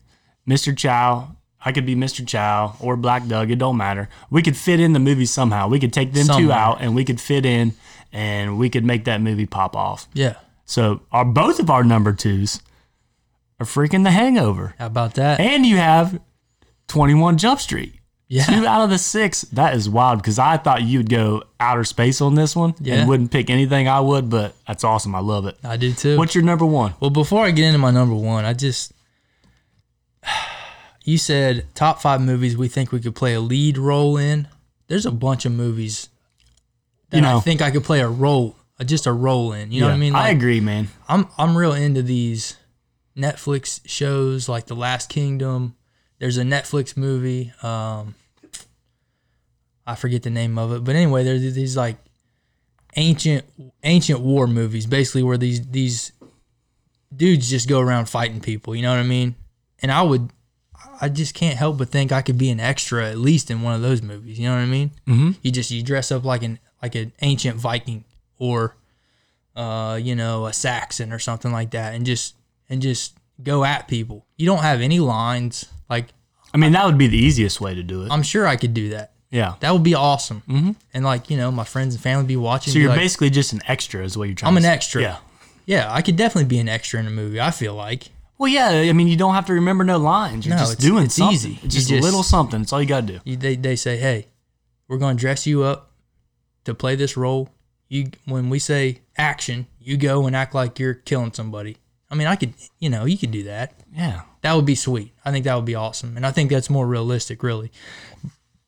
Mr. 0.47 0.75
Chow. 0.77 1.35
I 1.65 1.71
could 1.71 1.85
be 1.85 1.95
Mr. 1.95 2.27
Chow 2.27 2.75
or 2.81 2.97
Black 2.97 3.25
Doug. 3.27 3.49
It 3.49 3.57
don't 3.57 3.77
matter. 3.77 4.09
We 4.29 4.41
could 4.41 4.57
fit 4.57 4.79
in 4.81 4.91
the 4.93 4.99
movie 4.99 5.25
somehow. 5.25 5.69
We 5.69 5.79
could 5.79 5.93
take 5.93 6.11
them 6.13 6.27
two 6.27 6.51
out, 6.51 6.81
and 6.81 6.93
we 6.95 7.05
could 7.05 7.21
fit 7.21 7.45
in, 7.45 7.73
and 8.11 8.57
we 8.57 8.69
could 8.69 8.83
make 8.83 9.05
that 9.05 9.21
movie 9.21 9.45
pop 9.45 9.75
off. 9.75 10.07
yeah. 10.13 10.35
So 10.65 11.01
our 11.11 11.25
both 11.25 11.59
of 11.59 11.69
our 11.69 11.83
number 11.83 12.13
twos 12.13 12.61
are 13.59 13.65
freaking 13.65 14.03
The 14.05 14.11
Hangover, 14.11 14.75
How 14.79 14.85
about 14.87 15.13
that? 15.15 15.39
and 15.41 15.65
you 15.65 15.75
have 15.77 16.19
Twenty 16.87 17.13
One 17.13 17.37
Jump 17.37 17.59
Street. 17.59 17.93
Yeah, 18.33 18.45
Two 18.45 18.65
out 18.65 18.81
of 18.83 18.89
the 18.89 18.97
six. 18.97 19.41
That 19.53 19.75
is 19.75 19.87
wild 19.89 20.19
because 20.19 20.39
I 20.39 20.57
thought 20.57 20.81
you'd 20.81 21.09
go 21.09 21.43
outer 21.59 21.83
space 21.83 22.19
on 22.21 22.35
this 22.35 22.55
one 22.55 22.73
Yeah. 22.79 22.95
and 23.01 23.09
wouldn't 23.09 23.31
pick 23.31 23.49
anything 23.49 23.87
I 23.87 23.99
would, 23.99 24.29
but 24.29 24.55
that's 24.67 24.83
awesome. 24.83 25.13
I 25.13 25.19
love 25.19 25.45
it. 25.45 25.55
I 25.63 25.77
do 25.77 25.93
too. 25.93 26.17
What's 26.17 26.33
your 26.33 26.43
number 26.43 26.65
one? 26.65 26.95
Well, 26.99 27.09
before 27.11 27.45
I 27.45 27.51
get 27.51 27.65
into 27.65 27.77
my 27.79 27.91
number 27.91 28.15
one, 28.15 28.43
I 28.45 28.53
just 28.53 28.91
you 31.03 31.17
said 31.17 31.65
top 31.75 32.01
five 32.01 32.21
movies 32.21 32.57
we 32.57 32.67
think 32.67 32.91
we 32.91 32.99
could 32.99 33.15
play 33.15 33.33
a 33.33 33.39
lead 33.41 33.77
role 33.77 34.17
in. 34.17 34.47
There's 34.87 35.05
a 35.05 35.11
bunch 35.11 35.45
of 35.45 35.51
movies 35.51 36.09
that 37.09 37.19
You 37.21 37.25
I 37.27 37.33
know. 37.33 37.39
think 37.39 37.61
I 37.61 37.71
could 37.71 37.83
play 37.83 37.99
a 38.01 38.07
role, 38.09 38.55
uh, 38.79 38.83
just 38.83 39.05
a 39.05 39.11
role 39.13 39.53
in. 39.53 39.71
You 39.71 39.81
know 39.81 39.87
what 39.87 39.93
I 39.93 39.97
mean? 39.97 40.15
I 40.15 40.29
agree, 40.29 40.59
man. 40.59 40.87
I'm 41.07 41.27
I'm 41.37 41.57
real 41.57 41.73
into 41.73 42.01
these 42.01 42.57
Netflix 43.17 43.79
shows 43.85 44.49
like 44.49 44.65
The 44.65 44.75
Last 44.75 45.09
Kingdom. 45.09 45.75
There's 46.19 46.37
a 46.37 46.43
Netflix 46.43 46.95
movie. 46.97 47.51
Um, 47.61 48.15
I 49.85 49.95
forget 49.95 50.23
the 50.23 50.29
name 50.29 50.57
of 50.57 50.71
it, 50.71 50.83
but 50.83 50.95
anyway, 50.95 51.23
there's 51.23 51.53
these 51.53 51.75
like 51.75 51.97
ancient 52.95 53.45
ancient 53.83 54.19
war 54.19 54.47
movies, 54.47 54.85
basically 54.85 55.23
where 55.23 55.37
these 55.37 55.65
these 55.67 56.11
dudes 57.15 57.49
just 57.49 57.69
go 57.69 57.79
around 57.79 58.07
fighting 58.07 58.41
people. 58.41 58.75
You 58.75 58.81
know 58.81 58.91
what 58.91 58.99
I 58.99 59.03
mean? 59.03 59.35
And 59.81 59.91
I 59.91 60.01
would, 60.01 60.29
I 61.01 61.09
just 61.09 61.35
can't 61.35 61.57
help 61.57 61.77
but 61.77 61.89
think 61.89 62.11
I 62.11 62.21
could 62.21 62.37
be 62.37 62.49
an 62.49 62.59
extra 62.59 63.09
at 63.09 63.17
least 63.17 63.51
in 63.51 63.61
one 63.61 63.75
of 63.75 63.81
those 63.81 64.01
movies. 64.01 64.39
You 64.39 64.47
know 64.47 64.55
what 64.55 64.61
I 64.61 64.65
mean? 64.65 64.91
Mm-hmm. 65.07 65.31
You 65.41 65.51
just 65.51 65.71
you 65.71 65.83
dress 65.83 66.11
up 66.11 66.23
like 66.23 66.43
an 66.43 66.59
like 66.81 66.95
an 66.95 67.11
ancient 67.21 67.57
Viking 67.57 68.03
or, 68.39 68.75
uh, 69.55 69.99
you 70.01 70.15
know, 70.15 70.45
a 70.45 70.53
Saxon 70.53 71.13
or 71.13 71.19
something 71.19 71.51
like 71.51 71.71
that, 71.71 71.93
and 71.93 72.05
just 72.05 72.35
and 72.69 72.81
just 72.81 73.17
go 73.41 73.63
at 73.63 73.87
people. 73.87 74.25
You 74.37 74.45
don't 74.45 74.59
have 74.59 74.81
any 74.81 74.99
lines. 74.99 75.65
Like 75.89 76.07
I 76.53 76.57
mean, 76.57 76.71
that 76.73 76.85
would 76.85 76.97
be 76.97 77.07
the 77.07 77.17
easiest 77.17 77.59
way 77.59 77.73
to 77.73 77.83
do 77.83 78.03
it. 78.03 78.11
I'm 78.11 78.23
sure 78.23 78.47
I 78.47 78.55
could 78.55 78.73
do 78.73 78.89
that. 78.89 79.12
Yeah. 79.33 79.55
That 79.59 79.71
would 79.73 79.83
be 79.83 79.95
awesome. 79.95 80.41
Mm-hmm. 80.47 80.71
And 80.93 81.03
like 81.03 81.29
you 81.29 81.35
know, 81.35 81.51
my 81.51 81.65
friends 81.65 81.93
and 81.95 82.01
family 82.01 82.25
be 82.25 82.37
watching. 82.37 82.71
So 82.71 82.79
you're 82.79 82.89
like, 82.89 82.99
basically 82.99 83.29
just 83.29 83.51
an 83.51 83.61
extra, 83.67 84.03
is 84.05 84.17
what 84.17 84.29
you're 84.29 84.35
trying 84.35 84.51
I'm 84.51 84.57
an 84.57 84.63
say. 84.63 84.69
extra. 84.69 85.01
Yeah. 85.01 85.17
yeah, 85.65 85.91
I 85.91 86.01
could 86.01 86.15
definitely 86.15 86.47
be 86.47 86.59
an 86.59 86.69
extra 86.69 86.99
in 86.99 87.07
a 87.07 87.11
movie. 87.11 87.41
I 87.41 87.51
feel 87.51 87.73
like. 87.73 88.09
Well, 88.37 88.47
yeah. 88.51 88.69
I 88.69 88.93
mean, 88.93 89.07
you 89.07 89.17
don't 89.17 89.33
have 89.35 89.45
to 89.47 89.53
remember 89.53 89.83
no 89.83 89.97
lines. 89.97 90.45
You're 90.45 90.55
No, 90.55 90.61
just 90.61 90.73
it's- 90.73 90.87
doing 90.87 91.05
it's 91.05 91.15
something. 91.15 91.33
easy. 91.35 91.59
It's 91.63 91.75
You 91.75 91.81
just, 91.81 91.91
a 91.91 91.99
little 91.99 92.23
something. 92.23 92.61
That's 92.61 92.73
all 92.73 92.81
you 92.81 92.87
got 92.87 93.07
to 93.07 93.13
do. 93.13 93.19
You, 93.25 93.35
they 93.37 93.55
they 93.55 93.75
say, 93.75 93.97
hey, 93.97 94.27
we're 94.87 94.97
going 94.97 95.17
to 95.17 95.21
dress 95.21 95.45
you 95.47 95.63
up 95.63 95.91
to 96.65 96.73
play 96.73 96.95
this 96.95 97.17
role. 97.17 97.49
You 97.89 98.11
when 98.25 98.49
we 98.49 98.59
say 98.59 99.01
action, 99.17 99.67
you 99.79 99.97
go 99.97 100.25
and 100.27 100.35
act 100.35 100.53
like 100.55 100.79
you're 100.79 100.93
killing 100.95 101.33
somebody. 101.33 101.77
I 102.09 102.15
mean, 102.15 102.27
I 102.27 102.35
could, 102.35 102.53
you 102.79 102.89
know, 102.89 103.05
you 103.05 103.17
could 103.17 103.31
do 103.31 103.43
that. 103.43 103.73
Yeah. 103.95 104.21
That 104.41 104.53
would 104.55 104.65
be 104.65 104.75
sweet. 104.75 105.13
I 105.25 105.31
think 105.31 105.45
that 105.45 105.55
would 105.55 105.65
be 105.65 105.75
awesome, 105.75 106.15
and 106.17 106.25
I 106.25 106.31
think 106.31 106.49
that's 106.51 106.69
more 106.69 106.85
realistic, 106.85 107.41
really. 107.43 107.71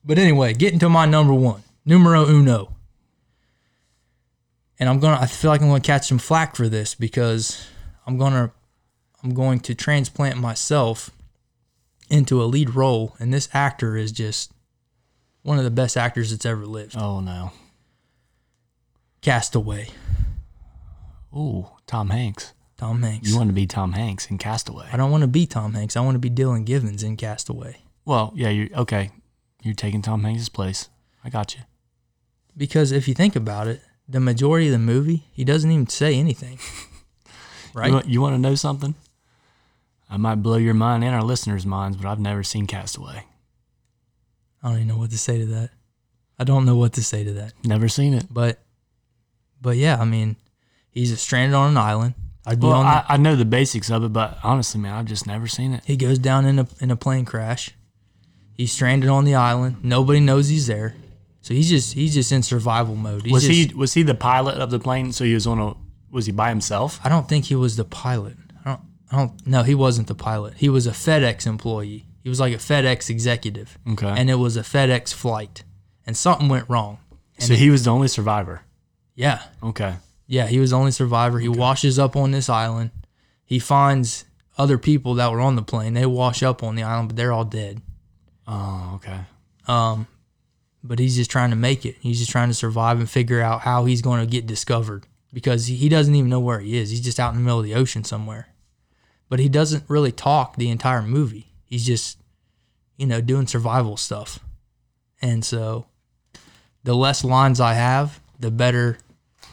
But 0.05 0.19
anyway, 0.19 0.53
getting 0.53 0.79
to 0.79 0.89
my 0.89 1.05
number 1.05 1.33
one, 1.33 1.63
numero 1.83 2.25
uno. 2.25 2.71
And 4.79 4.89
I'm 4.89 4.99
gonna. 4.99 5.19
I 5.19 5.25
feel 5.25 5.49
like 5.49 5.61
I'm 5.61 5.67
gonna 5.67 5.79
catch 5.79 6.07
some 6.07 6.19
flack 6.19 6.55
for 6.55 6.69
this 6.69 6.95
because 6.95 7.65
I'm 8.05 8.17
gonna. 8.17 8.51
I'm 9.23 9.33
going 9.33 9.59
to 9.61 9.73
transplant 9.73 10.37
myself 10.37 11.09
into 12.09 12.41
a 12.41 12.45
lead 12.45 12.75
role, 12.75 13.15
and 13.17 13.33
this 13.33 13.49
actor 13.53 13.97
is 13.97 14.11
just 14.11 14.51
one 15.41 15.57
of 15.57 15.63
the 15.63 15.71
best 15.71 15.97
actors 15.97 16.31
that's 16.31 16.45
ever 16.45 16.65
lived. 16.65 16.95
Oh 16.97 17.21
no. 17.21 17.51
Castaway, 19.21 19.87
Ooh, 21.35 21.67
Tom 21.85 22.09
Hanks. 22.09 22.53
Tom 22.77 23.01
Hanks. 23.01 23.29
You 23.29 23.37
want 23.37 23.49
to 23.49 23.53
be 23.53 23.65
Tom 23.67 23.93
Hanks 23.93 24.29
in 24.29 24.37
Castaway? 24.37 24.87
I 24.91 24.97
don't 24.97 25.11
want 25.11 25.21
to 25.21 25.27
be 25.27 25.45
Tom 25.45 25.73
Hanks. 25.73 25.97
I 25.97 26.01
want 26.01 26.15
to 26.15 26.19
be 26.19 26.29
Dylan 26.29 26.65
Givens 26.65 27.03
in 27.03 27.17
Castaway. 27.17 27.77
Well, 28.05 28.31
yeah. 28.35 28.49
You 28.49 28.69
okay? 28.75 29.11
You're 29.65 29.73
taking 29.73 30.03
Tom 30.03 30.23
Hanks' 30.23 30.47
place. 30.47 30.89
I 31.23 31.29
got 31.29 31.55
you. 31.55 31.61
Because 32.55 32.91
if 32.91 33.07
you 33.07 33.15
think 33.15 33.35
about 33.35 33.67
it, 33.67 33.81
the 34.07 34.19
majority 34.19 34.67
of 34.67 34.73
the 34.73 34.79
movie, 34.79 35.25
he 35.33 35.43
doesn't 35.43 35.71
even 35.71 35.87
say 35.87 36.15
anything. 36.15 36.59
Right? 37.73 37.87
You 37.87 37.93
want, 37.93 38.07
you 38.07 38.21
want 38.21 38.35
to 38.35 38.39
know 38.39 38.55
something? 38.55 38.95
I 40.09 40.15
might 40.15 40.35
blow 40.35 40.55
your 40.55 40.73
mind 40.73 41.03
and 41.03 41.13
our 41.13 41.23
listeners' 41.23 41.65
minds, 41.65 41.97
but 41.97 42.07
I've 42.07 42.21
never 42.21 42.41
seen 42.41 42.67
Castaway. 42.67 43.25
I 44.63 44.69
don't 44.69 44.77
even 44.77 44.87
know 44.87 44.97
what 44.97 45.09
to 45.11 45.17
say 45.17 45.39
to 45.39 45.45
that. 45.47 45.71
I 46.39 46.45
don't 46.45 46.65
know 46.65 46.77
what 46.77 46.93
to 46.93 47.03
say 47.03 47.25
to 47.25 47.33
that. 47.33 47.51
Never 47.65 47.89
seen 47.89 48.13
it. 48.13 48.27
But, 48.31 48.59
but 49.61 49.75
yeah, 49.75 49.97
I 49.99 50.05
mean, 50.05 50.37
he's 50.89 51.19
stranded 51.19 51.53
on 51.53 51.71
an 51.71 51.77
island. 51.77 52.13
I'd 52.45 52.61
be 52.61 52.67
Well, 52.67 52.81
I, 52.81 53.03
I 53.09 53.17
know 53.17 53.35
the 53.35 53.43
basics 53.43 53.91
of 53.91 54.05
it, 54.05 54.13
but 54.13 54.39
honestly, 54.41 54.79
man, 54.79 54.93
I've 54.93 55.05
just 55.05 55.27
never 55.27 55.45
seen 55.45 55.73
it. 55.73 55.83
he 55.83 55.97
goes 55.97 56.17
down 56.17 56.45
in 56.45 56.59
a 56.59 56.67
in 56.79 56.91
a 56.91 56.95
plane 56.95 57.25
crash. 57.25 57.71
He's 58.55 58.71
stranded 58.71 59.09
on 59.09 59.25
the 59.25 59.35
island. 59.35 59.77
Nobody 59.83 60.19
knows 60.19 60.47
he's 60.49 60.67
there. 60.67 60.95
So 61.41 61.53
he's 61.53 61.69
just 61.69 61.93
he's 61.93 62.13
just 62.13 62.31
in 62.31 62.41
survival 62.41 62.95
mode. 62.95 63.23
He's 63.23 63.31
Was 63.33 63.47
just, 63.47 63.69
he 63.69 63.75
was 63.75 63.93
he 63.93 64.01
the 64.03 64.15
pilot 64.15 64.55
of 64.57 64.71
the 64.71 64.79
plane? 64.79 65.11
So 65.11 65.23
he 65.25 65.33
was 65.33 65.45
on 65.45 65.59
a 65.59 65.73
was 66.09 66.25
he 66.25 66.31
by 66.31 66.49
himself? 66.49 66.99
I 67.03 67.09
don't 67.09 67.27
think 67.29 67.45
he 67.45 67.55
was 67.55 67.75
the 67.75 67.83
pilot. 67.85 68.37
I 68.65 68.69
don't. 68.69 68.81
I 69.11 69.17
don't. 69.17 69.45
No, 69.47 69.63
he 69.63 69.75
wasn't 69.75 70.07
the 70.07 70.15
pilot. 70.15 70.55
He 70.55 70.69
was 70.69 70.87
a 70.87 70.91
FedEx 70.91 71.45
employee. 71.45 72.05
He 72.23 72.29
was 72.29 72.39
like 72.39 72.53
a 72.53 72.57
FedEx 72.57 73.09
executive, 73.11 73.77
Okay. 73.91 74.07
and 74.07 74.29
it 74.31 74.35
was 74.35 74.57
a 74.57 74.61
FedEx 74.61 75.13
flight, 75.13 75.63
and 76.07 76.17
something 76.17 76.49
went 76.49 76.67
wrong. 76.69 76.97
so 77.37 77.53
he 77.53 77.69
was 77.69 77.83
the 77.83 77.91
only 77.91 78.07
survivor. 78.07 78.61
Yeah, 79.13 79.41
Okay. 79.61 79.95
yeah. 80.25 80.47
He 80.47 80.57
was 80.59 80.71
the 80.71 80.77
only 80.77 80.91
survivor. 80.91 81.37
He 81.39 81.47
washes 81.49 81.99
up 81.99 82.15
on 82.15 82.31
this 82.31 82.49
island. 82.49 82.89
He 83.45 83.59
finds 83.59 84.25
other 84.57 84.77
people 84.79 85.13
that 85.15 85.31
were 85.31 85.39
on 85.41 85.55
the 85.55 85.61
plane. 85.61 85.93
They 85.93 86.05
wash 86.07 86.41
up 86.41 86.63
on 86.63 86.73
the 86.75 86.81
island, 86.83 87.09
but 87.09 87.15
they're 87.17 87.31
all 87.33 87.45
dead. 87.45 87.81
Oh, 88.47 88.93
okay. 88.95 89.21
Um, 89.67 90.07
but 90.83 90.99
he's 90.99 91.15
just 91.15 91.31
trying 91.31 91.49
to 91.49 91.55
make 91.55 91.85
it. 91.85 91.95
He's 91.99 92.19
just 92.19 92.31
trying 92.31 92.49
to 92.49 92.53
survive 92.53 92.99
and 92.99 93.09
figure 93.09 93.41
out 93.41 93.61
how 93.61 93.85
he's 93.85 94.01
going 94.01 94.19
to 94.21 94.27
get 94.29 94.45
discovered 94.45 95.05
because 95.33 95.65
he- 95.67 95.89
doesn't 95.89 96.13
even 96.15 96.29
know 96.29 96.39
where 96.39 96.59
he 96.59 96.77
is. 96.77 96.91
He's 96.91 97.01
just 97.01 97.19
out 97.19 97.33
in 97.33 97.39
the 97.39 97.43
middle 97.43 97.59
of 97.59 97.65
the 97.65 97.73
ocean 97.75 98.03
somewhere. 98.03 98.49
but 99.27 99.39
he 99.39 99.49
doesn't 99.49 99.83
really 99.87 100.11
talk 100.11 100.55
the 100.57 100.69
entire 100.69 101.01
movie. 101.01 101.47
He's 101.65 101.85
just, 101.85 102.19
you 102.97 103.07
know, 103.07 103.19
doing 103.21 103.47
survival 103.47 103.97
stuff. 103.97 104.39
And 105.21 105.43
so 105.43 105.87
the 106.83 106.95
less 106.95 107.23
lines 107.23 107.59
I 107.59 107.73
have, 107.73 108.19
the 108.39 108.51
better 108.51 108.99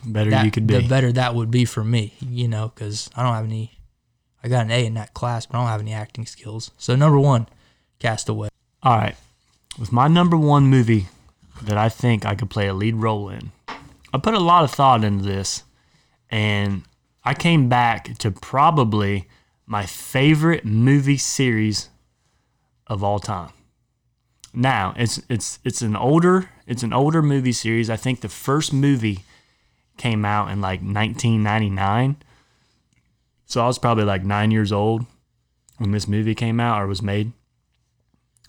Better 0.05 0.31
that, 0.31 0.44
you 0.44 0.51
could 0.51 0.66
be. 0.66 0.74
the 0.78 0.86
better 0.89 1.10
that 1.12 1.35
would 1.35 1.51
be 1.51 1.64
for 1.64 1.82
me, 1.82 2.12
you 2.20 2.48
know, 2.48 2.70
because 2.74 3.09
I 3.16 3.23
don't 3.23 3.35
have 3.35 3.44
any. 3.47 3.78
I 4.44 4.48
got 4.48 4.64
an 4.66 4.70
A 4.73 4.85
in 4.85 4.94
that 4.94 5.14
class, 5.14 5.47
but 5.47 5.56
I 5.56 5.60
don't 5.60 5.69
have 5.69 5.81
any 5.81 5.93
acting 5.94 6.27
skills. 6.27 6.73
So 6.77 6.94
number 6.97 7.19
one, 7.19 7.47
Castaway. 8.01 8.48
All 8.82 8.96
right. 8.96 9.16
With 9.78 9.92
my 9.92 10.09
number 10.09 10.36
one 10.36 10.64
movie 10.64 11.09
that 11.62 11.78
I 11.78 11.88
think 11.88 12.26
I 12.26 12.34
could 12.34 12.50
play 12.50 12.66
a 12.66 12.74
lead 12.74 12.96
role 12.96 13.28
in, 13.28 13.52
I 14.12 14.18
put 14.18 14.34
a 14.34 14.40
lot 14.40 14.64
of 14.64 14.70
thought 14.70 15.04
into 15.04 15.24
this, 15.24 15.62
and 16.30 16.82
I 17.24 17.34
came 17.34 17.68
back 17.68 18.18
to 18.18 18.30
probably 18.30 19.28
my 19.66 19.86
favorite 19.86 20.64
movie 20.64 21.16
series 21.16 21.88
of 22.86 23.04
all 23.04 23.18
time. 23.18 23.52
Now 24.52 24.92
it's 24.96 25.22
it's 25.30 25.59
it's 25.64 25.80
an 25.80 25.96
older 25.96 26.50
it's 26.66 26.82
an 26.82 26.92
older 26.92 27.22
movie 27.22 27.52
series. 27.52 27.88
I 27.88 27.96
think 27.96 28.20
the 28.20 28.28
first 28.28 28.72
movie 28.72 29.20
came 29.96 30.24
out 30.24 30.50
in 30.50 30.60
like 30.60 30.80
1999. 30.80 32.16
So 33.46 33.62
I 33.62 33.66
was 33.66 33.78
probably 33.78 34.04
like 34.04 34.24
nine 34.24 34.50
years 34.50 34.72
old 34.72 35.06
when 35.78 35.92
this 35.92 36.09
movie 36.09 36.34
came 36.34 36.60
out 36.60 36.82
or 36.82 36.86
was 36.86 37.02
made. 37.02 37.32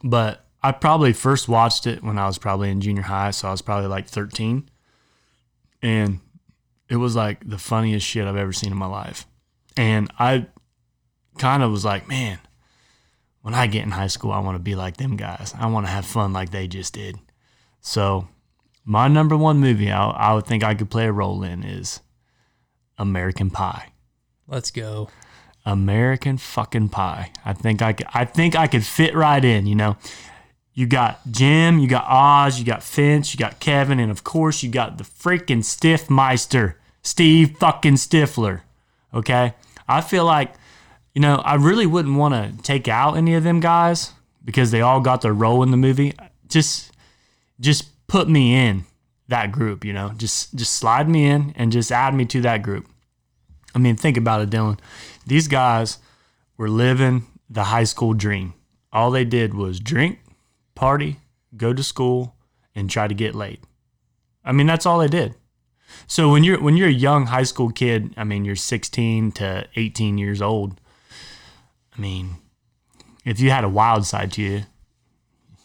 But 0.04 0.46
I 0.62 0.72
probably 0.72 1.14
first 1.14 1.48
watched 1.48 1.88
it 1.88 2.04
when 2.04 2.18
I 2.18 2.28
was 2.28 2.38
probably 2.38 2.70
in 2.70 2.82
junior 2.82 3.04
high, 3.04 3.32
so 3.32 3.48
I 3.48 3.52
was 3.52 3.62
probably 3.62 3.88
like 3.88 4.08
13. 4.08 4.70
And 5.82 6.20
it 6.90 6.98
was 6.98 7.16
like 7.16 7.48
the 7.48 7.58
funniest 7.58 8.06
shit 8.06 8.28
I've 8.28 8.36
ever 8.36 8.54
seen 8.54 8.72
in 8.72 8.78
my 8.78 8.86
life. 8.86 9.26
And 9.76 10.12
I 10.20 10.48
kind 11.38 11.64
of 11.64 11.72
was 11.72 11.84
like, 11.84 12.08
man, 12.08 12.40
when 13.42 13.54
I 13.54 13.68
get 13.68 13.84
in 13.84 13.92
high 13.92 14.08
school, 14.08 14.32
I 14.32 14.40
want 14.40 14.56
to 14.56 14.64
be 14.64 14.76
like 14.76 14.98
them 14.98 15.18
guys. 15.18 15.54
I 15.58 15.68
want 15.68 15.86
to 15.86 15.92
have 15.92 16.06
fun 16.06 16.34
like 16.34 16.52
they 16.52 16.68
just 16.68 16.94
did. 16.94 17.18
So, 17.82 18.28
my 18.86 19.08
number 19.08 19.36
one 19.36 19.60
movie 19.60 19.92
I, 19.92 20.10
I 20.10 20.34
would 20.34 20.46
think 20.46 20.64
I 20.64 20.76
could 20.76 20.90
play 20.90 21.06
a 21.06 21.12
role 21.12 21.44
in 21.44 21.64
is 21.64 22.02
American 22.98 23.50
Pie. 23.50 23.90
Let's 24.48 24.72
go. 24.72 25.10
American 25.66 26.38
fucking 26.38 26.90
pie. 26.90 27.32
I 27.46 27.54
think 27.54 27.82
I 27.82 27.94
could, 27.94 28.08
I 28.14 28.26
think 28.26 28.56
I 28.56 28.68
could 28.68 28.86
fit 28.86 29.16
right 29.16 29.44
in, 29.44 29.66
you 29.66 29.76
know. 29.76 29.98
You 30.74 30.88
got 30.88 31.20
Jim, 31.30 31.78
you 31.78 31.88
got 31.88 32.06
Oz, 32.08 32.58
you 32.58 32.66
got 32.66 32.82
Finch, 32.82 33.34
you 33.34 33.38
got 33.38 33.60
Kevin, 33.60 34.00
and 34.00 34.12
of 34.12 34.24
course 34.24 34.64
you 34.64 34.70
got 34.70 34.98
the 34.98 35.04
freaking 35.04 35.60
Stifmeister, 35.60 36.76
Steve 37.04 37.58
fucking 37.58 37.96
Stifler. 37.96 38.62
Okay? 39.14 39.54
I 39.88 40.02
feel 40.02 40.26
like, 40.26 40.54
you 41.14 41.22
know, 41.22 41.36
I 41.46 41.56
really 41.56 41.86
wouldn't 41.86 42.18
want 42.18 42.34
to 42.34 42.64
take 42.64 42.88
out 42.88 43.18
any 43.18 43.36
of 43.36 43.44
them 43.44 43.60
guys 43.60 44.14
because 44.44 44.72
they 44.72 44.82
all 44.82 45.00
got 45.00 45.22
their 45.22 45.34
role 45.34 45.62
in 45.62 45.72
the 45.72 45.78
movie. 45.78 46.14
Just 46.48 46.92
just 47.60 48.08
put 48.08 48.28
me 48.28 48.56
in 48.56 48.86
that 49.28 49.52
group, 49.52 49.86
you 49.86 49.94
know. 49.94 50.14
Just 50.18 50.56
just 50.56 50.74
slide 50.74 51.08
me 51.08 51.26
in 51.26 51.54
and 51.56 51.72
just 51.72 51.92
add 51.92 52.16
me 52.16 52.26
to 52.26 52.42
that 52.42 52.64
group. 52.64 52.88
I 53.76 53.80
mean, 53.80 53.96
think 53.96 54.18
about 54.18 54.42
it, 54.42 54.50
Dylan. 54.50 54.80
These 55.26 55.48
guys 55.48 56.00
were 56.58 56.70
living 56.70 57.26
the 57.50 57.66
high 57.66 57.84
school 57.84 58.14
dream. 58.14 58.54
All 58.92 59.12
they 59.12 59.26
did 59.26 59.54
was 59.54 59.80
drink, 59.80 60.20
party, 60.76 61.20
go 61.56 61.74
to 61.74 61.84
school, 61.84 62.36
and 62.76 62.90
try 62.90 63.08
to 63.08 63.14
get 63.14 63.36
laid. 63.36 63.60
I 64.44 64.52
mean, 64.52 64.68
that's 64.68 64.86
all 64.86 65.00
they 65.00 65.08
did. 65.08 65.36
So 66.08 66.32
when 66.32 66.44
you're 66.44 66.62
when 66.62 66.76
you're 66.76 66.90
a 66.90 66.92
young 66.92 67.28
high 67.28 67.44
school 67.44 67.70
kid, 67.70 68.14
I 68.18 68.24
mean, 68.24 68.46
you're 68.46 68.56
16 68.56 69.32
to 69.34 69.68
18 69.76 70.18
years 70.18 70.42
old. 70.42 70.80
I 71.96 72.02
mean, 72.02 72.38
if 73.24 73.40
you 73.40 73.52
had 73.52 73.64
a 73.64 73.70
wild 73.70 74.06
side 74.06 74.32
to 74.34 74.42
you, 74.42 74.64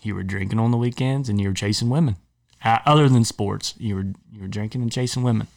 you 0.03 0.15
were 0.15 0.23
drinking 0.23 0.59
on 0.59 0.71
the 0.71 0.77
weekends 0.77 1.29
and 1.29 1.41
you 1.41 1.49
were 1.49 1.55
chasing 1.55 1.89
women. 1.89 2.17
Uh, 2.63 2.79
other 2.85 3.09
than 3.09 3.25
sports, 3.25 3.75
you 3.79 3.95
were 3.95 4.07
you 4.33 4.43
were 4.43 4.49
drinking 4.49 4.83
and 4.83 4.93
chasing 4.93 5.23
women 5.23 5.49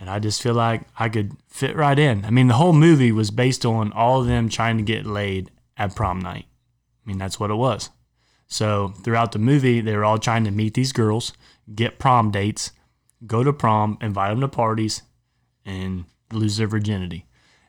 and 0.00 0.08
I 0.08 0.18
just 0.18 0.42
feel 0.42 0.54
like 0.54 0.82
I 0.98 1.10
could 1.10 1.36
fit 1.46 1.76
right 1.76 1.98
in. 1.98 2.24
I 2.24 2.30
mean, 2.30 2.48
the 2.48 2.54
whole 2.54 2.72
movie 2.72 3.12
was 3.12 3.30
based 3.30 3.66
on 3.66 3.92
all 3.92 4.22
of 4.22 4.26
them 4.26 4.48
trying 4.48 4.78
to 4.78 4.82
get 4.82 5.04
laid 5.04 5.50
at 5.76 5.94
prom 5.94 6.18
night. 6.18 6.46
I 6.48 7.08
mean, 7.08 7.18
that's 7.18 7.38
what 7.38 7.50
it 7.50 7.56
was. 7.56 7.90
So 8.48 8.94
throughout 9.04 9.32
the 9.32 9.38
movie, 9.38 9.82
they 9.82 9.94
were 9.94 10.06
all 10.06 10.18
trying 10.18 10.44
to 10.44 10.50
meet 10.50 10.72
these 10.72 10.92
girls, 10.92 11.34
get 11.74 11.98
prom 11.98 12.30
dates, 12.30 12.72
go 13.26 13.44
to 13.44 13.52
prom, 13.52 13.98
invite 14.00 14.30
them 14.30 14.40
to 14.40 14.48
parties, 14.48 15.02
and 15.66 16.06
lose 16.32 16.56
their 16.56 16.66
virginity. 16.66 17.26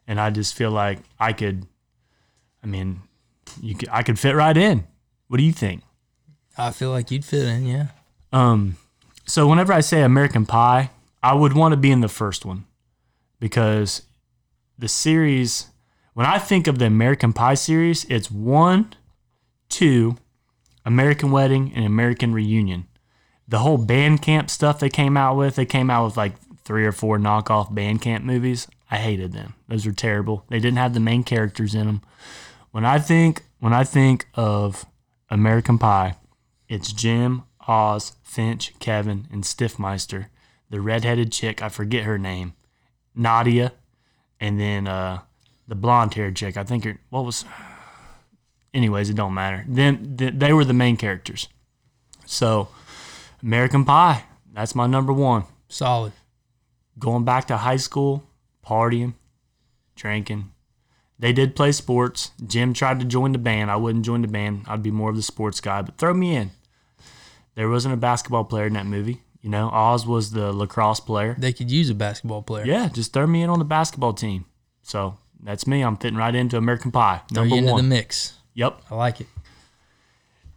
And 0.08 0.20
I 0.20 0.30
just 0.30 0.56
feel 0.56 0.72
like 0.72 0.99
I 1.20 1.34
could. 1.34 1.68
I 2.64 2.68
mean, 2.68 3.02
you 3.62 3.76
could, 3.76 3.90
I 3.91 4.03
could 4.03 4.18
fit 4.18 4.36
right 4.36 4.56
in. 4.56 4.88
What 5.28 5.38
do 5.38 5.44
you 5.44 5.52
think? 5.52 5.84
I 6.58 6.72
feel 6.72 6.91
like 6.91 7.12
you'd 7.12 7.26
fit 7.26 7.45
in, 7.45 7.66
yeah. 7.66 7.88
Um, 8.32 8.78
so 9.26 9.48
whenever 9.48 9.74
I 9.74 9.82
say 9.82 10.02
American 10.02 10.45
Pie, 10.45 10.91
I 11.23 11.34
would 11.34 11.53
want 11.53 11.73
to 11.73 11.77
be 11.77 11.91
in 11.91 12.02
the 12.02 12.07
first 12.07 12.45
one 12.45 12.65
because 13.39 14.03
the 14.77 14.88
series, 14.88 15.68
when 16.14 16.26
I 16.26 16.39
think 16.39 16.68
of 16.68 16.80
the 16.80 16.85
American 16.85 17.34
Pie 17.34 17.56
series, 17.56 18.06
it's 18.06 18.31
one, 18.31 18.93
two, 19.69 20.18
American 20.85 21.31
Wedding, 21.31 21.72
and 21.76 21.85
American 21.85 22.34
Reunion. 22.34 22.88
The 23.48 23.60
whole 23.60 23.77
Bandcamp 23.77 24.49
stuff 24.49 24.80
they 24.80 24.89
came 24.89 25.15
out 25.15 25.35
with, 25.35 25.56
they 25.56 25.65
came 25.65 25.89
out 25.89 26.06
with 26.06 26.18
like 26.18 26.34
three 26.64 26.85
or 26.85 26.91
four 26.91 27.19
knockoff 27.19 27.72
Bandcamp 27.72 28.23
movies. 28.23 28.68
I 28.89 28.98
hated 28.98 29.34
them. 29.34 29.53
Those 29.68 29.85
were 29.85 29.91
terrible. 29.91 30.45
They 30.49 30.60
didn't 30.60 30.77
have 30.77 30.93
the 30.93 30.99
main 30.99 31.23
characters 31.23 31.76
in 31.76 31.85
them. 31.85 32.02
When 32.72 32.85
I 32.85 32.99
think 32.99 33.43
when 33.60 33.73
I 33.73 33.84
think 33.84 34.27
of 34.34 34.85
American 35.30 35.77
Pie, 35.77 36.15
it's 36.68 36.91
Jim, 36.91 37.43
Oz, 37.68 38.14
Finch, 38.23 38.73
Kevin, 38.80 39.27
and 39.31 39.43
Stifmeister 39.43 40.27
the 40.72 40.81
redheaded 40.81 41.31
chick, 41.31 41.61
I 41.61 41.69
forget 41.69 42.06
her 42.06 42.18
name, 42.18 42.53
Nadia, 43.14 43.73
and 44.39 44.60
then 44.60 44.88
uh, 44.88 45.19
the 45.68 45.76
blonde 45.76 46.14
haired 46.15 46.35
chick. 46.35 46.57
I 46.57 46.64
think 46.64 46.85
her 46.85 46.98
what 47.10 47.26
was. 47.26 47.45
Anyways, 48.73 49.10
it 49.10 49.18
don't 49.18 49.34
matter. 49.34 49.65
Then 49.68 50.15
th- 50.18 50.34
they 50.38 50.53
were 50.53 50.64
the 50.64 50.73
main 50.73 50.95
characters. 50.95 51.49
So, 52.26 52.69
American 53.43 53.84
Pie. 53.84 54.23
That's 54.53 54.73
my 54.73 54.88
number 54.88 55.11
one. 55.11 55.43
Solid. 55.68 56.14
Going 56.98 57.26
back 57.26 57.48
to 57.48 57.57
high 57.57 57.76
school, 57.76 58.23
partying, 58.65 59.15
drinking. 59.95 60.52
They 61.19 61.34
did 61.34 61.56
play 61.56 61.73
sports. 61.73 62.31
Jim 62.48 62.73
tried 62.73 62.99
to 63.02 63.06
join 63.06 63.34
the 63.34 63.38
band. 63.38 63.69
I 63.69 63.76
wouldn't 63.76 64.06
join 64.06 64.22
the 64.22 64.27
band. 64.30 64.64
I'd 64.68 64.81
be 64.81 64.89
more 64.89 65.10
of 65.10 65.18
the 65.18 65.22
sports 65.22 65.60
guy, 65.60 65.81
but 65.81 65.98
throw 65.98 66.14
me 66.14 66.35
in. 66.35 66.52
There 67.56 67.69
wasn't 67.69 67.93
a 67.93 67.98
basketball 67.98 68.45
player 68.45 68.68
in 68.68 68.73
that 68.73 68.85
movie. 68.85 69.22
You 69.41 69.49
know, 69.49 69.69
Oz 69.69 70.05
was 70.05 70.31
the 70.31 70.53
lacrosse 70.53 70.99
player. 70.99 71.35
They 71.38 71.51
could 71.53 71.72
use 71.72 71.89
a 71.89 71.95
basketball 71.95 72.43
player. 72.43 72.65
Yeah, 72.65 72.89
just 72.89 73.11
throw 73.13 73.26
me 73.26 73.41
in 73.41 73.49
on 73.49 73.59
the 73.59 73.65
basketball 73.65 74.13
team. 74.13 74.45
So 74.84 75.18
that's 75.41 75.65
me. 75.65 75.81
I'm 75.81 75.97
fitting 75.97 76.18
right 76.18 76.34
into 76.35 76.57
American 76.57 76.91
Pie. 76.91 77.22
Throw 77.34 77.43
Number 77.43 77.57
into 77.57 77.72
one. 77.73 77.84
the 77.84 77.89
mix. 77.95 78.34
yep. 78.53 78.81
I 78.91 78.95
like 78.95 79.19
it. 79.22 79.27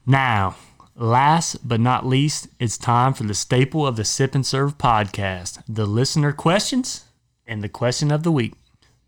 Now, 0.07 0.57
last 0.95 1.67
but 1.67 1.81
not 1.81 2.05
least, 2.07 2.49
it's 2.59 2.77
time 2.77 3.15
for 3.15 3.25
the 3.25 3.35
staple 3.35 3.87
of 3.87 3.97
the 3.97 4.05
Sip 4.05 4.35
and 4.35 4.45
Serve 4.47 4.77
podcast 4.79 5.63
the 5.69 5.87
listener 5.87 6.33
questions 6.33 7.05
and 7.47 7.63
the 7.63 7.69
question 7.69 8.11
of 8.11 8.23
the 8.23 8.33
week. 8.33 8.55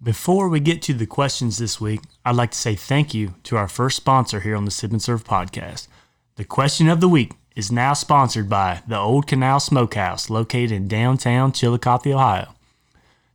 Before 0.02 0.48
we 0.48 0.60
get 0.60 0.82
to 0.82 0.94
the 0.94 1.06
questions 1.06 1.58
this 1.58 1.80
week, 1.80 2.00
I'd 2.24 2.36
like 2.36 2.50
to 2.52 2.58
say 2.58 2.74
thank 2.74 3.14
you 3.14 3.34
to 3.44 3.56
our 3.56 3.68
first 3.68 3.96
sponsor 3.96 4.40
here 4.40 4.56
on 4.56 4.64
the 4.64 4.70
Sip 4.70 4.90
and 4.90 5.02
Serve 5.02 5.24
podcast. 5.24 5.88
The 6.36 6.44
question 6.44 6.88
of 6.88 7.00
the 7.00 7.08
week 7.08 7.32
is 7.56 7.72
now 7.72 7.94
sponsored 7.94 8.50
by 8.50 8.82
the 8.86 8.98
Old 8.98 9.26
Canal 9.26 9.58
Smokehouse 9.58 10.28
located 10.28 10.72
in 10.72 10.88
downtown 10.88 11.52
Chillicothe, 11.52 12.06
Ohio. 12.06 12.54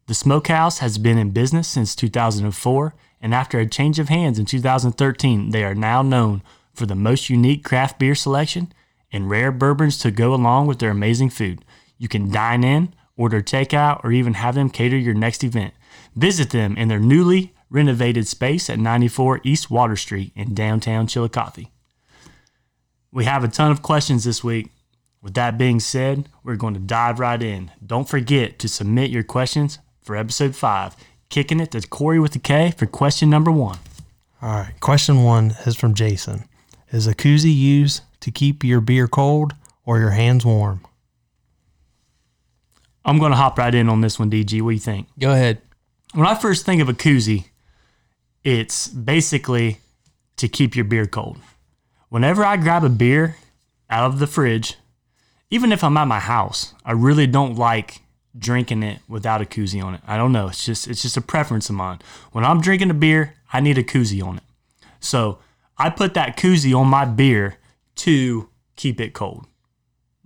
The 0.05 0.13
smokehouse 0.13 0.77
has 0.77 0.99
been 0.99 1.17
in 1.17 1.31
business 1.31 1.67
since 1.67 1.95
2004, 1.95 2.93
and 3.19 3.33
after 3.33 3.59
a 3.59 3.65
change 3.65 3.97
of 3.97 4.09
hands 4.09 4.37
in 4.37 4.45
2013, 4.45 5.49
they 5.49 5.63
are 5.63 5.73
now 5.73 6.03
known 6.03 6.43
for 6.71 6.85
the 6.85 6.95
most 6.95 7.31
unique 7.31 7.63
craft 7.63 7.97
beer 7.97 8.13
selection 8.13 8.71
and 9.11 9.29
rare 9.29 9.51
bourbons 9.51 9.97
to 9.99 10.11
go 10.11 10.35
along 10.35 10.67
with 10.67 10.77
their 10.77 10.91
amazing 10.91 11.31
food. 11.31 11.65
You 11.97 12.07
can 12.07 12.31
dine 12.31 12.63
in, 12.63 12.93
order 13.17 13.41
takeout, 13.41 14.03
or 14.03 14.11
even 14.11 14.35
have 14.35 14.53
them 14.53 14.69
cater 14.69 14.97
your 14.97 15.15
next 15.15 15.43
event. 15.43 15.73
Visit 16.15 16.51
them 16.51 16.77
in 16.77 16.89
their 16.89 16.99
newly 16.99 17.53
renovated 17.71 18.27
space 18.27 18.69
at 18.69 18.77
94 18.77 19.41
East 19.43 19.71
Water 19.71 19.95
Street 19.95 20.31
in 20.35 20.53
downtown 20.53 21.07
Chillicothe. 21.07 21.65
We 23.11 23.25
have 23.25 23.43
a 23.43 23.49
ton 23.49 23.71
of 23.71 23.81
questions 23.81 24.23
this 24.23 24.43
week. 24.43 24.69
With 25.21 25.33
that 25.35 25.57
being 25.57 25.79
said, 25.79 26.29
we're 26.43 26.55
going 26.55 26.73
to 26.73 26.79
dive 26.79 27.19
right 27.19 27.41
in. 27.41 27.71
Don't 27.85 28.07
forget 28.09 28.57
to 28.59 28.67
submit 28.67 29.11
your 29.11 29.23
questions 29.23 29.79
for 30.01 30.15
episode 30.15 30.55
five. 30.55 30.95
Kicking 31.29 31.59
it 31.59 31.71
to 31.71 31.81
Corey 31.87 32.19
with 32.19 32.31
the 32.31 32.39
K 32.39 32.71
for 32.71 32.85
question 32.85 33.29
number 33.29 33.51
one. 33.51 33.77
All 34.41 34.49
right. 34.49 34.73
Question 34.79 35.23
one 35.23 35.55
is 35.65 35.75
from 35.75 35.93
Jason. 35.93 36.45
Is 36.91 37.05
a 37.05 37.13
koozie 37.13 37.55
used 37.55 38.01
to 38.21 38.31
keep 38.31 38.63
your 38.63 38.81
beer 38.81 39.07
cold 39.07 39.53
or 39.85 39.99
your 39.99 40.09
hands 40.11 40.45
warm? 40.45 40.81
I'm 43.05 43.19
going 43.19 43.31
to 43.31 43.37
hop 43.37 43.57
right 43.57 43.73
in 43.73 43.89
on 43.89 44.01
this 44.01 44.17
one, 44.19 44.31
DG. 44.31 44.61
What 44.61 44.71
do 44.71 44.73
you 44.73 44.79
think? 44.79 45.07
Go 45.19 45.31
ahead. 45.31 45.61
When 46.13 46.25
I 46.25 46.35
first 46.35 46.65
think 46.65 46.81
of 46.81 46.89
a 46.89 46.93
koozie, 46.93 47.45
it's 48.43 48.87
basically 48.87 49.79
to 50.37 50.47
keep 50.47 50.75
your 50.75 50.85
beer 50.85 51.05
cold. 51.05 51.37
Whenever 52.11 52.43
I 52.43 52.57
grab 52.57 52.83
a 52.83 52.89
beer 52.89 53.37
out 53.89 54.03
of 54.03 54.19
the 54.19 54.27
fridge, 54.27 54.75
even 55.49 55.71
if 55.71 55.81
I'm 55.81 55.95
at 55.95 56.09
my 56.09 56.19
house, 56.19 56.73
I 56.83 56.91
really 56.91 57.25
don't 57.25 57.55
like 57.55 58.01
drinking 58.37 58.83
it 58.83 58.99
without 59.07 59.41
a 59.41 59.45
koozie 59.45 59.81
on 59.81 59.93
it. 59.93 60.01
I 60.05 60.17
don't 60.17 60.33
know. 60.33 60.49
It's 60.49 60.65
just 60.65 60.89
it's 60.89 61.01
just 61.01 61.15
a 61.15 61.21
preference 61.21 61.69
of 61.69 61.75
mine. 61.75 61.99
When 62.33 62.43
I'm 62.43 62.59
drinking 62.59 62.89
a 62.89 62.93
beer, 62.93 63.35
I 63.53 63.61
need 63.61 63.77
a 63.77 63.83
koozie 63.83 64.21
on 64.21 64.35
it. 64.35 64.43
So 64.99 65.39
I 65.77 65.89
put 65.89 66.13
that 66.15 66.35
koozie 66.35 66.77
on 66.77 66.87
my 66.87 67.05
beer 67.05 67.55
to 67.95 68.49
keep 68.75 68.99
it 68.99 69.13
cold. 69.13 69.47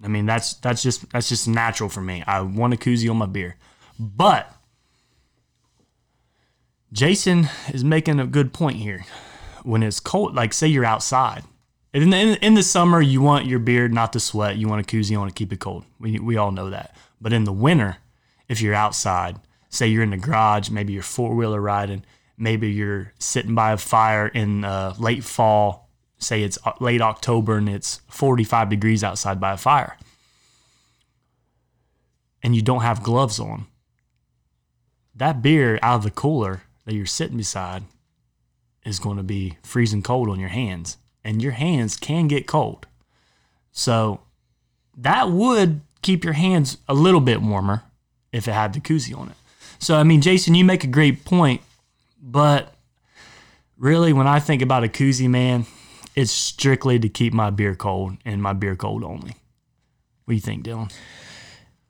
I 0.03 0.07
mean 0.07 0.25
that's 0.25 0.55
that's 0.55 0.81
just 0.81 1.07
that's 1.11 1.29
just 1.29 1.47
natural 1.47 1.89
for 1.89 2.01
me. 2.01 2.23
I 2.25 2.41
want 2.41 2.73
a 2.73 2.77
koozie 2.77 3.11
on 3.11 3.17
my 3.17 3.27
beer. 3.27 3.57
But 3.99 4.51
Jason 6.91 7.47
is 7.71 7.83
making 7.83 8.19
a 8.19 8.25
good 8.25 8.53
point 8.53 8.77
here. 8.77 9.05
When 9.61 9.83
it's 9.83 9.99
cold, 9.99 10.33
like 10.33 10.51
say 10.51 10.65
you're 10.65 10.83
outside. 10.83 11.43
In 11.95 12.09
the, 12.09 12.45
in, 12.45 12.55
the 12.55 12.61
summer, 12.61 13.01
you 13.01 13.21
want 13.21 13.45
your 13.45 13.59
beard 13.59 13.93
not 13.93 14.11
to 14.13 14.19
sweat. 14.19 14.57
You 14.57 14.67
want 14.67 14.81
a 14.81 14.95
koozie, 14.95 15.11
you 15.11 15.19
want 15.19 15.33
to 15.33 15.37
keep 15.37 15.53
it 15.53 15.61
cold. 15.61 15.85
We, 15.97 16.19
we 16.19 16.35
all 16.35 16.51
know 16.51 16.69
that. 16.69 16.93
But 17.21 17.31
in 17.31 17.45
the 17.45 17.53
winter, 17.53 17.97
if 18.49 18.59
you're 18.59 18.73
outside, 18.73 19.37
say 19.69 19.87
you're 19.87 20.03
in 20.03 20.09
the 20.09 20.17
garage, 20.17 20.69
maybe 20.69 20.91
you're 20.91 21.01
four 21.01 21.33
wheeler 21.33 21.61
riding, 21.61 22.03
maybe 22.37 22.69
you're 22.69 23.13
sitting 23.17 23.55
by 23.55 23.71
a 23.71 23.77
fire 23.77 24.27
in 24.27 24.65
uh, 24.65 24.93
late 24.99 25.23
fall, 25.23 25.89
say 26.17 26.43
it's 26.43 26.57
uh, 26.65 26.73
late 26.81 27.01
October 27.01 27.55
and 27.55 27.69
it's 27.69 28.01
45 28.09 28.67
degrees 28.67 29.01
outside 29.01 29.39
by 29.39 29.53
a 29.53 29.57
fire, 29.57 29.97
and 32.43 32.57
you 32.57 32.61
don't 32.61 32.81
have 32.81 33.03
gloves 33.03 33.39
on, 33.39 33.67
that 35.15 35.41
beer 35.41 35.79
out 35.81 35.95
of 35.95 36.03
the 36.03 36.11
cooler 36.11 36.63
that 36.83 36.93
you're 36.93 37.05
sitting 37.05 37.37
beside 37.37 37.83
is 38.85 38.99
going 38.99 39.15
to 39.15 39.23
be 39.23 39.57
freezing 39.63 40.03
cold 40.03 40.29
on 40.29 40.41
your 40.41 40.49
hands, 40.49 40.97
and 41.25 41.41
your 41.41 41.53
hands 41.53 41.97
can 41.97 42.27
get 42.27 42.47
cold. 42.47 42.87
So 43.71 44.21
that 44.95 45.31
would 45.31 45.81
keep 46.01 46.23
your 46.23 46.33
hands 46.33 46.77
a 46.87 46.93
little 46.93 47.19
bit 47.19 47.41
warmer 47.41 47.83
if 48.31 48.47
it 48.47 48.53
had 48.53 48.73
the 48.73 48.79
koozie 48.79 49.17
on 49.17 49.29
it. 49.29 49.35
So, 49.79 49.97
I 49.97 50.03
mean, 50.03 50.21
Jason, 50.21 50.55
you 50.55 50.63
make 50.63 50.83
a 50.83 50.87
great 50.87 51.25
point, 51.25 51.61
but 52.21 52.73
really, 53.77 54.13
when 54.13 54.27
I 54.27 54.39
think 54.39 54.61
about 54.61 54.85
a 54.85 54.87
koozie, 54.87 55.29
man, 55.29 55.65
it's 56.15 56.31
strictly 56.31 56.99
to 56.99 57.09
keep 57.09 57.33
my 57.33 57.49
beer 57.49 57.75
cold 57.75 58.15
and 58.23 58.41
my 58.41 58.53
beer 58.53 58.75
cold 58.75 59.03
only. 59.03 59.33
What 60.23 60.31
do 60.31 60.35
you 60.35 60.41
think, 60.41 60.63
Dylan? 60.63 60.93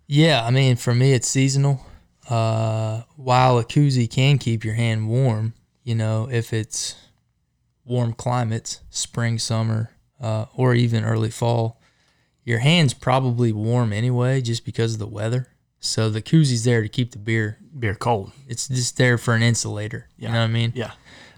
Yeah, 0.07 0.44
I 0.45 0.49
mean, 0.49 0.78
for 0.78 0.95
me, 0.95 1.14
it's 1.14 1.28
seasonal. 1.28 1.86
Uh, 2.28 3.03
while 3.18 3.60
a 3.60 3.64
koozie 3.64 4.10
can 4.10 4.40
keep 4.40 4.64
your 4.64 4.74
hand 4.74 5.07
warm, 5.07 5.53
you 5.84 5.94
know, 5.94 6.28
if 6.32 6.53
it's 6.53 6.95
warm 7.86 8.14
climates, 8.14 8.82
spring, 8.90 9.40
summer, 9.40 9.91
uh, 10.20 10.45
or 10.56 10.74
even 10.74 11.03
early 11.03 11.30
fall, 11.30 11.80
your 12.44 12.60
hand's 12.60 12.94
probably 12.94 13.52
warm 13.52 13.94
anyway, 13.94 14.41
just 14.41 14.66
because 14.66 14.94
of 14.94 14.99
the 14.99 15.07
weather. 15.07 15.48
So 15.80 16.10
the 16.10 16.22
koozie's 16.22 16.64
there 16.64 16.82
to 16.82 16.90
keep 16.90 17.12
the 17.12 17.20
beer. 17.20 17.60
Beer 17.78 17.95
cold. 17.95 18.32
It's 18.48 18.68
just 18.68 18.98
there 18.98 19.18
for 19.18 19.36
an 19.36 19.44
insulator. 19.44 20.07
You 20.18 20.28
know 20.30 20.36
what 20.36 20.41
I 20.41 20.48
mean? 20.48 20.74
Yeah. 20.76 20.91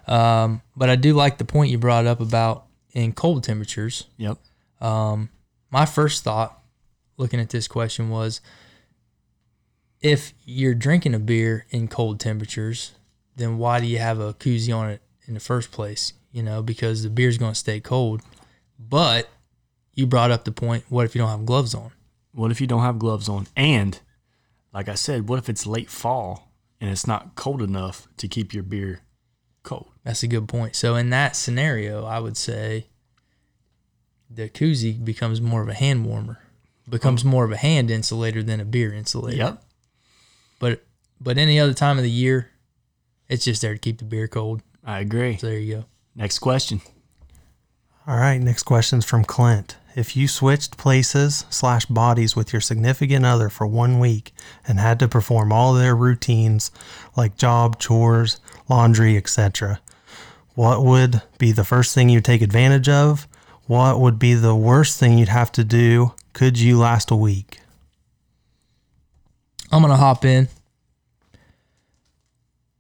Um, 0.08 0.62
but 0.76 0.90
I 0.90 0.96
do 0.96 1.14
like 1.14 1.38
the 1.38 1.46
point 1.46 1.72
you 1.72 1.78
brought 1.78 2.06
up 2.06 2.22
about 2.22 2.66
in 2.94 3.12
cold 3.12 3.44
temperatures. 3.44 4.06
Yep. 4.18 4.38
My 4.80 5.86
first 5.86 6.24
thought, 6.24 6.62
looking 7.18 7.40
at 7.40 7.50
this 7.50 7.68
question, 7.68 8.10
was 8.10 8.40
if 10.02 10.34
you're 10.46 10.76
drinking 10.76 11.14
a 11.14 11.20
beer 11.20 11.66
in 11.72 11.88
cold 11.88 12.20
temperatures, 12.20 12.94
then 13.36 13.58
why 13.58 13.80
do 13.82 13.88
you 13.88 13.98
have 13.98 14.20
a 14.20 14.34
koozie 14.34 14.76
on 14.76 14.90
it 14.90 15.02
in 15.28 15.34
the 15.34 15.40
first 15.40 15.72
place? 15.72 16.14
You 16.38 16.44
know, 16.44 16.62
because 16.62 17.02
the 17.02 17.10
beer's 17.10 17.40
going 17.40 17.54
to 17.54 17.60
stay 17.60 17.80
cold. 17.80 18.22
But 18.78 19.28
you 19.96 20.06
brought 20.06 20.30
up 20.30 20.46
the 20.46 20.52
point 20.52 20.84
what 20.88 21.04
if 21.04 21.16
you 21.16 21.20
don't 21.20 21.32
have 21.32 21.48
gloves 21.48 21.74
on? 21.74 21.94
What 22.32 22.52
if 22.52 22.62
you 22.62 22.68
don't 22.68 22.84
have 22.84 23.00
gloves 23.00 23.28
on? 23.28 23.48
And 23.56 24.00
like 24.72 24.88
I 24.88 24.94
said, 24.94 25.28
what 25.28 25.40
if 25.40 25.50
it's 25.50 25.66
late 25.66 25.90
fall 25.90 26.52
and 26.80 26.92
it's 26.92 27.08
not 27.08 27.34
cold 27.34 27.64
enough 27.64 28.08
to 28.18 28.28
keep 28.28 28.54
your 28.54 28.62
beer 28.62 29.00
cold? 29.64 29.90
That's 30.04 30.22
a 30.22 30.28
good 30.28 30.48
point. 30.48 30.76
So 30.76 30.94
in 30.94 31.10
that 31.10 31.36
scenario, 31.36 32.06
I 32.06 32.20
would 32.20 32.38
say 32.38 32.86
the 34.30 34.48
koozie 34.48 35.04
becomes 35.04 35.42
more 35.42 35.64
of 35.64 35.70
a 35.70 35.74
hand 35.74 36.06
warmer, 36.06 36.38
becomes 36.88 37.26
oh. 37.26 37.30
more 37.30 37.46
of 37.46 37.52
a 37.52 37.58
hand 37.58 37.90
insulator 37.90 38.44
than 38.44 38.60
a 38.60 38.66
beer 38.66 38.94
insulator. 38.94 39.38
Yep. 39.38 39.64
But 40.60 40.84
but 41.20 41.40
any 41.40 41.60
other 41.60 41.74
time 41.74 41.98
of 41.98 42.04
the 42.04 42.12
year, 42.12 42.52
it's 43.28 43.46
just 43.46 43.64
there 43.64 43.74
to 43.74 43.80
keep 43.80 43.98
the 43.98 44.06
beer 44.06 44.28
cold. 44.28 44.62
I 44.86 45.00
agree. 45.00 45.38
So 45.38 45.48
there 45.48 45.58
you 45.58 45.76
go. 45.78 45.86
Next 46.18 46.40
question. 46.40 46.82
All 48.08 48.18
right, 48.18 48.40
next 48.42 48.64
question 48.64 49.00
is 49.00 49.06
from 49.06 49.24
Clint. 49.24 49.78
If 49.96 50.16
you 50.16 50.28
switched 50.28 50.78
places 50.78 51.46
slash 51.52 51.86
bodies 51.86 52.36
with 52.36 52.52
your 52.52 52.62
significant 52.62 53.26
other 53.26 53.50
for 53.50 53.68
one 53.68 54.00
week 54.00 54.32
and 54.68 54.80
had 54.80 54.98
to 55.00 55.08
perform 55.08 55.52
all 55.52 55.74
their 55.74 55.96
routines 55.96 56.72
like 57.16 57.38
job, 57.38 57.80
chores, 57.80 58.40
laundry, 58.68 59.16
etc., 59.16 59.80
what 60.56 60.84
would 60.84 61.22
be 61.38 61.52
the 61.52 61.64
first 61.64 61.94
thing 61.94 62.10
you'd 62.10 62.26
take 62.26 62.42
advantage 62.42 62.90
of? 62.90 63.28
What 63.68 64.00
would 64.00 64.18
be 64.18 64.34
the 64.34 64.56
worst 64.56 65.00
thing 65.00 65.20
you'd 65.20 65.28
have 65.28 65.52
to 65.52 65.64
do? 65.64 66.14
Could 66.34 66.60
you 66.60 66.80
last 66.80 67.12
a 67.12 67.16
week? 67.16 67.60
I'm 69.72 69.82
gonna 69.82 69.98
hop 69.98 70.26
in, 70.26 70.48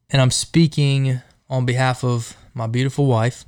and 0.09 0.21
I'm 0.21 0.31
speaking 0.31 1.21
on 1.49 1.65
behalf 1.65 2.03
of 2.03 2.35
my 2.57 2.67
beautiful 2.67 3.05
wife. 3.05 3.45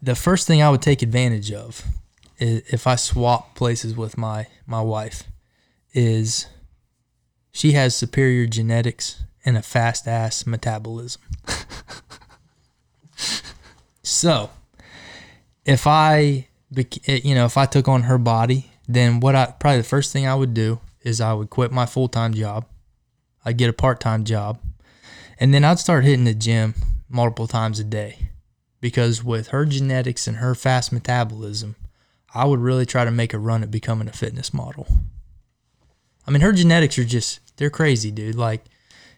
The 0.00 0.14
first 0.14 0.46
thing 0.46 0.62
I 0.62 0.70
would 0.70 0.82
take 0.82 1.02
advantage 1.02 1.50
of, 1.50 1.82
if 2.38 2.86
I 2.86 2.94
swap 2.94 3.54
places 3.54 3.96
with 3.96 4.16
my 4.16 4.46
my 4.66 4.80
wife, 4.80 5.24
is 5.92 6.46
she 7.52 7.72
has 7.72 7.96
superior 7.96 8.46
genetics 8.46 9.22
and 9.44 9.56
a 9.56 9.62
fast 9.62 10.06
ass 10.06 10.46
metabolism. 10.46 11.22
so, 14.02 14.50
if 15.64 15.86
I, 15.86 16.48
eh, 16.76 17.20
you 17.24 17.34
know, 17.34 17.46
if 17.46 17.56
I 17.56 17.66
took 17.66 17.88
on 17.88 18.02
her 18.02 18.18
body, 18.18 18.70
then 18.86 19.20
what 19.20 19.34
I 19.34 19.46
probably 19.46 19.78
the 19.78 19.84
first 19.84 20.12
thing 20.12 20.26
I 20.26 20.34
would 20.34 20.54
do 20.54 20.80
is 21.02 21.20
I 21.20 21.32
would 21.32 21.50
quit 21.50 21.72
my 21.72 21.86
full 21.86 22.08
time 22.08 22.34
job. 22.34 22.66
I'd 23.44 23.58
get 23.58 23.70
a 23.70 23.74
part 23.74 24.00
time 24.00 24.24
job, 24.24 24.58
and 25.38 25.52
then 25.52 25.64
I'd 25.64 25.78
start 25.78 26.04
hitting 26.04 26.24
the 26.24 26.34
gym 26.34 26.74
multiple 27.08 27.46
times 27.46 27.78
a 27.78 27.84
day, 27.84 28.30
because 28.80 29.22
with 29.24 29.48
her 29.48 29.64
genetics 29.64 30.26
and 30.26 30.38
her 30.38 30.54
fast 30.54 30.92
metabolism, 30.92 31.76
I 32.34 32.44
would 32.44 32.60
really 32.60 32.86
try 32.86 33.04
to 33.04 33.10
make 33.10 33.32
a 33.32 33.38
run 33.38 33.62
at 33.62 33.70
becoming 33.70 34.08
a 34.08 34.12
fitness 34.12 34.52
model. 34.52 34.86
I 36.26 36.30
mean, 36.30 36.40
her 36.40 36.52
genetics 36.52 36.98
are 36.98 37.04
just 37.04 37.40
they're 37.56 37.70
crazy, 37.70 38.10
dude. 38.10 38.34
Like 38.34 38.64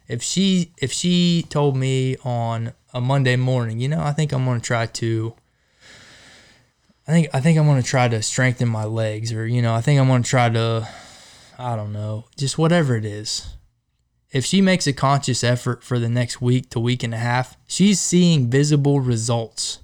if 0.09 0.23
she 0.23 0.73
if 0.79 0.93
she 0.93 1.47
told 1.49 1.77
me 1.77 2.17
on 2.25 2.73
a 2.93 3.01
Monday 3.01 3.37
morning, 3.37 3.81
you 3.81 3.89
know, 3.89 4.01
I 4.01 4.13
think 4.13 4.33
I'm 4.33 4.45
gonna 4.45 4.61
try 4.61 4.87
to 4.87 5.35
I 7.09 7.13
think 7.13 7.29
I 7.33 7.41
think 7.41 7.59
I'm 7.59 7.67
gonna 7.67 7.83
try 7.83 8.09
to 8.09 8.23
strengthen 8.23 8.69
my 8.69 8.85
legs 8.85 9.33
or, 9.33 9.47
you 9.47 9.63
know, 9.63 9.75
I 9.75 9.81
think 9.81 10.01
I'm 10.01 10.09
gonna 10.09 10.23
try 10.23 10.49
to 10.49 10.89
I 11.59 11.77
don't 11.77 11.93
know, 11.93 12.27
just 12.37 12.59
whatever 12.59 12.97
it 12.97 13.05
is. 13.05 13.56
If 14.37 14.45
she 14.45 14.61
makes 14.61 14.87
a 14.87 14.93
conscious 14.93 15.43
effort 15.43 15.83
for 15.83 15.99
the 15.99 16.11
next 16.11 16.43
week 16.43 16.69
to 16.69 16.79
week 16.79 17.03
and 17.03 17.15
a 17.15 17.17
half, 17.17 17.57
she's 17.67 17.99
seeing 17.99 18.51
visible 18.51 19.01
results 19.01 19.79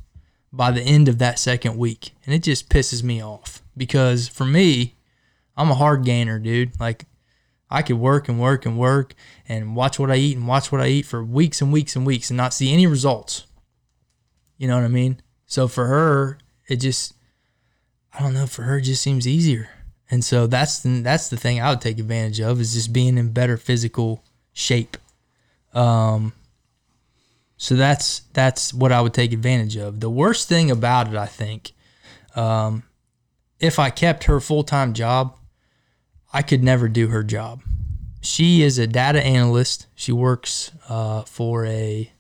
by 0.52 0.70
the 0.70 0.82
end 0.82 1.08
of 1.08 1.16
that 1.20 1.38
second 1.38 1.78
week. 1.78 2.10
And 2.26 2.34
it 2.34 2.42
just 2.42 2.68
pisses 2.68 3.02
me 3.02 3.22
off 3.22 3.62
because 3.78 4.28
for 4.28 4.44
me, 4.44 4.94
I'm 5.56 5.70
a 5.70 5.74
hard 5.74 6.04
gainer, 6.04 6.38
dude. 6.38 6.78
Like 6.78 7.06
I 7.70 7.80
could 7.80 7.96
work 7.96 8.28
and 8.28 8.38
work 8.38 8.66
and 8.66 8.78
work 8.78 9.14
and 9.48 9.74
watch 9.74 9.98
what 9.98 10.10
I 10.10 10.16
eat 10.16 10.36
and 10.36 10.46
watch 10.46 10.70
what 10.70 10.82
I 10.82 10.88
eat 10.88 11.06
for 11.06 11.24
weeks 11.24 11.62
and 11.62 11.72
weeks 11.72 11.96
and 11.96 12.04
weeks 12.04 12.28
and 12.28 12.36
not 12.36 12.52
see 12.52 12.74
any 12.74 12.86
results. 12.86 13.46
You 14.58 14.68
know 14.68 14.76
what 14.76 14.84
I 14.84 14.88
mean? 14.88 15.22
So 15.46 15.66
for 15.66 15.86
her, 15.86 16.36
it 16.68 16.76
just 16.76 17.14
I 18.12 18.20
don't 18.20 18.34
know, 18.34 18.46
for 18.46 18.64
her 18.64 18.76
it 18.76 18.82
just 18.82 19.00
seems 19.00 19.26
easier. 19.26 19.70
And 20.10 20.22
so 20.22 20.46
that's 20.46 20.80
the, 20.80 21.00
that's 21.00 21.30
the 21.30 21.38
thing 21.38 21.58
I 21.58 21.70
would 21.70 21.80
take 21.80 21.98
advantage 21.98 22.38
of 22.42 22.60
is 22.60 22.74
just 22.74 22.92
being 22.92 23.16
in 23.16 23.32
better 23.32 23.56
physical 23.56 24.22
shape. 24.52 24.96
Um 25.74 26.32
so 27.62 27.76
that's 27.76 28.22
that's 28.32 28.74
what 28.74 28.90
I 28.90 29.00
would 29.00 29.14
take 29.14 29.32
advantage 29.32 29.76
of. 29.76 30.00
The 30.00 30.10
worst 30.10 30.48
thing 30.48 30.68
about 30.68 31.06
it, 31.06 31.14
I 31.14 31.26
think, 31.26 31.70
um, 32.34 32.82
if 33.60 33.78
I 33.78 33.88
kept 33.90 34.24
her 34.24 34.40
full 34.40 34.64
time 34.64 34.94
job, 34.94 35.36
I 36.32 36.42
could 36.42 36.64
never 36.64 36.88
do 36.88 37.06
her 37.06 37.22
job. 37.22 37.60
She 38.20 38.62
is 38.62 38.78
a 38.78 38.88
data 38.88 39.22
analyst. 39.22 39.86
She 39.94 40.10
works 40.10 40.72
uh, 40.88 41.22
for 41.22 41.64
a 41.64 42.10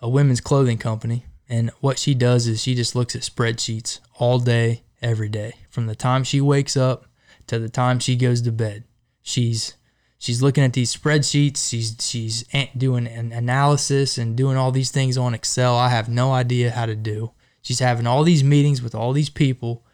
a 0.00 0.08
women's 0.08 0.40
clothing 0.40 0.78
company, 0.78 1.26
and 1.48 1.70
what 1.80 1.98
she 1.98 2.14
does 2.14 2.46
is 2.46 2.62
she 2.62 2.76
just 2.76 2.94
looks 2.94 3.16
at 3.16 3.22
spreadsheets 3.22 3.98
all 4.14 4.38
day, 4.38 4.84
every 5.02 5.28
day, 5.28 5.54
from 5.70 5.86
the 5.86 5.96
time 5.96 6.22
she 6.22 6.40
wakes 6.40 6.76
up 6.76 7.06
to 7.48 7.58
the 7.58 7.68
time 7.68 7.98
she 7.98 8.14
goes 8.14 8.42
to 8.42 8.52
bed. 8.52 8.84
She's 9.22 9.74
she's 10.18 10.42
looking 10.42 10.64
at 10.64 10.72
these 10.72 10.94
spreadsheets. 10.94 11.68
She's 11.68 11.96
she's 12.00 12.44
doing 12.76 13.06
an 13.06 13.32
analysis 13.32 14.18
and 14.18 14.36
doing 14.36 14.56
all 14.56 14.72
these 14.72 14.90
things 14.90 15.18
on 15.18 15.34
Excel. 15.34 15.76
I 15.76 15.88
have 15.88 16.08
no 16.08 16.32
idea 16.32 16.70
how 16.70 16.86
to 16.86 16.96
do. 16.96 17.32
She's 17.62 17.80
having 17.80 18.06
all 18.06 18.22
these 18.22 18.44
meetings 18.44 18.82
with 18.82 18.94
all 18.94 19.12
these 19.12 19.30
people, 19.30 19.84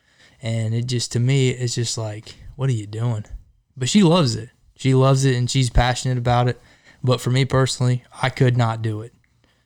and 0.40 0.74
it 0.74 0.86
just 0.86 1.12
to 1.12 1.20
me 1.20 1.50
it's 1.50 1.74
just 1.74 1.96
like, 1.96 2.34
what 2.56 2.68
are 2.68 2.74
you 2.74 2.86
doing? 2.86 3.24
But 3.76 3.88
she 3.88 4.02
loves 4.02 4.36
it. 4.36 4.50
She 4.76 4.94
loves 4.94 5.24
it 5.24 5.36
and 5.36 5.50
she's 5.50 5.70
passionate 5.70 6.18
about 6.18 6.48
it. 6.48 6.60
But 7.02 7.20
for 7.20 7.30
me 7.30 7.44
personally, 7.44 8.04
I 8.22 8.30
could 8.30 8.56
not 8.56 8.82
do 8.82 9.02
it. 9.02 9.14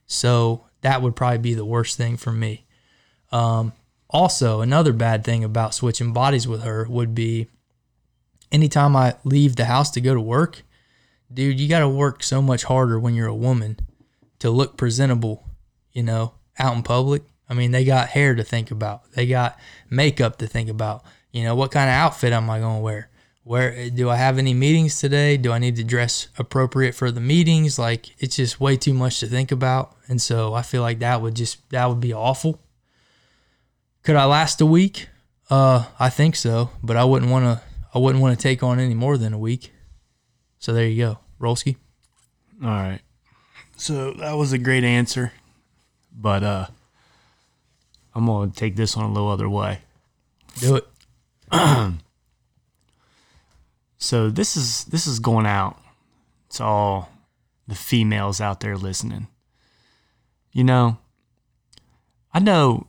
So 0.06 0.66
that 0.82 1.02
would 1.02 1.16
probably 1.16 1.38
be 1.38 1.54
the 1.54 1.64
worst 1.64 1.96
thing 1.96 2.16
for 2.16 2.32
me. 2.32 2.66
Um, 3.32 3.72
also, 4.08 4.60
another 4.60 4.92
bad 4.92 5.24
thing 5.24 5.42
about 5.42 5.74
switching 5.74 6.12
bodies 6.12 6.46
with 6.46 6.62
her 6.62 6.86
would 6.88 7.14
be 7.14 7.48
anytime 8.52 8.96
I 8.96 9.16
leave 9.24 9.56
the 9.56 9.64
house 9.64 9.90
to 9.92 10.00
go 10.00 10.14
to 10.14 10.20
work, 10.20 10.62
dude, 11.32 11.60
you 11.60 11.68
got 11.68 11.80
to 11.80 11.88
work 11.88 12.22
so 12.22 12.40
much 12.40 12.64
harder 12.64 12.98
when 12.98 13.14
you're 13.14 13.26
a 13.26 13.34
woman 13.34 13.78
to 14.38 14.50
look 14.50 14.76
presentable, 14.76 15.48
you 15.92 16.02
know, 16.02 16.34
out 16.58 16.76
in 16.76 16.82
public. 16.82 17.22
I 17.48 17.54
mean, 17.54 17.70
they 17.70 17.84
got 17.84 18.08
hair 18.08 18.34
to 18.34 18.42
think 18.44 18.70
about, 18.70 19.12
they 19.12 19.26
got 19.26 19.58
makeup 19.88 20.38
to 20.38 20.46
think 20.46 20.68
about. 20.68 21.04
You 21.32 21.44
know, 21.44 21.54
what 21.54 21.70
kind 21.70 21.88
of 21.88 21.94
outfit 21.94 22.32
am 22.32 22.48
I 22.48 22.60
going 22.60 22.76
to 22.76 22.82
wear? 22.82 23.10
Where 23.44 23.90
do 23.90 24.10
I 24.10 24.16
have 24.16 24.38
any 24.38 24.54
meetings 24.54 24.98
today? 24.98 25.36
Do 25.36 25.52
I 25.52 25.58
need 25.58 25.76
to 25.76 25.84
dress 25.84 26.28
appropriate 26.36 26.96
for 26.96 27.12
the 27.12 27.20
meetings? 27.20 27.78
Like, 27.78 28.20
it's 28.20 28.36
just 28.36 28.58
way 28.58 28.76
too 28.76 28.94
much 28.94 29.20
to 29.20 29.26
think 29.26 29.52
about. 29.52 29.94
And 30.08 30.20
so 30.20 30.54
I 30.54 30.62
feel 30.62 30.82
like 30.82 30.98
that 30.98 31.22
would 31.22 31.36
just, 31.36 31.68
that 31.70 31.86
would 31.86 32.00
be 32.00 32.12
awful. 32.12 32.60
Could 34.02 34.16
I 34.16 34.24
last 34.24 34.60
a 34.60 34.66
week? 34.66 35.08
Uh, 35.48 35.84
I 36.00 36.10
think 36.10 36.34
so, 36.34 36.70
but 36.82 36.96
I 36.96 37.04
wouldn't 37.04 37.30
want 37.30 37.44
to. 37.44 37.62
I 37.96 37.98
wouldn't 37.98 38.20
want 38.20 38.38
to 38.38 38.42
take 38.42 38.62
on 38.62 38.78
any 38.78 38.92
more 38.92 39.16
than 39.16 39.32
a 39.32 39.38
week. 39.38 39.72
So 40.58 40.74
there 40.74 40.86
you 40.86 41.02
go, 41.02 41.18
Rollski. 41.40 41.76
All 42.62 42.68
right. 42.68 43.00
So 43.76 44.12
that 44.12 44.34
was 44.34 44.52
a 44.52 44.58
great 44.58 44.84
answer, 44.84 45.32
but 46.12 46.42
uh, 46.42 46.66
I'm 48.14 48.26
gonna 48.26 48.50
take 48.50 48.76
this 48.76 48.96
one 48.96 49.06
a 49.06 49.12
little 49.12 49.30
other 49.30 49.48
way. 49.48 49.80
Do 50.60 50.76
it. 50.76 50.86
So 53.98 54.28
this 54.28 54.56
is 54.56 54.84
this 54.84 55.06
is 55.06 55.18
going 55.18 55.46
out 55.46 55.80
to 56.50 56.62
all 56.62 57.10
the 57.66 57.74
females 57.74 58.40
out 58.40 58.60
there 58.60 58.76
listening. 58.76 59.26
You 60.52 60.64
know, 60.64 60.98
I 62.32 62.40
know 62.40 62.86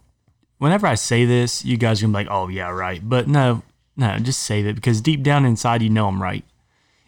whenever 0.58 0.86
I 0.86 0.96
say 0.96 1.24
this, 1.26 1.64
you 1.64 1.78
guys 1.78 2.00
are 2.00 2.08
gonna 2.08 2.12
be 2.12 2.26
like, 2.26 2.32
"Oh 2.32 2.50
yeah, 2.50 2.70
right," 2.70 3.02
but 3.02 3.28
no, 3.28 3.64
no, 3.98 4.18
just 4.20 4.44
save 4.44 4.68
it 4.68 4.76
because 4.76 5.02
deep 5.02 5.24
down 5.24 5.44
inside, 5.44 5.82
you 5.82 5.90
know 5.90 6.08
I'm 6.08 6.22
right. 6.22 6.46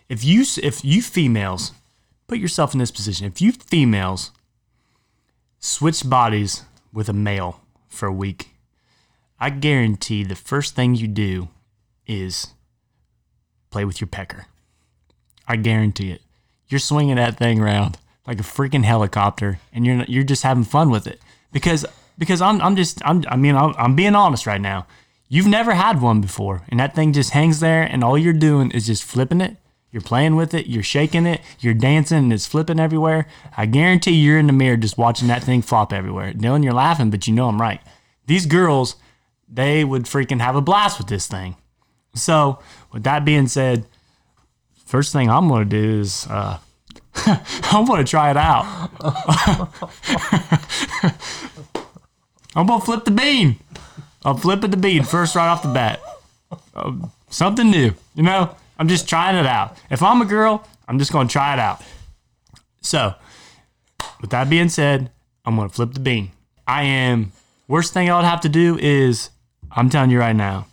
If 0.10 0.24
you 0.24 0.44
if 0.64 0.84
you 0.84 1.04
females 1.04 1.72
put 2.28 2.40
yourself 2.40 2.74
in 2.74 2.80
this 2.80 2.92
position, 2.92 3.28
if 3.28 3.42
you 3.42 3.52
females 3.52 4.32
switch 5.60 6.10
bodies 6.10 6.64
with 6.92 7.08
a 7.08 7.14
male 7.14 7.62
for 7.88 8.08
a 8.08 8.12
week, 8.12 8.50
I 9.40 9.52
guarantee 9.52 10.24
the 10.24 10.36
first 10.36 10.76
thing 10.76 10.96
you 10.96 11.08
do 11.08 11.50
is 12.08 12.48
play 13.70 13.86
with 13.86 14.02
your 14.02 14.08
pecker. 14.08 14.48
I 15.48 15.56
guarantee 15.58 16.12
it. 16.12 16.22
You're 16.68 16.80
swinging 16.80 17.16
that 17.16 17.38
thing 17.38 17.62
around 17.62 18.00
like 18.26 18.40
a 18.40 18.44
freaking 18.44 18.84
helicopter, 18.84 19.60
and 19.72 19.86
you're 19.86 20.04
you're 20.06 20.24
just 20.24 20.44
having 20.44 20.64
fun 20.64 20.90
with 20.90 21.06
it 21.06 21.22
because 21.52 21.86
because 22.18 22.42
I'm 22.42 22.60
I'm 22.62 22.76
just 22.76 23.00
I'm 23.06 23.24
I 23.28 23.36
mean 23.36 23.56
I'm, 23.56 23.76
I'm 23.78 23.96
being 23.96 24.16
honest 24.16 24.48
right 24.48 24.62
now. 24.62 24.88
You've 25.32 25.46
never 25.46 25.76
had 25.76 26.02
one 26.02 26.22
before, 26.22 26.64
and 26.70 26.80
that 26.80 26.96
thing 26.96 27.14
just 27.14 27.32
hangs 27.32 27.60
there, 27.60 27.84
and 27.84 28.04
all 28.04 28.18
you're 28.18 28.34
doing 28.34 28.72
is 28.72 28.88
just 28.88 29.04
flipping 29.04 29.42
it. 29.42 29.58
You're 29.92 30.02
playing 30.02 30.36
with 30.36 30.56
it, 30.56 30.66
you're 30.66 30.82
shaking 30.82 31.28
it, 31.28 31.42
you're 31.60 31.76
dancing, 31.76 32.18
and 32.18 32.34
it's 32.34 32.48
flipping 32.48 32.80
everywhere. 32.80 33.28
I 33.56 33.68
guarantee 33.68 34.12
you're 34.12 34.40
in 34.40 34.48
the 34.48 34.54
mirror 34.54 34.76
just 34.76 34.98
watching 34.98 35.28
that 35.28 35.44
thing 35.44 35.62
flop 35.62 35.94
everywhere. 35.94 36.34
Dylan, 36.34 36.64
you're 36.64 36.74
laughing, 36.74 37.12
but 37.12 37.28
you 37.28 37.34
know 37.36 37.48
I'm 37.48 37.62
right. 37.62 37.80
These 38.26 38.48
girls, 38.48 38.96
they 39.48 39.84
would 39.84 40.06
freaking 40.06 40.42
have 40.42 40.56
a 40.56 40.62
blast 40.62 40.98
with 40.98 41.08
this 41.08 41.28
thing. 41.28 41.56
So, 42.16 42.58
with 42.92 43.04
that 43.04 43.24
being 43.24 43.48
said, 43.48 43.86
first 44.86 45.14
thing 45.14 45.30
I'm 45.30 45.48
to 45.50 45.64
do 45.64 46.00
is 46.00 46.26
uh, 46.28 46.58
I'm 47.16 47.86
to 47.86 48.04
try 48.04 48.32
it 48.32 48.38
out. 48.38 48.90
I'm 52.56 52.68
to 52.68 52.80
flip 52.80 53.06
the 53.06 53.12
bean. 53.12 53.60
I'm 54.30 54.38
flipping 54.38 54.72
the 54.72 54.78
bean 54.78 55.04
first 55.04 55.36
right 55.36 55.48
off 55.48 55.64
the 55.64 55.70
bat. 55.70 56.02
Uh, 56.76 56.94
something 57.30 57.70
new, 57.70 57.94
you 58.16 58.24
know? 58.24 58.56
I'm 58.78 58.88
just 58.88 59.10
trying 59.10 59.36
it 59.36 59.46
out. 59.46 59.78
If 59.90 60.02
I'm 60.02 60.22
a 60.22 60.26
girl, 60.26 60.66
I'm 60.88 61.00
just 61.00 61.12
going 61.12 61.28
to 61.28 61.32
try 61.32 61.54
it 61.54 61.60
out. 61.60 61.82
So, 62.82 63.14
with 64.22 64.30
that 64.30 64.50
being 64.50 64.70
said, 64.70 65.12
I'm 65.46 65.56
going 65.56 65.68
to 65.68 65.76
flip 65.76 65.94
the 65.94 66.00
bean. 66.00 66.32
I 66.68 66.84
am, 66.84 67.34
worst 67.68 67.94
thing 67.94 68.10
I 68.10 68.16
would 68.16 68.26
have 68.26 68.42
to 68.42 68.50
do 68.50 68.78
is, 68.80 69.32
I'm 69.72 69.90
telling 69.90 70.12
you 70.12 70.20
right 70.20 70.36
now, 70.36 70.68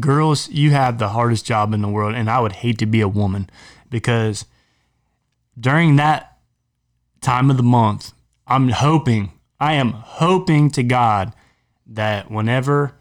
girls, 0.00 0.50
you 0.50 0.72
have 0.72 0.98
the 0.98 1.08
hardest 1.08 1.46
job 1.46 1.72
in 1.72 1.80
the 1.80 1.88
world, 1.88 2.14
and 2.14 2.28
I 2.28 2.40
would 2.40 2.52
hate 2.52 2.78
to 2.78 2.86
be 2.86 3.00
a 3.00 3.08
woman 3.08 3.48
because 3.88 4.44
during 5.58 5.96
that 5.96 6.38
time 7.20 7.50
of 7.50 7.56
the 7.56 7.62
month, 7.62 8.12
I'm 8.46 8.68
hoping, 8.68 9.32
I 9.58 9.74
am 9.74 9.92
hoping 9.92 10.70
to 10.72 10.82
God 10.82 11.32
that 11.86 12.30
whenever 12.30 12.92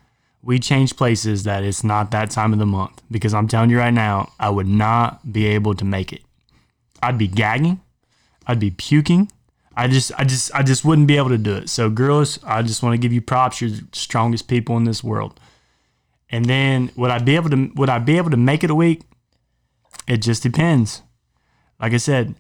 we 0.42 0.60
change 0.60 0.96
places, 0.96 1.44
that 1.44 1.64
it's 1.64 1.84
not 1.84 2.12
that 2.12 2.30
time 2.32 2.54
of 2.54 2.60
the 2.60 2.66
month 2.66 3.02
because 3.10 3.34
I'm 3.34 3.48
telling 3.48 3.70
you 3.70 3.80
right 3.80 3.94
now, 3.94 4.32
I 4.40 4.50
would 4.50 4.68
not 4.68 5.32
be 5.32 5.48
able 5.48 5.74
to 5.76 5.86
make 5.86 6.14
it. 6.14 6.22
I'd 7.02 7.18
be 7.18 7.28
gagging, 7.28 7.82
I'd 8.48 8.60
be 8.60 8.72
puking. 8.72 9.32
I 9.78 9.88
just, 9.90 10.12
I 10.18 10.24
just, 10.24 10.56
I 10.56 10.64
just 10.64 10.86
wouldn't 10.86 11.08
be 11.08 11.18
able 11.18 11.30
to 11.30 11.38
do 11.38 11.54
it. 11.56 11.70
So, 11.70 11.90
girls, 11.90 12.40
I 12.46 12.62
just 12.62 12.82
want 12.82 12.94
to 12.94 12.98
give 12.98 13.12
you 13.12 13.22
props. 13.22 13.60
You're 13.60 13.72
the 13.72 13.86
strongest 13.92 14.48
people 14.48 14.78
in 14.78 14.86
this 14.86 15.04
world. 15.04 15.38
And 16.30 16.46
then 16.46 16.92
would 16.96 17.12
I 17.12 17.20
be 17.20 17.36
able 17.36 17.50
to 17.50 17.72
would 17.76 17.90
I 17.90 18.00
be 18.00 18.18
able 18.18 18.32
to 18.32 18.38
make 18.38 18.64
it 18.64 18.70
a 18.70 18.76
week? 18.76 19.02
It 20.08 20.18
just 20.18 20.44
depends. 20.44 21.02
Like 21.80 21.94
I 21.94 21.98
said, 21.98 22.36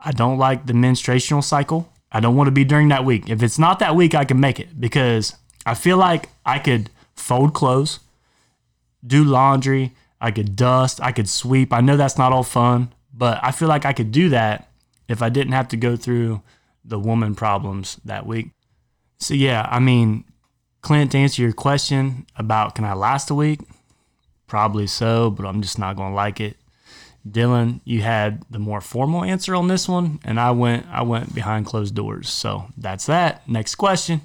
I 0.00 0.12
don't 0.12 0.38
like 0.38 0.66
the 0.66 0.74
menstruational 0.74 1.42
cycle. 1.42 1.92
I 2.12 2.20
don't 2.20 2.36
want 2.36 2.48
to 2.48 2.52
be 2.52 2.64
during 2.64 2.88
that 2.88 3.04
week. 3.04 3.28
If 3.28 3.42
it's 3.42 3.58
not 3.58 3.78
that 3.80 3.96
week, 3.96 4.14
I 4.14 4.24
can 4.24 4.40
make 4.40 4.60
it 4.60 4.80
because 4.80 5.34
I 5.68 5.74
feel 5.74 5.98
like 5.98 6.30
I 6.46 6.58
could 6.58 6.90
fold 7.14 7.52
clothes, 7.52 8.00
do 9.06 9.22
laundry, 9.22 9.92
I 10.20 10.30
could 10.30 10.56
dust, 10.56 11.00
I 11.02 11.12
could 11.12 11.28
sweep. 11.28 11.72
I 11.72 11.82
know 11.82 11.96
that's 11.96 12.16
not 12.16 12.32
all 12.32 12.42
fun, 12.42 12.92
but 13.12 13.38
I 13.42 13.50
feel 13.50 13.68
like 13.68 13.84
I 13.84 13.92
could 13.92 14.10
do 14.10 14.30
that 14.30 14.70
if 15.08 15.20
I 15.22 15.28
didn't 15.28 15.52
have 15.52 15.68
to 15.68 15.76
go 15.76 15.94
through 15.94 16.42
the 16.84 16.98
woman 16.98 17.34
problems 17.34 18.00
that 18.04 18.26
week. 18.26 18.48
So 19.18 19.34
yeah, 19.34 19.68
I 19.70 19.78
mean, 19.78 20.24
Clint, 20.80 21.12
to 21.12 21.18
answer 21.18 21.42
your 21.42 21.52
question 21.52 22.26
about 22.36 22.74
can 22.74 22.84
I 22.84 22.94
last 22.94 23.30
a 23.30 23.34
week? 23.34 23.60
Probably 24.46 24.86
so, 24.86 25.30
but 25.30 25.44
I'm 25.44 25.60
just 25.60 25.78
not 25.78 25.96
going 25.96 26.12
to 26.12 26.16
like 26.16 26.40
it. 26.40 26.56
Dylan, 27.28 27.80
you 27.84 28.00
had 28.00 28.42
the 28.48 28.58
more 28.58 28.80
formal 28.80 29.22
answer 29.22 29.54
on 29.54 29.68
this 29.68 29.86
one, 29.86 30.18
and 30.24 30.40
I 30.40 30.52
went 30.52 30.86
I 30.86 31.02
went 31.02 31.34
behind 31.34 31.66
closed 31.66 31.94
doors. 31.94 32.30
So 32.30 32.66
that's 32.78 33.04
that. 33.06 33.46
Next 33.46 33.74
question. 33.74 34.22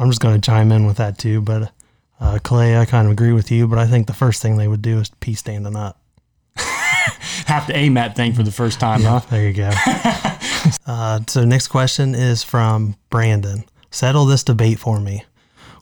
I'm 0.00 0.08
just 0.08 0.22
going 0.22 0.40
to 0.40 0.44
chime 0.44 0.72
in 0.72 0.86
with 0.86 0.96
that 0.96 1.18
too, 1.18 1.42
but 1.42 1.72
uh, 2.18 2.38
Clay, 2.42 2.78
I 2.78 2.86
kind 2.86 3.06
of 3.06 3.12
agree 3.12 3.32
with 3.32 3.50
you, 3.50 3.68
but 3.68 3.78
I 3.78 3.86
think 3.86 4.06
the 4.06 4.14
first 4.14 4.40
thing 4.40 4.56
they 4.56 4.66
would 4.66 4.80
do 4.80 4.98
is 4.98 5.10
pee 5.20 5.34
standing 5.34 5.76
up. 5.76 6.00
Have 6.56 7.66
to 7.66 7.76
aim 7.76 7.94
that 7.94 8.16
thing 8.16 8.32
for 8.32 8.42
the 8.42 8.50
first 8.50 8.80
time, 8.80 9.02
huh? 9.02 9.18
There 9.30 9.46
you 9.46 9.52
go. 9.52 9.70
uh, 10.86 11.20
so 11.28 11.44
next 11.44 11.68
question 11.68 12.14
is 12.14 12.42
from 12.42 12.96
Brandon. 13.10 13.64
Settle 13.90 14.24
this 14.24 14.42
debate 14.42 14.78
for 14.78 15.00
me. 15.00 15.24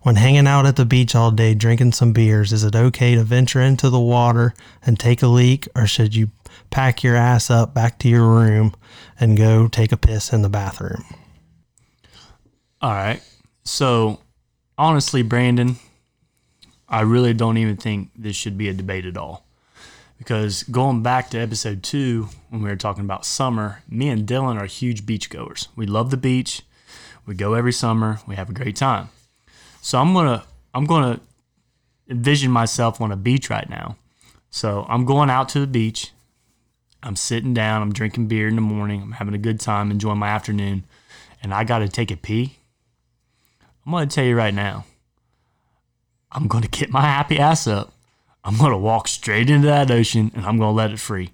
When 0.02 0.16
hanging 0.16 0.48
out 0.48 0.66
at 0.66 0.74
the 0.74 0.84
beach 0.84 1.14
all 1.14 1.30
day 1.30 1.54
drinking 1.54 1.92
some 1.92 2.12
beers, 2.12 2.52
is 2.52 2.64
it 2.64 2.74
okay 2.74 3.14
to 3.14 3.22
venture 3.22 3.60
into 3.60 3.88
the 3.88 4.00
water 4.00 4.52
and 4.84 4.98
take 4.98 5.22
a 5.22 5.28
leak, 5.28 5.68
or 5.76 5.86
should 5.86 6.16
you 6.16 6.30
pack 6.70 7.04
your 7.04 7.14
ass 7.14 7.50
up 7.50 7.72
back 7.72 8.00
to 8.00 8.08
your 8.08 8.26
room 8.26 8.74
and 9.20 9.36
go 9.36 9.68
take 9.68 9.92
a 9.92 9.96
piss 9.96 10.32
in 10.32 10.42
the 10.42 10.48
bathroom? 10.48 11.04
All 12.80 12.90
right. 12.90 13.20
So, 13.68 14.20
honestly, 14.78 15.20
Brandon, 15.20 15.76
I 16.88 17.02
really 17.02 17.34
don't 17.34 17.58
even 17.58 17.76
think 17.76 18.08
this 18.16 18.34
should 18.34 18.56
be 18.56 18.70
a 18.70 18.72
debate 18.72 19.04
at 19.04 19.18
all. 19.18 19.44
Because 20.16 20.62
going 20.62 21.02
back 21.02 21.28
to 21.30 21.38
episode 21.38 21.82
two, 21.82 22.30
when 22.48 22.62
we 22.62 22.70
were 22.70 22.76
talking 22.76 23.04
about 23.04 23.26
summer, 23.26 23.82
me 23.86 24.08
and 24.08 24.26
Dylan 24.26 24.58
are 24.58 24.64
huge 24.64 25.04
beach 25.04 25.28
goers. 25.28 25.68
We 25.76 25.84
love 25.84 26.10
the 26.10 26.16
beach. 26.16 26.62
We 27.26 27.34
go 27.34 27.52
every 27.52 27.74
summer. 27.74 28.20
We 28.26 28.36
have 28.36 28.48
a 28.48 28.54
great 28.54 28.74
time. 28.74 29.10
So 29.82 29.98
I'm 29.98 30.14
gonna 30.14 30.44
I'm 30.72 30.86
gonna 30.86 31.20
envision 32.08 32.50
myself 32.50 33.02
on 33.02 33.12
a 33.12 33.16
beach 33.16 33.50
right 33.50 33.68
now. 33.68 33.96
So 34.48 34.86
I'm 34.88 35.04
going 35.04 35.28
out 35.28 35.50
to 35.50 35.60
the 35.60 35.66
beach. 35.66 36.12
I'm 37.02 37.16
sitting 37.16 37.52
down. 37.52 37.82
I'm 37.82 37.92
drinking 37.92 38.28
beer 38.28 38.48
in 38.48 38.56
the 38.56 38.62
morning. 38.62 39.02
I'm 39.02 39.12
having 39.12 39.34
a 39.34 39.38
good 39.38 39.60
time, 39.60 39.90
enjoying 39.90 40.18
my 40.18 40.28
afternoon, 40.28 40.84
and 41.42 41.52
I 41.52 41.64
got 41.64 41.80
to 41.80 41.88
take 41.88 42.10
a 42.10 42.16
pee. 42.16 42.57
I'm 43.88 43.92
gonna 43.92 44.06
tell 44.06 44.24
you 44.24 44.36
right 44.36 44.52
now. 44.52 44.84
I'm 46.30 46.46
gonna 46.46 46.68
get 46.68 46.90
my 46.90 47.00
happy 47.00 47.38
ass 47.38 47.66
up. 47.66 47.94
I'm 48.44 48.56
going 48.56 48.70
to 48.70 48.78
walk 48.78 49.08
straight 49.08 49.50
into 49.50 49.66
that 49.66 49.90
ocean 49.90 50.30
and 50.34 50.46
I'm 50.46 50.56
going 50.56 50.70
to 50.70 50.76
let 50.76 50.90
it 50.90 51.00
free. 51.00 51.32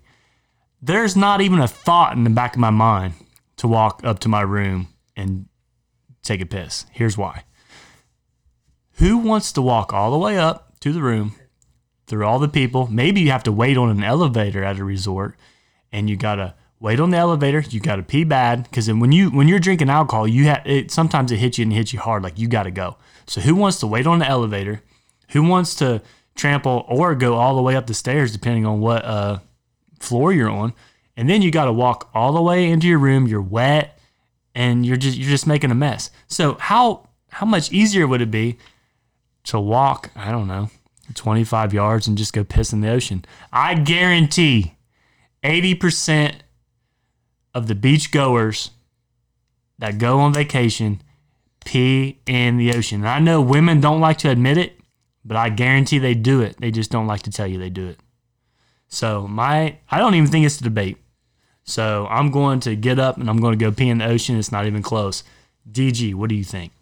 There's 0.82 1.16
not 1.16 1.40
even 1.40 1.60
a 1.60 1.68
thought 1.68 2.16
in 2.16 2.24
the 2.24 2.30
back 2.30 2.54
of 2.54 2.60
my 2.60 2.70
mind 2.70 3.14
to 3.58 3.68
walk 3.68 4.00
up 4.02 4.18
to 4.20 4.28
my 4.28 4.40
room 4.40 4.88
and 5.16 5.46
take 6.22 6.40
a 6.40 6.46
piss. 6.46 6.86
Here's 6.90 7.16
why. 7.16 7.44
Who 8.94 9.18
wants 9.18 9.52
to 9.52 9.62
walk 9.62 9.92
all 9.92 10.10
the 10.10 10.18
way 10.18 10.38
up 10.38 10.80
to 10.80 10.92
the 10.92 11.02
room 11.02 11.36
through 12.08 12.26
all 12.26 12.38
the 12.40 12.48
people? 12.48 12.88
Maybe 12.88 13.20
you 13.20 13.30
have 13.30 13.44
to 13.44 13.52
wait 13.52 13.76
on 13.76 13.90
an 13.90 14.02
elevator 14.02 14.64
at 14.64 14.78
a 14.78 14.84
resort 14.84 15.36
and 15.92 16.10
you 16.10 16.16
got 16.16 16.36
to 16.36 16.54
wait 16.84 17.00
on 17.00 17.08
the 17.08 17.16
elevator. 17.16 17.64
You 17.70 17.80
got 17.80 17.96
to 17.96 18.02
pee 18.02 18.24
bad 18.24 18.64
because 18.64 18.92
when 18.92 19.10
you 19.10 19.30
when 19.30 19.48
you're 19.48 19.58
drinking 19.58 19.88
alcohol, 19.88 20.28
you 20.28 20.44
have 20.44 20.62
it 20.66 20.90
sometimes 20.90 21.32
it 21.32 21.38
hits 21.38 21.58
you 21.58 21.62
and 21.62 21.72
it 21.72 21.76
hits 21.76 21.92
you 21.94 21.98
hard 21.98 22.22
like 22.22 22.38
you 22.38 22.46
got 22.46 22.64
to 22.64 22.70
go. 22.70 22.98
So 23.26 23.40
who 23.40 23.54
wants 23.54 23.80
to 23.80 23.86
wait 23.86 24.06
on 24.06 24.18
the 24.18 24.28
elevator? 24.28 24.82
Who 25.30 25.42
wants 25.42 25.74
to 25.76 26.02
trample 26.36 26.84
or 26.86 27.14
go 27.14 27.34
all 27.34 27.56
the 27.56 27.62
way 27.62 27.74
up 27.74 27.86
the 27.86 27.94
stairs 27.94 28.32
depending 28.32 28.66
on 28.66 28.80
what 28.80 29.02
uh, 29.04 29.38
floor 29.98 30.32
you're 30.32 30.50
on? 30.50 30.74
And 31.16 31.28
then 31.28 31.40
you 31.40 31.50
got 31.50 31.64
to 31.64 31.72
walk 31.72 32.10
all 32.12 32.32
the 32.32 32.42
way 32.42 32.68
into 32.68 32.86
your 32.86 32.98
room. 32.98 33.26
You're 33.26 33.40
wet 33.40 33.98
and 34.54 34.84
you're 34.84 34.98
just 34.98 35.16
you're 35.16 35.30
just 35.30 35.46
making 35.46 35.70
a 35.70 35.74
mess. 35.74 36.10
So 36.28 36.54
how 36.60 37.08
how 37.30 37.46
much 37.46 37.72
easier 37.72 38.06
would 38.06 38.20
it 38.20 38.30
be 38.30 38.58
to 39.44 39.58
walk, 39.58 40.10
I 40.14 40.30
don't 40.30 40.48
know, 40.48 40.70
25 41.14 41.72
yards 41.72 42.06
and 42.06 42.18
just 42.18 42.34
go 42.34 42.44
piss 42.44 42.74
in 42.74 42.82
the 42.82 42.90
ocean? 42.90 43.24
I 43.54 43.72
guarantee 43.72 44.76
80% 45.42 46.34
of 47.54 47.66
the 47.66 47.74
beach 47.74 48.10
goers 48.10 48.70
that 49.78 49.98
go 49.98 50.20
on 50.20 50.34
vacation 50.34 51.02
pee 51.64 52.20
in 52.26 52.56
the 52.56 52.74
ocean. 52.74 53.00
And 53.00 53.08
I 53.08 53.18
know 53.18 53.40
women 53.40 53.80
don't 53.80 54.00
like 54.00 54.18
to 54.18 54.30
admit 54.30 54.58
it, 54.58 54.78
but 55.24 55.36
I 55.36 55.48
guarantee 55.48 55.98
they 55.98 56.14
do 56.14 56.40
it. 56.40 56.56
They 56.60 56.70
just 56.70 56.90
don't 56.90 57.06
like 57.06 57.22
to 57.22 57.30
tell 57.30 57.46
you 57.46 57.58
they 57.58 57.70
do 57.70 57.88
it. 57.88 57.98
So 58.88 59.26
my 59.26 59.78
I 59.90 59.98
don't 59.98 60.14
even 60.14 60.30
think 60.30 60.46
it's 60.46 60.60
a 60.60 60.64
debate. 60.64 60.98
So 61.64 62.06
I'm 62.10 62.30
going 62.30 62.60
to 62.60 62.76
get 62.76 62.98
up 62.98 63.16
and 63.16 63.28
I'm 63.30 63.38
going 63.38 63.58
to 63.58 63.64
go 63.64 63.72
pee 63.72 63.88
in 63.88 63.98
the 63.98 64.06
ocean. 64.06 64.36
It's 64.38 64.52
not 64.52 64.66
even 64.66 64.82
close. 64.82 65.24
DG, 65.70 66.14
what 66.14 66.28
do 66.28 66.34
you 66.34 66.44
think? 66.44 66.72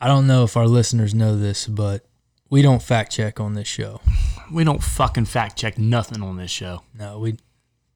I 0.00 0.06
don't 0.06 0.26
know 0.26 0.44
if 0.44 0.56
our 0.56 0.66
listeners 0.66 1.14
know 1.14 1.36
this, 1.36 1.66
but 1.66 2.06
we 2.48 2.62
don't 2.62 2.82
fact 2.82 3.12
check 3.12 3.40
on 3.40 3.54
this 3.54 3.68
show. 3.68 4.00
We 4.52 4.64
don't 4.64 4.82
fucking 4.82 5.26
fact 5.26 5.56
check 5.56 5.78
nothing 5.78 6.22
on 6.22 6.36
this 6.36 6.50
show. 6.50 6.82
No, 6.98 7.18
we 7.18 7.36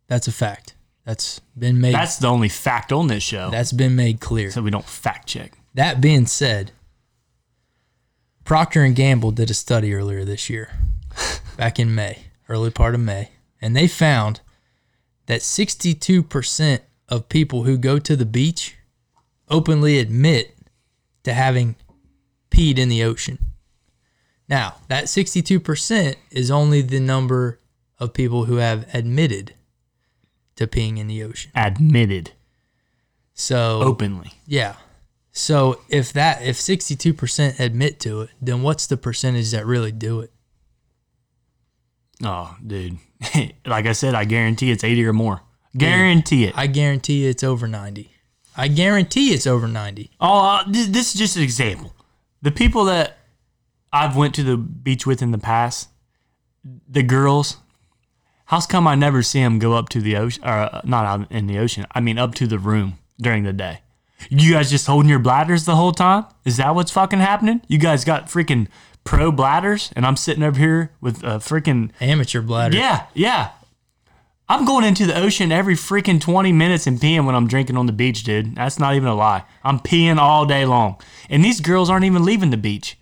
that's 0.07 0.29
a 0.29 0.33
fact. 0.33 0.75
That's 1.05 1.41
been 1.59 1.81
made 1.81 1.95
That's 1.95 2.17
the 2.17 2.29
only 2.29 2.49
fact 2.49 2.91
on 2.93 3.09
this 3.09 3.23
show. 3.23 3.51
that's 3.51 3.73
been 3.73 3.95
made 3.95 4.21
clear. 4.21 4.51
so 4.51 4.63
we 4.63 4.71
don't 4.71 4.85
fact 4.85 5.29
check. 5.29 5.53
That 5.75 6.01
being 6.01 6.27
said, 6.27 6.73
Procter 8.45 8.83
and 8.83 8.95
Gamble 8.97 9.31
did 9.31 9.51
a 9.51 9.55
study 9.55 9.95
earlier 9.95 10.25
this 10.25 10.49
year, 10.49 10.71
back 11.57 11.79
in 11.79 11.95
May, 11.95 12.27
early 12.49 12.71
part 12.71 12.95
of 12.95 13.01
May, 13.01 13.31
and 13.61 13.75
they 13.75 13.89
found 13.89 14.41
that 15.27 15.41
62% 15.41 16.81
of 17.09 17.29
people 17.29 17.65
who 17.65 17.77
go 17.79 17.99
to 17.99 18.17
the 18.17 18.27
beach 18.27 18.77
openly 19.49 19.99
admit 19.99 20.57
to 21.25 21.33
having 21.33 21.77
peed 22.51 22.79
in 22.79 22.89
the 22.89 23.03
ocean. 23.03 23.39
Now, 24.49 24.77
that 24.89 25.05
62% 25.05 26.17
is 26.31 26.51
only 26.51 26.83
the 26.83 27.01
number 27.01 27.61
of 27.99 28.13
people 28.13 28.45
who 28.45 28.57
have 28.57 28.87
admitted 28.95 29.55
to 30.57 30.67
peeing 30.67 30.99
in 30.99 31.07
the 31.09 31.23
ocean. 31.23 31.51
Admitted 31.55 32.33
So, 33.35 33.81
openly. 33.83 34.33
yeah. 34.47 34.77
So 35.33 35.81
if 35.89 36.13
that 36.13 36.43
if 36.43 36.57
62% 36.57 37.59
admit 37.59 37.99
to 38.01 38.21
it, 38.23 38.31
then 38.41 38.63
what's 38.63 38.87
the 38.87 38.97
percentage 38.97 39.51
that 39.51 39.67
really 39.67 39.91
do 39.93 40.21
it? 40.21 40.31
Oh, 42.23 42.57
dude. 42.65 42.99
like 43.67 43.87
I 43.87 43.93
said, 43.93 44.15
I 44.15 44.25
guarantee 44.25 44.71
it's 44.71 44.85
80 44.85 45.05
or 45.07 45.13
more. 45.13 45.43
Guarantee 45.77 46.45
it. 46.45 46.55
I 46.57 46.69
guarantee 46.69 47.27
it's 47.27 47.43
over 47.43 47.67
90. 47.67 48.11
I 48.57 48.69
guarantee 48.69 49.35
it's 49.35 49.47
over 49.49 49.67
90. 49.67 50.13
Oh, 50.21 50.45
uh, 50.59 50.65
th- 50.73 50.87
this 50.89 51.13
is 51.13 51.19
just 51.19 51.37
an 51.37 51.43
example. 51.43 51.93
The 52.43 52.53
people 52.53 52.85
that 52.85 53.19
I've 53.93 54.17
went 54.17 54.35
to 54.37 54.45
the 54.45 54.57
beach 54.57 55.05
with 55.07 55.21
in 55.23 55.33
the 55.33 55.39
past, 55.39 55.89
the 56.89 57.03
girls, 57.03 57.57
how's 58.47 58.67
come 58.67 58.87
I 58.87 58.95
never 58.95 59.23
see 59.23 59.41
them 59.41 59.59
go 59.59 59.73
up 59.75 59.89
to 59.91 60.01
the 60.01 60.17
ocean, 60.17 60.45
or 60.45 60.49
uh, 60.51 60.81
not 60.85 61.05
out 61.07 61.31
in 61.33 61.47
the 61.47 61.59
ocean, 61.59 61.87
I 61.93 62.01
mean 62.01 62.19
up 62.19 62.35
to 62.37 62.47
the 62.47 62.59
room 62.59 62.99
during 63.21 63.45
the 63.45 63.53
day? 63.53 63.81
You 64.31 64.53
guys 64.55 64.71
just 64.71 64.87
holding 64.87 65.11
your 65.11 65.19
bladders 65.19 65.65
the 65.65 65.77
whole 65.77 65.93
time? 65.93 66.25
Is 66.45 66.57
that 66.57 66.75
what's 66.75 66.91
fucking 66.91 67.19
happening? 67.21 67.61
You 67.69 67.79
guys 67.79 68.05
got 68.05 68.27
freaking 68.27 68.69
pro 69.05 69.31
bladders, 69.31 69.93
and 69.95 70.07
I'm 70.07 70.17
sitting 70.17 70.43
over 70.43 70.59
here 70.59 70.93
with 71.01 71.23
a 71.23 71.39
freaking 71.39 71.91
Amateur 72.01 72.41
bladder. 72.41 72.77
yeah, 72.77 73.07
yeah. 73.15 73.51
I'm 74.47 74.67
going 74.67 74.85
into 74.85 75.07
the 75.07 75.19
ocean 75.19 75.51
every 75.51 75.75
freaking 75.75 76.21
20 76.21 76.53
minutes 76.53 76.87
and 76.87 77.01
peeing 77.01 77.25
when 77.25 77.35
I'm 77.35 77.49
drinking 77.49 77.79
on 77.79 77.87
the 77.87 77.93
beach, 77.93 78.25
dude. 78.25 78.55
That's 78.57 78.79
not 78.79 78.95
even 78.95 79.09
a 79.09 79.15
lie. 79.15 79.45
I'm 79.63 79.81
peeing 79.81 80.19
all 80.19 80.45
day 80.45 80.67
long. 80.67 81.01
And 81.31 81.43
these 81.43 81.61
girls 81.63 81.89
aren't 81.89 82.05
even 82.05 82.25
leaving 82.25 82.51
the 82.51 82.59
beach. 82.59 82.99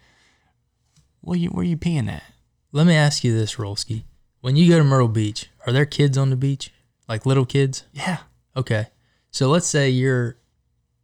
Where 1.20 1.36
you 1.36 1.48
where 1.50 1.64
you 1.64 1.76
peeing 1.76 2.08
at? 2.08 2.22
Let 2.70 2.86
me 2.86 2.94
ask 2.94 3.24
you 3.24 3.36
this, 3.36 3.56
Rollski. 3.56 4.04
When 4.42 4.56
you 4.56 4.68
go 4.68 4.76
to 4.76 4.84
Myrtle 4.84 5.06
Beach, 5.06 5.48
are 5.68 5.72
there 5.72 5.86
kids 5.86 6.18
on 6.18 6.30
the 6.30 6.36
beach? 6.36 6.72
Like 7.08 7.24
little 7.24 7.46
kids? 7.46 7.84
Yeah. 7.92 8.18
Okay. 8.56 8.88
So 9.30 9.48
let's 9.48 9.68
say 9.68 9.88
you're 9.88 10.36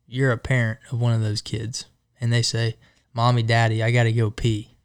you're 0.08 0.32
a 0.32 0.36
parent 0.36 0.80
of 0.90 1.00
one 1.00 1.12
of 1.12 1.20
those 1.20 1.40
kids 1.40 1.86
and 2.20 2.32
they 2.32 2.42
say, 2.42 2.76
"Mommy, 3.14 3.44
Daddy, 3.44 3.80
I 3.80 3.92
got 3.92 4.02
to 4.02 4.12
go 4.12 4.32
pee." 4.32 4.76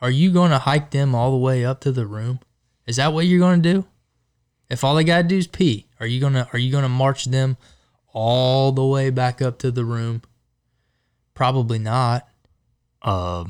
Are 0.00 0.10
you 0.10 0.30
going 0.30 0.52
to 0.52 0.58
hike 0.58 0.90
them 0.90 1.14
all 1.14 1.32
the 1.32 1.36
way 1.36 1.66
up 1.66 1.80
to 1.82 1.92
the 1.92 2.06
room? 2.06 2.40
Is 2.86 2.96
that 2.96 3.12
what 3.12 3.26
you're 3.26 3.40
going 3.40 3.62
to 3.62 3.72
do? 3.74 3.86
If 4.70 4.84
all 4.84 4.94
they 4.94 5.04
got 5.04 5.22
to 5.22 5.28
do 5.28 5.36
is 5.36 5.46
pee, 5.46 5.86
are 6.00 6.06
you 6.06 6.18
going 6.18 6.32
to 6.32 6.48
are 6.54 6.58
you 6.58 6.72
going 6.72 6.84
to 6.84 6.88
march 6.88 7.26
them 7.26 7.58
all 8.14 8.72
the 8.72 8.86
way 8.86 9.10
back 9.10 9.42
up 9.42 9.58
to 9.58 9.70
the 9.70 9.84
room? 9.84 10.22
Probably 11.34 11.78
not. 11.78 12.26
Uh, 13.02 13.44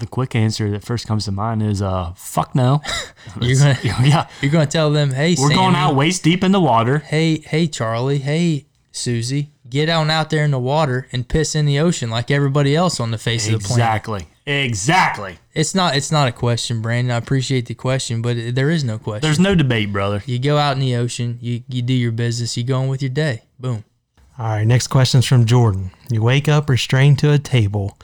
the 0.00 0.06
quick 0.06 0.34
answer 0.34 0.70
that 0.70 0.84
first 0.84 1.06
comes 1.06 1.26
to 1.26 1.32
mind 1.32 1.62
is 1.62 1.80
uh, 1.80 2.12
fuck 2.16 2.54
no. 2.54 2.80
You're 3.40 3.58
going 3.58 3.76
to 3.82 3.86
yeah. 3.86 4.28
you're 4.40 4.50
going 4.50 4.66
to 4.66 4.70
tell 4.72 4.90
them, 4.90 5.12
"Hey, 5.12 5.36
We're 5.38 5.54
going 5.54 5.74
out 5.76 5.94
waist 5.94 6.24
deep 6.24 6.42
in 6.42 6.52
the 6.52 6.60
water. 6.60 6.98
hey, 6.98 7.38
hey, 7.38 7.66
Charlie, 7.68 8.18
hey, 8.18 8.66
Susie, 8.92 9.50
get 9.68 9.88
on 9.88 10.10
out 10.10 10.30
there 10.30 10.44
in 10.44 10.50
the 10.50 10.58
water 10.58 11.06
and 11.12 11.28
piss 11.28 11.54
in 11.54 11.66
the 11.66 11.78
ocean 11.78 12.10
like 12.10 12.30
everybody 12.30 12.74
else 12.74 12.98
on 12.98 13.10
the 13.12 13.18
face 13.18 13.46
of 13.46 13.52
the 13.52 13.58
planet. 13.60 13.76
Exactly. 13.84 14.26
Exactly. 14.46 15.38
It's 15.54 15.74
not. 15.74 15.94
It's 15.96 16.10
not 16.10 16.26
a 16.26 16.32
question, 16.32 16.82
Brandon. 16.82 17.12
I 17.12 17.16
appreciate 17.18 17.66
the 17.66 17.74
question, 17.74 18.20
but 18.20 18.36
it, 18.36 18.54
there 18.56 18.70
is 18.70 18.82
no 18.82 18.98
question. 18.98 19.22
There's 19.22 19.38
no 19.38 19.54
debate, 19.54 19.92
brother. 19.92 20.22
you 20.26 20.38
go 20.40 20.56
out 20.56 20.72
in 20.72 20.80
the 20.80 20.96
ocean. 20.96 21.38
You 21.40 21.62
you 21.68 21.82
do 21.82 21.92
your 21.92 22.10
business. 22.10 22.56
You 22.56 22.64
go 22.64 22.80
on 22.80 22.88
with 22.88 23.00
your 23.02 23.10
day. 23.10 23.42
Boom. 23.60 23.84
All 24.38 24.46
right, 24.46 24.66
next 24.66 24.86
question's 24.88 25.26
from 25.26 25.44
Jordan. 25.44 25.90
You 26.10 26.22
wake 26.22 26.48
up 26.48 26.68
restrained 26.70 27.18
to 27.20 27.30
a 27.30 27.38
table 27.38 27.98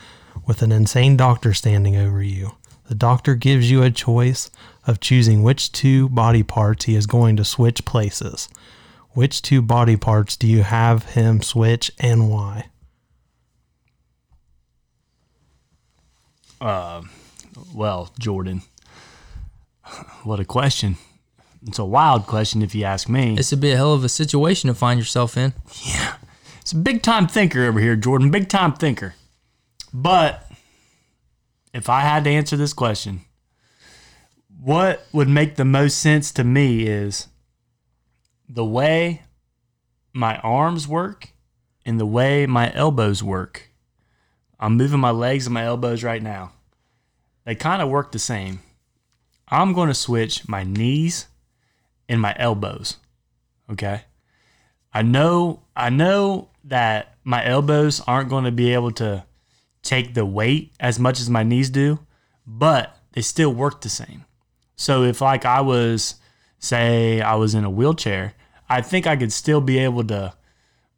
with 0.44 0.62
an 0.62 0.72
insane 0.72 1.16
doctor 1.16 1.54
standing 1.54 1.96
over 1.96 2.22
you. 2.22 2.56
The 2.88 2.94
doctor 2.94 3.34
gives 3.34 3.70
you 3.70 3.82
a 3.82 3.90
choice 3.90 4.50
of 4.86 5.00
choosing 5.00 5.42
which 5.42 5.72
two 5.72 6.08
body 6.08 6.42
parts 6.42 6.84
he 6.84 6.94
is 6.94 7.06
going 7.06 7.36
to 7.36 7.44
switch 7.44 7.84
places. 7.84 8.48
Which 9.10 9.42
two 9.42 9.62
body 9.62 9.96
parts 9.96 10.36
do 10.36 10.46
you 10.46 10.62
have 10.62 11.10
him 11.10 11.42
switch 11.42 11.90
and 11.98 12.30
why? 12.30 12.66
Uh, 16.60 17.02
well, 17.74 18.12
Jordan, 18.18 18.62
what 20.22 20.38
a 20.38 20.44
question. 20.44 20.96
It's 21.66 21.78
a 21.78 21.84
wild 21.84 22.26
question 22.26 22.62
if 22.62 22.74
you 22.74 22.84
ask 22.84 23.08
me. 23.08 23.34
This 23.34 23.50
would 23.50 23.60
be 23.60 23.72
a 23.72 23.76
hell 23.76 23.92
of 23.92 24.04
a 24.04 24.08
situation 24.08 24.68
to 24.68 24.74
find 24.74 25.00
yourself 25.00 25.36
in. 25.36 25.52
Yeah. 25.84 26.14
It's 26.60 26.72
a 26.72 26.76
big 26.76 27.02
time 27.02 27.26
thinker 27.26 27.64
over 27.64 27.80
here, 27.80 27.96
Jordan. 27.96 28.30
Big 28.30 28.48
time 28.48 28.72
thinker. 28.72 29.14
But 29.98 30.46
if 31.72 31.88
I 31.88 32.00
had 32.00 32.24
to 32.24 32.30
answer 32.30 32.54
this 32.54 32.74
question, 32.74 33.22
what 34.60 35.06
would 35.10 35.26
make 35.26 35.56
the 35.56 35.64
most 35.64 35.98
sense 36.00 36.30
to 36.32 36.44
me 36.44 36.86
is 36.86 37.28
the 38.46 38.62
way 38.62 39.22
my 40.12 40.36
arms 40.40 40.86
work 40.86 41.30
and 41.86 41.98
the 41.98 42.04
way 42.04 42.44
my 42.44 42.70
elbows 42.74 43.22
work. 43.22 43.70
I'm 44.60 44.76
moving 44.76 45.00
my 45.00 45.12
legs 45.12 45.46
and 45.46 45.54
my 45.54 45.64
elbows 45.64 46.04
right 46.04 46.22
now. 46.22 46.52
They 47.46 47.54
kind 47.54 47.80
of 47.80 47.88
work 47.88 48.12
the 48.12 48.18
same. 48.18 48.60
I'm 49.48 49.72
going 49.72 49.88
to 49.88 49.94
switch 49.94 50.46
my 50.46 50.62
knees 50.62 51.26
and 52.06 52.20
my 52.20 52.36
elbows. 52.38 52.98
Okay? 53.72 54.02
I 54.92 55.00
know 55.00 55.62
I 55.74 55.88
know 55.88 56.50
that 56.64 57.14
my 57.24 57.46
elbows 57.46 58.02
aren't 58.06 58.28
going 58.28 58.44
to 58.44 58.52
be 58.52 58.74
able 58.74 58.90
to 58.92 59.24
take 59.86 60.14
the 60.14 60.26
weight 60.26 60.72
as 60.80 60.98
much 60.98 61.20
as 61.20 61.30
my 61.30 61.42
knees 61.42 61.70
do, 61.70 62.00
but 62.46 62.96
they 63.12 63.22
still 63.22 63.52
work 63.52 63.80
the 63.80 63.88
same. 63.88 64.24
So 64.76 65.04
if 65.04 65.20
like 65.20 65.44
I 65.44 65.60
was 65.60 66.16
say 66.58 67.20
I 67.20 67.34
was 67.36 67.54
in 67.54 67.64
a 67.64 67.70
wheelchair, 67.70 68.34
I 68.68 68.80
think 68.82 69.06
I 69.06 69.16
could 69.16 69.32
still 69.32 69.60
be 69.60 69.78
able 69.78 70.04
to 70.04 70.34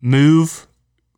move 0.01 0.67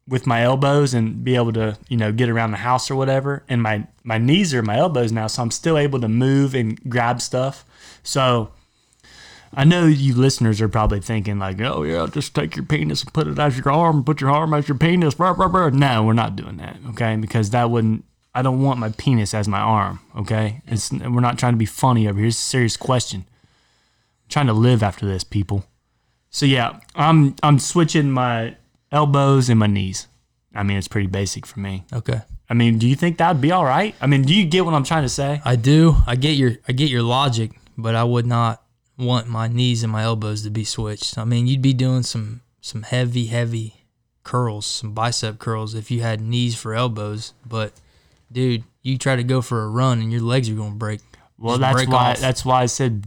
with 0.09 0.27
my 0.27 0.43
elbows 0.43 0.93
and 0.93 1.23
be 1.23 1.37
able 1.37 1.53
to, 1.53 1.79
you 1.89 1.97
know, 1.97 2.11
get 2.13 2.29
around 2.29 2.51
the 2.51 2.57
house 2.59 2.91
or 2.91 2.97
whatever. 2.97 3.45
And 3.49 3.63
my 3.63 3.87
my 4.03 4.19
knees 4.19 4.53
are 4.53 4.63
my 4.63 4.77
elbows 4.77 5.13
now, 5.13 5.29
so 5.29 5.43
I'm 5.43 5.51
still 5.51 5.79
able 5.79 6.01
to 6.01 6.09
move 6.09 6.55
and 6.55 6.79
grab 6.91 7.21
stuff. 7.21 7.65
So 8.03 8.51
I 9.53 9.65
know 9.65 9.87
you 9.87 10.15
listeners 10.15 10.61
are 10.61 10.69
probably 10.69 11.01
thinking 11.01 11.39
like, 11.39 11.61
"Oh 11.61 11.83
yeah, 11.83 12.07
just 12.11 12.35
take 12.35 12.57
your 12.57 12.65
penis 12.65 13.03
and 13.03 13.13
put 13.13 13.27
it 13.27 13.39
as 13.39 13.59
your 13.59 13.71
arm, 13.73 14.05
put 14.05 14.21
your 14.21 14.31
arm 14.31 14.55
as 14.55 14.69
your 14.69 14.79
penis." 14.79 15.15
Blah, 15.15 15.35
blah, 15.35 15.49
blah. 15.49 15.71
No, 15.71 16.05
we're 16.05 16.13
not 16.13 16.37
doing 16.37 16.57
that, 16.59 16.77
okay? 16.91 17.17
Because 17.17 17.51
that 17.51 17.71
wouldn't. 17.71 18.05
I 18.33 18.43
don't 18.43 18.63
want 18.63 18.79
my 18.79 18.91
penis 18.91 19.35
as 19.35 19.49
my 19.49 19.59
arm, 19.59 19.99
okay? 20.17 20.63
It's 20.67 20.93
we're 20.93 21.21
not 21.21 21.39
trying 21.39 21.55
to 21.55 21.59
be 21.59 21.67
funny 21.67 22.07
over 22.07 22.19
here. 22.19 22.29
It's 22.29 22.39
a 22.39 22.43
serious 22.43 22.77
question. 22.77 23.25
I'm 23.27 24.29
trying 24.29 24.47
to 24.47 24.53
live 24.53 24.85
after 24.85 25.05
this, 25.05 25.25
people. 25.25 25.65
So 26.31 26.47
yeah, 26.47 26.79
I'm 26.95 27.35
I'm 27.43 27.59
switching 27.59 28.13
my 28.13 28.57
elbows 28.93 29.49
and 29.49 29.59
my 29.59 29.67
knees. 29.67 30.07
I 30.55 30.63
mean, 30.63 30.77
it's 30.77 30.89
pretty 30.89 31.09
basic 31.09 31.45
for 31.45 31.59
me. 31.59 31.85
Okay. 31.93 32.21
I 32.49 32.55
mean, 32.55 32.79
do 32.79 32.89
you 32.89 32.97
think 32.97 33.19
that'd 33.19 33.41
be 33.41 33.53
all 33.53 33.65
right? 33.65 33.95
I 34.01 34.07
mean, 34.07 34.23
do 34.23 34.35
you 34.35 34.45
get 34.45 34.65
what 34.65 34.75
I'm 34.75 34.85
trying 34.85 35.03
to 35.05 35.09
say? 35.09 35.41
I 35.45 35.57
do. 35.57 35.97
I 36.07 36.17
get 36.17 36.37
your 36.37 36.53
I 36.69 36.73
get 36.73 36.89
your 36.89 37.03
logic, 37.03 37.53
but 37.77 37.97
I 37.97 38.05
would 38.05 38.27
not 38.27 38.60
want 39.01 39.29
my 39.29 39.49
knees 39.49 39.83
and 39.83 39.93
my 39.93 40.03
elbows 40.03 40.43
to 40.43 40.51
be 40.51 40.65
switched. 40.65 41.19
I 41.19 41.25
mean, 41.25 41.47
you'd 41.47 41.63
be 41.63 41.73
doing 41.73 42.03
some 42.03 42.43
some 42.61 42.83
heavy 42.83 43.27
heavy 43.27 43.81
curls, 44.23 44.67
some 44.67 44.93
bicep 44.93 45.39
curls 45.39 45.75
if 45.75 45.91
you 45.91 46.03
had 46.03 46.21
knees 46.21 46.55
for 46.55 46.75
elbows, 46.75 47.33
but 47.47 47.73
dude, 48.31 48.65
you 48.83 48.99
try 48.99 49.17
to 49.17 49.25
go 49.25 49.43
for 49.43 49.63
a 49.63 49.69
run 49.69 50.01
and 50.01 50.13
your 50.13 50.21
legs 50.21 50.49
are 50.49 50.55
going 50.55 50.73
to 50.73 50.79
break. 50.79 51.01
Well, 51.39 51.55
Just 51.55 51.61
that's 51.61 51.75
break 51.75 51.89
why. 51.89 52.13
off. 52.13 52.21
That's 52.21 52.45
why 52.45 52.63
I 52.63 52.67
said, 52.67 53.05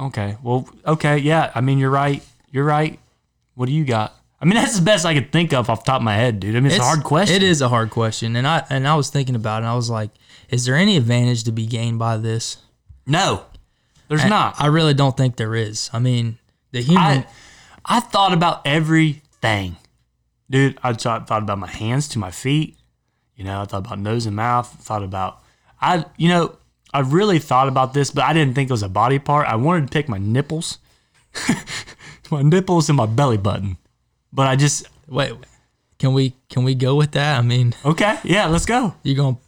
okay. 0.00 0.36
Well, 0.42 0.68
okay, 0.86 1.18
yeah. 1.18 1.52
I 1.54 1.60
mean, 1.60 1.78
you're 1.78 1.90
right. 1.90 2.22
You're 2.50 2.64
right. 2.64 2.98
What 3.54 3.66
do 3.66 3.72
you 3.72 3.84
got? 3.84 4.14
I 4.40 4.44
mean, 4.44 4.54
that's 4.54 4.78
the 4.78 4.84
best 4.84 5.06
I 5.06 5.14
could 5.14 5.32
think 5.32 5.52
of 5.52 5.70
off 5.70 5.84
the 5.84 5.90
top 5.90 6.00
of 6.00 6.04
my 6.04 6.14
head, 6.14 6.40
dude. 6.40 6.56
I 6.56 6.60
mean, 6.60 6.72
it's, 6.72 6.80
a 6.80 6.82
hard 6.82 7.04
question. 7.04 7.36
It 7.36 7.42
is 7.42 7.62
a 7.62 7.68
hard 7.68 7.90
question, 7.90 8.36
and 8.36 8.46
I 8.46 8.64
and 8.68 8.86
I 8.86 8.94
was 8.94 9.08
thinking 9.08 9.34
about 9.34 9.56
it. 9.56 9.58
and 9.58 9.66
I 9.66 9.74
was 9.74 9.88
like, 9.88 10.10
is 10.50 10.66
there 10.66 10.76
any 10.76 10.98
advantage 10.98 11.44
to 11.44 11.52
be 11.52 11.66
gained 11.66 11.98
by 11.98 12.18
this? 12.18 12.58
No, 13.06 13.46
there's 14.08 14.24
not. 14.24 14.56
I 14.58 14.66
really 14.66 14.94
don't 14.94 15.16
think 15.16 15.36
there 15.36 15.54
is. 15.54 15.90
I 15.92 15.98
mean, 15.98 16.38
the 16.72 16.82
human. 16.82 17.02
I 17.02 17.26
I 17.84 18.00
thought 18.00 18.32
about 18.32 18.62
everything, 18.66 19.76
dude. 20.50 20.78
I 20.82 20.92
thought, 20.92 21.28
thought 21.28 21.42
about 21.42 21.58
my 21.58 21.68
hands 21.68 22.08
to 22.08 22.18
my 22.18 22.30
feet. 22.30 22.76
You 23.36 23.44
know, 23.44 23.60
I 23.60 23.64
thought 23.64 23.86
about 23.86 23.98
nose 23.98 24.26
and 24.26 24.36
mouth. 24.36 24.68
Thought 24.68 25.02
about 25.02 25.42
I. 25.80 26.04
You 26.16 26.28
know, 26.28 26.56
I 26.92 27.00
really 27.00 27.38
thought 27.38 27.68
about 27.68 27.94
this, 27.94 28.10
but 28.10 28.24
I 28.24 28.32
didn't 28.32 28.54
think 28.54 28.70
it 28.70 28.72
was 28.72 28.82
a 28.82 28.88
body 28.88 29.18
part. 29.18 29.46
I 29.46 29.56
wanted 29.56 29.88
to 29.88 29.92
pick 29.92 30.08
my 30.08 30.18
nipples, 30.18 30.78
my 32.30 32.42
nipples 32.42 32.88
and 32.88 32.96
my 32.96 33.06
belly 33.06 33.36
button, 33.36 33.76
but 34.32 34.46
I 34.46 34.56
just 34.56 34.86
wait, 35.08 35.32
can 35.98 36.12
we 36.12 36.34
can 36.48 36.64
we 36.64 36.74
go 36.74 36.94
with 36.94 37.12
that? 37.12 37.38
I 37.38 37.42
mean, 37.42 37.74
okay. 37.84 38.18
Yeah, 38.24 38.46
let's 38.46 38.66
go. 38.66 38.94
you're 39.02 39.16
gonna 39.16 39.38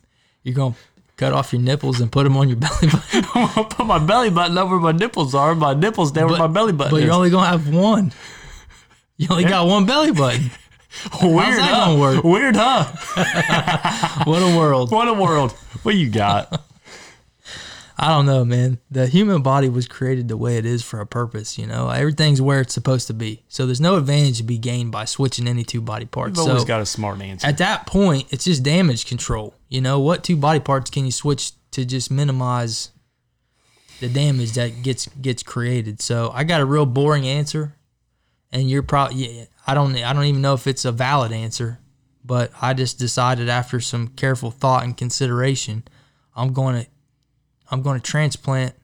you're 0.42 0.54
gonna 0.54 0.74
cut 1.18 1.34
off 1.34 1.52
your 1.52 1.60
nipples 1.60 2.00
and 2.00 2.10
put 2.10 2.24
them 2.24 2.36
on 2.36 2.48
your 2.48 2.56
belly 2.64 2.88
button, 2.88 3.24
I'm 3.34 3.48
gonna 3.54 3.68
put 3.68 3.86
my 3.86 3.98
belly 3.98 4.30
button 4.30 4.56
over 4.56 4.78
where 4.78 4.92
my 4.92 4.98
nipples 4.98 5.34
are. 5.34 5.54
My 5.54 5.74
nipples 5.74 6.12
down 6.12 6.30
where 6.30 6.38
my 6.38 6.46
belly 6.46 6.72
button 6.72 6.92
but 6.92 6.98
is. 6.98 7.04
you're 7.04 7.12
only 7.12 7.28
gonna 7.28 7.48
have 7.48 7.68
one. 7.68 8.12
You 9.18 9.28
only 9.30 9.44
got 9.44 9.66
one 9.66 9.84
belly 9.84 10.12
button. 10.12 10.50
Weird, 11.22 11.44
how's 11.44 11.56
that 11.56 11.70
huh? 11.70 11.86
gonna 11.86 12.00
work? 12.00 12.24
Weird, 12.24 12.56
huh? 12.56 14.24
What 14.24 14.42
a 14.42 14.56
world! 14.56 14.90
What 14.90 15.06
a 15.06 15.12
world. 15.12 15.52
What 15.82 15.94
you 15.96 16.08
got? 16.08 16.64
I 18.00 18.08
don't 18.10 18.26
know, 18.26 18.44
man. 18.44 18.78
The 18.92 19.08
human 19.08 19.42
body 19.42 19.68
was 19.68 19.88
created 19.88 20.28
the 20.28 20.36
way 20.36 20.56
it 20.56 20.64
is 20.64 20.84
for 20.84 21.00
a 21.00 21.06
purpose. 21.06 21.58
You 21.58 21.66
know, 21.66 21.88
everything's 21.88 22.40
where 22.40 22.60
it's 22.60 22.72
supposed 22.72 23.08
to 23.08 23.14
be. 23.14 23.42
So 23.48 23.66
there's 23.66 23.80
no 23.80 23.96
advantage 23.96 24.36
to 24.36 24.44
be 24.44 24.56
gained 24.56 24.92
by 24.92 25.04
switching 25.04 25.48
any 25.48 25.64
two 25.64 25.80
body 25.80 26.06
parts. 26.06 26.38
You've 26.38 26.46
always 26.48 26.62
So 26.62 26.66
got 26.68 26.80
a 26.80 26.86
smart 26.86 27.20
answer. 27.20 27.44
at 27.46 27.58
that 27.58 27.86
point, 27.86 28.28
it's 28.30 28.44
just 28.44 28.62
damage 28.62 29.04
control. 29.06 29.54
You 29.68 29.80
know, 29.80 29.98
what 29.98 30.22
two 30.22 30.36
body 30.36 30.60
parts 30.60 30.90
can 30.90 31.06
you 31.06 31.10
switch 31.10 31.52
to 31.72 31.84
just 31.84 32.08
minimize 32.10 32.90
the 33.98 34.08
damage 34.08 34.52
that 34.52 34.82
gets 34.84 35.08
gets 35.20 35.42
created? 35.42 36.00
So 36.00 36.30
I 36.32 36.44
got 36.44 36.60
a 36.60 36.64
real 36.64 36.86
boring 36.86 37.26
answer, 37.26 37.74
and 38.52 38.70
you're 38.70 38.84
probably 38.84 39.26
yeah, 39.38 39.44
I 39.66 39.74
don't 39.74 39.96
I 39.96 40.12
don't 40.12 40.24
even 40.26 40.40
know 40.40 40.54
if 40.54 40.68
it's 40.68 40.84
a 40.84 40.92
valid 40.92 41.32
answer, 41.32 41.80
but 42.24 42.52
I 42.62 42.74
just 42.74 42.96
decided 43.00 43.48
after 43.48 43.80
some 43.80 44.06
careful 44.08 44.52
thought 44.52 44.84
and 44.84 44.96
consideration, 44.96 45.82
I'm 46.36 46.52
going 46.52 46.84
to 46.84 46.90
I'm 47.70 47.82
going 47.82 48.00
to 48.00 48.04
transplant 48.10 48.74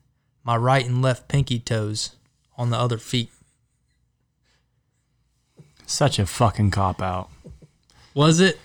my 0.43 0.55
right 0.55 0.85
and 0.85 1.01
left 1.01 1.27
pinky 1.27 1.59
toes 1.59 2.15
on 2.57 2.69
the 2.69 2.77
other 2.77 2.97
feet. 2.97 3.29
Such 5.85 6.19
a 6.19 6.25
fucking 6.25 6.71
cop 6.71 7.01
out. 7.01 7.29
Was 8.13 8.39
it? 8.39 8.59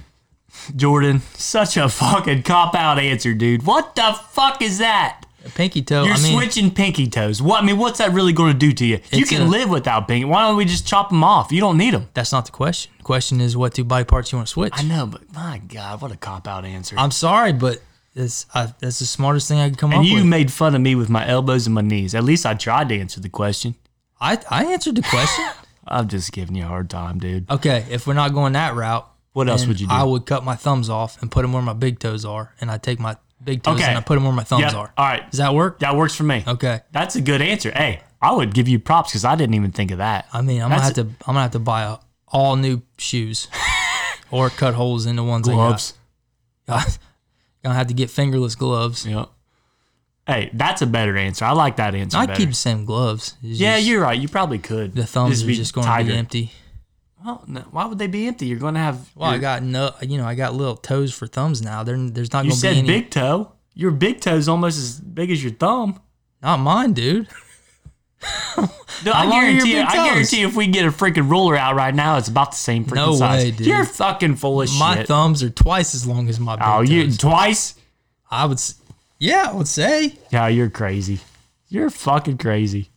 Jordan, 0.75 1.21
such 1.35 1.77
a 1.77 1.89
fucking 1.89 2.43
cop 2.43 2.75
out 2.75 2.99
answer, 2.99 3.35
dude. 3.35 3.65
What 3.65 3.95
the 3.95 4.19
fuck 4.31 4.63
is 4.63 4.79
that? 4.79 5.23
A 5.45 5.49
pinky 5.49 5.81
toe. 5.81 6.05
You're 6.05 6.15
I 6.15 6.21
mean, 6.23 6.37
switching 6.37 6.71
pinky 6.71 7.07
toes. 7.07 7.41
What 7.41 7.63
I 7.63 7.67
mean, 7.67 7.79
what's 7.79 7.99
that 7.99 8.13
really 8.13 8.33
going 8.33 8.53
to 8.53 8.59
do 8.59 8.73
to 8.73 8.85
you? 8.85 9.01
You 9.11 9.25
can 9.25 9.43
a- 9.43 9.47
live 9.47 9.71
without 9.71 10.07
pinky. 10.07 10.25
Why 10.25 10.47
don't 10.47 10.57
we 10.57 10.65
just 10.67 10.87
chop 10.87 11.09
them 11.09 11.25
off? 11.25 11.51
You 11.51 11.61
don't 11.61 11.79
need 11.79 11.95
them. 11.95 12.09
that's 12.13 12.33
not 12.33 12.45
the 12.47 12.53
question. 12.53 12.93
The 12.99 13.05
question 13.05 13.41
is 13.41 13.57
what 13.57 13.75
two 13.75 13.85
body 13.85 14.05
parts 14.05 14.33
you 14.33 14.39
want 14.39 14.49
to 14.49 14.53
switch. 14.53 14.75
I 14.77 14.83
know, 14.83 15.07
but 15.07 15.33
my 15.33 15.63
God, 15.67 16.03
what 16.03 16.13
a 16.13 16.17
cop 16.17 16.47
out 16.47 16.65
answer. 16.65 16.97
I'm 16.99 17.11
sorry, 17.11 17.53
but 17.53 17.81
I, 18.16 18.73
that's 18.81 18.99
the 18.99 19.07
smartest 19.07 19.49
thing 19.49 19.59
I 19.61 19.69
could 19.70 19.78
come 19.78 19.91
and 19.91 19.99
up 19.99 20.03
with. 20.05 20.11
And 20.12 20.19
you 20.19 20.24
made 20.24 20.53
fun 20.53 20.74
of 20.74 20.81
me 20.81 20.95
with 20.95 21.09
my 21.09 21.27
elbows 21.27 21.66
and 21.66 21.74
my 21.74 21.81
knees. 21.81 22.15
At 22.15 22.24
least 22.24 22.45
I 22.45 22.55
tried 22.55 22.89
to 22.91 22.99
answer 22.99 23.20
the 23.20 23.28
question. 23.28 23.74
I 24.20 24.39
I 24.51 24.65
answered 24.73 24.97
the 24.97 25.03
question. 25.03 25.45
I'm 25.87 26.09
just 26.09 26.31
giving 26.32 26.55
you 26.57 26.65
a 26.65 26.66
hard 26.66 26.91
time, 26.91 27.19
dude. 27.19 27.51
okay, 27.51 27.87
if 27.91 28.07
we're 28.07 28.15
not 28.15 28.32
going 28.35 28.53
that 28.53 28.74
route, 28.74 29.09
What 29.32 29.49
else 29.49 29.66
would 29.66 29.81
you 29.81 29.87
do? 29.89 29.93
I 29.95 30.03
would 30.05 30.27
cut 30.27 30.45
my 30.45 30.55
thumbs 30.55 30.89
off 30.91 31.20
and 31.23 31.31
put 31.31 31.43
them 31.43 31.53
where 31.53 31.62
my 31.62 31.73
big 31.73 31.99
toes 31.99 32.24
are, 32.24 32.53
and 32.61 32.70
I 32.70 32.77
take 32.78 33.01
my 33.01 33.16
big 33.43 33.62
toes 33.62 33.77
Okay. 33.81 33.89
and 33.89 33.97
I 33.97 34.01
put 34.03 34.15
them 34.16 34.24
where 34.24 34.32
my 34.32 34.45
thumbs 34.45 34.62
Yep. 34.62 34.74
are. 34.74 34.93
All 34.99 35.07
right. 35.07 35.28
Does 35.31 35.39
that 35.39 35.55
work? 35.55 35.78
That 35.81 35.97
works 35.97 36.15
for 36.15 36.24
me. 36.24 36.45
Okay. 36.47 36.81
That's 36.93 37.16
a 37.16 37.20
good 37.23 37.41
answer. 37.41 37.70
Hey, 37.73 38.01
I 38.20 38.32
would 38.32 38.53
give 38.55 38.69
you 38.69 38.78
props 38.78 39.11
because 39.12 39.24
I 39.24 39.35
didn't 39.37 39.55
even 39.55 39.73
think 39.73 39.91
of 39.91 39.99
that. 39.99 40.27
I 40.32 40.43
mean, 40.43 40.61
I'm 40.62 40.69
gonna 40.70 40.82
have 40.82 40.95
That's- 40.95 41.16
to 41.16 41.24
I'm 41.27 41.35
gonna 41.35 41.43
have 41.43 41.53
to 41.53 41.59
buy 41.59 41.82
a, 41.85 41.97
all 42.28 42.57
new 42.57 42.82
shoes, 42.99 43.49
or 44.31 44.51
cut 44.51 44.74
holes 44.74 45.07
in 45.07 45.16
the 45.16 45.24
ones 45.24 45.49
Gloves. 45.49 45.95
I 46.69 46.73
got. 46.85 46.99
gonna 47.62 47.74
have 47.74 47.87
to 47.89 47.95
get 47.95 48.11
fingerless 48.11 48.55
gloves. 48.55 49.07
Yep. 49.07 49.28
Hey, 50.27 50.51
that's 50.53 50.81
a 50.82 50.87
better 50.87 51.16
answer. 51.16 51.45
I 51.45 51.53
like 51.53 51.77
that 51.77 51.95
answer 51.95 52.16
I 52.19 52.27
better. 52.27 52.39
keep 52.39 52.51
the 52.51 52.55
same 52.55 52.85
gloves. 52.85 53.35
It's 53.43 53.59
yeah, 53.59 53.77
just- 53.77 53.89
you're 53.89 54.03
right. 54.03 54.19
You 54.20 54.28
probably 54.28 54.59
could. 54.59 54.95
the 54.95 55.07
thumbs 55.07 55.43
be 55.43 55.53
are 55.53 55.57
just 55.57 55.74
going 55.74 55.87
to 55.87 56.05
be 56.05 56.16
empty. 56.16 56.53
Well, 57.24 57.43
no, 57.47 57.61
why 57.70 57.85
would 57.87 57.99
they 57.99 58.07
be 58.07 58.27
empty? 58.28 58.47
You're 58.47 58.59
going 58.59 58.74
to 58.74 58.81
have. 58.81 59.11
Well, 59.15 59.28
I 59.31 59.39
got 59.39 59.62
no, 59.62 59.93
you 60.01 60.16
know, 60.19 60.24
I 60.24 60.35
got 60.35 60.55
little 60.55 60.77
toes 60.77 61.12
for 61.12 61.27
thumbs 61.27 61.61
now. 61.61 61.82
There, 61.82 61.97
there's 61.99 62.32
not 62.32 62.45
You 62.45 62.51
going 62.51 62.61
to 62.61 62.66
be 62.69 62.74
said 62.74 62.77
any. 62.78 62.87
big 62.87 63.11
toe. 63.11 63.53
Your 63.74 63.91
big 63.91 64.20
toe's 64.20 64.49
almost 64.49 64.78
as 64.78 65.01
big 65.01 65.31
as 65.31 65.43
your 65.43 65.53
thumb. 65.53 66.01
Not 66.43 66.59
mine, 66.59 66.93
dude. 66.93 67.28
Dude, 69.03 69.15
I 69.15 69.25
long 69.25 69.33
are 69.45 69.51
your 69.51 69.65
guarantee 69.65 69.73
you. 69.73 69.81
I 69.83 70.09
guarantee 70.09 70.43
if 70.43 70.55
we 70.55 70.67
get 70.67 70.85
a 70.85 70.91
freaking 70.91 71.31
ruler 71.31 71.57
out 71.57 71.75
right 71.75 71.95
now, 71.95 72.19
it's 72.19 72.29
about 72.29 72.51
the 72.51 72.59
same 72.59 72.85
freaking 72.85 72.97
No 72.97 73.15
size. 73.17 73.45
way, 73.45 73.51
dude. 73.53 73.67
You're 73.67 73.85
fucking 73.85 74.37
full 74.37 74.61
of 74.61 74.71
My 74.79 74.97
shit. 74.97 75.07
thumbs 75.07 75.43
are 75.43 75.49
twice 75.51 75.95
as 75.95 76.07
long 76.07 76.29
as 76.29 76.39
my 76.39 76.57
big 76.57 76.65
oh, 76.67 76.81
you 76.83 77.05
toes. 77.07 77.17
twice? 77.19 77.75
I 78.31 78.45
would, 78.45 78.59
s- 78.59 78.75
yeah, 79.19 79.49
I 79.51 79.55
would 79.55 79.69
say, 79.69 80.17
Yeah, 80.31 80.49
you're 80.49 80.69
crazy. 80.71 81.21
You're 81.69 81.89
fucking 81.89 82.37
crazy. 82.39 82.91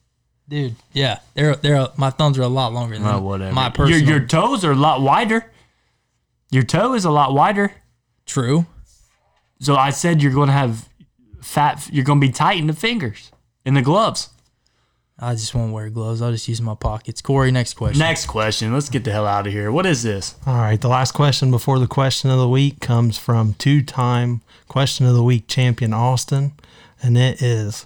dude. 0.49 0.75
Yeah, 0.91 1.19
they're 1.35 1.55
they're 1.55 1.87
my 1.95 2.09
thumbs 2.09 2.37
are 2.37 2.41
a 2.43 2.47
lot 2.47 2.73
longer 2.73 2.97
than 2.97 3.07
Oh, 3.07 3.21
whatever. 3.21 3.53
my 3.53 3.69
personal. 3.69 3.99
your, 4.01 4.17
your 4.19 4.27
toes 4.27 4.65
are 4.65 4.71
a 4.71 4.75
lot 4.75 5.01
wider. 5.01 5.49
Your 6.51 6.63
toe 6.63 6.95
is 6.95 7.05
a 7.05 7.11
lot 7.11 7.33
wider. 7.33 7.71
True. 8.25 8.65
So 9.59 9.75
I 9.75 9.91
said 9.91 10.21
you're 10.21 10.33
going 10.33 10.47
to 10.47 10.53
have 10.53 10.89
fat. 11.41 11.87
You're 11.93 12.03
going 12.03 12.19
to 12.19 12.27
be 12.27 12.33
tight 12.33 12.57
in 12.59 12.67
the 12.67 12.73
fingers, 12.73 13.31
in 13.63 13.73
the 13.75 13.81
gloves. 13.81 14.29
I 15.19 15.33
just 15.35 15.53
won't 15.53 15.71
wear 15.71 15.89
gloves. 15.89 16.21
I'll 16.21 16.31
just 16.31 16.47
use 16.47 16.61
my 16.61 16.75
pockets. 16.75 17.21
Corey, 17.21 17.51
next 17.51 17.75
question. 17.75 17.99
Next 17.99 18.25
question. 18.25 18.73
Let's 18.73 18.89
get 18.89 19.03
the 19.03 19.11
hell 19.11 19.27
out 19.27 19.45
of 19.45 19.53
here. 19.53 19.71
What 19.71 19.85
is 19.85 20.01
this? 20.03 20.35
All 20.45 20.55
right, 20.55 20.79
the 20.81 20.87
last 20.87 21.11
question 21.13 21.51
before 21.51 21.77
the 21.79 21.87
question 21.87 22.29
of 22.31 22.39
the 22.39 22.49
week 22.49 22.79
comes 22.79 23.17
from 23.17 23.53
two-time 23.53 24.41
question 24.67 25.05
of 25.05 25.13
the 25.13 25.23
week 25.23 25.47
champion 25.47 25.93
Austin, 25.93 26.53
and 27.01 27.15
it 27.17 27.41
is: 27.41 27.85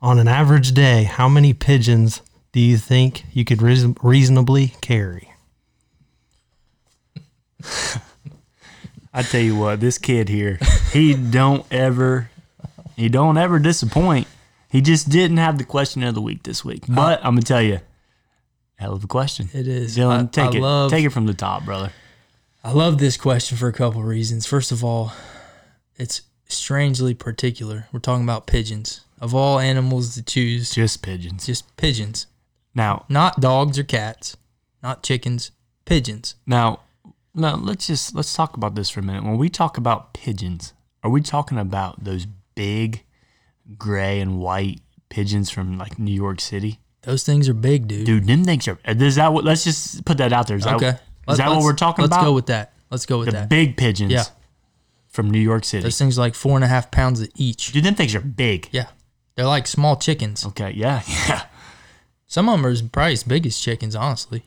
On 0.00 0.18
an 0.20 0.28
average 0.28 0.72
day, 0.72 1.02
how 1.04 1.28
many 1.28 1.52
pigeons 1.52 2.22
do 2.52 2.60
you 2.60 2.76
think 2.78 3.24
you 3.32 3.44
could 3.44 3.60
reason- 3.60 3.96
reasonably 4.02 4.74
carry? 4.80 5.32
I 9.14 9.22
tell 9.22 9.40
you 9.42 9.56
what, 9.56 9.80
this 9.80 9.98
kid 9.98 10.28
here, 10.28 10.58
he 10.92 11.12
don't 11.14 11.66
ever, 11.70 12.30
he 12.96 13.08
don't 13.08 13.36
ever 13.36 13.58
disappoint. 13.58 14.26
He 14.72 14.80
just 14.80 15.08
didn't 15.10 15.36
have 15.36 15.58
the 15.58 15.64
question 15.64 16.02
of 16.02 16.14
the 16.14 16.22
week 16.22 16.42
this 16.44 16.64
week. 16.64 16.84
Uh, 16.88 16.94
but 16.94 17.18
I'm 17.20 17.34
gonna 17.34 17.42
tell 17.42 17.60
you, 17.62 17.80
hell 18.76 18.94
of 18.94 19.04
a 19.04 19.06
question. 19.06 19.48
It 19.52 19.68
is. 19.68 19.96
Dylan, 19.96 20.24
I- 20.24 20.26
take 20.30 20.54
I 20.54 20.56
it, 20.56 20.60
love- 20.62 20.90
take 20.90 21.04
it 21.04 21.10
from 21.10 21.26
the 21.26 21.34
top, 21.34 21.64
brother. 21.64 21.92
I 22.64 22.72
love 22.72 22.98
this 22.98 23.16
question 23.16 23.58
for 23.58 23.68
a 23.68 23.72
couple 23.72 24.00
of 24.00 24.06
reasons. 24.06 24.46
First 24.46 24.72
of 24.72 24.82
all, 24.82 25.12
it's 25.96 26.22
strangely 26.48 27.12
particular. 27.12 27.86
We're 27.92 28.00
talking 28.00 28.24
about 28.24 28.46
pigeons. 28.46 29.02
Of 29.20 29.34
all 29.34 29.58
animals 29.60 30.14
to 30.14 30.22
choose, 30.22 30.70
Just 30.70 31.02
pigeons. 31.02 31.46
just 31.46 31.76
pigeons. 31.76 32.26
Now, 32.74 33.04
Not 33.08 33.40
dogs 33.40 33.78
or 33.78 33.84
cats, 33.84 34.36
not 34.82 35.02
chickens, 35.02 35.50
pigeons. 35.84 36.34
now, 36.46 36.80
No, 37.34 37.54
let's 37.56 37.86
just 37.86 38.14
let's 38.14 38.32
talk 38.34 38.56
about 38.56 38.74
this 38.74 38.90
for 38.90 39.00
a 39.00 39.02
minute. 39.02 39.24
When 39.24 39.38
we 39.38 39.48
talk 39.48 39.76
about 39.78 40.12
pigeons, 40.12 40.72
are 41.02 41.10
we 41.10 41.20
talking 41.22 41.56
about 41.58 42.04
those 42.04 42.26
big 42.54 43.04
gray 43.78 44.20
and 44.20 44.38
white 44.40 44.80
pigeons 45.08 45.50
from 45.50 45.78
like 45.78 45.98
New 45.98 46.14
York 46.14 46.40
City? 46.40 46.78
Those 47.02 47.24
things 47.24 47.48
are 47.48 47.54
big, 47.54 47.88
dude. 47.88 48.06
Dude, 48.06 48.26
them 48.26 48.44
things 48.44 48.68
are. 48.68 48.78
Is 48.84 49.16
that 49.16 49.32
what? 49.32 49.44
Let's 49.44 49.64
just 49.64 50.04
put 50.04 50.18
that 50.18 50.32
out 50.32 50.46
there. 50.46 50.56
Is 50.56 50.64
that, 50.64 50.76
okay. 50.76 50.98
Is 51.28 51.38
that 51.38 51.48
what 51.48 51.62
we're 51.62 51.74
talking 51.74 52.04
about? 52.04 52.16
let's 52.16 52.26
go 52.26 52.32
with 52.32 52.46
that. 52.46 52.72
Let's 52.90 53.06
go 53.06 53.18
with 53.18 53.26
the 53.26 53.32
that. 53.32 53.48
big 53.48 53.76
pigeons. 53.76 54.12
Yeah. 54.12 54.24
From 55.08 55.30
New 55.30 55.40
York 55.40 55.64
City. 55.64 55.82
Those 55.82 55.98
things 55.98 56.16
are 56.18 56.22
like 56.22 56.34
four 56.34 56.56
and 56.56 56.64
a 56.64 56.68
half 56.68 56.90
pounds 56.90 57.26
each. 57.36 57.72
Dude, 57.72 57.84
them 57.84 57.94
things 57.94 58.14
are 58.14 58.20
big. 58.20 58.68
Yeah. 58.72 58.86
They're 59.34 59.46
like 59.46 59.66
small 59.66 59.96
chickens. 59.96 60.46
Okay. 60.46 60.72
Yeah. 60.74 61.02
Yeah. 61.28 61.42
Some 62.26 62.48
of 62.48 62.62
them 62.62 62.64
are 62.66 62.88
probably 62.88 63.12
as 63.12 63.24
big 63.24 63.44
as 63.46 63.58
chickens, 63.60 63.94
honestly. 63.94 64.42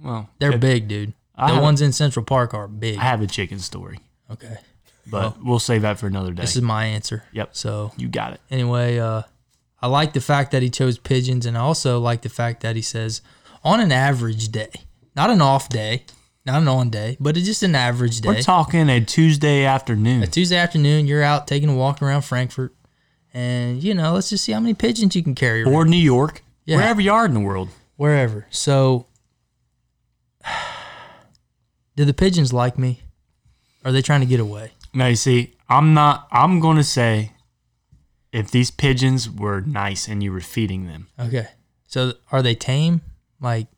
Well, 0.00 0.30
They're 0.40 0.54
if- 0.54 0.60
big, 0.60 0.88
dude. 0.88 1.14
I 1.36 1.54
the 1.54 1.60
ones 1.60 1.80
in 1.80 1.92
Central 1.92 2.24
Park 2.24 2.54
are 2.54 2.66
big. 2.66 2.98
I 2.98 3.02
have 3.02 3.20
a 3.22 3.26
chicken 3.28 3.58
story, 3.60 4.00
Okay. 4.30 4.56
But 5.10 5.42
we'll 5.44 5.58
save 5.58 5.82
that 5.82 5.98
for 5.98 6.06
another 6.06 6.32
day. 6.32 6.42
This 6.42 6.56
is 6.56 6.62
my 6.62 6.86
answer. 6.86 7.24
Yep. 7.32 7.50
So 7.56 7.92
you 7.96 8.08
got 8.08 8.32
it. 8.34 8.40
anyway, 8.50 8.98
uh, 8.98 9.22
I 9.82 9.86
like 9.86 10.12
the 10.14 10.20
fact 10.20 10.52
that 10.52 10.62
he 10.62 10.70
chose 10.70 10.96
pigeons, 10.98 11.44
and 11.46 11.56
I 11.58 11.60
also 11.60 11.98
like 12.00 12.22
the 12.22 12.28
fact 12.28 12.62
that 12.62 12.74
he 12.76 12.82
says 12.82 13.20
on 13.62 13.80
an 13.80 13.92
average 13.92 14.48
day, 14.48 14.70
not 15.14 15.30
an 15.30 15.40
off 15.42 15.68
day, 15.68 16.04
not 16.46 16.62
an 16.62 16.68
on 16.68 16.90
day, 16.90 17.16
but 17.20 17.36
it's 17.36 17.46
just 17.46 17.62
an 17.62 17.74
average 17.74 18.20
day. 18.20 18.28
We're 18.28 18.42
talking 18.42 18.88
a 18.88 19.02
Tuesday 19.04 19.64
afternoon. 19.64 20.22
a 20.22 20.26
Tuesday 20.26 20.56
afternoon, 20.56 21.06
you're 21.06 21.22
out 21.22 21.46
taking 21.46 21.68
a 21.68 21.74
walk 21.74 22.00
around 22.02 22.22
Frankfurt, 22.22 22.74
and 23.34 23.82
you 23.82 23.94
know, 23.94 24.12
let's 24.14 24.30
just 24.30 24.44
see 24.44 24.52
how 24.52 24.60
many 24.60 24.74
pigeons 24.74 25.14
you 25.16 25.22
can 25.22 25.34
carry 25.34 25.62
around, 25.62 25.74
or 25.74 25.84
New 25.84 25.96
York, 25.96 26.42
Yeah. 26.64 26.76
wherever 26.76 27.00
you 27.00 27.12
are 27.12 27.24
in 27.26 27.34
the 27.34 27.40
world. 27.40 27.68
wherever. 27.96 28.46
So, 28.50 29.06
do 31.96 32.04
the 32.04 32.14
pigeons 32.14 32.52
like 32.52 32.78
me? 32.78 33.00
Are 33.84 33.92
they 33.92 34.02
trying 34.02 34.20
to 34.20 34.26
get 34.26 34.40
away? 34.40 34.72
Now 34.94 35.06
you 35.08 35.16
see, 35.16 35.54
I'm 35.68 35.92
not. 35.94 36.28
I'm 36.30 36.60
going 36.60 36.76
to 36.76 36.84
say, 36.84 37.32
if 38.32 38.50
these 38.50 38.70
pigeons 38.70 39.28
were 39.30 39.60
nice 39.60 40.08
and 40.08 40.22
you 40.22 40.32
were 40.32 40.40
feeding 40.40 40.86
them, 40.86 41.08
Okay. 41.18 41.48
So, 41.88 42.14
are 42.32 42.42
they 42.42 42.54
tame? 42.54 43.02
Like, 43.40 43.68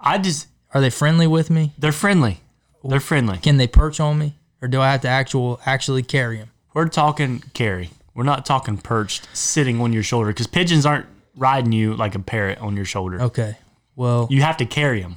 I 0.00 0.18
just 0.18 0.48
are 0.74 0.80
they 0.80 0.90
friendly 0.90 1.26
with 1.26 1.50
me? 1.50 1.72
they're 1.78 1.92
friendly. 1.92 2.40
They're 2.82 3.00
friendly. 3.00 3.38
Can 3.38 3.56
they 3.56 3.66
perch 3.66 3.98
on 4.00 4.18
me, 4.18 4.34
or 4.60 4.68
do 4.68 4.80
I 4.80 4.92
have 4.92 5.00
to 5.02 5.08
actual 5.08 5.60
actually 5.64 6.02
carry 6.02 6.36
them? 6.38 6.50
We're 6.74 6.88
talking 6.88 7.42
carry. 7.54 7.90
We're 8.14 8.24
not 8.24 8.44
talking 8.44 8.76
perched, 8.76 9.28
sitting 9.34 9.80
on 9.80 9.92
your 9.92 10.02
shoulder, 10.02 10.28
because 10.30 10.46
pigeons 10.46 10.84
aren't 10.84 11.06
riding 11.36 11.72
you 11.72 11.94
like 11.94 12.14
a 12.14 12.18
parrot 12.18 12.58
on 12.58 12.76
your 12.76 12.84
shoulder. 12.84 13.20
Okay. 13.22 13.56
Well, 13.96 14.26
You 14.30 14.42
have 14.42 14.56
to 14.58 14.66
carry 14.66 15.00
them. 15.00 15.16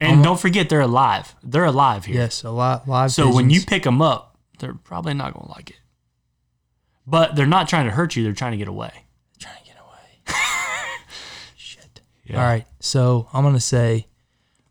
And 0.00 0.24
don't 0.24 0.40
forget, 0.40 0.68
they're 0.68 0.80
alive. 0.80 1.34
They're 1.42 1.64
alive 1.64 2.06
here. 2.06 2.16
yes, 2.16 2.42
a 2.42 2.50
lot 2.50 2.88
live. 2.88 3.12
So 3.12 3.32
when 3.32 3.50
you 3.50 3.60
pick 3.60 3.82
them 3.82 4.00
up, 4.00 4.38
they're 4.58 4.74
probably 4.74 5.14
not 5.14 5.34
going 5.34 5.46
to 5.46 5.52
like 5.52 5.70
it. 5.70 5.80
But 7.06 7.36
they're 7.36 7.46
not 7.46 7.68
trying 7.68 7.86
to 7.86 7.90
hurt 7.90 8.16
you. 8.16 8.22
They're 8.22 8.32
trying 8.32 8.52
to 8.52 8.58
get 8.58 8.68
away. 8.68 9.04
trying 9.38 9.58
to 9.58 9.64
get 9.64 9.76
away. 9.76 10.36
Shit. 11.56 12.00
Yeah. 12.24 12.38
All 12.40 12.44
right. 12.46 12.66
So 12.78 13.28
I'm 13.32 13.42
gonna 13.42 13.58
say 13.58 14.06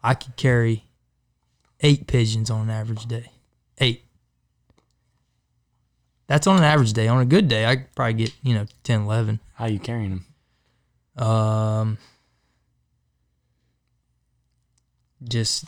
I 0.02 0.14
could 0.14 0.36
carry 0.38 0.86
eight 1.82 2.08
pigeons 2.08 2.50
on 2.50 2.62
an 2.62 2.70
average 2.70 3.06
day. 3.06 3.32
Eight. 3.80 4.06
That's 6.28 6.48
on 6.48 6.58
an 6.58 6.64
average 6.64 6.94
day. 6.94 7.08
On 7.08 7.20
a 7.20 7.26
good 7.26 7.48
day, 7.48 7.66
I 7.66 7.76
could 7.76 7.96
probably 7.96 8.14
get 8.14 8.34
you 8.42 8.54
know 8.54 8.66
10, 8.84 9.02
11. 9.02 9.40
How 9.56 9.66
you 9.66 9.80
carrying 9.80 10.24
them? 11.18 11.28
Um, 11.28 11.98
just 15.24 15.66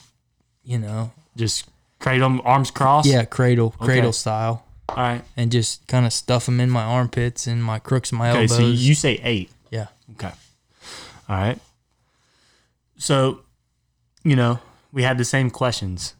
you 0.63 0.77
know, 0.77 1.11
Just 1.35 1.67
cradle 1.99 2.39
arms 2.43 2.69
crossed? 2.71 3.07
yeah, 3.09 3.25
cradle, 3.25 3.71
cradle 3.79 4.13
style, 4.13 4.63
All 4.89 4.95
right. 4.97 5.23
and 5.35 5.51
just 5.51 5.87
kind 5.87 6.05
of 6.05 6.13
stuff 6.13 6.45
them 6.45 6.59
in 6.59 6.69
my 6.69 6.83
armpits 6.83 7.47
and 7.47 7.63
my 7.63 7.79
crooks 7.79 8.11
my 8.11 8.29
Okay, 8.29 8.41
elbows. 8.41 8.57
so 8.57 8.67
you 8.67 8.93
say 8.95 9.19
eight. 9.23 9.49
yeah. 9.71 9.87
Okay. 10.13 10.31
All 11.29 11.35
right. 11.37 11.59
So, 12.97 13.41
you 14.23 14.35
know, 14.35 14.59
we 14.91 15.03
had 15.03 15.17
the 15.17 15.25
same 15.25 15.49
questions. 15.49 16.13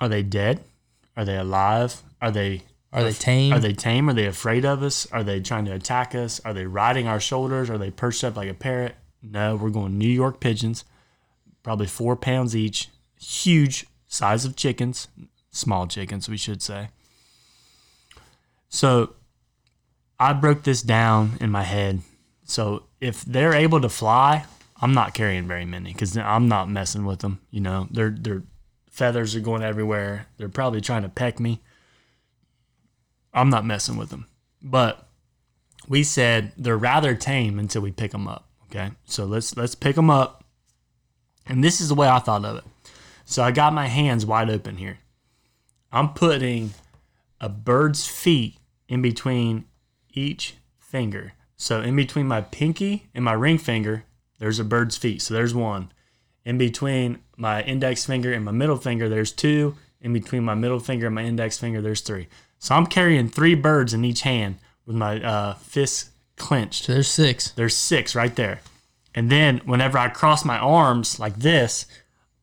Are 0.00 0.08
they 0.08 0.22
dead? 0.22 0.60
Are 1.16 1.24
they 1.24 1.36
alive? 1.36 2.02
Are 2.22 2.30
they 2.30 2.62
Are 2.92 3.02
they 3.04 3.12
tame? 3.12 3.52
are 3.52 3.60
they 3.60 3.72
tame? 3.74 4.08
Are 4.08 4.14
they 4.14 4.26
afraid 4.26 4.64
of 4.64 4.82
us? 4.82 5.06
Are 5.12 5.22
they 5.22 5.40
trying 5.40 5.66
to 5.66 5.72
attack 5.72 6.14
us? 6.14 6.40
Are 6.44 6.54
they 6.54 6.66
riding 6.66 7.06
our 7.06 7.20
shoulders? 7.20 7.68
Are 7.70 7.78
they 7.78 7.90
perched 7.90 8.24
up 8.24 8.36
like 8.36 8.48
a 8.48 8.54
parrot? 8.54 8.94
No, 9.22 9.56
we're 9.56 9.70
going 9.70 9.98
New 9.98 10.08
York 10.08 10.40
pigeons, 10.40 10.84
probably 11.64 11.88
four 11.88 12.14
pounds 12.14 12.54
each, 12.54 12.90
huge 13.20 13.86
size 14.06 14.44
of 14.44 14.54
chickens, 14.54 15.08
small 15.50 15.88
chickens, 15.88 16.28
we 16.28 16.36
should 16.36 16.62
say. 16.62 16.90
So 18.68 19.14
I 20.20 20.32
broke 20.32 20.62
this 20.62 20.82
down 20.82 21.38
in 21.40 21.50
my 21.50 21.64
head. 21.64 22.02
So 22.44 22.84
if 23.00 23.24
they're 23.24 23.54
able 23.54 23.80
to 23.80 23.88
fly, 23.88 24.44
I'm 24.80 24.92
not 24.92 25.14
carrying 25.14 25.48
very 25.48 25.64
many 25.64 25.92
because 25.92 26.16
I'm 26.16 26.48
not 26.48 26.68
messing 26.68 27.06
with 27.06 27.20
them. 27.20 27.40
You 27.50 27.60
know, 27.60 27.88
their 27.90 28.10
their 28.10 28.42
feathers 28.90 29.34
are 29.34 29.40
going 29.40 29.62
everywhere. 29.62 30.26
They're 30.36 30.48
probably 30.48 30.80
trying 30.80 31.02
to 31.02 31.08
peck 31.08 31.40
me. 31.40 31.62
I'm 33.32 33.50
not 33.50 33.64
messing 33.64 33.96
with 33.96 34.10
them. 34.10 34.26
But 34.62 35.08
we 35.88 36.02
said 36.02 36.52
they're 36.56 36.76
rather 36.76 37.14
tame 37.14 37.58
until 37.58 37.82
we 37.82 37.92
pick 37.92 38.12
them 38.12 38.28
up. 38.28 38.48
Okay, 38.66 38.90
so 39.04 39.24
let's 39.24 39.56
let's 39.56 39.74
pick 39.74 39.96
them 39.96 40.10
up. 40.10 40.43
And 41.46 41.62
this 41.62 41.80
is 41.80 41.88
the 41.88 41.94
way 41.94 42.08
I 42.08 42.18
thought 42.18 42.44
of 42.44 42.56
it. 42.56 42.64
So 43.24 43.42
I 43.42 43.50
got 43.50 43.72
my 43.72 43.86
hands 43.86 44.26
wide 44.26 44.50
open 44.50 44.76
here. 44.76 44.98
I'm 45.92 46.10
putting 46.10 46.70
a 47.40 47.48
bird's 47.48 48.06
feet 48.06 48.58
in 48.88 49.02
between 49.02 49.64
each 50.12 50.54
finger. 50.78 51.32
So 51.56 51.80
in 51.80 51.96
between 51.96 52.26
my 52.26 52.40
pinky 52.40 53.08
and 53.14 53.24
my 53.24 53.32
ring 53.32 53.58
finger, 53.58 54.04
there's 54.38 54.58
a 54.58 54.64
bird's 54.64 54.96
feet. 54.96 55.22
So 55.22 55.34
there's 55.34 55.54
one. 55.54 55.92
In 56.44 56.58
between 56.58 57.20
my 57.36 57.62
index 57.62 58.04
finger 58.04 58.32
and 58.32 58.44
my 58.44 58.52
middle 58.52 58.76
finger, 58.76 59.08
there's 59.08 59.32
two. 59.32 59.76
In 60.00 60.12
between 60.12 60.44
my 60.44 60.54
middle 60.54 60.80
finger 60.80 61.06
and 61.06 61.14
my 61.14 61.24
index 61.24 61.58
finger, 61.58 61.80
there's 61.80 62.02
three. 62.02 62.28
So 62.58 62.74
I'm 62.74 62.86
carrying 62.86 63.28
three 63.28 63.54
birds 63.54 63.94
in 63.94 64.04
each 64.04 64.22
hand 64.22 64.56
with 64.84 64.96
my 64.96 65.22
uh, 65.22 65.54
fists 65.54 66.10
clenched. 66.36 66.84
So 66.84 66.92
there's 66.92 67.08
six. 67.08 67.50
There's 67.52 67.76
six 67.76 68.14
right 68.14 68.34
there. 68.34 68.60
And 69.14 69.30
then 69.30 69.58
whenever 69.64 69.98
I 69.98 70.08
cross 70.08 70.44
my 70.44 70.58
arms 70.58 71.18
like 71.20 71.36
this, 71.38 71.86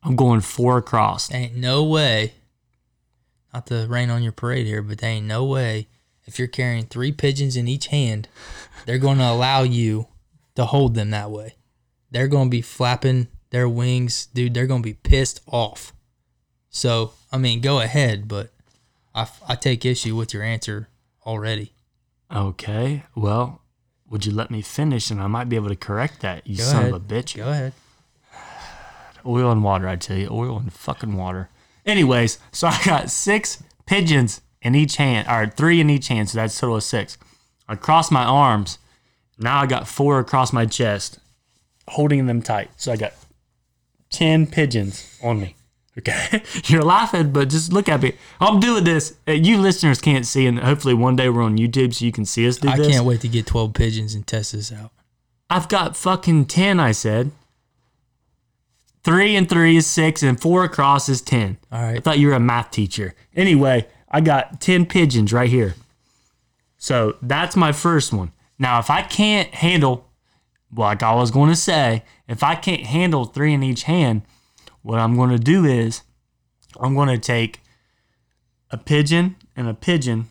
I'm 0.03 0.15
going 0.15 0.41
four 0.41 0.77
across. 0.77 1.31
Ain't 1.33 1.55
no 1.55 1.83
way. 1.83 2.33
Not 3.53 3.67
to 3.67 3.85
rain 3.89 4.09
on 4.09 4.23
your 4.23 4.31
parade 4.31 4.65
here, 4.65 4.81
but 4.81 4.99
there 4.99 5.09
ain't 5.09 5.25
no 5.25 5.43
way 5.45 5.87
if 6.25 6.39
you're 6.39 6.47
carrying 6.47 6.85
three 6.85 7.11
pigeons 7.11 7.57
in 7.57 7.67
each 7.67 7.87
hand, 7.87 8.27
they're 8.85 8.97
going 8.97 9.17
to 9.17 9.29
allow 9.29 9.63
you 9.63 10.07
to 10.55 10.65
hold 10.65 10.95
them 10.95 11.09
that 11.11 11.31
way. 11.31 11.55
They're 12.09 12.27
going 12.27 12.47
to 12.47 12.51
be 12.51 12.61
flapping 12.61 13.27
their 13.49 13.67
wings, 13.67 14.27
dude. 14.27 14.53
They're 14.53 14.67
going 14.67 14.81
to 14.81 14.87
be 14.87 14.93
pissed 14.93 15.41
off. 15.47 15.93
So, 16.69 17.13
I 17.31 17.37
mean, 17.37 17.61
go 17.61 17.79
ahead, 17.79 18.27
but 18.27 18.51
I, 19.13 19.27
I 19.47 19.55
take 19.55 19.85
issue 19.85 20.15
with 20.15 20.33
your 20.33 20.43
answer 20.43 20.87
already. 21.25 21.73
Okay. 22.33 23.03
Well, 23.15 23.60
would 24.11 24.25
you 24.25 24.31
let 24.33 24.51
me 24.51 24.61
finish 24.61 25.09
and 25.09 25.21
I 25.21 25.27
might 25.27 25.47
be 25.49 25.55
able 25.55 25.69
to 25.69 25.75
correct 25.75 26.19
that, 26.19 26.45
you 26.45 26.57
Go 26.57 26.63
son 26.63 26.81
ahead. 26.81 26.93
of 26.93 26.95
a 26.95 26.99
bitch? 26.99 27.37
Go 27.37 27.49
ahead. 27.49 27.73
Oil 29.25 29.49
and 29.51 29.63
water, 29.63 29.87
I 29.87 29.95
tell 29.95 30.17
you. 30.17 30.27
Oil 30.29 30.57
and 30.57 30.71
fucking 30.71 31.15
water. 31.15 31.49
Anyways, 31.85 32.37
so 32.51 32.67
I 32.71 32.79
got 32.83 33.09
six 33.09 33.63
pigeons 33.85 34.41
in 34.61 34.75
each 34.75 34.97
hand, 34.97 35.27
or 35.27 35.47
three 35.49 35.79
in 35.79 35.89
each 35.89 36.09
hand, 36.09 36.29
so 36.29 36.37
that's 36.37 36.55
a 36.57 36.59
total 36.59 36.75
of 36.75 36.83
six. 36.83 37.17
I 37.67 37.75
crossed 37.75 38.11
my 38.11 38.23
arms. 38.23 38.77
Now 39.39 39.61
I 39.61 39.65
got 39.65 39.87
four 39.87 40.19
across 40.19 40.53
my 40.53 40.65
chest, 40.65 41.17
holding 41.87 42.27
them 42.27 42.41
tight. 42.41 42.69
So 42.77 42.91
I 42.91 42.97
got 42.97 43.13
10 44.11 44.47
pigeons 44.47 45.17
on 45.23 45.39
me. 45.39 45.55
Okay. 45.97 46.41
You're 46.65 46.83
laughing, 46.83 47.31
but 47.31 47.49
just 47.49 47.73
look 47.73 47.89
at 47.89 48.01
me. 48.01 48.13
I'm 48.39 48.59
doing 48.59 48.83
this. 48.83 49.15
You 49.27 49.57
listeners 49.57 49.99
can't 49.99 50.25
see, 50.25 50.45
and 50.45 50.59
hopefully 50.59 50.93
one 50.93 51.15
day 51.15 51.29
we're 51.29 51.41
on 51.41 51.57
YouTube 51.57 51.93
so 51.93 52.05
you 52.05 52.11
can 52.11 52.25
see 52.25 52.47
us 52.47 52.57
do 52.57 52.69
I 52.69 52.77
this. 52.77 52.87
I 52.87 52.91
can't 52.91 53.05
wait 53.05 53.21
to 53.21 53.27
get 53.27 53.45
12 53.45 53.73
pigeons 53.73 54.15
and 54.15 54.25
test 54.25 54.53
this 54.53 54.71
out. 54.71 54.91
I've 55.49 55.67
got 55.67 55.97
fucking 55.97 56.45
10, 56.45 56.79
I 56.79 56.93
said. 56.93 57.31
Three 59.03 59.35
and 59.35 59.49
three 59.49 59.75
is 59.75 59.87
six, 59.87 60.23
and 60.23 60.39
four 60.39 60.63
across 60.63 61.09
is 61.09 61.21
10. 61.21 61.57
All 61.71 61.81
right. 61.81 61.97
I 61.97 61.99
thought 61.99 62.19
you 62.19 62.27
were 62.27 62.33
a 62.33 62.39
math 62.39 62.71
teacher. 62.71 63.15
Anyway, 63.35 63.87
I 64.09 64.21
got 64.21 64.61
10 64.61 64.85
pigeons 64.85 65.33
right 65.33 65.49
here. 65.49 65.75
So 66.77 67.17
that's 67.21 67.55
my 67.55 67.71
first 67.71 68.13
one. 68.13 68.31
Now, 68.57 68.79
if 68.79 68.89
I 68.89 69.01
can't 69.01 69.53
handle, 69.55 70.07
like 70.75 71.03
I 71.03 71.15
was 71.15 71.31
going 71.31 71.49
to 71.49 71.55
say, 71.55 72.03
if 72.27 72.43
I 72.43 72.55
can't 72.55 72.85
handle 72.85 73.25
three 73.25 73.53
in 73.53 73.63
each 73.63 73.83
hand, 73.83 74.21
what 74.81 74.99
I'm 74.99 75.15
going 75.15 75.29
to 75.29 75.39
do 75.39 75.65
is 75.65 76.01
I'm 76.79 76.95
going 76.95 77.09
to 77.09 77.17
take 77.17 77.61
a 78.69 78.77
pigeon 78.77 79.35
and 79.55 79.67
a 79.67 79.73
pigeon 79.73 80.27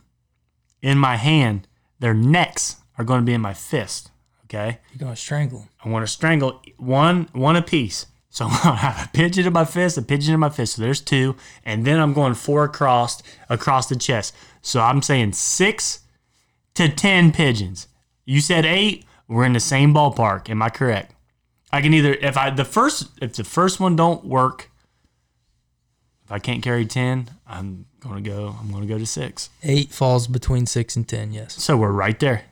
in 0.82 0.98
my 0.98 1.16
hand. 1.16 1.66
Their 1.98 2.14
necks 2.14 2.77
are 2.98 3.05
going 3.05 3.20
to 3.20 3.27
be 3.27 3.35
in 3.35 3.40
my 3.40 3.55
fist. 3.55 4.10
Okay. 4.44 4.78
You're 4.93 4.98
going 4.98 5.14
to 5.14 5.20
strangle 5.20 5.60
them. 5.60 5.68
I 5.85 5.89
want 5.89 6.06
to 6.06 6.12
strangle 6.12 6.60
one 6.77 7.28
one 7.32 7.56
apiece. 7.56 8.06
So 8.31 8.44
I'm 8.51 8.62
gonna 8.62 8.77
have 8.77 9.06
a 9.06 9.09
pigeon 9.12 9.47
in 9.47 9.52
my 9.52 9.64
fist, 9.64 9.98
a 9.98 10.02
pigeon 10.02 10.35
in 10.35 10.40
my 10.40 10.48
fist. 10.48 10.77
So 10.77 10.82
there's 10.82 11.01
two, 11.01 11.36
and 11.64 11.85
then 11.85 12.01
I'm 12.01 12.14
going 12.14 12.35
four 12.35 12.64
across 12.64 13.22
across 13.48 13.89
the 13.89 13.97
chest. 13.97 14.35
So 14.62 14.81
I'm 14.81 15.02
saying 15.02 15.32
six 15.32 16.01
to 16.74 16.89
ten 16.89 17.32
pigeons. 17.32 17.89
You 18.24 18.40
said 18.40 18.64
eight. 18.64 19.05
We're 19.28 19.44
in 19.44 19.52
the 19.52 19.60
same 19.60 19.94
ballpark. 19.94 20.51
Am 20.51 20.62
I 20.62 20.70
correct? 20.70 21.14
I 21.72 21.80
can 21.80 21.94
either 21.94 22.14
if 22.14 22.36
I 22.36 22.51
the 22.51 22.64
first 22.64 23.09
if 23.22 23.34
the 23.34 23.44
first 23.44 23.80
one 23.80 23.97
don't 23.97 24.24
work, 24.24 24.70
if 26.24 26.32
I 26.32 26.38
can't 26.38 26.62
carry 26.62 26.86
ten, 26.86 27.30
I'm 27.47 27.86
gonna 28.01 28.20
go. 28.20 28.56
I'm 28.60 28.70
gonna 28.70 28.86
go 28.86 28.98
to 28.98 29.06
six. 29.06 29.51
Eight 29.62 29.90
falls 29.90 30.26
between 30.26 30.66
six 30.66 30.97
and 30.97 31.06
ten. 31.06 31.32
Yes. 31.32 31.62
So 31.62 31.76
we're 31.76 31.92
right 31.92 32.18
there. 32.18 32.44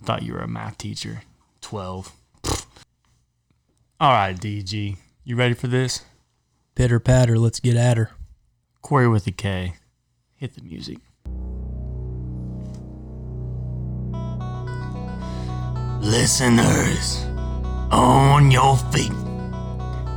I 0.00 0.04
thought 0.04 0.22
you 0.22 0.32
were 0.32 0.40
a 0.40 0.48
math 0.48 0.78
teacher. 0.78 1.22
Twelve. 1.60 2.12
All 4.00 4.12
right, 4.12 4.34
DG. 4.36 4.96
You 5.24 5.36
ready 5.36 5.54
for 5.54 5.66
this? 5.66 6.02
Pitter 6.74 6.98
patter. 6.98 7.38
Let's 7.38 7.60
get 7.60 7.76
at 7.76 7.96
her. 7.98 8.12
Corey 8.80 9.08
with 9.08 9.26
a 9.26 9.32
K. 9.32 9.74
Hit 10.36 10.54
the 10.54 10.62
music. 10.62 10.98
Listeners, 16.00 17.26
on 17.90 18.50
your 18.50 18.76
feet. 18.92 19.12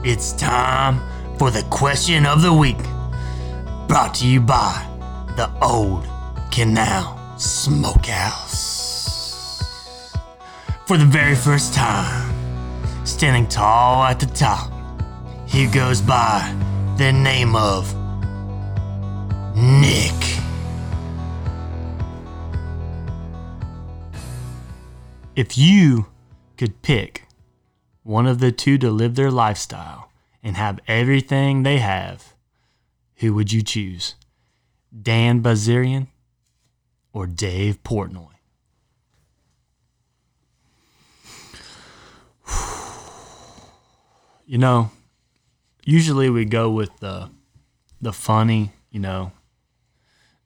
It's 0.03 0.33
time 0.33 1.01
for 1.37 1.51
the 1.51 1.63
question 1.69 2.25
of 2.25 2.41
the 2.41 2.53
week. 2.53 2.77
Brought 3.87 4.13
to 4.15 4.27
you 4.27 4.41
by 4.41 4.85
the 5.35 5.49
Old 5.61 6.07
Canal 6.51 7.19
Smokehouse. 7.37 8.73
For 10.85 10.97
the 10.97 11.05
very 11.05 11.35
first 11.35 11.73
time, 11.73 12.33
standing 13.05 13.47
tall 13.47 14.03
at 14.03 14.19
the 14.19 14.25
top, 14.27 14.71
he 15.47 15.65
goes 15.65 16.01
by 16.01 16.53
the 16.97 17.11
name 17.11 17.55
of 17.55 17.93
Nick. 19.55 20.13
If 25.35 25.57
you 25.57 26.07
could 26.57 26.81
pick 26.83 27.22
one 28.03 28.27
of 28.27 28.39
the 28.39 28.51
two 28.51 28.77
to 28.77 28.91
live 28.91 29.15
their 29.15 29.31
lifestyle 29.31 30.11
and 30.43 30.57
have 30.57 30.79
everything 30.87 31.63
they 31.63 31.77
have, 31.77 32.33
who 33.15 33.33
would 33.33 33.51
you 33.51 33.61
choose? 33.61 34.15
Dan 35.01 35.41
Bazarian 35.41 36.07
or 37.13 37.25
Dave 37.25 37.81
Portnoy? 37.83 38.27
You 44.45 44.57
know, 44.57 44.91
usually 45.85 46.29
we 46.29 46.43
go 46.43 46.69
with 46.69 46.99
the 46.99 47.29
the 48.01 48.11
funny, 48.11 48.73
you 48.91 48.99
know, 48.99 49.31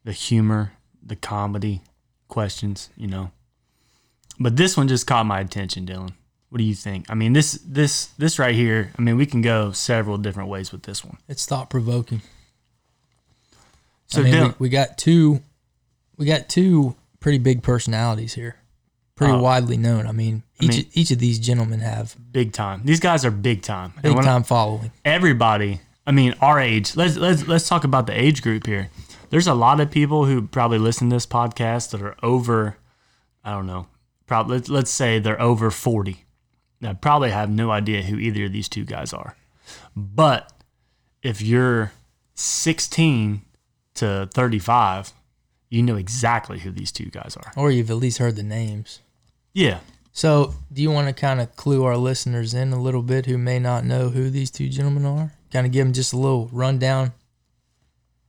the 0.03 0.11
humor, 0.11 0.73
the 1.03 1.15
comedy 1.15 1.81
questions, 2.27 2.91
you 2.95 3.07
know. 3.07 3.31
But 4.39 4.55
this 4.55 4.77
one 4.77 4.87
just 4.87 5.07
caught 5.07 5.25
my 5.25 5.39
attention, 5.39 5.87
Dylan. 5.87 6.13
What 6.49 6.59
do 6.59 6.63
you 6.63 6.75
think? 6.75 7.05
I 7.09 7.13
mean, 7.15 7.33
this 7.33 7.59
this 7.65 8.05
this 8.17 8.39
right 8.39 8.55
here. 8.55 8.91
I 8.97 9.01
mean, 9.01 9.17
we 9.17 9.25
can 9.25 9.41
go 9.41 9.71
several 9.73 10.17
different 10.17 10.49
ways 10.49 10.71
with 10.71 10.83
this 10.83 11.03
one. 11.03 11.17
It's 11.27 11.45
thought 11.45 11.69
provoking. 11.69 12.21
So 14.07 14.21
I 14.21 14.23
mean, 14.23 14.33
Dylan, 14.33 14.47
we, 14.59 14.65
we 14.65 14.69
got 14.69 14.97
two, 14.97 15.41
we 16.17 16.25
got 16.25 16.47
two 16.47 16.95
pretty 17.19 17.39
big 17.39 17.61
personalities 17.63 18.33
here, 18.35 18.55
pretty 19.15 19.33
Oh. 19.33 19.41
widely 19.41 19.75
known. 19.75 20.07
I 20.07 20.13
mean, 20.13 20.43
each 20.61 20.69
mean- 20.69 20.85
each 20.93 21.11
of 21.11 21.19
these 21.19 21.37
gentlemen 21.39 21.81
have 21.81 22.15
big 22.31 22.53
time. 22.53 22.81
These 22.85 23.01
guys 23.01 23.25
are 23.25 23.31
big 23.31 23.61
time. 23.63 23.93
Big 24.01 24.15
time 24.21 24.43
following. 24.43 24.91
Everybody. 25.03 25.81
I 26.05 26.13
mean, 26.13 26.33
our 26.39 26.57
age. 26.61 26.95
Let's 26.95 27.17
let's 27.17 27.45
let's 27.47 27.67
talk 27.67 27.83
about 27.83 28.07
the 28.07 28.17
age 28.17 28.41
group 28.41 28.65
here. 28.65 28.89
There's 29.29 29.47
a 29.47 29.53
lot 29.53 29.81
of 29.81 29.91
people 29.91 30.23
who 30.23 30.43
probably 30.43 30.77
listen 30.79 31.09
to 31.09 31.15
this 31.17 31.25
podcast 31.25 31.91
that 31.91 32.01
are 32.01 32.15
over. 32.23 32.77
I 33.43 33.51
don't 33.51 33.67
know. 33.67 33.87
Probably 34.25 34.55
let's, 34.57 34.69
let's 34.69 34.91
say 34.91 35.19
they're 35.19 35.41
over 35.41 35.69
forty. 35.69 36.23
That 36.81 37.01
probably 37.01 37.31
have 37.31 37.49
no 37.49 37.71
idea 37.71 38.03
who 38.03 38.17
either 38.17 38.45
of 38.45 38.53
these 38.53 38.69
two 38.69 38.85
guys 38.85 39.13
are. 39.13 39.35
But 39.95 40.51
if 41.23 41.41
you're 41.41 41.91
16 42.35 43.41
to 43.95 44.29
35, 44.33 45.11
you 45.69 45.83
know 45.83 45.95
exactly 45.95 46.59
who 46.59 46.71
these 46.71 46.91
two 46.91 47.09
guys 47.09 47.35
are. 47.35 47.51
Or 47.55 47.71
you've 47.71 47.89
at 47.89 47.97
least 47.97 48.19
heard 48.19 48.35
the 48.35 48.43
names. 48.43 49.01
Yeah. 49.53 49.79
So, 50.11 50.55
do 50.71 50.81
you 50.81 50.89
want 50.89 51.07
to 51.07 51.13
kind 51.13 51.39
of 51.39 51.55
clue 51.55 51.83
our 51.83 51.97
listeners 51.97 52.53
in 52.53 52.73
a 52.73 52.81
little 52.81 53.03
bit 53.03 53.25
who 53.25 53.37
may 53.37 53.59
not 53.59 53.85
know 53.85 54.09
who 54.09 54.29
these 54.29 54.49
two 54.49 54.69
gentlemen 54.69 55.05
are? 55.05 55.33
Kind 55.51 55.65
of 55.65 55.71
give 55.71 55.85
them 55.85 55.93
just 55.93 56.13
a 56.13 56.17
little 56.17 56.49
rundown. 56.51 57.13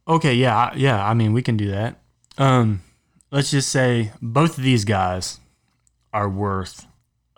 Okay, 0.07 0.35
yeah, 0.35 0.73
yeah. 0.75 1.07
I 1.07 1.15
mean, 1.15 1.33
we 1.33 1.43
can 1.43 1.57
do 1.57 1.71
that. 1.71 1.99
Um, 2.37 2.83
let's 3.31 3.51
just 3.51 3.71
say 3.71 4.13
both 4.21 4.59
of 4.59 4.65
these 4.65 4.85
guys 4.85 5.39
are 6.13 6.29
worth 6.29 6.87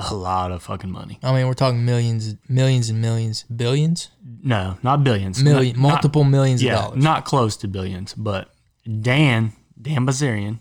a 0.09 0.15
lot 0.15 0.51
of 0.53 0.63
fucking 0.63 0.91
money. 0.91 1.19
I 1.23 1.33
mean, 1.35 1.47
we're 1.47 1.55
talking 1.55 1.85
millions, 1.85 2.35
millions 2.49 2.89
and 2.89 3.01
millions, 3.03 3.43
billions, 3.45 4.09
No, 4.43 4.79
not 4.83 5.05
billions. 5.05 5.43
million, 5.43 5.77
Not- 5.77 5.83
not- 5.83 5.93
multiple 5.93 6.25
millions 6.25 6.63
yeah, 6.63 6.77
of 6.79 6.85
dollars. 6.85 7.05
not 7.05 7.25
close 7.25 7.57
to 7.59 7.69
billions, 7.69 8.15
but 8.15 8.55
Dan 8.85 9.53
Dan 9.81 10.07
Bazarian, 10.07 10.59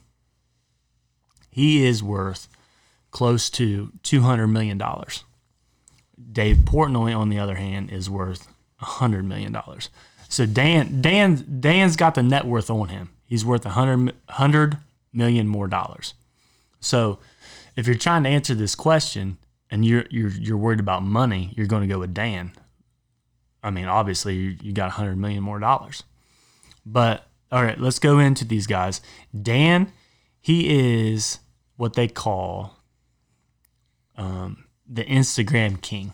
he 1.50 1.86
is 1.86 2.02
worth 2.04 2.48
close 3.12 3.50
to 3.52 3.92
two 4.04 4.22
hundred 4.22 4.48
million 4.48 4.78
dollars. 4.78 5.24
Dave 6.32 6.58
Portnoy, 6.58 7.18
on 7.18 7.30
the 7.30 7.40
other 7.40 7.56
hand, 7.56 7.92
is 7.92 8.10
worth 8.10 8.48
hundred 8.78 9.26
million 9.26 9.52
dollars. 9.52 9.90
So 10.28 10.46
Dan 10.46 11.02
Dan 11.02 11.60
Dan's 11.60 11.96
got 11.96 12.16
the 12.16 12.24
net 12.24 12.46
worth 12.46 12.70
on 12.70 12.90
him. 12.90 13.10
He's 13.26 13.46
worth 13.46 13.66
a 13.66 13.70
hundred 13.72 14.14
hundred 14.30 14.78
million 15.14 15.48
more 15.48 15.68
dollars. 15.68 16.14
So 16.80 17.20
if 17.80 17.88
you're 17.88 17.96
trying 17.96 18.24
to 18.24 18.30
answer 18.30 18.54
this 18.54 18.76
question 18.76 19.38
and 19.72 19.86
you're 19.86 20.04
you're 20.10 20.32
you're 20.32 20.58
worried 20.58 20.82
about 20.82 21.02
money, 21.02 21.54
you're 21.56 21.66
going 21.66 21.82
to 21.82 21.88
go 21.88 22.00
with 22.00 22.14
Dan. 22.14 22.52
I 23.64 23.72
mean, 23.72 23.86
obviously 23.86 24.36
you, 24.36 24.58
you 24.62 24.74
got 24.74 24.88
a 24.88 24.92
hundred 24.92 25.18
million 25.18 25.44
more 25.44 25.60
dollars. 25.60 26.04
But 26.86 27.26
all 27.52 27.64
right, 27.64 27.80
let's 27.80 28.00
go 28.00 28.20
into 28.20 28.44
these 28.44 28.68
guys. 28.68 29.00
Dan, 29.42 29.94
he 30.42 31.08
is 31.08 31.40
what 31.78 31.94
they 31.94 32.10
call 32.10 32.76
um, 34.18 34.66
the 34.86 35.06
Instagram 35.06 35.82
king. 35.82 36.14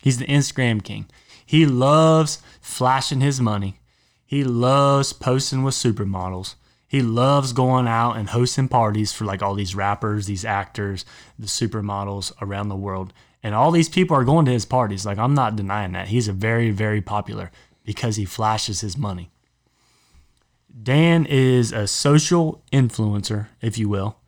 He's 0.00 0.18
the 0.18 0.26
Instagram 0.26 0.82
king. 0.82 1.06
He 1.44 1.66
loves 1.66 2.40
flashing 2.62 3.20
his 3.20 3.42
money. 3.42 3.78
He 4.24 4.42
loves 4.42 5.12
posting 5.12 5.64
with 5.64 5.74
supermodels. 5.74 6.54
He 6.94 7.02
loves 7.02 7.52
going 7.52 7.88
out 7.88 8.12
and 8.12 8.28
hosting 8.28 8.68
parties 8.68 9.12
for 9.12 9.24
like 9.24 9.42
all 9.42 9.56
these 9.56 9.74
rappers, 9.74 10.26
these 10.26 10.44
actors, 10.44 11.04
the 11.36 11.48
supermodels 11.48 12.32
around 12.40 12.68
the 12.68 12.76
world. 12.76 13.12
And 13.42 13.52
all 13.52 13.72
these 13.72 13.88
people 13.88 14.16
are 14.16 14.22
going 14.22 14.44
to 14.44 14.52
his 14.52 14.64
parties. 14.64 15.04
Like 15.04 15.18
I'm 15.18 15.34
not 15.34 15.56
denying 15.56 15.90
that. 15.90 16.06
He's 16.06 16.28
a 16.28 16.32
very, 16.32 16.70
very 16.70 17.00
popular 17.00 17.50
because 17.84 18.14
he 18.14 18.24
flashes 18.24 18.80
his 18.80 18.96
money. 18.96 19.32
Dan 20.84 21.26
is 21.26 21.72
a 21.72 21.88
social 21.88 22.62
influencer, 22.72 23.48
if 23.60 23.76
you 23.76 23.88
will, 23.88 24.18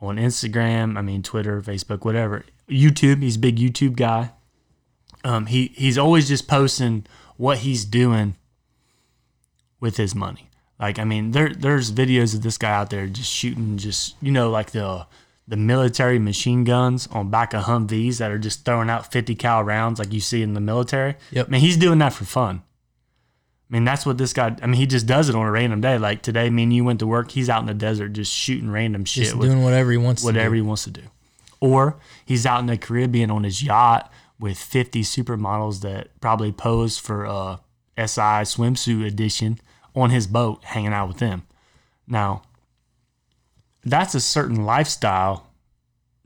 on 0.00 0.16
Instagram, 0.16 0.98
I 0.98 1.02
mean 1.02 1.22
Twitter, 1.22 1.62
Facebook, 1.62 2.04
whatever. 2.04 2.44
YouTube, 2.68 3.22
he's 3.22 3.36
a 3.36 3.38
big 3.38 3.58
YouTube 3.58 3.94
guy. 3.94 4.32
Um, 5.22 5.46
he 5.46 5.68
he's 5.76 5.96
always 5.96 6.26
just 6.26 6.48
posting 6.48 7.06
what 7.36 7.58
he's 7.58 7.84
doing 7.84 8.34
with 9.78 9.98
his 9.98 10.16
money. 10.16 10.47
Like 10.80 10.98
I 10.98 11.04
mean, 11.04 11.32
there 11.32 11.52
there's 11.52 11.90
videos 11.90 12.34
of 12.34 12.42
this 12.42 12.58
guy 12.58 12.72
out 12.72 12.90
there 12.90 13.06
just 13.06 13.30
shooting 13.30 13.76
just 13.76 14.16
you 14.22 14.30
know 14.30 14.50
like 14.50 14.70
the 14.70 15.06
the 15.48 15.56
military 15.56 16.18
machine 16.18 16.62
guns 16.62 17.08
on 17.10 17.30
back 17.30 17.54
of 17.54 17.64
Humvees 17.64 18.18
that 18.18 18.30
are 18.30 18.38
just 18.38 18.66
throwing 18.66 18.90
out 18.90 19.10
50 19.10 19.34
cal 19.34 19.64
rounds 19.64 19.98
like 19.98 20.12
you 20.12 20.20
see 20.20 20.42
in 20.42 20.52
the 20.52 20.60
military. 20.60 21.16
Yep. 21.30 21.46
I 21.48 21.50
mean, 21.50 21.60
he's 21.62 21.78
doing 21.78 21.98
that 22.00 22.12
for 22.12 22.26
fun. 22.26 22.62
I 23.68 23.74
mean, 23.74 23.84
that's 23.84 24.04
what 24.04 24.18
this 24.18 24.34
guy. 24.34 24.54
I 24.62 24.66
mean, 24.66 24.76
he 24.76 24.86
just 24.86 25.06
does 25.06 25.28
it 25.28 25.34
on 25.34 25.46
a 25.46 25.50
random 25.50 25.80
day. 25.80 25.98
Like 25.98 26.22
today, 26.22 26.48
me 26.50 26.64
and 26.64 26.72
you 26.72 26.84
went 26.84 27.00
to 27.00 27.06
work. 27.06 27.30
He's 27.30 27.48
out 27.48 27.60
in 27.60 27.66
the 27.66 27.74
desert 27.74 28.10
just 28.10 28.32
shooting 28.32 28.70
random 28.70 29.04
shit 29.04 29.24
Just 29.24 29.40
doing 29.40 29.62
whatever 29.62 29.90
he 29.90 29.96
wants 29.96 30.22
whatever 30.22 30.50
to 30.50 30.56
he 30.56 30.62
wants 30.62 30.84
to 30.84 30.90
do. 30.90 31.02
Or 31.60 31.96
he's 32.24 32.46
out 32.46 32.60
in 32.60 32.66
the 32.66 32.78
Caribbean 32.78 33.30
on 33.30 33.44
his 33.44 33.62
yacht 33.62 34.12
with 34.38 34.58
50 34.58 35.02
supermodels 35.02 35.80
that 35.80 36.08
probably 36.20 36.52
pose 36.52 36.98
for 36.98 37.24
a 37.24 37.60
SI 37.96 38.44
swimsuit 38.44 39.04
edition 39.04 39.58
on 40.00 40.10
his 40.10 40.26
boat, 40.26 40.64
hanging 40.64 40.92
out 40.92 41.08
with 41.08 41.18
them. 41.18 41.42
Now, 42.06 42.42
that's 43.84 44.14
a 44.14 44.20
certain 44.20 44.64
lifestyle 44.64 45.46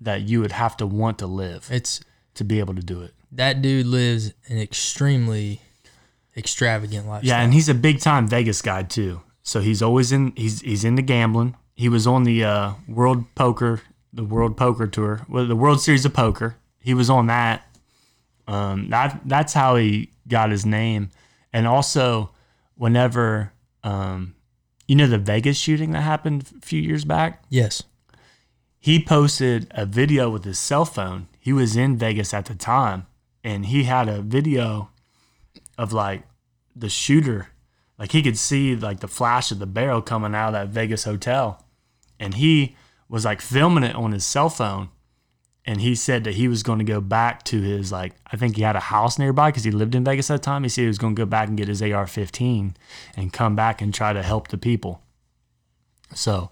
that 0.00 0.22
you 0.22 0.40
would 0.40 0.52
have 0.52 0.76
to 0.78 0.86
want 0.86 1.18
to 1.18 1.26
live. 1.26 1.68
It's 1.70 2.00
to 2.34 2.44
be 2.44 2.58
able 2.58 2.74
to 2.74 2.82
do 2.82 3.02
it. 3.02 3.14
that 3.30 3.62
dude 3.62 3.86
lives 3.86 4.32
an 4.48 4.58
extremely 4.58 5.60
extravagant 6.36 7.06
lifestyle. 7.06 7.28
Yeah, 7.28 7.42
and 7.42 7.52
he's 7.54 7.68
a 7.68 7.74
big 7.74 8.00
time 8.00 8.26
Vegas 8.26 8.62
guy 8.62 8.82
too. 8.82 9.20
So 9.42 9.60
he's 9.60 9.82
always 9.82 10.12
in. 10.12 10.32
He's 10.36 10.60
he's 10.60 10.84
into 10.84 11.02
gambling. 11.02 11.56
He 11.74 11.88
was 11.88 12.06
on 12.06 12.24
the 12.24 12.44
uh, 12.44 12.72
World 12.88 13.24
Poker, 13.34 13.80
the 14.12 14.24
World 14.24 14.56
Poker 14.56 14.86
Tour, 14.86 15.26
well, 15.28 15.46
the 15.46 15.56
World 15.56 15.80
Series 15.80 16.04
of 16.04 16.14
Poker. 16.14 16.56
He 16.80 16.94
was 16.94 17.10
on 17.10 17.26
that. 17.26 17.66
Um, 18.46 18.54
Um, 18.54 18.88
that 18.90 19.20
that's 19.24 19.52
how 19.52 19.76
he 19.76 20.10
got 20.28 20.50
his 20.50 20.64
name, 20.66 21.10
and 21.52 21.66
also 21.66 22.30
whenever 22.76 23.52
um, 23.84 24.34
you 24.86 24.96
know 24.96 25.06
the 25.06 25.18
Vegas 25.18 25.56
shooting 25.56 25.90
that 25.92 26.02
happened 26.02 26.50
a 26.56 26.64
few 26.66 26.80
years 26.80 27.04
back, 27.04 27.42
Yes. 27.48 27.82
he 28.78 29.02
posted 29.02 29.66
a 29.70 29.86
video 29.86 30.28
with 30.30 30.44
his 30.44 30.58
cell 30.58 30.84
phone. 30.84 31.28
He 31.38 31.52
was 31.52 31.76
in 31.76 31.96
Vegas 31.96 32.32
at 32.34 32.46
the 32.46 32.54
time, 32.54 33.06
and 33.44 33.66
he 33.66 33.84
had 33.84 34.08
a 34.08 34.22
video 34.22 34.90
of 35.78 35.92
like 35.92 36.22
the 36.76 36.88
shooter, 36.88 37.48
like 37.98 38.12
he 38.12 38.22
could 38.22 38.38
see 38.38 38.74
like 38.76 39.00
the 39.00 39.08
flash 39.08 39.50
of 39.50 39.58
the 39.58 39.66
barrel 39.66 40.02
coming 40.02 40.34
out 40.34 40.48
of 40.48 40.52
that 40.54 40.68
Vegas 40.68 41.04
hotel, 41.04 41.64
and 42.20 42.34
he 42.34 42.76
was 43.08 43.24
like 43.24 43.40
filming 43.40 43.84
it 43.84 43.94
on 43.94 44.12
his 44.12 44.24
cell 44.24 44.48
phone. 44.48 44.88
And 45.64 45.80
he 45.80 45.94
said 45.94 46.24
that 46.24 46.34
he 46.34 46.48
was 46.48 46.64
going 46.64 46.80
to 46.80 46.84
go 46.84 47.00
back 47.00 47.44
to 47.44 47.60
his 47.60 47.92
like 47.92 48.14
I 48.30 48.36
think 48.36 48.56
he 48.56 48.62
had 48.62 48.76
a 48.76 48.80
house 48.80 49.18
nearby 49.18 49.50
because 49.50 49.64
he 49.64 49.70
lived 49.70 49.94
in 49.94 50.04
Vegas 50.04 50.30
at 50.30 50.40
the 50.40 50.44
time. 50.44 50.64
He 50.64 50.68
said 50.68 50.82
he 50.82 50.88
was 50.88 50.98
going 50.98 51.14
to 51.14 51.20
go 51.20 51.26
back 51.26 51.48
and 51.48 51.56
get 51.56 51.68
his 51.68 51.80
AR-15 51.80 52.74
and 53.16 53.32
come 53.32 53.54
back 53.54 53.80
and 53.80 53.94
try 53.94 54.12
to 54.12 54.22
help 54.22 54.48
the 54.48 54.58
people. 54.58 55.02
So 56.14 56.50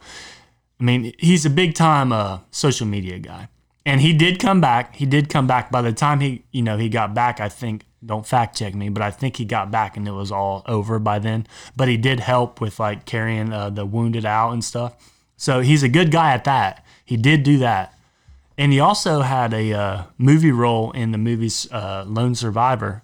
I 0.81 0.85
mean, 0.85 1.13
he's 1.19 1.45
a 1.45 1.51
big 1.51 1.75
time 1.75 2.11
uh, 2.13 2.41
social 2.51 2.87
media 2.87 3.19
guy. 3.19 3.49
And 3.85 4.01
he 4.01 4.13
did 4.13 4.39
come 4.39 4.61
back. 4.61 4.97
He 4.97 5.07
did 5.07 5.29
come 5.29 5.47
back. 5.47 5.71
By 5.71 5.83
the 5.83 5.93
time 5.93 6.21
he, 6.21 6.45
you 6.53 6.63
know, 6.63 6.79
he 6.79 6.89
got 6.89 7.15
back, 7.15 7.41
I 7.41 7.49
think, 7.49 7.85
don't 8.05 8.27
fact 8.27 8.57
check 8.57 8.75
me, 8.75 8.89
but 8.89 9.03
I 9.03 9.11
think 9.11 9.37
he 9.37 9.45
got 9.45 9.71
back 9.71 9.97
and 9.97 10.09
it 10.09 10.13
was 10.13 10.33
all 10.33 10.63
over 10.67 10.99
by 10.99 11.19
then. 11.19 11.47
But 11.77 11.89
he 11.89 11.97
did 11.97 12.21
help 12.21 12.61
with 12.61 12.81
like 12.81 13.05
carrying 13.05 13.53
uh, 13.53 13.71
the 13.71 13.85
wounded 13.85 14.25
out 14.25 14.53
and 14.53 14.65
stuff. 14.65 14.95
So 15.37 15.61
he's 15.61 15.83
a 15.83 15.89
good 15.89 16.11
guy 16.11 16.33
at 16.33 16.45
that. 16.45 16.85
He 17.05 17.17
did 17.17 17.43
do 17.43 17.59
that. 17.59 17.99
And 18.61 18.75
he 18.75 18.79
also 18.79 19.23
had 19.23 19.55
a 19.55 19.73
uh, 19.73 20.03
movie 20.19 20.53
role 20.53 20.91
in 20.93 21.13
the 21.13 21.19
movie's 21.19 21.67
uh, 21.73 22.05
Lone 22.07 22.35
Survivor. 22.35 23.03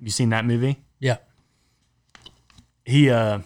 You 0.00 0.10
seen 0.10 0.30
that 0.30 0.44
movie? 0.44 0.82
Yeah. 0.98 1.18
he 2.84 3.08
uh 3.08 3.38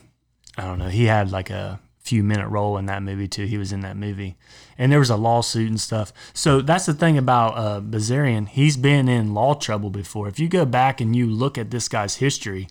I 0.56 0.64
don't 0.64 0.78
know, 0.78 0.88
he 0.88 1.04
had 1.04 1.30
like 1.30 1.50
a 1.50 1.78
few 1.98 2.22
minute 2.22 2.48
role 2.48 2.78
in 2.78 2.86
that 2.86 3.02
movie 3.02 3.28
too. 3.28 3.44
He 3.44 3.58
was 3.58 3.72
in 3.72 3.80
that 3.80 3.98
movie. 3.98 4.38
And 4.78 4.90
there 4.90 4.98
was 5.00 5.10
a 5.10 5.16
lawsuit 5.16 5.68
and 5.68 5.78
stuff. 5.78 6.14
So 6.32 6.62
that's 6.62 6.86
the 6.86 6.94
thing 6.94 7.18
about 7.18 7.58
uh 7.58 7.80
Bazarian. 7.82 8.48
He's 8.48 8.78
been 8.78 9.06
in 9.06 9.34
law 9.34 9.52
trouble 9.52 9.90
before. 9.90 10.28
If 10.28 10.40
you 10.40 10.48
go 10.48 10.64
back 10.64 10.98
and 11.02 11.14
you 11.14 11.26
look 11.26 11.58
at 11.58 11.70
this 11.70 11.88
guy's 11.88 12.16
history, 12.16 12.68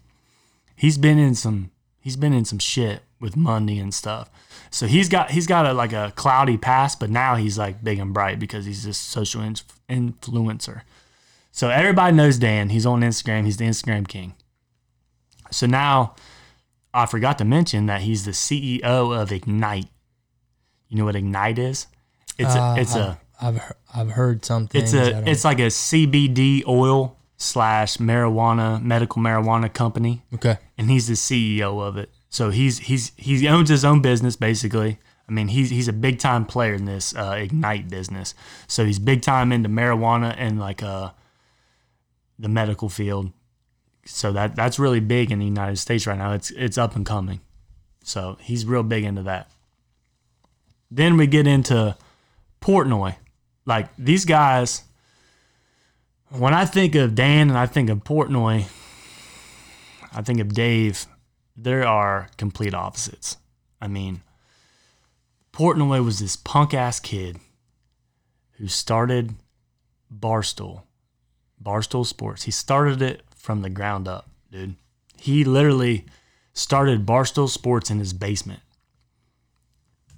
he's 0.76 0.98
been 0.98 1.20
in 1.20 1.36
some 1.36 1.70
he's 1.99 2.18
been 2.18 2.34
in 2.34 2.44
some 2.44 2.60
shit 2.60 3.03
with 3.20 3.36
money 3.36 3.80
and 3.80 3.94
stuff. 3.94 4.30
So 4.72 4.88
he's 4.88 5.10
got 5.10 5.32
he's 5.32 5.48
got 5.48 5.66
a 5.66 5.74
like 5.74 5.94
a 5.94 6.14
cloudy 6.16 6.58
past, 6.58 7.00
but 7.00 7.10
now 7.10 7.36
he's 7.36 7.58
like 7.58 7.84
big 7.84 8.00
and 8.00 8.14
bright 8.14 8.40
because 8.40 8.66
he's 8.66 8.84
this 8.84 8.98
social 8.98 9.41
inf- 9.41 9.64
influencer. 9.90 10.82
So 11.52 11.70
everybody 11.70 12.16
knows 12.16 12.38
Dan. 12.38 12.70
He's 12.70 12.86
on 12.86 13.02
Instagram. 13.02 13.46
He's 13.46 13.58
the 13.58 13.66
Instagram 13.66 14.08
king. 14.08 14.34
So 15.52 15.66
now 15.66 16.16
I 16.94 17.06
forgot 17.06 17.38
to 17.40 17.46
mention 17.46 17.88
that 17.88 18.02
he's 18.02 18.26
the 18.26 18.32
CEO 18.32 18.82
of 19.20 19.32
Ignite. 19.32 19.88
You 20.88 20.98
know 20.98 21.06
what 21.06 21.16
Ignite 21.16 21.60
is? 21.60 21.88
It's 22.38 22.56
Uh, 22.56 22.76
a 22.78 22.82
it's 22.82 22.96
a 22.96 23.20
I've 23.41 23.62
I've 23.94 24.12
heard 24.12 24.46
something. 24.46 24.80
it's 24.82 24.94
a 24.94 25.28
it's 25.30 25.44
like 25.44 25.60
a 25.60 25.68
CBD 25.70 26.64
oil 26.68 27.18
slash 27.38 27.98
marijuana 27.98 28.82
medical 28.82 29.22
marijuana 29.22 29.74
company, 29.74 30.22
okay. 30.36 30.58
and 30.78 30.90
he's 30.90 31.08
the 31.08 31.14
CEO 31.16 31.82
of 31.82 31.98
it. 31.98 32.10
So 32.30 32.51
he's 32.51 32.80
he's 32.80 33.11
he 33.18 33.47
owns 33.47 33.69
his 33.69 33.84
own 33.84 34.01
business 34.01 34.35
basically. 34.35 34.99
I 35.27 35.31
mean 35.31 35.49
he's 35.49 35.69
he's 35.69 35.88
a 35.88 35.93
big 35.93 36.19
time 36.19 36.45
player 36.45 36.73
in 36.73 36.85
this 36.85 37.15
uh, 37.15 37.38
Ignite 37.39 37.89
business. 37.89 38.34
So 38.68 38.85
he's 38.85 38.99
big 38.99 39.22
time 39.22 39.51
into 39.51 39.69
marijuana 39.69 40.35
and 40.38 40.60
like 40.60 40.84
uh 40.84 41.11
the 42.38 42.49
medical 42.49 42.89
field. 42.89 43.31
So 44.06 44.31
that 44.31 44.56
that's 44.56 44.80
really 44.80 44.99
big 44.99 45.31
in 45.31 45.39
the 45.39 45.45
United 45.45 45.77
States 45.77 46.07
right 46.07 46.18
now. 46.18 46.34
It's 46.34 46.51
it's 46.51 46.77
up 46.77 46.95
and 46.95 47.06
coming. 47.06 47.41
So 48.03 48.38
he's 48.41 48.65
real 48.65 48.84
big 48.84 49.03
into 49.03 49.23
that. 49.23 49.51
Then 50.89 51.18
we 51.18 51.27
get 51.27 51.45
into 51.45 51.95
Portnoy. 52.61 53.15
Like 53.65 53.89
these 53.97 54.26
guys 54.26 54.84
when 56.30 56.53
I 56.53 56.65
think 56.65 56.95
of 56.95 57.15
Dan 57.15 57.49
and 57.49 57.57
I 57.57 57.65
think 57.65 57.89
of 57.89 58.03
Portnoy, 58.03 58.65
I 60.14 60.22
think 60.22 60.39
of 60.39 60.53
Dave, 60.53 61.07
there 61.64 61.86
are 61.86 62.30
complete 62.38 62.73
opposites. 62.73 63.38
I 63.81 63.88
mean, 63.88 64.22
Portnoy 65.52 66.03
was 66.03 66.19
this 66.19 66.36
punk 66.36 66.73
ass 66.73 66.99
kid 66.99 67.38
who 68.53 68.68
started 68.68 69.36
Barstool, 70.14 70.84
Barstool 71.61 72.06
Sports. 72.06 72.44
He 72.44 72.52
started 72.52 73.02
it 73.02 73.23
from 73.36 73.61
the 73.61 73.69
ground 73.69 74.07
up, 74.07 74.30
dude. 74.52 74.76
He 75.18 75.44
literally 75.44 76.06
started 76.53 77.06
Barstool 77.06 77.49
Sports 77.49 77.90
in 77.90 77.99
his 77.99 78.14
basement. 78.14 78.61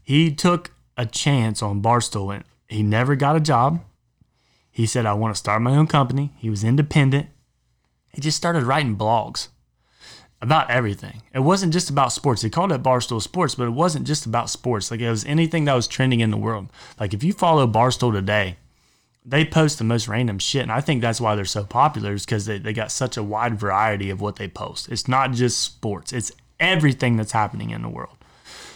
He 0.04 0.34
took 0.34 0.72
a 0.98 1.06
chance 1.06 1.64
on 1.64 1.82
Barstool 1.82 2.36
and 2.36 2.44
he 2.68 2.84
never 2.84 3.16
got 3.16 3.36
a 3.36 3.40
job. 3.40 3.84
He 4.70 4.86
said, 4.86 5.06
I 5.06 5.14
want 5.14 5.34
to 5.34 5.40
start 5.40 5.62
my 5.62 5.76
own 5.76 5.88
company. 5.88 6.32
He 6.38 6.50
was 6.50 6.64
independent. 6.64 7.28
He 8.14 8.22
just 8.22 8.38
started 8.38 8.64
writing 8.64 8.96
blogs 8.96 9.50
about 10.42 10.72
everything. 10.72 11.22
It 11.34 11.40
wasn't 11.40 11.74
just 11.74 11.90
about 11.90 12.12
sports. 12.12 12.42
They 12.42 12.50
called 12.50 12.72
it 12.72 12.82
Barstool 12.82 13.22
Sports, 13.22 13.56
but 13.56 13.68
it 13.68 13.72
wasn't 13.72 14.08
just 14.08 14.26
about 14.26 14.50
sports. 14.50 14.90
Like 14.90 15.00
it 15.00 15.10
was 15.10 15.26
anything 15.26 15.66
that 15.66 15.76
was 15.76 15.88
trending 15.88 16.20
in 16.20 16.32
the 16.32 16.38
world. 16.38 16.70
Like 17.00 17.14
if 17.14 17.24
you 17.24 17.32
follow 17.32 17.68
Barstool 17.68 18.12
today, 18.12 18.58
they 19.24 19.46
post 19.46 19.78
the 19.78 19.84
most 19.84 20.08
random 20.08 20.40
shit. 20.40 20.64
And 20.64 20.72
I 20.72 20.82
think 20.82 21.02
that's 21.02 21.22
why 21.22 21.36
they're 21.36 21.46
so 21.46 21.64
popular 21.64 22.14
is 22.14 22.26
because 22.26 22.46
they, 22.46 22.58
they 22.58 22.74
got 22.74 22.92
such 22.92 23.18
a 23.18 23.24
wide 23.24 23.60
variety 23.60 24.10
of 24.10 24.20
what 24.20 24.38
they 24.38 24.48
post. 24.48 24.90
It's 24.90 25.08
not 25.08 25.32
just 25.32 25.60
sports, 25.60 26.12
it's 26.12 26.32
everything 26.60 27.18
that's 27.18 27.32
happening 27.32 27.70
in 27.70 27.84
the 27.84 27.90
world. 27.90 28.18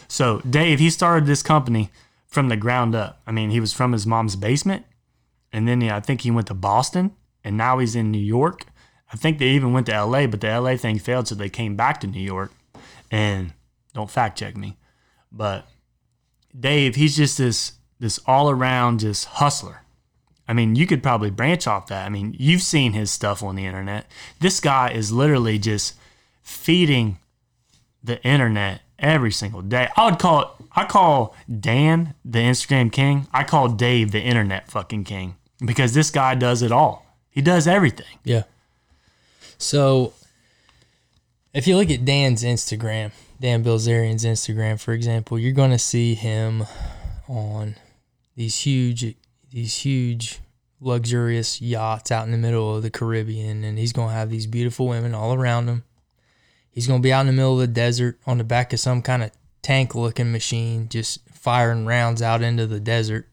So 0.08 0.42
Dave, 0.48 0.80
he 0.80 0.92
started 0.92 1.26
this 1.26 1.42
company 1.42 1.90
from 2.28 2.50
the 2.50 2.58
ground 2.58 2.94
up. 2.94 3.22
I 3.26 3.32
mean, 3.32 3.50
he 3.50 3.60
was 3.60 3.74
from 3.74 3.92
his 3.92 4.06
mom's 4.06 4.36
basement. 4.36 4.86
And 5.52 5.68
then 5.68 5.82
yeah, 5.82 5.96
I 5.96 6.00
think 6.00 6.22
he 6.22 6.32
went 6.32 6.48
to 6.48 6.54
Boston 6.54 7.16
and 7.44 7.58
now 7.58 7.80
he's 7.80 7.96
in 7.96 8.12
New 8.12 8.20
York. 8.20 8.66
I 9.16 9.18
think 9.18 9.40
they 9.40 9.48
even 9.52 9.72
went 9.72 9.86
to 9.86 10.06
LA, 10.06 10.28
but 10.28 10.42
the 10.42 10.60
LA 10.60 10.76
thing 10.76 11.00
failed, 11.00 11.30
so 11.30 11.36
they 11.36 11.48
came 11.48 11.78
back 11.78 12.02
to 12.02 12.08
New 12.08 12.20
York. 12.20 12.52
And 13.10 13.54
don't 13.94 14.10
fact 14.10 14.38
check 14.38 14.58
me, 14.58 14.76
but 15.32 15.66
Dave, 16.58 16.96
he's 16.96 17.16
just 17.16 17.38
this 17.38 17.74
this 17.98 18.20
all 18.28 18.50
around 18.50 19.00
just 19.00 19.24
hustler. 19.26 19.84
I 20.50 20.54
mean, 20.54 20.76
you 20.76 20.86
could 20.86 21.02
probably 21.02 21.30
branch 21.30 21.66
off 21.66 21.88
that. 21.88 22.06
I 22.06 22.10
mean, 22.10 22.36
you've 22.38 22.62
seen 22.62 22.92
his 22.92 23.10
stuff 23.10 23.42
on 23.42 23.56
the 23.56 23.66
internet. 23.66 24.12
This 24.42 24.60
guy 24.60 24.92
is 24.92 25.14
literally 25.14 25.60
just 25.60 25.96
feeding 26.44 27.18
the 28.04 28.22
internet 28.22 28.82
every 29.00 29.32
single 29.32 29.62
day. 29.62 29.88
I 29.96 30.10
would 30.10 30.20
call 30.20 30.58
I 30.74 30.84
call 30.84 31.38
Dan 31.48 32.16
the 32.26 32.40
Instagram 32.40 32.92
king. 32.92 33.28
I 33.32 33.46
call 33.46 33.70
Dave 33.70 34.12
the 34.12 34.22
internet 34.22 34.70
fucking 34.70 35.06
king 35.06 35.38
because 35.66 35.94
this 35.94 36.12
guy 36.12 36.36
does 36.36 36.62
it 36.62 36.74
all. 36.74 37.06
He 37.30 37.42
does 37.42 37.66
everything. 37.66 38.20
Yeah. 38.26 38.44
So 39.58 40.14
if 41.54 41.68
you 41.68 41.78
look 41.78 41.90
at 41.90 42.06
Dan's 42.06 42.44
Instagram, 42.44 43.12
Dan 43.40 43.64
Bilzerian's 43.64 44.26
Instagram, 44.26 44.80
for 44.80 44.94
example, 44.94 45.40
you're 45.40 45.52
going 45.52 45.72
to 45.72 45.80
see 45.80 46.16
him 46.16 46.66
on 47.28 47.76
these 48.36 48.60
huge, 48.62 49.16
these 49.50 49.78
huge, 49.78 50.40
luxurious 50.82 51.62
yachts 51.62 52.12
out 52.12 52.26
in 52.26 52.32
the 52.32 52.38
middle 52.38 52.76
of 52.76 52.84
the 52.84 52.90
Caribbean, 52.90 53.64
and 53.64 53.78
he's 53.80 53.94
going 53.94 54.10
to 54.10 54.14
have 54.14 54.30
these 54.30 54.48
beautiful 54.48 54.88
women 54.88 55.16
all 55.16 55.34
around 55.34 55.68
him. 55.68 55.84
He's 56.70 56.88
going 56.88 57.02
to 57.02 57.04
be 57.04 57.14
out 57.14 57.22
in 57.22 57.28
the 57.28 57.34
middle 57.34 57.54
of 57.54 57.60
the 57.60 57.68
desert 57.68 58.20
on 58.28 58.38
the 58.38 58.44
back 58.44 58.74
of 58.74 58.80
some 58.80 59.02
kind 59.02 59.24
of 59.24 59.32
tank-looking 59.62 60.32
machine, 60.32 60.90
just 60.90 61.28
firing 61.30 61.86
rounds 61.86 62.22
out 62.22 62.42
into 62.42 62.68
the 62.68 62.82
desert. 62.82 63.30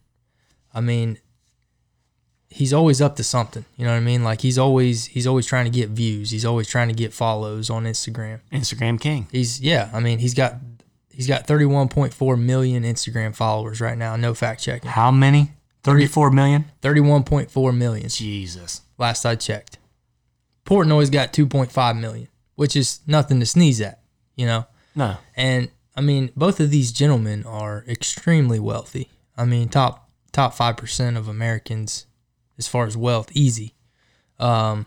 I 0.73 0.81
mean, 0.81 1.19
he's 2.53 2.73
always 2.73 3.01
up 3.01 3.17
to 3.17 3.25
something. 3.25 3.65
You 3.77 3.87
know 3.87 3.93
what 3.93 3.97
I 3.97 4.01
mean? 4.01 4.23
Like 4.23 4.43
he's 4.43 4.59
always 4.59 5.07
he's 5.07 5.27
always 5.27 5.47
trying 5.47 5.65
to 5.65 5.71
get 5.71 5.91
views. 5.91 6.31
He's 6.31 6.45
always 6.45 6.69
trying 6.69 6.89
to 6.89 6.95
get 6.95 7.13
follows 7.13 7.71
on 7.71 7.85
Instagram. 7.85 8.41
Instagram 8.53 9.01
king. 9.01 9.27
He's 9.33 9.61
yeah, 9.61 9.91
I 9.93 10.01
mean, 10.01 10.19
he's 10.19 10.35
got 10.35 10.57
he's 11.11 11.27
got 11.27 11.47
31.4 11.47 12.41
million 12.41 12.83
Instagram 12.85 13.35
followers 13.35 13.81
right 13.81 13.97
now. 13.97 14.17
No 14.17 14.35
fact 14.35 14.63
checking. 14.63 14.91
How 14.91 15.11
many? 15.11 15.53
34 15.83 16.31
million? 16.31 16.67
31.4 16.83 17.77
million 17.77 18.09
Jesus. 18.09 18.83
last 18.99 19.25
I 19.25 19.35
checked. 19.35 19.79
Portnoy's 20.65 21.11
got 21.11 21.33
2.5 21.33 22.01
million, 22.01 22.29
which 22.55 22.77
is 22.77 23.01
nothing 23.07 23.41
to 23.41 23.47
sneeze 23.47 23.81
at, 23.81 24.01
you 24.37 24.47
know. 24.47 24.67
No. 24.95 25.17
And 25.37 25.71
I 25.97 26.03
mean, 26.03 26.31
both 26.37 26.61
of 26.61 26.71
these 26.71 26.93
gentlemen 26.93 27.45
are 27.45 27.85
extremely 27.89 28.61
wealthy. 28.61 29.11
I 29.37 29.45
mean, 29.45 29.69
top 29.69 30.09
top 30.31 30.55
5% 30.55 31.17
of 31.17 31.29
Americans 31.29 32.07
as 32.59 32.69
far 32.69 32.87
as 32.87 32.97
wealth, 32.97 33.31
easy. 33.35 33.75
Um, 34.39 34.87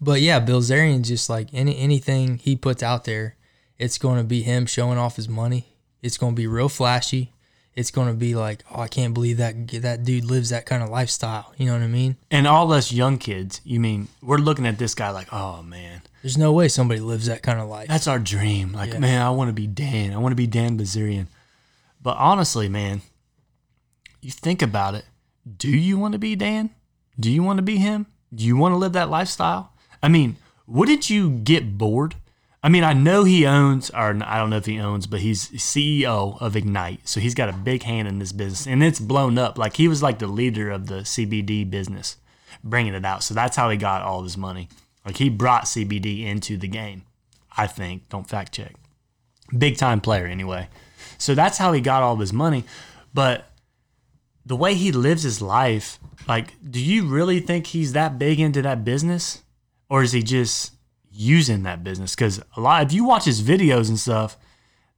but 0.00 0.20
yeah, 0.20 0.40
Bilzerian 0.40 1.02
just 1.02 1.30
like 1.30 1.48
any 1.52 1.76
anything 1.78 2.38
he 2.38 2.56
puts 2.56 2.82
out 2.82 3.04
there, 3.04 3.36
it's 3.78 3.98
going 3.98 4.18
to 4.18 4.24
be 4.24 4.42
him 4.42 4.66
showing 4.66 4.98
off 4.98 5.16
his 5.16 5.28
money. 5.28 5.66
It's 6.02 6.18
going 6.18 6.34
to 6.34 6.36
be 6.36 6.46
real 6.46 6.68
flashy. 6.68 7.32
it's 7.74 7.90
going 7.90 8.08
to 8.08 8.12
be 8.14 8.34
like, 8.34 8.62
oh, 8.70 8.80
I 8.82 8.88
can't 8.88 9.14
believe 9.14 9.38
that 9.38 9.68
that 9.82 10.04
dude 10.04 10.24
lives 10.26 10.50
that 10.50 10.66
kind 10.66 10.82
of 10.82 10.90
lifestyle. 10.90 11.54
You 11.56 11.66
know 11.66 11.72
what 11.72 11.82
I 11.82 11.86
mean? 11.86 12.16
And 12.30 12.46
all 12.46 12.70
us 12.72 12.92
young 12.92 13.16
kids, 13.18 13.60
you 13.64 13.80
mean 13.80 14.08
we're 14.20 14.38
looking 14.38 14.66
at 14.66 14.76
this 14.78 14.94
guy 14.94 15.10
like, 15.10 15.28
oh 15.32 15.62
man, 15.62 16.02
There's 16.22 16.36
no 16.36 16.52
way 16.52 16.68
somebody 16.68 17.00
lives 17.00 17.26
that 17.26 17.42
kind 17.42 17.60
of 17.60 17.68
life. 17.68 17.88
that's 17.88 18.06
our 18.08 18.18
dream. 18.18 18.72
Like, 18.72 18.92
Yeah. 18.92 18.98
man, 18.98 19.22
I 19.22 19.30
want 19.30 19.48
to 19.48 19.54
be 19.54 19.66
Dan. 19.66 20.12
I 20.12 20.18
want 20.18 20.32
to 20.32 20.36
be 20.36 20.46
Dan 20.46 20.76
Bazarian. 20.78 21.28
But 22.02 22.16
honestly, 22.18 22.68
man, 22.68 23.00
you 24.20 24.30
think 24.32 24.60
about 24.60 24.94
it. 24.94 25.04
Do 25.56 25.68
you 25.68 25.98
want 25.98 26.12
to 26.12 26.18
be 26.18 26.36
Dan? 26.36 26.70
Do 27.18 27.30
you 27.30 27.42
want 27.42 27.58
to 27.58 27.62
be 27.62 27.76
him? 27.76 28.06
Do 28.34 28.44
you 28.44 28.56
want 28.56 28.72
to 28.72 28.76
live 28.76 28.92
that 28.94 29.10
lifestyle? 29.10 29.72
I 30.02 30.08
mean, 30.08 30.36
wouldn't 30.66 31.10
you 31.10 31.30
get 31.30 31.76
bored? 31.76 32.14
I 32.62 32.68
mean, 32.68 32.84
I 32.84 32.92
know 32.92 33.24
he 33.24 33.44
owns, 33.44 33.90
or 33.90 34.16
I 34.24 34.38
don't 34.38 34.50
know 34.50 34.56
if 34.56 34.66
he 34.66 34.78
owns, 34.78 35.08
but 35.08 35.20
he's 35.20 35.48
CEO 35.50 36.40
of 36.40 36.54
Ignite. 36.54 37.08
So 37.08 37.18
he's 37.18 37.34
got 37.34 37.48
a 37.48 37.52
big 37.52 37.82
hand 37.82 38.06
in 38.06 38.20
this 38.20 38.30
business 38.30 38.66
and 38.66 38.82
it's 38.84 39.00
blown 39.00 39.36
up. 39.36 39.58
Like 39.58 39.76
he 39.76 39.88
was 39.88 40.02
like 40.02 40.20
the 40.20 40.28
leader 40.28 40.70
of 40.70 40.86
the 40.86 41.00
CBD 41.00 41.68
business, 41.68 42.16
bringing 42.62 42.94
it 42.94 43.04
out. 43.04 43.24
So 43.24 43.34
that's 43.34 43.56
how 43.56 43.68
he 43.68 43.76
got 43.76 44.02
all 44.02 44.22
his 44.22 44.36
money. 44.36 44.68
Like 45.04 45.16
he 45.16 45.28
brought 45.28 45.64
CBD 45.64 46.24
into 46.24 46.56
the 46.56 46.68
game, 46.68 47.02
I 47.56 47.66
think. 47.66 48.08
Don't 48.08 48.28
fact 48.28 48.52
check. 48.52 48.74
Big 49.56 49.76
time 49.76 50.00
player, 50.00 50.26
anyway. 50.26 50.68
So 51.18 51.34
that's 51.34 51.58
how 51.58 51.72
he 51.72 51.80
got 51.80 52.02
all 52.02 52.16
his 52.16 52.32
money. 52.32 52.64
But 53.12 53.50
the 54.44 54.56
way 54.56 54.74
he 54.74 54.92
lives 54.92 55.22
his 55.22 55.40
life, 55.40 55.98
like, 56.28 56.54
do 56.68 56.80
you 56.80 57.06
really 57.06 57.40
think 57.40 57.68
he's 57.68 57.92
that 57.92 58.18
big 58.18 58.40
into 58.40 58.62
that 58.62 58.84
business? 58.84 59.42
Or 59.88 60.02
is 60.02 60.12
he 60.12 60.22
just 60.22 60.72
using 61.10 61.62
that 61.64 61.84
business? 61.84 62.14
Because 62.14 62.42
a 62.56 62.60
lot, 62.60 62.82
if 62.82 62.92
you 62.92 63.04
watch 63.04 63.24
his 63.24 63.42
videos 63.42 63.88
and 63.88 63.98
stuff, 63.98 64.36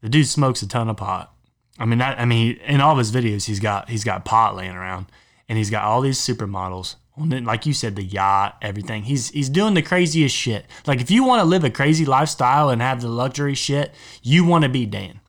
the 0.00 0.08
dude 0.08 0.28
smokes 0.28 0.62
a 0.62 0.68
ton 0.68 0.88
of 0.88 0.96
pot. 0.96 1.34
I 1.78 1.84
mean, 1.84 1.98
that, 1.98 2.20
I 2.20 2.24
mean, 2.24 2.56
in 2.66 2.80
all 2.80 2.92
of 2.92 2.98
his 2.98 3.10
videos, 3.10 3.46
he's 3.46 3.58
got 3.58 3.88
he's 3.88 4.04
got 4.04 4.24
pot 4.24 4.54
laying 4.54 4.76
around, 4.76 5.06
and 5.48 5.58
he's 5.58 5.70
got 5.70 5.84
all 5.84 6.00
these 6.00 6.18
supermodels. 6.18 6.96
Then, 7.16 7.44
like 7.44 7.64
you 7.64 7.72
said, 7.72 7.96
the 7.96 8.02
yacht, 8.02 8.56
everything. 8.62 9.04
He's 9.04 9.30
he's 9.30 9.48
doing 9.48 9.74
the 9.74 9.82
craziest 9.82 10.34
shit. 10.34 10.66
Like, 10.86 11.00
if 11.00 11.10
you 11.10 11.24
want 11.24 11.40
to 11.40 11.44
live 11.44 11.64
a 11.64 11.70
crazy 11.70 12.04
lifestyle 12.04 12.70
and 12.70 12.82
have 12.82 13.00
the 13.00 13.08
luxury 13.08 13.54
shit, 13.54 13.94
you 14.22 14.44
want 14.44 14.62
to 14.62 14.68
be 14.68 14.86
Dan. 14.86 15.20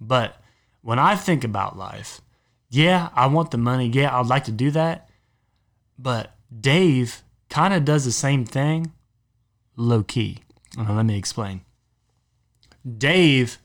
But 0.00 0.40
when 0.82 0.98
I 0.98 1.16
think 1.16 1.44
about 1.44 1.76
life, 1.76 2.20
yeah, 2.76 3.08
I 3.14 3.26
want 3.26 3.52
the 3.52 3.58
money. 3.58 3.86
Yeah, 3.86 4.14
I'd 4.14 4.26
like 4.26 4.44
to 4.44 4.52
do 4.52 4.70
that. 4.72 5.08
But 5.98 6.34
Dave 6.60 7.22
kind 7.48 7.72
of 7.72 7.86
does 7.86 8.04
the 8.04 8.12
same 8.12 8.44
thing 8.44 8.92
low 9.76 10.02
key. 10.02 10.38
Let 10.76 11.06
me 11.06 11.16
explain. 11.16 11.62
Dave, 12.98 13.58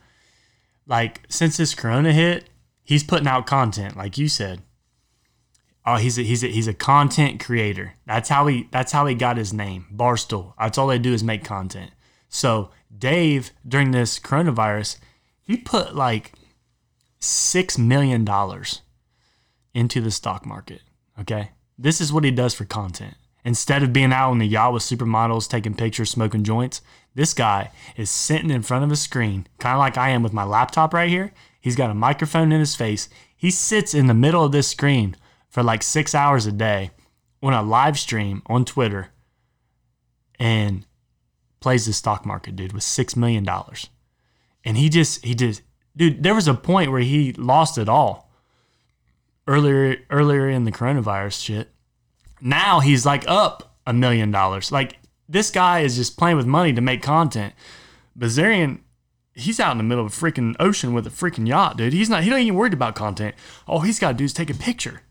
like, 0.87 1.21
since 1.27 1.57
this 1.57 1.75
corona 1.75 2.13
hit, 2.13 2.49
he's 2.83 3.03
putting 3.03 3.27
out 3.27 3.45
content, 3.45 3.97
like 3.97 4.17
you 4.17 4.29
said. 4.29 4.61
Oh, 5.85 5.97
he's 5.97 6.17
a, 6.17 6.21
he's 6.21 6.43
a, 6.43 6.47
he's 6.47 6.67
a 6.67 6.73
content 6.73 7.43
creator. 7.43 7.95
That's 8.05 8.29
how 8.29 8.47
he 8.47 8.69
that's 8.71 8.93
how 8.93 9.07
he 9.07 9.15
got 9.15 9.35
his 9.35 9.51
name, 9.51 9.87
Barstool. 9.93 10.53
That's 10.57 10.77
all 10.77 10.87
they 10.87 10.99
do 10.99 11.11
is 11.11 11.23
make 11.23 11.43
content. 11.43 11.91
So 12.29 12.69
Dave, 12.97 13.51
during 13.67 13.91
this 13.91 14.19
coronavirus, 14.19 14.99
he 15.41 15.57
put 15.57 15.95
like 15.95 16.33
six 17.19 17.77
million 17.77 18.23
dollars 18.23 18.81
into 19.73 20.01
the 20.01 20.11
stock 20.11 20.45
market. 20.45 20.81
Okay, 21.19 21.51
this 21.77 22.01
is 22.01 22.11
what 22.11 22.23
he 22.23 22.31
does 22.31 22.53
for 22.53 22.65
content. 22.65 23.15
Instead 23.43 23.81
of 23.81 23.93
being 23.93 24.13
out 24.13 24.29
on 24.29 24.37
the 24.37 24.47
yacht 24.47 24.73
with 24.73 24.83
supermodels, 24.83 25.49
taking 25.49 25.73
pictures, 25.73 26.11
smoking 26.11 26.43
joints, 26.43 26.81
this 27.15 27.33
guy 27.33 27.71
is 27.97 28.09
sitting 28.09 28.51
in 28.51 28.61
front 28.61 28.83
of 28.83 28.91
a 28.91 28.95
screen, 28.95 29.47
kind 29.59 29.73
of 29.73 29.79
like 29.79 29.97
I 29.97 30.09
am 30.09 30.23
with 30.23 30.33
my 30.33 30.43
laptop 30.43 30.93
right 30.93 31.09
here. 31.09 31.33
He's 31.59 31.75
got 31.75 31.89
a 31.89 31.95
microphone 31.95 32.51
in 32.51 32.59
his 32.59 32.75
face. 32.75 33.09
He 33.35 33.51
sits 33.51 33.93
in 33.93 34.07
the 34.07 34.13
middle 34.13 34.43
of 34.43 34.51
this 34.51 34.69
screen 34.69 35.15
for 35.49 35.63
like 35.63 35.83
six 35.83 36.13
hours 36.13 36.45
a 36.45 36.51
day 36.51 36.91
on 37.41 37.53
a 37.53 37.63
live 37.63 37.97
stream 37.97 38.41
on 38.45 38.65
Twitter 38.65 39.09
and 40.39 40.85
plays 41.59 41.85
the 41.85 41.93
stock 41.93 42.25
market, 42.25 42.55
dude, 42.55 42.73
with 42.73 42.83
six 42.83 43.15
million 43.15 43.43
dollars. 43.43 43.89
And 44.63 44.77
he 44.77 44.89
just 44.89 45.25
he 45.25 45.33
just 45.33 45.61
dude, 45.95 46.23
there 46.23 46.35
was 46.35 46.47
a 46.47 46.53
point 46.53 46.91
where 46.91 47.01
he 47.01 47.33
lost 47.33 47.77
it 47.77 47.89
all 47.89 48.20
earlier 49.47 49.97
earlier 50.09 50.49
in 50.49 50.63
the 50.63 50.71
coronavirus 50.71 51.43
shit. 51.43 51.69
Now 52.39 52.79
he's 52.79 53.05
like 53.05 53.23
up 53.27 53.75
a 53.85 53.93
million 53.93 54.31
dollars. 54.31 54.71
Like 54.71 54.97
this 55.27 55.51
guy 55.51 55.81
is 55.81 55.95
just 55.95 56.17
playing 56.17 56.37
with 56.37 56.45
money 56.45 56.73
to 56.73 56.81
make 56.81 57.01
content. 57.01 57.53
Bazarian, 58.17 58.79
he's 59.33 59.59
out 59.59 59.71
in 59.71 59.77
the 59.77 59.83
middle 59.83 60.05
of 60.05 60.11
a 60.11 60.15
freaking 60.15 60.55
ocean 60.59 60.93
with 60.93 61.07
a 61.07 61.11
freaking 61.11 61.47
yacht, 61.47 61.77
dude. 61.77 61.93
He's 61.93 62.09
not 62.09 62.23
he 62.23 62.29
don't 62.29 62.39
even 62.39 62.55
worried 62.55 62.73
about 62.73 62.95
content. 62.95 63.35
All 63.67 63.81
he's 63.81 63.99
gotta 63.99 64.17
do 64.17 64.25
is 64.25 64.33
take 64.33 64.49
a 64.49 64.55
picture. 64.55 65.01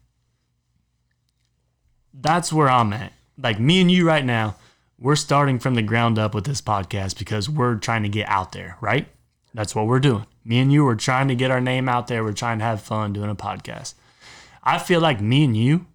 That's 2.12 2.52
where 2.52 2.69
I'm 2.69 2.93
at. 2.93 3.12
Like 3.39 3.59
me 3.59 3.81
and 3.81 3.90
you 3.90 4.07
right 4.07 4.24
now, 4.24 4.57
we're 4.98 5.16
starting 5.16 5.59
from 5.59 5.74
the 5.74 5.82
ground 5.82 6.19
up 6.19 6.35
with 6.35 6.44
this 6.44 6.61
podcast 6.61 7.19
because 7.19 7.48
we're 7.48 7.77
trying 7.77 8.02
to 8.02 8.09
get 8.09 8.28
out 8.28 8.52
there, 8.52 8.77
right? 8.82 9.07
That's 9.55 9.74
what 9.74 9.86
we're 9.86 10.01
doing. 10.01 10.27
Me 10.44 10.59
and 10.59 10.73
you 10.73 10.86
are 10.86 10.97
trying 10.97 11.28
to 11.28 11.35
get 11.35 11.51
our 11.51 11.61
name 11.61 11.89
out 11.89 12.07
there. 12.07 12.23
We're 12.23 12.32
trying 12.32 12.59
to 12.59 12.65
have 12.65 12.82
fun 12.82 13.12
doing 13.12 13.31
a 13.31 13.35
podcast. 13.35 13.94
I 14.62 14.78
feel 14.78 15.01
like 15.01 15.20
me 15.20 15.45
and 15.45 15.57
you 15.57 15.87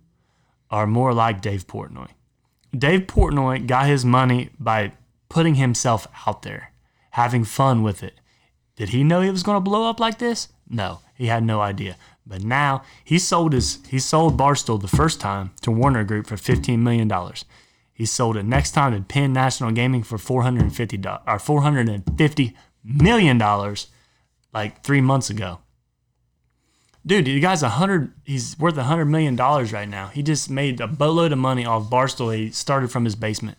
are 0.71 0.87
more 0.87 1.13
like 1.13 1.41
Dave 1.41 1.67
Portnoy. 1.67 2.09
Dave 2.75 3.01
Portnoy 3.01 3.65
got 3.67 3.87
his 3.87 4.03
money 4.03 4.49
by 4.59 4.93
putting 5.29 5.55
himself 5.55 6.07
out 6.27 6.41
there, 6.41 6.71
having 7.11 7.43
fun 7.43 7.83
with 7.83 8.03
it. 8.03 8.19
Did 8.75 8.89
he 8.89 9.03
know 9.03 9.21
he 9.21 9.29
was 9.29 9.43
going 9.43 9.55
to 9.55 9.61
blow 9.61 9.89
up 9.89 9.99
like 9.99 10.17
this? 10.17 10.49
No, 10.69 10.99
he 11.15 11.27
had 11.27 11.43
no 11.43 11.61
idea. 11.61 11.95
But 12.25 12.43
now 12.43 12.81
he 13.03 13.19
sold 13.19 13.53
his 13.53 13.79
he 13.87 13.99
sold 13.99 14.37
Barstool 14.37 14.81
the 14.81 14.87
first 14.87 15.21
time 15.21 15.51
to 15.61 15.71
Warner 15.71 16.03
Group 16.03 16.27
for 16.27 16.37
fifteen 16.37 16.83
million 16.83 17.07
dollars. 17.07 17.45
He 17.93 18.05
sold 18.05 18.35
it 18.35 18.43
next 18.43 18.71
time 18.71 18.93
to 18.93 19.01
Penn 19.01 19.31
National 19.31 19.71
Gaming 19.71 20.03
for 20.03 20.17
four 20.17 20.41
hundred 20.41 20.63
and 20.63 20.75
fifty 20.75 20.99
or 21.27 21.39
four 21.39 21.61
hundred 21.61 21.87
and 21.87 22.03
fifty 22.17 22.55
million 22.83 23.37
dollars, 23.37 23.87
like 24.53 24.83
three 24.83 25.01
months 25.01 25.29
ago. 25.29 25.59
Dude, 27.05 27.25
the 27.25 27.39
guy's 27.39 27.61
a 27.61 27.69
hundred. 27.69 28.11
He's 28.23 28.57
worth 28.57 28.77
a 28.77 28.83
hundred 28.83 29.05
million 29.05 29.35
dollars 29.35 29.71
right 29.71 29.87
now. 29.87 30.07
He 30.07 30.23
just 30.23 30.49
made 30.49 30.81
a 30.81 30.87
boatload 30.87 31.31
of 31.31 31.37
money 31.37 31.65
off 31.65 31.89
Barstool. 31.89 32.35
He 32.35 32.51
started 32.51 32.91
from 32.91 33.05
his 33.05 33.15
basement. 33.15 33.57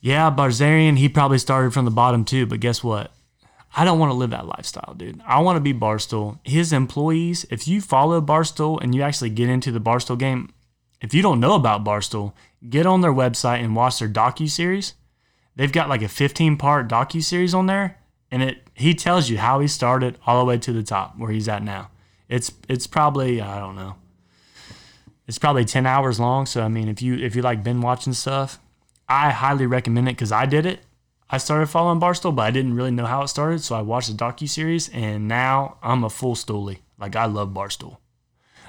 Yeah, 0.00 0.30
Barzarian, 0.30 0.98
he 0.98 1.08
probably 1.08 1.38
started 1.38 1.72
from 1.72 1.84
the 1.84 1.90
bottom 1.90 2.24
too. 2.24 2.46
But 2.46 2.60
guess 2.60 2.84
what? 2.84 3.12
I 3.76 3.84
don't 3.84 3.98
want 3.98 4.10
to 4.10 4.14
live 4.14 4.30
that 4.30 4.46
lifestyle, 4.46 4.94
dude. 4.94 5.20
I 5.26 5.40
want 5.40 5.56
to 5.56 5.60
be 5.60 5.74
Barstool. 5.74 6.38
His 6.44 6.72
employees, 6.72 7.44
if 7.50 7.68
you 7.68 7.80
follow 7.80 8.20
Barstool 8.20 8.80
and 8.80 8.94
you 8.94 9.02
actually 9.02 9.30
get 9.30 9.48
into 9.48 9.72
the 9.72 9.80
Barstool 9.80 10.18
game, 10.18 10.52
if 11.00 11.12
you 11.12 11.22
don't 11.22 11.40
know 11.40 11.54
about 11.54 11.84
Barstool, 11.84 12.32
get 12.68 12.86
on 12.86 13.00
their 13.00 13.12
website 13.12 13.62
and 13.62 13.76
watch 13.76 13.98
their 13.98 14.08
docu 14.08 14.48
series. 14.48 14.94
They've 15.56 15.72
got 15.72 15.88
like 15.88 16.02
a 16.02 16.08
15 16.08 16.56
part 16.56 16.88
docu 16.88 17.22
series 17.22 17.52
on 17.52 17.66
there, 17.66 17.98
and 18.30 18.42
it 18.42 18.67
he 18.78 18.94
tells 18.94 19.28
you 19.28 19.38
how 19.38 19.58
he 19.60 19.66
started 19.66 20.18
all 20.24 20.38
the 20.38 20.44
way 20.44 20.56
to 20.58 20.72
the 20.72 20.82
top 20.82 21.18
where 21.18 21.30
he's 21.32 21.48
at 21.48 21.62
now. 21.62 21.90
It's 22.28 22.52
it's 22.68 22.86
probably 22.86 23.40
I 23.40 23.58
don't 23.58 23.76
know. 23.76 23.96
It's 25.26 25.38
probably 25.38 25.64
10 25.64 25.84
hours 25.84 26.18
long. 26.18 26.46
So 26.46 26.62
I 26.62 26.68
mean, 26.68 26.88
if 26.88 27.02
you 27.02 27.14
if 27.14 27.34
you 27.34 27.42
like 27.42 27.64
been 27.64 27.80
watching 27.80 28.12
stuff, 28.12 28.60
I 29.08 29.30
highly 29.30 29.66
recommend 29.66 30.08
it 30.08 30.12
because 30.12 30.32
I 30.32 30.46
did 30.46 30.64
it. 30.64 30.80
I 31.30 31.38
started 31.38 31.66
following 31.66 32.00
Barstool, 32.00 32.34
but 32.34 32.42
I 32.42 32.50
didn't 32.50 32.74
really 32.74 32.90
know 32.90 33.04
how 33.04 33.22
it 33.22 33.28
started, 33.28 33.60
so 33.60 33.74
I 33.76 33.82
watched 33.82 34.08
the 34.08 34.14
docu 34.14 34.48
series, 34.48 34.88
and 34.88 35.28
now 35.28 35.76
I'm 35.82 36.02
a 36.02 36.08
full 36.08 36.34
stoolie. 36.34 36.78
Like 36.98 37.16
I 37.16 37.26
love 37.26 37.50
Barstool. 37.50 37.98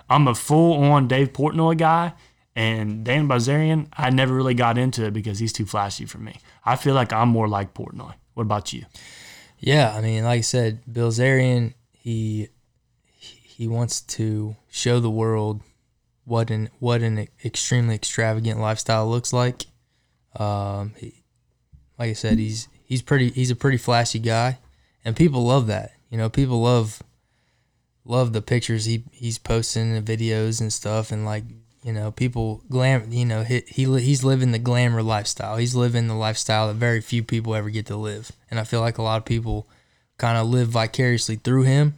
I'm 0.10 0.28
a 0.28 0.36
full 0.36 0.74
on 0.84 1.08
Dave 1.08 1.32
Portnoy 1.32 1.78
guy, 1.78 2.14
and 2.56 3.06
Dan 3.06 3.30
Bazarian. 3.30 3.88
I 3.94 4.10
never 4.10 4.34
really 4.34 4.56
got 4.56 4.78
into 4.78 5.06
it 5.06 5.14
because 5.14 5.40
he's 5.40 5.54
too 5.54 5.66
flashy 5.66 6.06
for 6.06 6.18
me. 6.18 6.40
I 6.66 6.76
feel 6.76 6.96
like 6.96 7.14
I'm 7.14 7.30
more 7.30 7.48
like 7.48 7.74
Portnoy. 7.74 8.16
What 8.34 8.44
about 8.44 8.74
you? 8.74 8.86
Yeah, 9.60 9.94
I 9.96 10.02
mean, 10.02 10.24
like 10.24 10.40
I 10.40 10.42
said, 10.42 10.80
Bilzerian, 10.90 11.74
he 11.92 12.50
he 13.12 13.68
wants 13.68 14.00
to 14.02 14.56
show 14.70 15.00
the 15.00 15.10
world 15.10 15.62
what 16.24 16.50
an 16.50 16.70
what 16.80 17.02
an 17.02 17.28
extremely 17.44 17.96
extravagant 17.96 18.60
lifestyle 18.60 19.10
looks 19.10 19.34
like. 19.34 19.66
Um, 20.36 20.94
he, 20.98 21.24
like 21.98 22.12
I 22.12 22.14
said, 22.14 22.40
he's 22.40 22.70
he's 22.86 23.02
pretty 23.02 23.32
he's 23.32 23.52
a 23.52 23.56
pretty 23.56 23.78
flashy 23.78 24.20
guy, 24.20 24.60
and 25.04 25.16
people 25.16 25.44
love 25.44 25.68
that. 25.68 25.92
You 26.10 26.18
know, 26.18 26.30
people 26.30 26.62
love 26.62 27.04
love 28.06 28.32
the 28.32 28.42
pictures 28.42 28.86
he 28.86 29.04
he's 29.12 29.38
posting 29.38 29.96
and 29.96 30.08
videos 30.08 30.62
and 30.62 30.72
stuff, 30.72 31.12
and 31.12 31.26
like 31.26 31.44
you 31.84 31.94
know, 31.94 32.12
people 32.12 32.62
glam. 32.70 33.12
You 33.12 33.26
know, 33.26 33.44
he, 33.44 33.64
he 33.68 33.84
he's 34.00 34.24
living 34.24 34.52
the 34.52 34.60
glamour 34.60 35.02
lifestyle. 35.04 35.58
He's 35.58 35.76
living 35.76 36.08
the 36.08 36.16
lifestyle 36.16 36.68
that 36.68 36.76
very 36.76 37.02
few 37.02 37.24
people 37.24 37.56
ever 37.56 37.70
get 37.70 37.86
to 37.88 37.96
live, 37.96 38.32
and 38.52 38.60
I 38.60 38.64
feel 38.64 38.82
like 38.82 38.98
a 38.98 39.02
lot 39.04 39.18
of 39.18 39.26
people 39.26 39.68
kind 40.18 40.38
of 40.38 40.48
live 40.48 40.68
vicariously 40.70 41.38
through 41.38 41.64
him. 41.64 41.96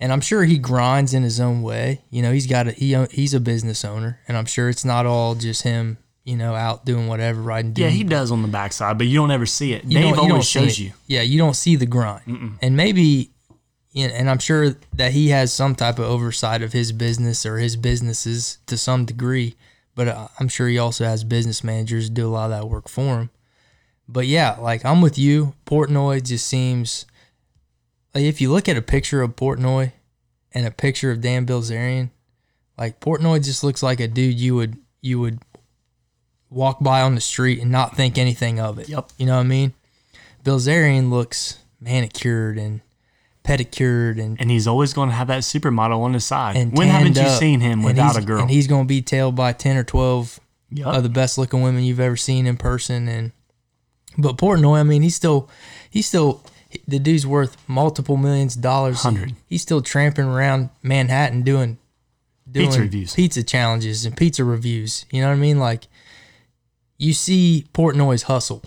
And 0.00 0.12
I'm 0.12 0.20
sure 0.20 0.44
he 0.44 0.58
grinds 0.58 1.14
in 1.14 1.22
his 1.22 1.38
own 1.40 1.62
way. 1.62 2.02
You 2.10 2.20
know, 2.22 2.32
he's 2.32 2.46
got 2.48 2.66
a 2.68 2.72
he 2.72 2.94
he's 3.12 3.32
a 3.32 3.40
business 3.40 3.84
owner, 3.84 4.20
and 4.26 4.36
I'm 4.36 4.46
sure 4.46 4.68
it's 4.68 4.84
not 4.84 5.06
all 5.06 5.34
just 5.34 5.62
him. 5.62 5.98
You 6.24 6.36
know, 6.36 6.54
out 6.54 6.84
doing 6.86 7.06
whatever, 7.06 7.40
riding. 7.40 7.72
Yeah, 7.76 7.88
doing- 7.88 7.96
he 7.96 8.04
does 8.04 8.32
on 8.32 8.40
the 8.42 8.48
backside, 8.48 8.96
but 8.98 9.06
you 9.06 9.18
don't 9.18 9.30
ever 9.30 9.44
see 9.46 9.72
it. 9.74 9.86
Dave 9.88 10.18
always 10.18 10.46
shows 10.46 10.72
it. 10.72 10.82
you. 10.82 10.92
Yeah, 11.06 11.20
you 11.22 11.38
don't 11.38 11.54
see 11.54 11.76
the 11.76 11.84
grind, 11.86 12.56
and 12.62 12.76
maybe, 12.76 13.30
and 13.94 14.12
and 14.12 14.30
I'm 14.30 14.38
sure 14.38 14.76
that 14.94 15.12
he 15.12 15.28
has 15.28 15.52
some 15.52 15.74
type 15.74 15.98
of 15.98 16.06
oversight 16.06 16.62
of 16.62 16.72
his 16.72 16.92
business 16.92 17.46
or 17.46 17.58
his 17.58 17.76
businesses 17.76 18.58
to 18.66 18.76
some 18.76 19.04
degree. 19.04 19.56
But 19.94 20.08
uh, 20.08 20.28
I'm 20.40 20.48
sure 20.48 20.68
he 20.68 20.78
also 20.78 21.04
has 21.04 21.22
business 21.22 21.62
managers 21.62 22.10
do 22.10 22.26
a 22.26 22.30
lot 22.30 22.46
of 22.46 22.50
that 22.50 22.68
work 22.68 22.88
for 22.88 23.20
him. 23.20 23.30
But 24.08 24.26
yeah, 24.26 24.56
like 24.58 24.84
I'm 24.84 25.00
with 25.00 25.18
you. 25.18 25.54
Portnoy 25.66 26.22
just 26.22 26.46
seems 26.46 27.06
like 28.14 28.24
if 28.24 28.40
you 28.40 28.50
look 28.50 28.68
at 28.68 28.76
a 28.76 28.82
picture 28.82 29.22
of 29.22 29.36
Portnoy 29.36 29.92
and 30.52 30.66
a 30.66 30.70
picture 30.70 31.10
of 31.10 31.20
Dan 31.20 31.46
Bilzerian, 31.46 32.10
like 32.76 33.00
Portnoy 33.00 33.44
just 33.44 33.64
looks 33.64 33.82
like 33.82 34.00
a 34.00 34.08
dude 34.08 34.38
you 34.38 34.54
would 34.56 34.76
you 35.00 35.20
would 35.20 35.38
walk 36.50 36.80
by 36.80 37.00
on 37.02 37.14
the 37.14 37.20
street 37.20 37.60
and 37.60 37.70
not 37.70 37.96
think 37.96 38.18
anything 38.18 38.60
of 38.60 38.78
it. 38.78 38.88
Yep. 38.88 39.10
You 39.18 39.26
know 39.26 39.36
what 39.36 39.40
I 39.40 39.48
mean? 39.48 39.74
Bilzerian 40.44 41.10
looks 41.10 41.58
manicured 41.80 42.58
and 42.58 42.80
pedicured 43.44 44.18
and 44.18 44.40
And 44.40 44.50
he's 44.50 44.66
always 44.66 44.92
going 44.92 45.10
to 45.10 45.14
have 45.14 45.28
that 45.28 45.42
supermodel 45.42 46.00
on 46.00 46.14
his 46.14 46.24
side. 46.24 46.56
and 46.56 46.76
when 46.76 46.88
haven't 46.88 47.14
you 47.16 47.22
up. 47.22 47.38
seen 47.38 47.60
him 47.60 47.82
without 47.84 48.16
a 48.16 48.22
girl? 48.22 48.40
And 48.40 48.50
he's 48.50 48.66
going 48.66 48.84
to 48.84 48.88
be 48.88 49.00
tailed 49.02 49.36
by 49.36 49.52
ten 49.52 49.76
or 49.76 49.84
twelve 49.84 50.40
Yep. 50.70 50.86
of 50.88 51.02
the 51.04 51.08
best 51.08 51.38
looking 51.38 51.62
women 51.62 51.84
you've 51.84 52.00
ever 52.00 52.16
seen 52.16 52.46
in 52.48 52.56
person. 52.56 53.06
And 53.06 53.30
but 54.18 54.36
Portnoy, 54.36 54.80
I 54.80 54.82
mean, 54.82 55.02
he's 55.02 55.14
still 55.14 55.48
he's 55.88 56.06
still 56.08 56.42
the 56.88 56.98
dude's 56.98 57.24
worth 57.26 57.56
multiple 57.68 58.16
millions 58.16 58.56
of 58.56 58.62
dollars. 58.62 59.02
Hundred. 59.02 59.34
He's 59.46 59.62
still 59.62 59.80
tramping 59.82 60.24
around 60.24 60.70
Manhattan 60.82 61.42
doing 61.42 61.78
doing 62.50 62.66
Pizza 62.66 62.80
reviews. 62.80 63.14
pizza 63.14 63.42
challenges 63.44 64.04
and 64.04 64.16
pizza 64.16 64.42
reviews. 64.42 65.06
You 65.12 65.20
know 65.20 65.28
what 65.28 65.34
I 65.34 65.38
mean? 65.38 65.60
Like 65.60 65.86
you 66.98 67.12
see 67.12 67.66
Portnoy's 67.72 68.24
hustle 68.24 68.62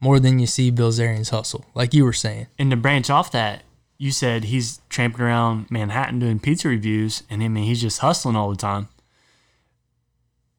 more 0.00 0.18
than 0.18 0.38
you 0.38 0.46
see 0.46 0.70
Bilzerian's 0.72 1.30
hustle, 1.30 1.66
like 1.74 1.92
you 1.92 2.04
were 2.04 2.12
saying. 2.14 2.46
and 2.58 2.70
to 2.70 2.76
branch 2.76 3.10
off 3.10 3.30
that, 3.32 3.62
you 3.98 4.10
said 4.10 4.44
he's 4.44 4.80
tramping 4.88 5.20
around 5.20 5.70
Manhattan 5.70 6.18
doing 6.18 6.40
pizza 6.40 6.68
reviews, 6.68 7.22
and 7.30 7.42
I 7.42 7.48
mean 7.48 7.64
he's 7.64 7.80
just 7.80 8.00
hustling 8.00 8.36
all 8.36 8.50
the 8.50 8.56
time. 8.56 8.88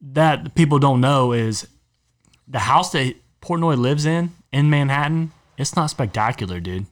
That 0.00 0.54
people 0.54 0.78
don't 0.78 1.00
know 1.00 1.32
is 1.32 1.66
the 2.46 2.60
house 2.60 2.92
that 2.92 3.16
Portnoy 3.40 3.78
lives 3.78 4.06
in 4.06 4.32
in 4.52 4.70
Manhattan. 4.70 5.32
It's 5.58 5.76
not 5.76 5.90
spectacular, 5.90 6.60
dude. 6.60 6.86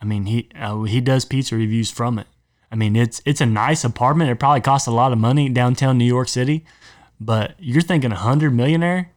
I 0.00 0.04
mean 0.04 0.26
he 0.26 0.48
uh, 0.58 0.82
he 0.82 1.00
does 1.00 1.24
pizza 1.24 1.56
reviews 1.56 1.90
from 1.90 2.18
it. 2.18 2.26
I 2.70 2.76
mean 2.76 2.94
it's 2.96 3.20
it's 3.24 3.40
a 3.40 3.46
nice 3.46 3.84
apartment. 3.84 4.30
It 4.30 4.38
probably 4.38 4.60
costs 4.60 4.86
a 4.86 4.92
lot 4.92 5.12
of 5.12 5.18
money 5.18 5.48
downtown 5.48 5.98
New 5.98 6.04
York 6.04 6.28
City, 6.28 6.64
but 7.20 7.54
you're 7.58 7.82
thinking 7.82 8.12
a 8.12 8.16
hundred 8.16 8.54
millionaire. 8.54 9.12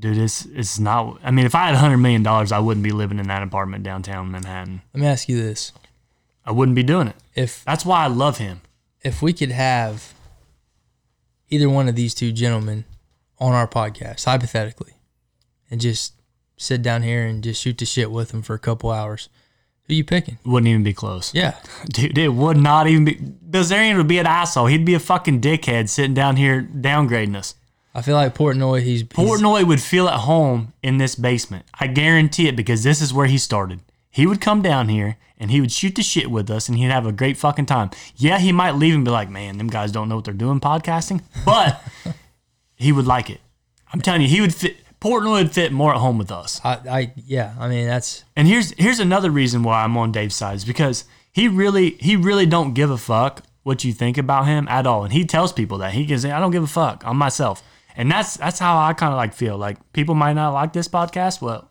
Dude, 0.00 0.16
it's 0.18 0.44
it's 0.46 0.78
not. 0.78 1.18
I 1.24 1.30
mean, 1.32 1.44
if 1.44 1.54
I 1.54 1.66
had 1.66 1.74
hundred 1.74 1.98
million 1.98 2.22
dollars, 2.22 2.52
I 2.52 2.60
wouldn't 2.60 2.84
be 2.84 2.92
living 2.92 3.18
in 3.18 3.26
that 3.28 3.42
apartment 3.42 3.82
downtown 3.82 4.30
Manhattan. 4.30 4.82
Let 4.94 5.00
me 5.00 5.06
ask 5.06 5.28
you 5.28 5.36
this: 5.42 5.72
I 6.46 6.52
wouldn't 6.52 6.76
be 6.76 6.82
doing 6.84 7.08
it. 7.08 7.16
if 7.34 7.64
That's 7.64 7.84
why 7.84 8.04
I 8.04 8.06
love 8.06 8.38
him. 8.38 8.60
if 9.02 9.22
we 9.22 9.32
could 9.32 9.50
have 9.50 10.14
either 11.50 11.68
one 11.68 11.88
of 11.88 11.96
these 11.96 12.14
two 12.14 12.30
gentlemen 12.32 12.84
on 13.40 13.52
our 13.52 13.66
podcast, 13.66 14.24
hypothetically, 14.24 14.92
and 15.70 15.80
just 15.80 16.14
sit 16.56 16.82
down 16.82 17.02
here 17.02 17.24
and 17.26 17.42
just 17.42 17.62
shoot 17.62 17.78
the 17.78 17.84
shit 17.86 18.10
with 18.10 18.30
them 18.30 18.42
for 18.42 18.54
a 18.54 18.58
couple 18.58 18.90
hours, 18.90 19.28
who 19.84 19.94
you 19.94 20.04
picking? 20.04 20.38
Wouldn't 20.44 20.68
even 20.68 20.82
be 20.84 20.92
close. 20.92 21.34
Yeah, 21.34 21.56
Dude, 21.86 22.18
it 22.18 22.28
would 22.34 22.56
not 22.56 22.86
even 22.86 23.04
be. 23.04 23.14
Bilzerian 23.16 23.96
would 23.96 24.06
be 24.08 24.18
an 24.18 24.26
asshole. 24.26 24.66
He'd 24.66 24.84
be 24.84 24.94
a 24.94 25.00
fucking 25.00 25.40
dickhead 25.40 25.88
sitting 25.88 26.14
down 26.14 26.36
here 26.36 26.62
downgrading 26.62 27.34
us. 27.36 27.54
I 27.98 28.02
feel 28.02 28.14
like 28.14 28.32
Portnoy. 28.32 28.82
He's, 28.82 29.00
he's 29.00 29.08
Portnoy 29.08 29.66
would 29.66 29.82
feel 29.82 30.08
at 30.08 30.20
home 30.20 30.72
in 30.84 30.98
this 30.98 31.16
basement. 31.16 31.66
I 31.78 31.88
guarantee 31.88 32.46
it 32.46 32.54
because 32.54 32.84
this 32.84 33.00
is 33.00 33.12
where 33.12 33.26
he 33.26 33.38
started. 33.38 33.80
He 34.08 34.24
would 34.24 34.40
come 34.40 34.62
down 34.62 34.88
here 34.88 35.16
and 35.36 35.50
he 35.50 35.60
would 35.60 35.72
shoot 35.72 35.96
the 35.96 36.02
shit 36.04 36.30
with 36.30 36.48
us 36.48 36.68
and 36.68 36.78
he'd 36.78 36.92
have 36.92 37.06
a 37.06 37.12
great 37.12 37.36
fucking 37.36 37.66
time. 37.66 37.90
Yeah, 38.14 38.38
he 38.38 38.52
might 38.52 38.76
leave 38.76 38.94
and 38.94 39.04
be 39.04 39.10
like, 39.10 39.28
man, 39.28 39.58
them 39.58 39.66
guys 39.66 39.90
don't 39.90 40.08
know 40.08 40.14
what 40.14 40.24
they're 40.24 40.34
doing 40.34 40.60
podcasting, 40.60 41.22
but 41.44 41.82
he 42.76 42.92
would 42.92 43.06
like 43.06 43.30
it. 43.30 43.40
I'm 43.92 44.00
telling 44.00 44.22
you, 44.22 44.28
he 44.28 44.40
would 44.40 44.54
fit. 44.54 44.76
Portnoy 45.00 45.42
would 45.42 45.52
fit 45.52 45.72
more 45.72 45.92
at 45.92 45.98
home 45.98 46.18
with 46.18 46.30
us. 46.30 46.60
I, 46.64 46.74
I 46.88 47.12
yeah. 47.16 47.54
I 47.58 47.68
mean 47.68 47.86
that's 47.86 48.24
And 48.36 48.46
here's 48.46 48.72
here's 48.78 49.00
another 49.00 49.30
reason 49.30 49.64
why 49.64 49.82
I'm 49.82 49.96
on 49.96 50.12
Dave's 50.12 50.36
side 50.36 50.56
is 50.56 50.64
because 50.64 51.04
he 51.32 51.48
really 51.48 51.90
he 52.00 52.14
really 52.14 52.46
don't 52.46 52.74
give 52.74 52.90
a 52.90 52.98
fuck 52.98 53.42
what 53.64 53.82
you 53.82 53.92
think 53.92 54.18
about 54.18 54.46
him 54.46 54.68
at 54.68 54.86
all. 54.86 55.04
And 55.04 55.12
he 55.12 55.24
tells 55.24 55.52
people 55.52 55.78
that 55.78 55.94
he 55.94 56.06
can 56.06 56.18
say 56.18 56.30
I 56.30 56.38
don't 56.38 56.52
give 56.52 56.62
a 56.62 56.68
fuck. 56.68 57.02
I'm 57.04 57.16
myself. 57.16 57.62
And 57.98 58.10
that's 58.10 58.36
that's 58.36 58.60
how 58.60 58.78
I 58.78 58.94
kind 58.94 59.12
of 59.12 59.16
like 59.16 59.34
feel. 59.34 59.58
Like 59.58 59.92
people 59.92 60.14
might 60.14 60.34
not 60.34 60.54
like 60.54 60.72
this 60.72 60.88
podcast. 60.88 61.42
Well, 61.42 61.68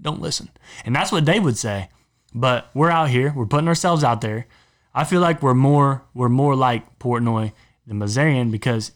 don't 0.00 0.22
listen. 0.22 0.48
And 0.86 0.94
that's 0.94 1.10
what 1.12 1.24
Dave 1.24 1.42
would 1.42 1.58
say. 1.58 1.88
But 2.32 2.70
we're 2.74 2.90
out 2.90 3.10
here. 3.10 3.32
We're 3.34 3.46
putting 3.46 3.68
ourselves 3.68 4.02
out 4.04 4.20
there. 4.20 4.46
I 4.94 5.04
feel 5.04 5.20
like 5.20 5.42
we're 5.42 5.52
more 5.54 6.04
we're 6.14 6.28
more 6.28 6.54
like 6.54 6.98
Portnoy 7.00 7.52
than 7.86 7.98
Mazarian 7.98 8.52
because 8.52 8.92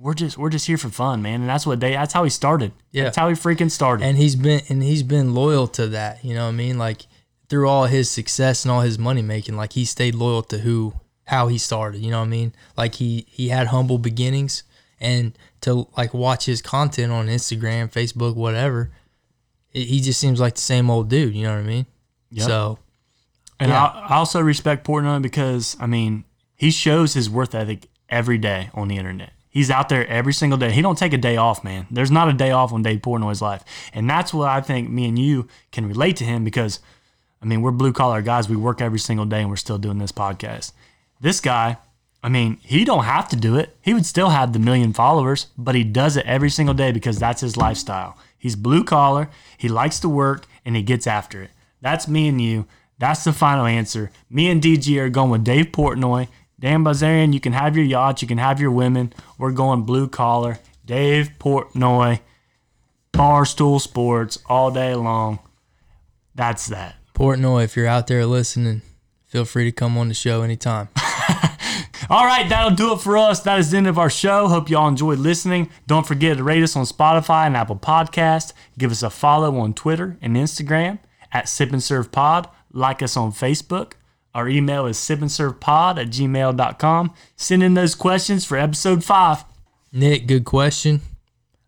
we're 0.00 0.14
just 0.14 0.36
we're 0.36 0.50
just 0.50 0.66
here 0.66 0.78
for 0.78 0.88
fun, 0.88 1.22
man. 1.22 1.42
And 1.42 1.48
that's 1.48 1.64
what 1.64 1.78
they 1.78 1.92
that's 1.92 2.12
how 2.12 2.24
he 2.24 2.30
started. 2.30 2.72
Yeah. 2.90 3.04
That's 3.04 3.16
how 3.16 3.28
he 3.28 3.34
freaking 3.34 3.70
started. 3.70 4.04
and 4.04 4.16
he's 4.16 4.34
been 4.34 4.62
and 4.68 4.82
he's 4.82 5.04
been 5.04 5.32
loyal 5.32 5.68
to 5.68 5.86
that. 5.88 6.24
You 6.24 6.34
know 6.34 6.44
what 6.44 6.50
I 6.50 6.56
mean? 6.56 6.76
Like 6.76 7.06
through 7.48 7.68
all 7.68 7.86
his 7.86 8.10
success 8.10 8.64
and 8.64 8.72
all 8.72 8.80
his 8.80 8.98
money 8.98 9.22
making, 9.22 9.56
like 9.56 9.74
he 9.74 9.84
stayed 9.84 10.16
loyal 10.16 10.42
to 10.42 10.58
who 10.58 10.94
how 11.24 11.46
he 11.48 11.58
started. 11.58 12.00
You 12.00 12.10
know 12.10 12.18
what 12.18 12.26
I 12.26 12.30
mean? 12.30 12.52
Like 12.76 12.96
he 12.96 13.26
he 13.28 13.48
had 13.48 13.68
humble 13.68 13.98
beginnings, 13.98 14.64
and 15.00 15.36
to 15.62 15.88
like 15.96 16.14
watch 16.14 16.46
his 16.46 16.62
content 16.62 17.12
on 17.12 17.26
Instagram, 17.26 17.90
Facebook, 17.90 18.34
whatever, 18.34 18.90
it, 19.72 19.84
he 19.84 20.00
just 20.00 20.20
seems 20.20 20.40
like 20.40 20.54
the 20.54 20.60
same 20.60 20.90
old 20.90 21.08
dude. 21.08 21.34
You 21.34 21.44
know 21.44 21.54
what 21.54 21.60
I 21.60 21.66
mean? 21.66 21.86
Yep. 22.30 22.46
So 22.46 22.78
And 23.60 23.70
Yeah. 23.70 23.84
I, 23.84 24.08
I 24.10 24.16
also 24.16 24.40
respect 24.40 24.86
Portnoy 24.86 25.22
because 25.22 25.76
I 25.80 25.86
mean 25.86 26.24
he 26.56 26.70
shows 26.70 27.14
his 27.14 27.30
worth 27.30 27.54
ethic 27.54 27.88
every 28.08 28.38
day 28.38 28.70
on 28.74 28.88
the 28.88 28.96
internet. 28.96 29.32
He's 29.50 29.70
out 29.70 29.88
there 29.88 30.06
every 30.06 30.32
single 30.32 30.58
day. 30.58 30.70
He 30.70 30.82
don't 30.82 30.98
take 30.98 31.12
a 31.12 31.18
day 31.18 31.36
off, 31.36 31.64
man. 31.64 31.86
There's 31.90 32.10
not 32.10 32.28
a 32.28 32.32
day 32.32 32.50
off 32.50 32.72
on 32.72 32.82
Dave 32.82 33.00
Portnoy's 33.00 33.40
life, 33.40 33.64
and 33.94 34.08
that's 34.08 34.32
what 34.34 34.48
I 34.48 34.60
think 34.60 34.90
me 34.90 35.08
and 35.08 35.18
you 35.18 35.48
can 35.72 35.88
relate 35.88 36.16
to 36.16 36.24
him 36.24 36.44
because, 36.44 36.80
I 37.42 37.46
mean, 37.46 37.62
we're 37.62 37.72
blue 37.72 37.92
collar 37.92 38.20
guys. 38.22 38.48
We 38.48 38.56
work 38.56 38.80
every 38.80 38.98
single 38.98 39.24
day, 39.24 39.40
and 39.40 39.48
we're 39.50 39.56
still 39.56 39.78
doing 39.78 39.98
this 39.98 40.12
podcast. 40.12 40.72
This 41.20 41.40
guy, 41.40 41.78
I 42.22 42.28
mean, 42.28 42.58
he 42.62 42.84
don't 42.84 43.04
have 43.04 43.28
to 43.28 43.36
do 43.36 43.56
it. 43.56 43.76
He 43.80 43.94
would 43.94 44.06
still 44.06 44.30
have 44.30 44.52
the 44.52 44.58
million 44.58 44.92
followers, 44.92 45.46
but 45.56 45.74
he 45.74 45.84
does 45.84 46.16
it 46.16 46.26
every 46.26 46.50
single 46.50 46.74
day 46.74 46.90
because 46.90 47.18
that's 47.18 47.40
his 47.42 47.56
lifestyle. 47.56 48.18
He's 48.36 48.56
blue 48.56 48.84
collar. 48.84 49.30
He 49.56 49.68
likes 49.68 50.00
to 50.00 50.08
work, 50.08 50.46
and 50.64 50.74
he 50.74 50.82
gets 50.82 51.06
after 51.06 51.42
it. 51.42 51.50
That's 51.80 52.08
me 52.08 52.28
and 52.28 52.40
you. 52.40 52.66
That's 52.98 53.22
the 53.22 53.32
final 53.32 53.66
answer. 53.66 54.10
Me 54.28 54.50
and 54.50 54.60
DG 54.60 54.96
are 54.98 55.08
going 55.08 55.30
with 55.30 55.44
Dave 55.44 55.66
Portnoy. 55.66 56.28
Dan 56.58 56.82
Bazarian, 56.82 57.32
you 57.32 57.38
can 57.38 57.52
have 57.52 57.76
your 57.76 57.84
yacht, 57.84 58.20
you 58.20 58.26
can 58.26 58.38
have 58.38 58.60
your 58.60 58.72
women. 58.72 59.12
We're 59.38 59.52
going 59.52 59.82
blue 59.82 60.08
collar. 60.08 60.58
Dave 60.84 61.30
Portnoy, 61.38 62.20
Barstool 63.12 63.80
Sports 63.80 64.38
all 64.46 64.72
day 64.72 64.94
long. 64.94 65.38
That's 66.34 66.66
that. 66.68 66.96
Portnoy, 67.14 67.64
if 67.64 67.76
you're 67.76 67.86
out 67.86 68.08
there 68.08 68.26
listening, 68.26 68.82
feel 69.26 69.44
free 69.44 69.64
to 69.64 69.72
come 69.72 69.96
on 69.96 70.08
the 70.08 70.14
show 70.14 70.42
anytime. 70.42 70.88
All 72.10 72.24
right, 72.24 72.48
that'll 72.48 72.70
do 72.70 72.94
it 72.94 73.02
for 73.02 73.18
us. 73.18 73.40
That 73.40 73.58
is 73.58 73.70
the 73.70 73.76
end 73.76 73.86
of 73.86 73.98
our 73.98 74.08
show. 74.08 74.48
Hope 74.48 74.70
you 74.70 74.78
all 74.78 74.88
enjoyed 74.88 75.18
listening. 75.18 75.68
Don't 75.86 76.06
forget 76.06 76.38
to 76.38 76.42
rate 76.42 76.62
us 76.62 76.74
on 76.74 76.86
Spotify 76.86 77.46
and 77.46 77.54
Apple 77.54 77.76
Podcast. 77.76 78.54
Give 78.78 78.90
us 78.90 79.02
a 79.02 79.10
follow 79.10 79.58
on 79.58 79.74
Twitter 79.74 80.16
and 80.22 80.34
Instagram 80.34 81.00
at 81.32 81.50
Sip 81.50 81.70
and 81.70 81.82
Serve 81.82 82.10
Pod. 82.10 82.48
Like 82.72 83.02
us 83.02 83.14
on 83.14 83.32
Facebook. 83.32 83.92
Our 84.34 84.48
email 84.48 84.86
is 84.86 84.96
sipandservepod 84.96 86.00
at 86.00 86.08
gmail.com. 86.08 87.14
Send 87.36 87.62
in 87.62 87.74
those 87.74 87.94
questions 87.94 88.44
for 88.46 88.56
episode 88.56 89.04
five. 89.04 89.44
Nick, 89.92 90.26
good 90.26 90.46
question. 90.46 91.02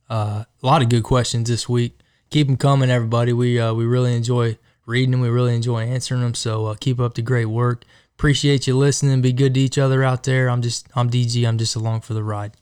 Uh, 0.09 0.45
a 0.63 0.67
lot 0.67 0.81
of 0.81 0.89
good 0.89 1.03
questions 1.03 1.51
this 1.51 1.69
week. 1.69 1.99
Keep 2.31 2.47
them 2.47 2.57
coming, 2.57 2.91
everybody. 2.91 3.35
We 3.35 3.59
uh, 3.61 3.75
we 3.75 3.85
really 3.85 4.15
enjoy 4.15 4.57
reading 4.87 5.11
them. 5.11 5.21
We 5.21 5.29
really 5.29 5.55
enjoy 5.55 5.83
answering 5.83 6.23
them. 6.23 6.35
So 6.35 6.67
uh, 6.67 6.75
keep 6.81 6.99
up 6.99 7.15
the 7.15 7.23
great 7.23 7.47
work. 7.47 7.85
Appreciate 8.21 8.67
you 8.67 8.77
listening. 8.77 9.23
Be 9.23 9.33
good 9.33 9.55
to 9.55 9.61
each 9.61 9.79
other 9.79 10.05
out 10.05 10.25
there. 10.25 10.51
I'm 10.51 10.61
just 10.61 10.87
I'm 10.95 11.09
DG. 11.09 11.49
I'm 11.49 11.57
just 11.57 11.75
along 11.75 12.03
for 12.03 12.13
the 12.13 12.23
ride. 12.23 12.53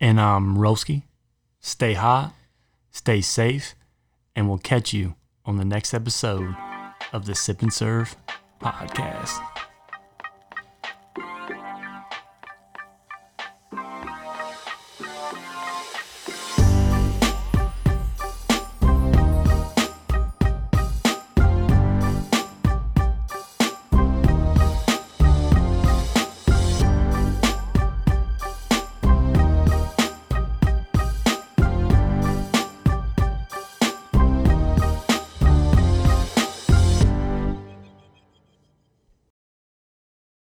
And 0.00 0.18
um, 0.18 0.56
Rollski, 0.56 1.04
stay 1.60 1.94
hot, 1.94 2.34
stay 2.90 3.20
safe, 3.20 3.76
and 4.34 4.48
we'll 4.48 4.58
catch 4.58 4.92
you 4.92 5.14
on 5.46 5.58
the 5.58 5.64
next 5.64 5.94
episode 5.94 6.56
of 7.12 7.26
the 7.26 7.36
Sip 7.36 7.62
and 7.62 7.72
Serve 7.72 8.16
podcast. 8.60 9.69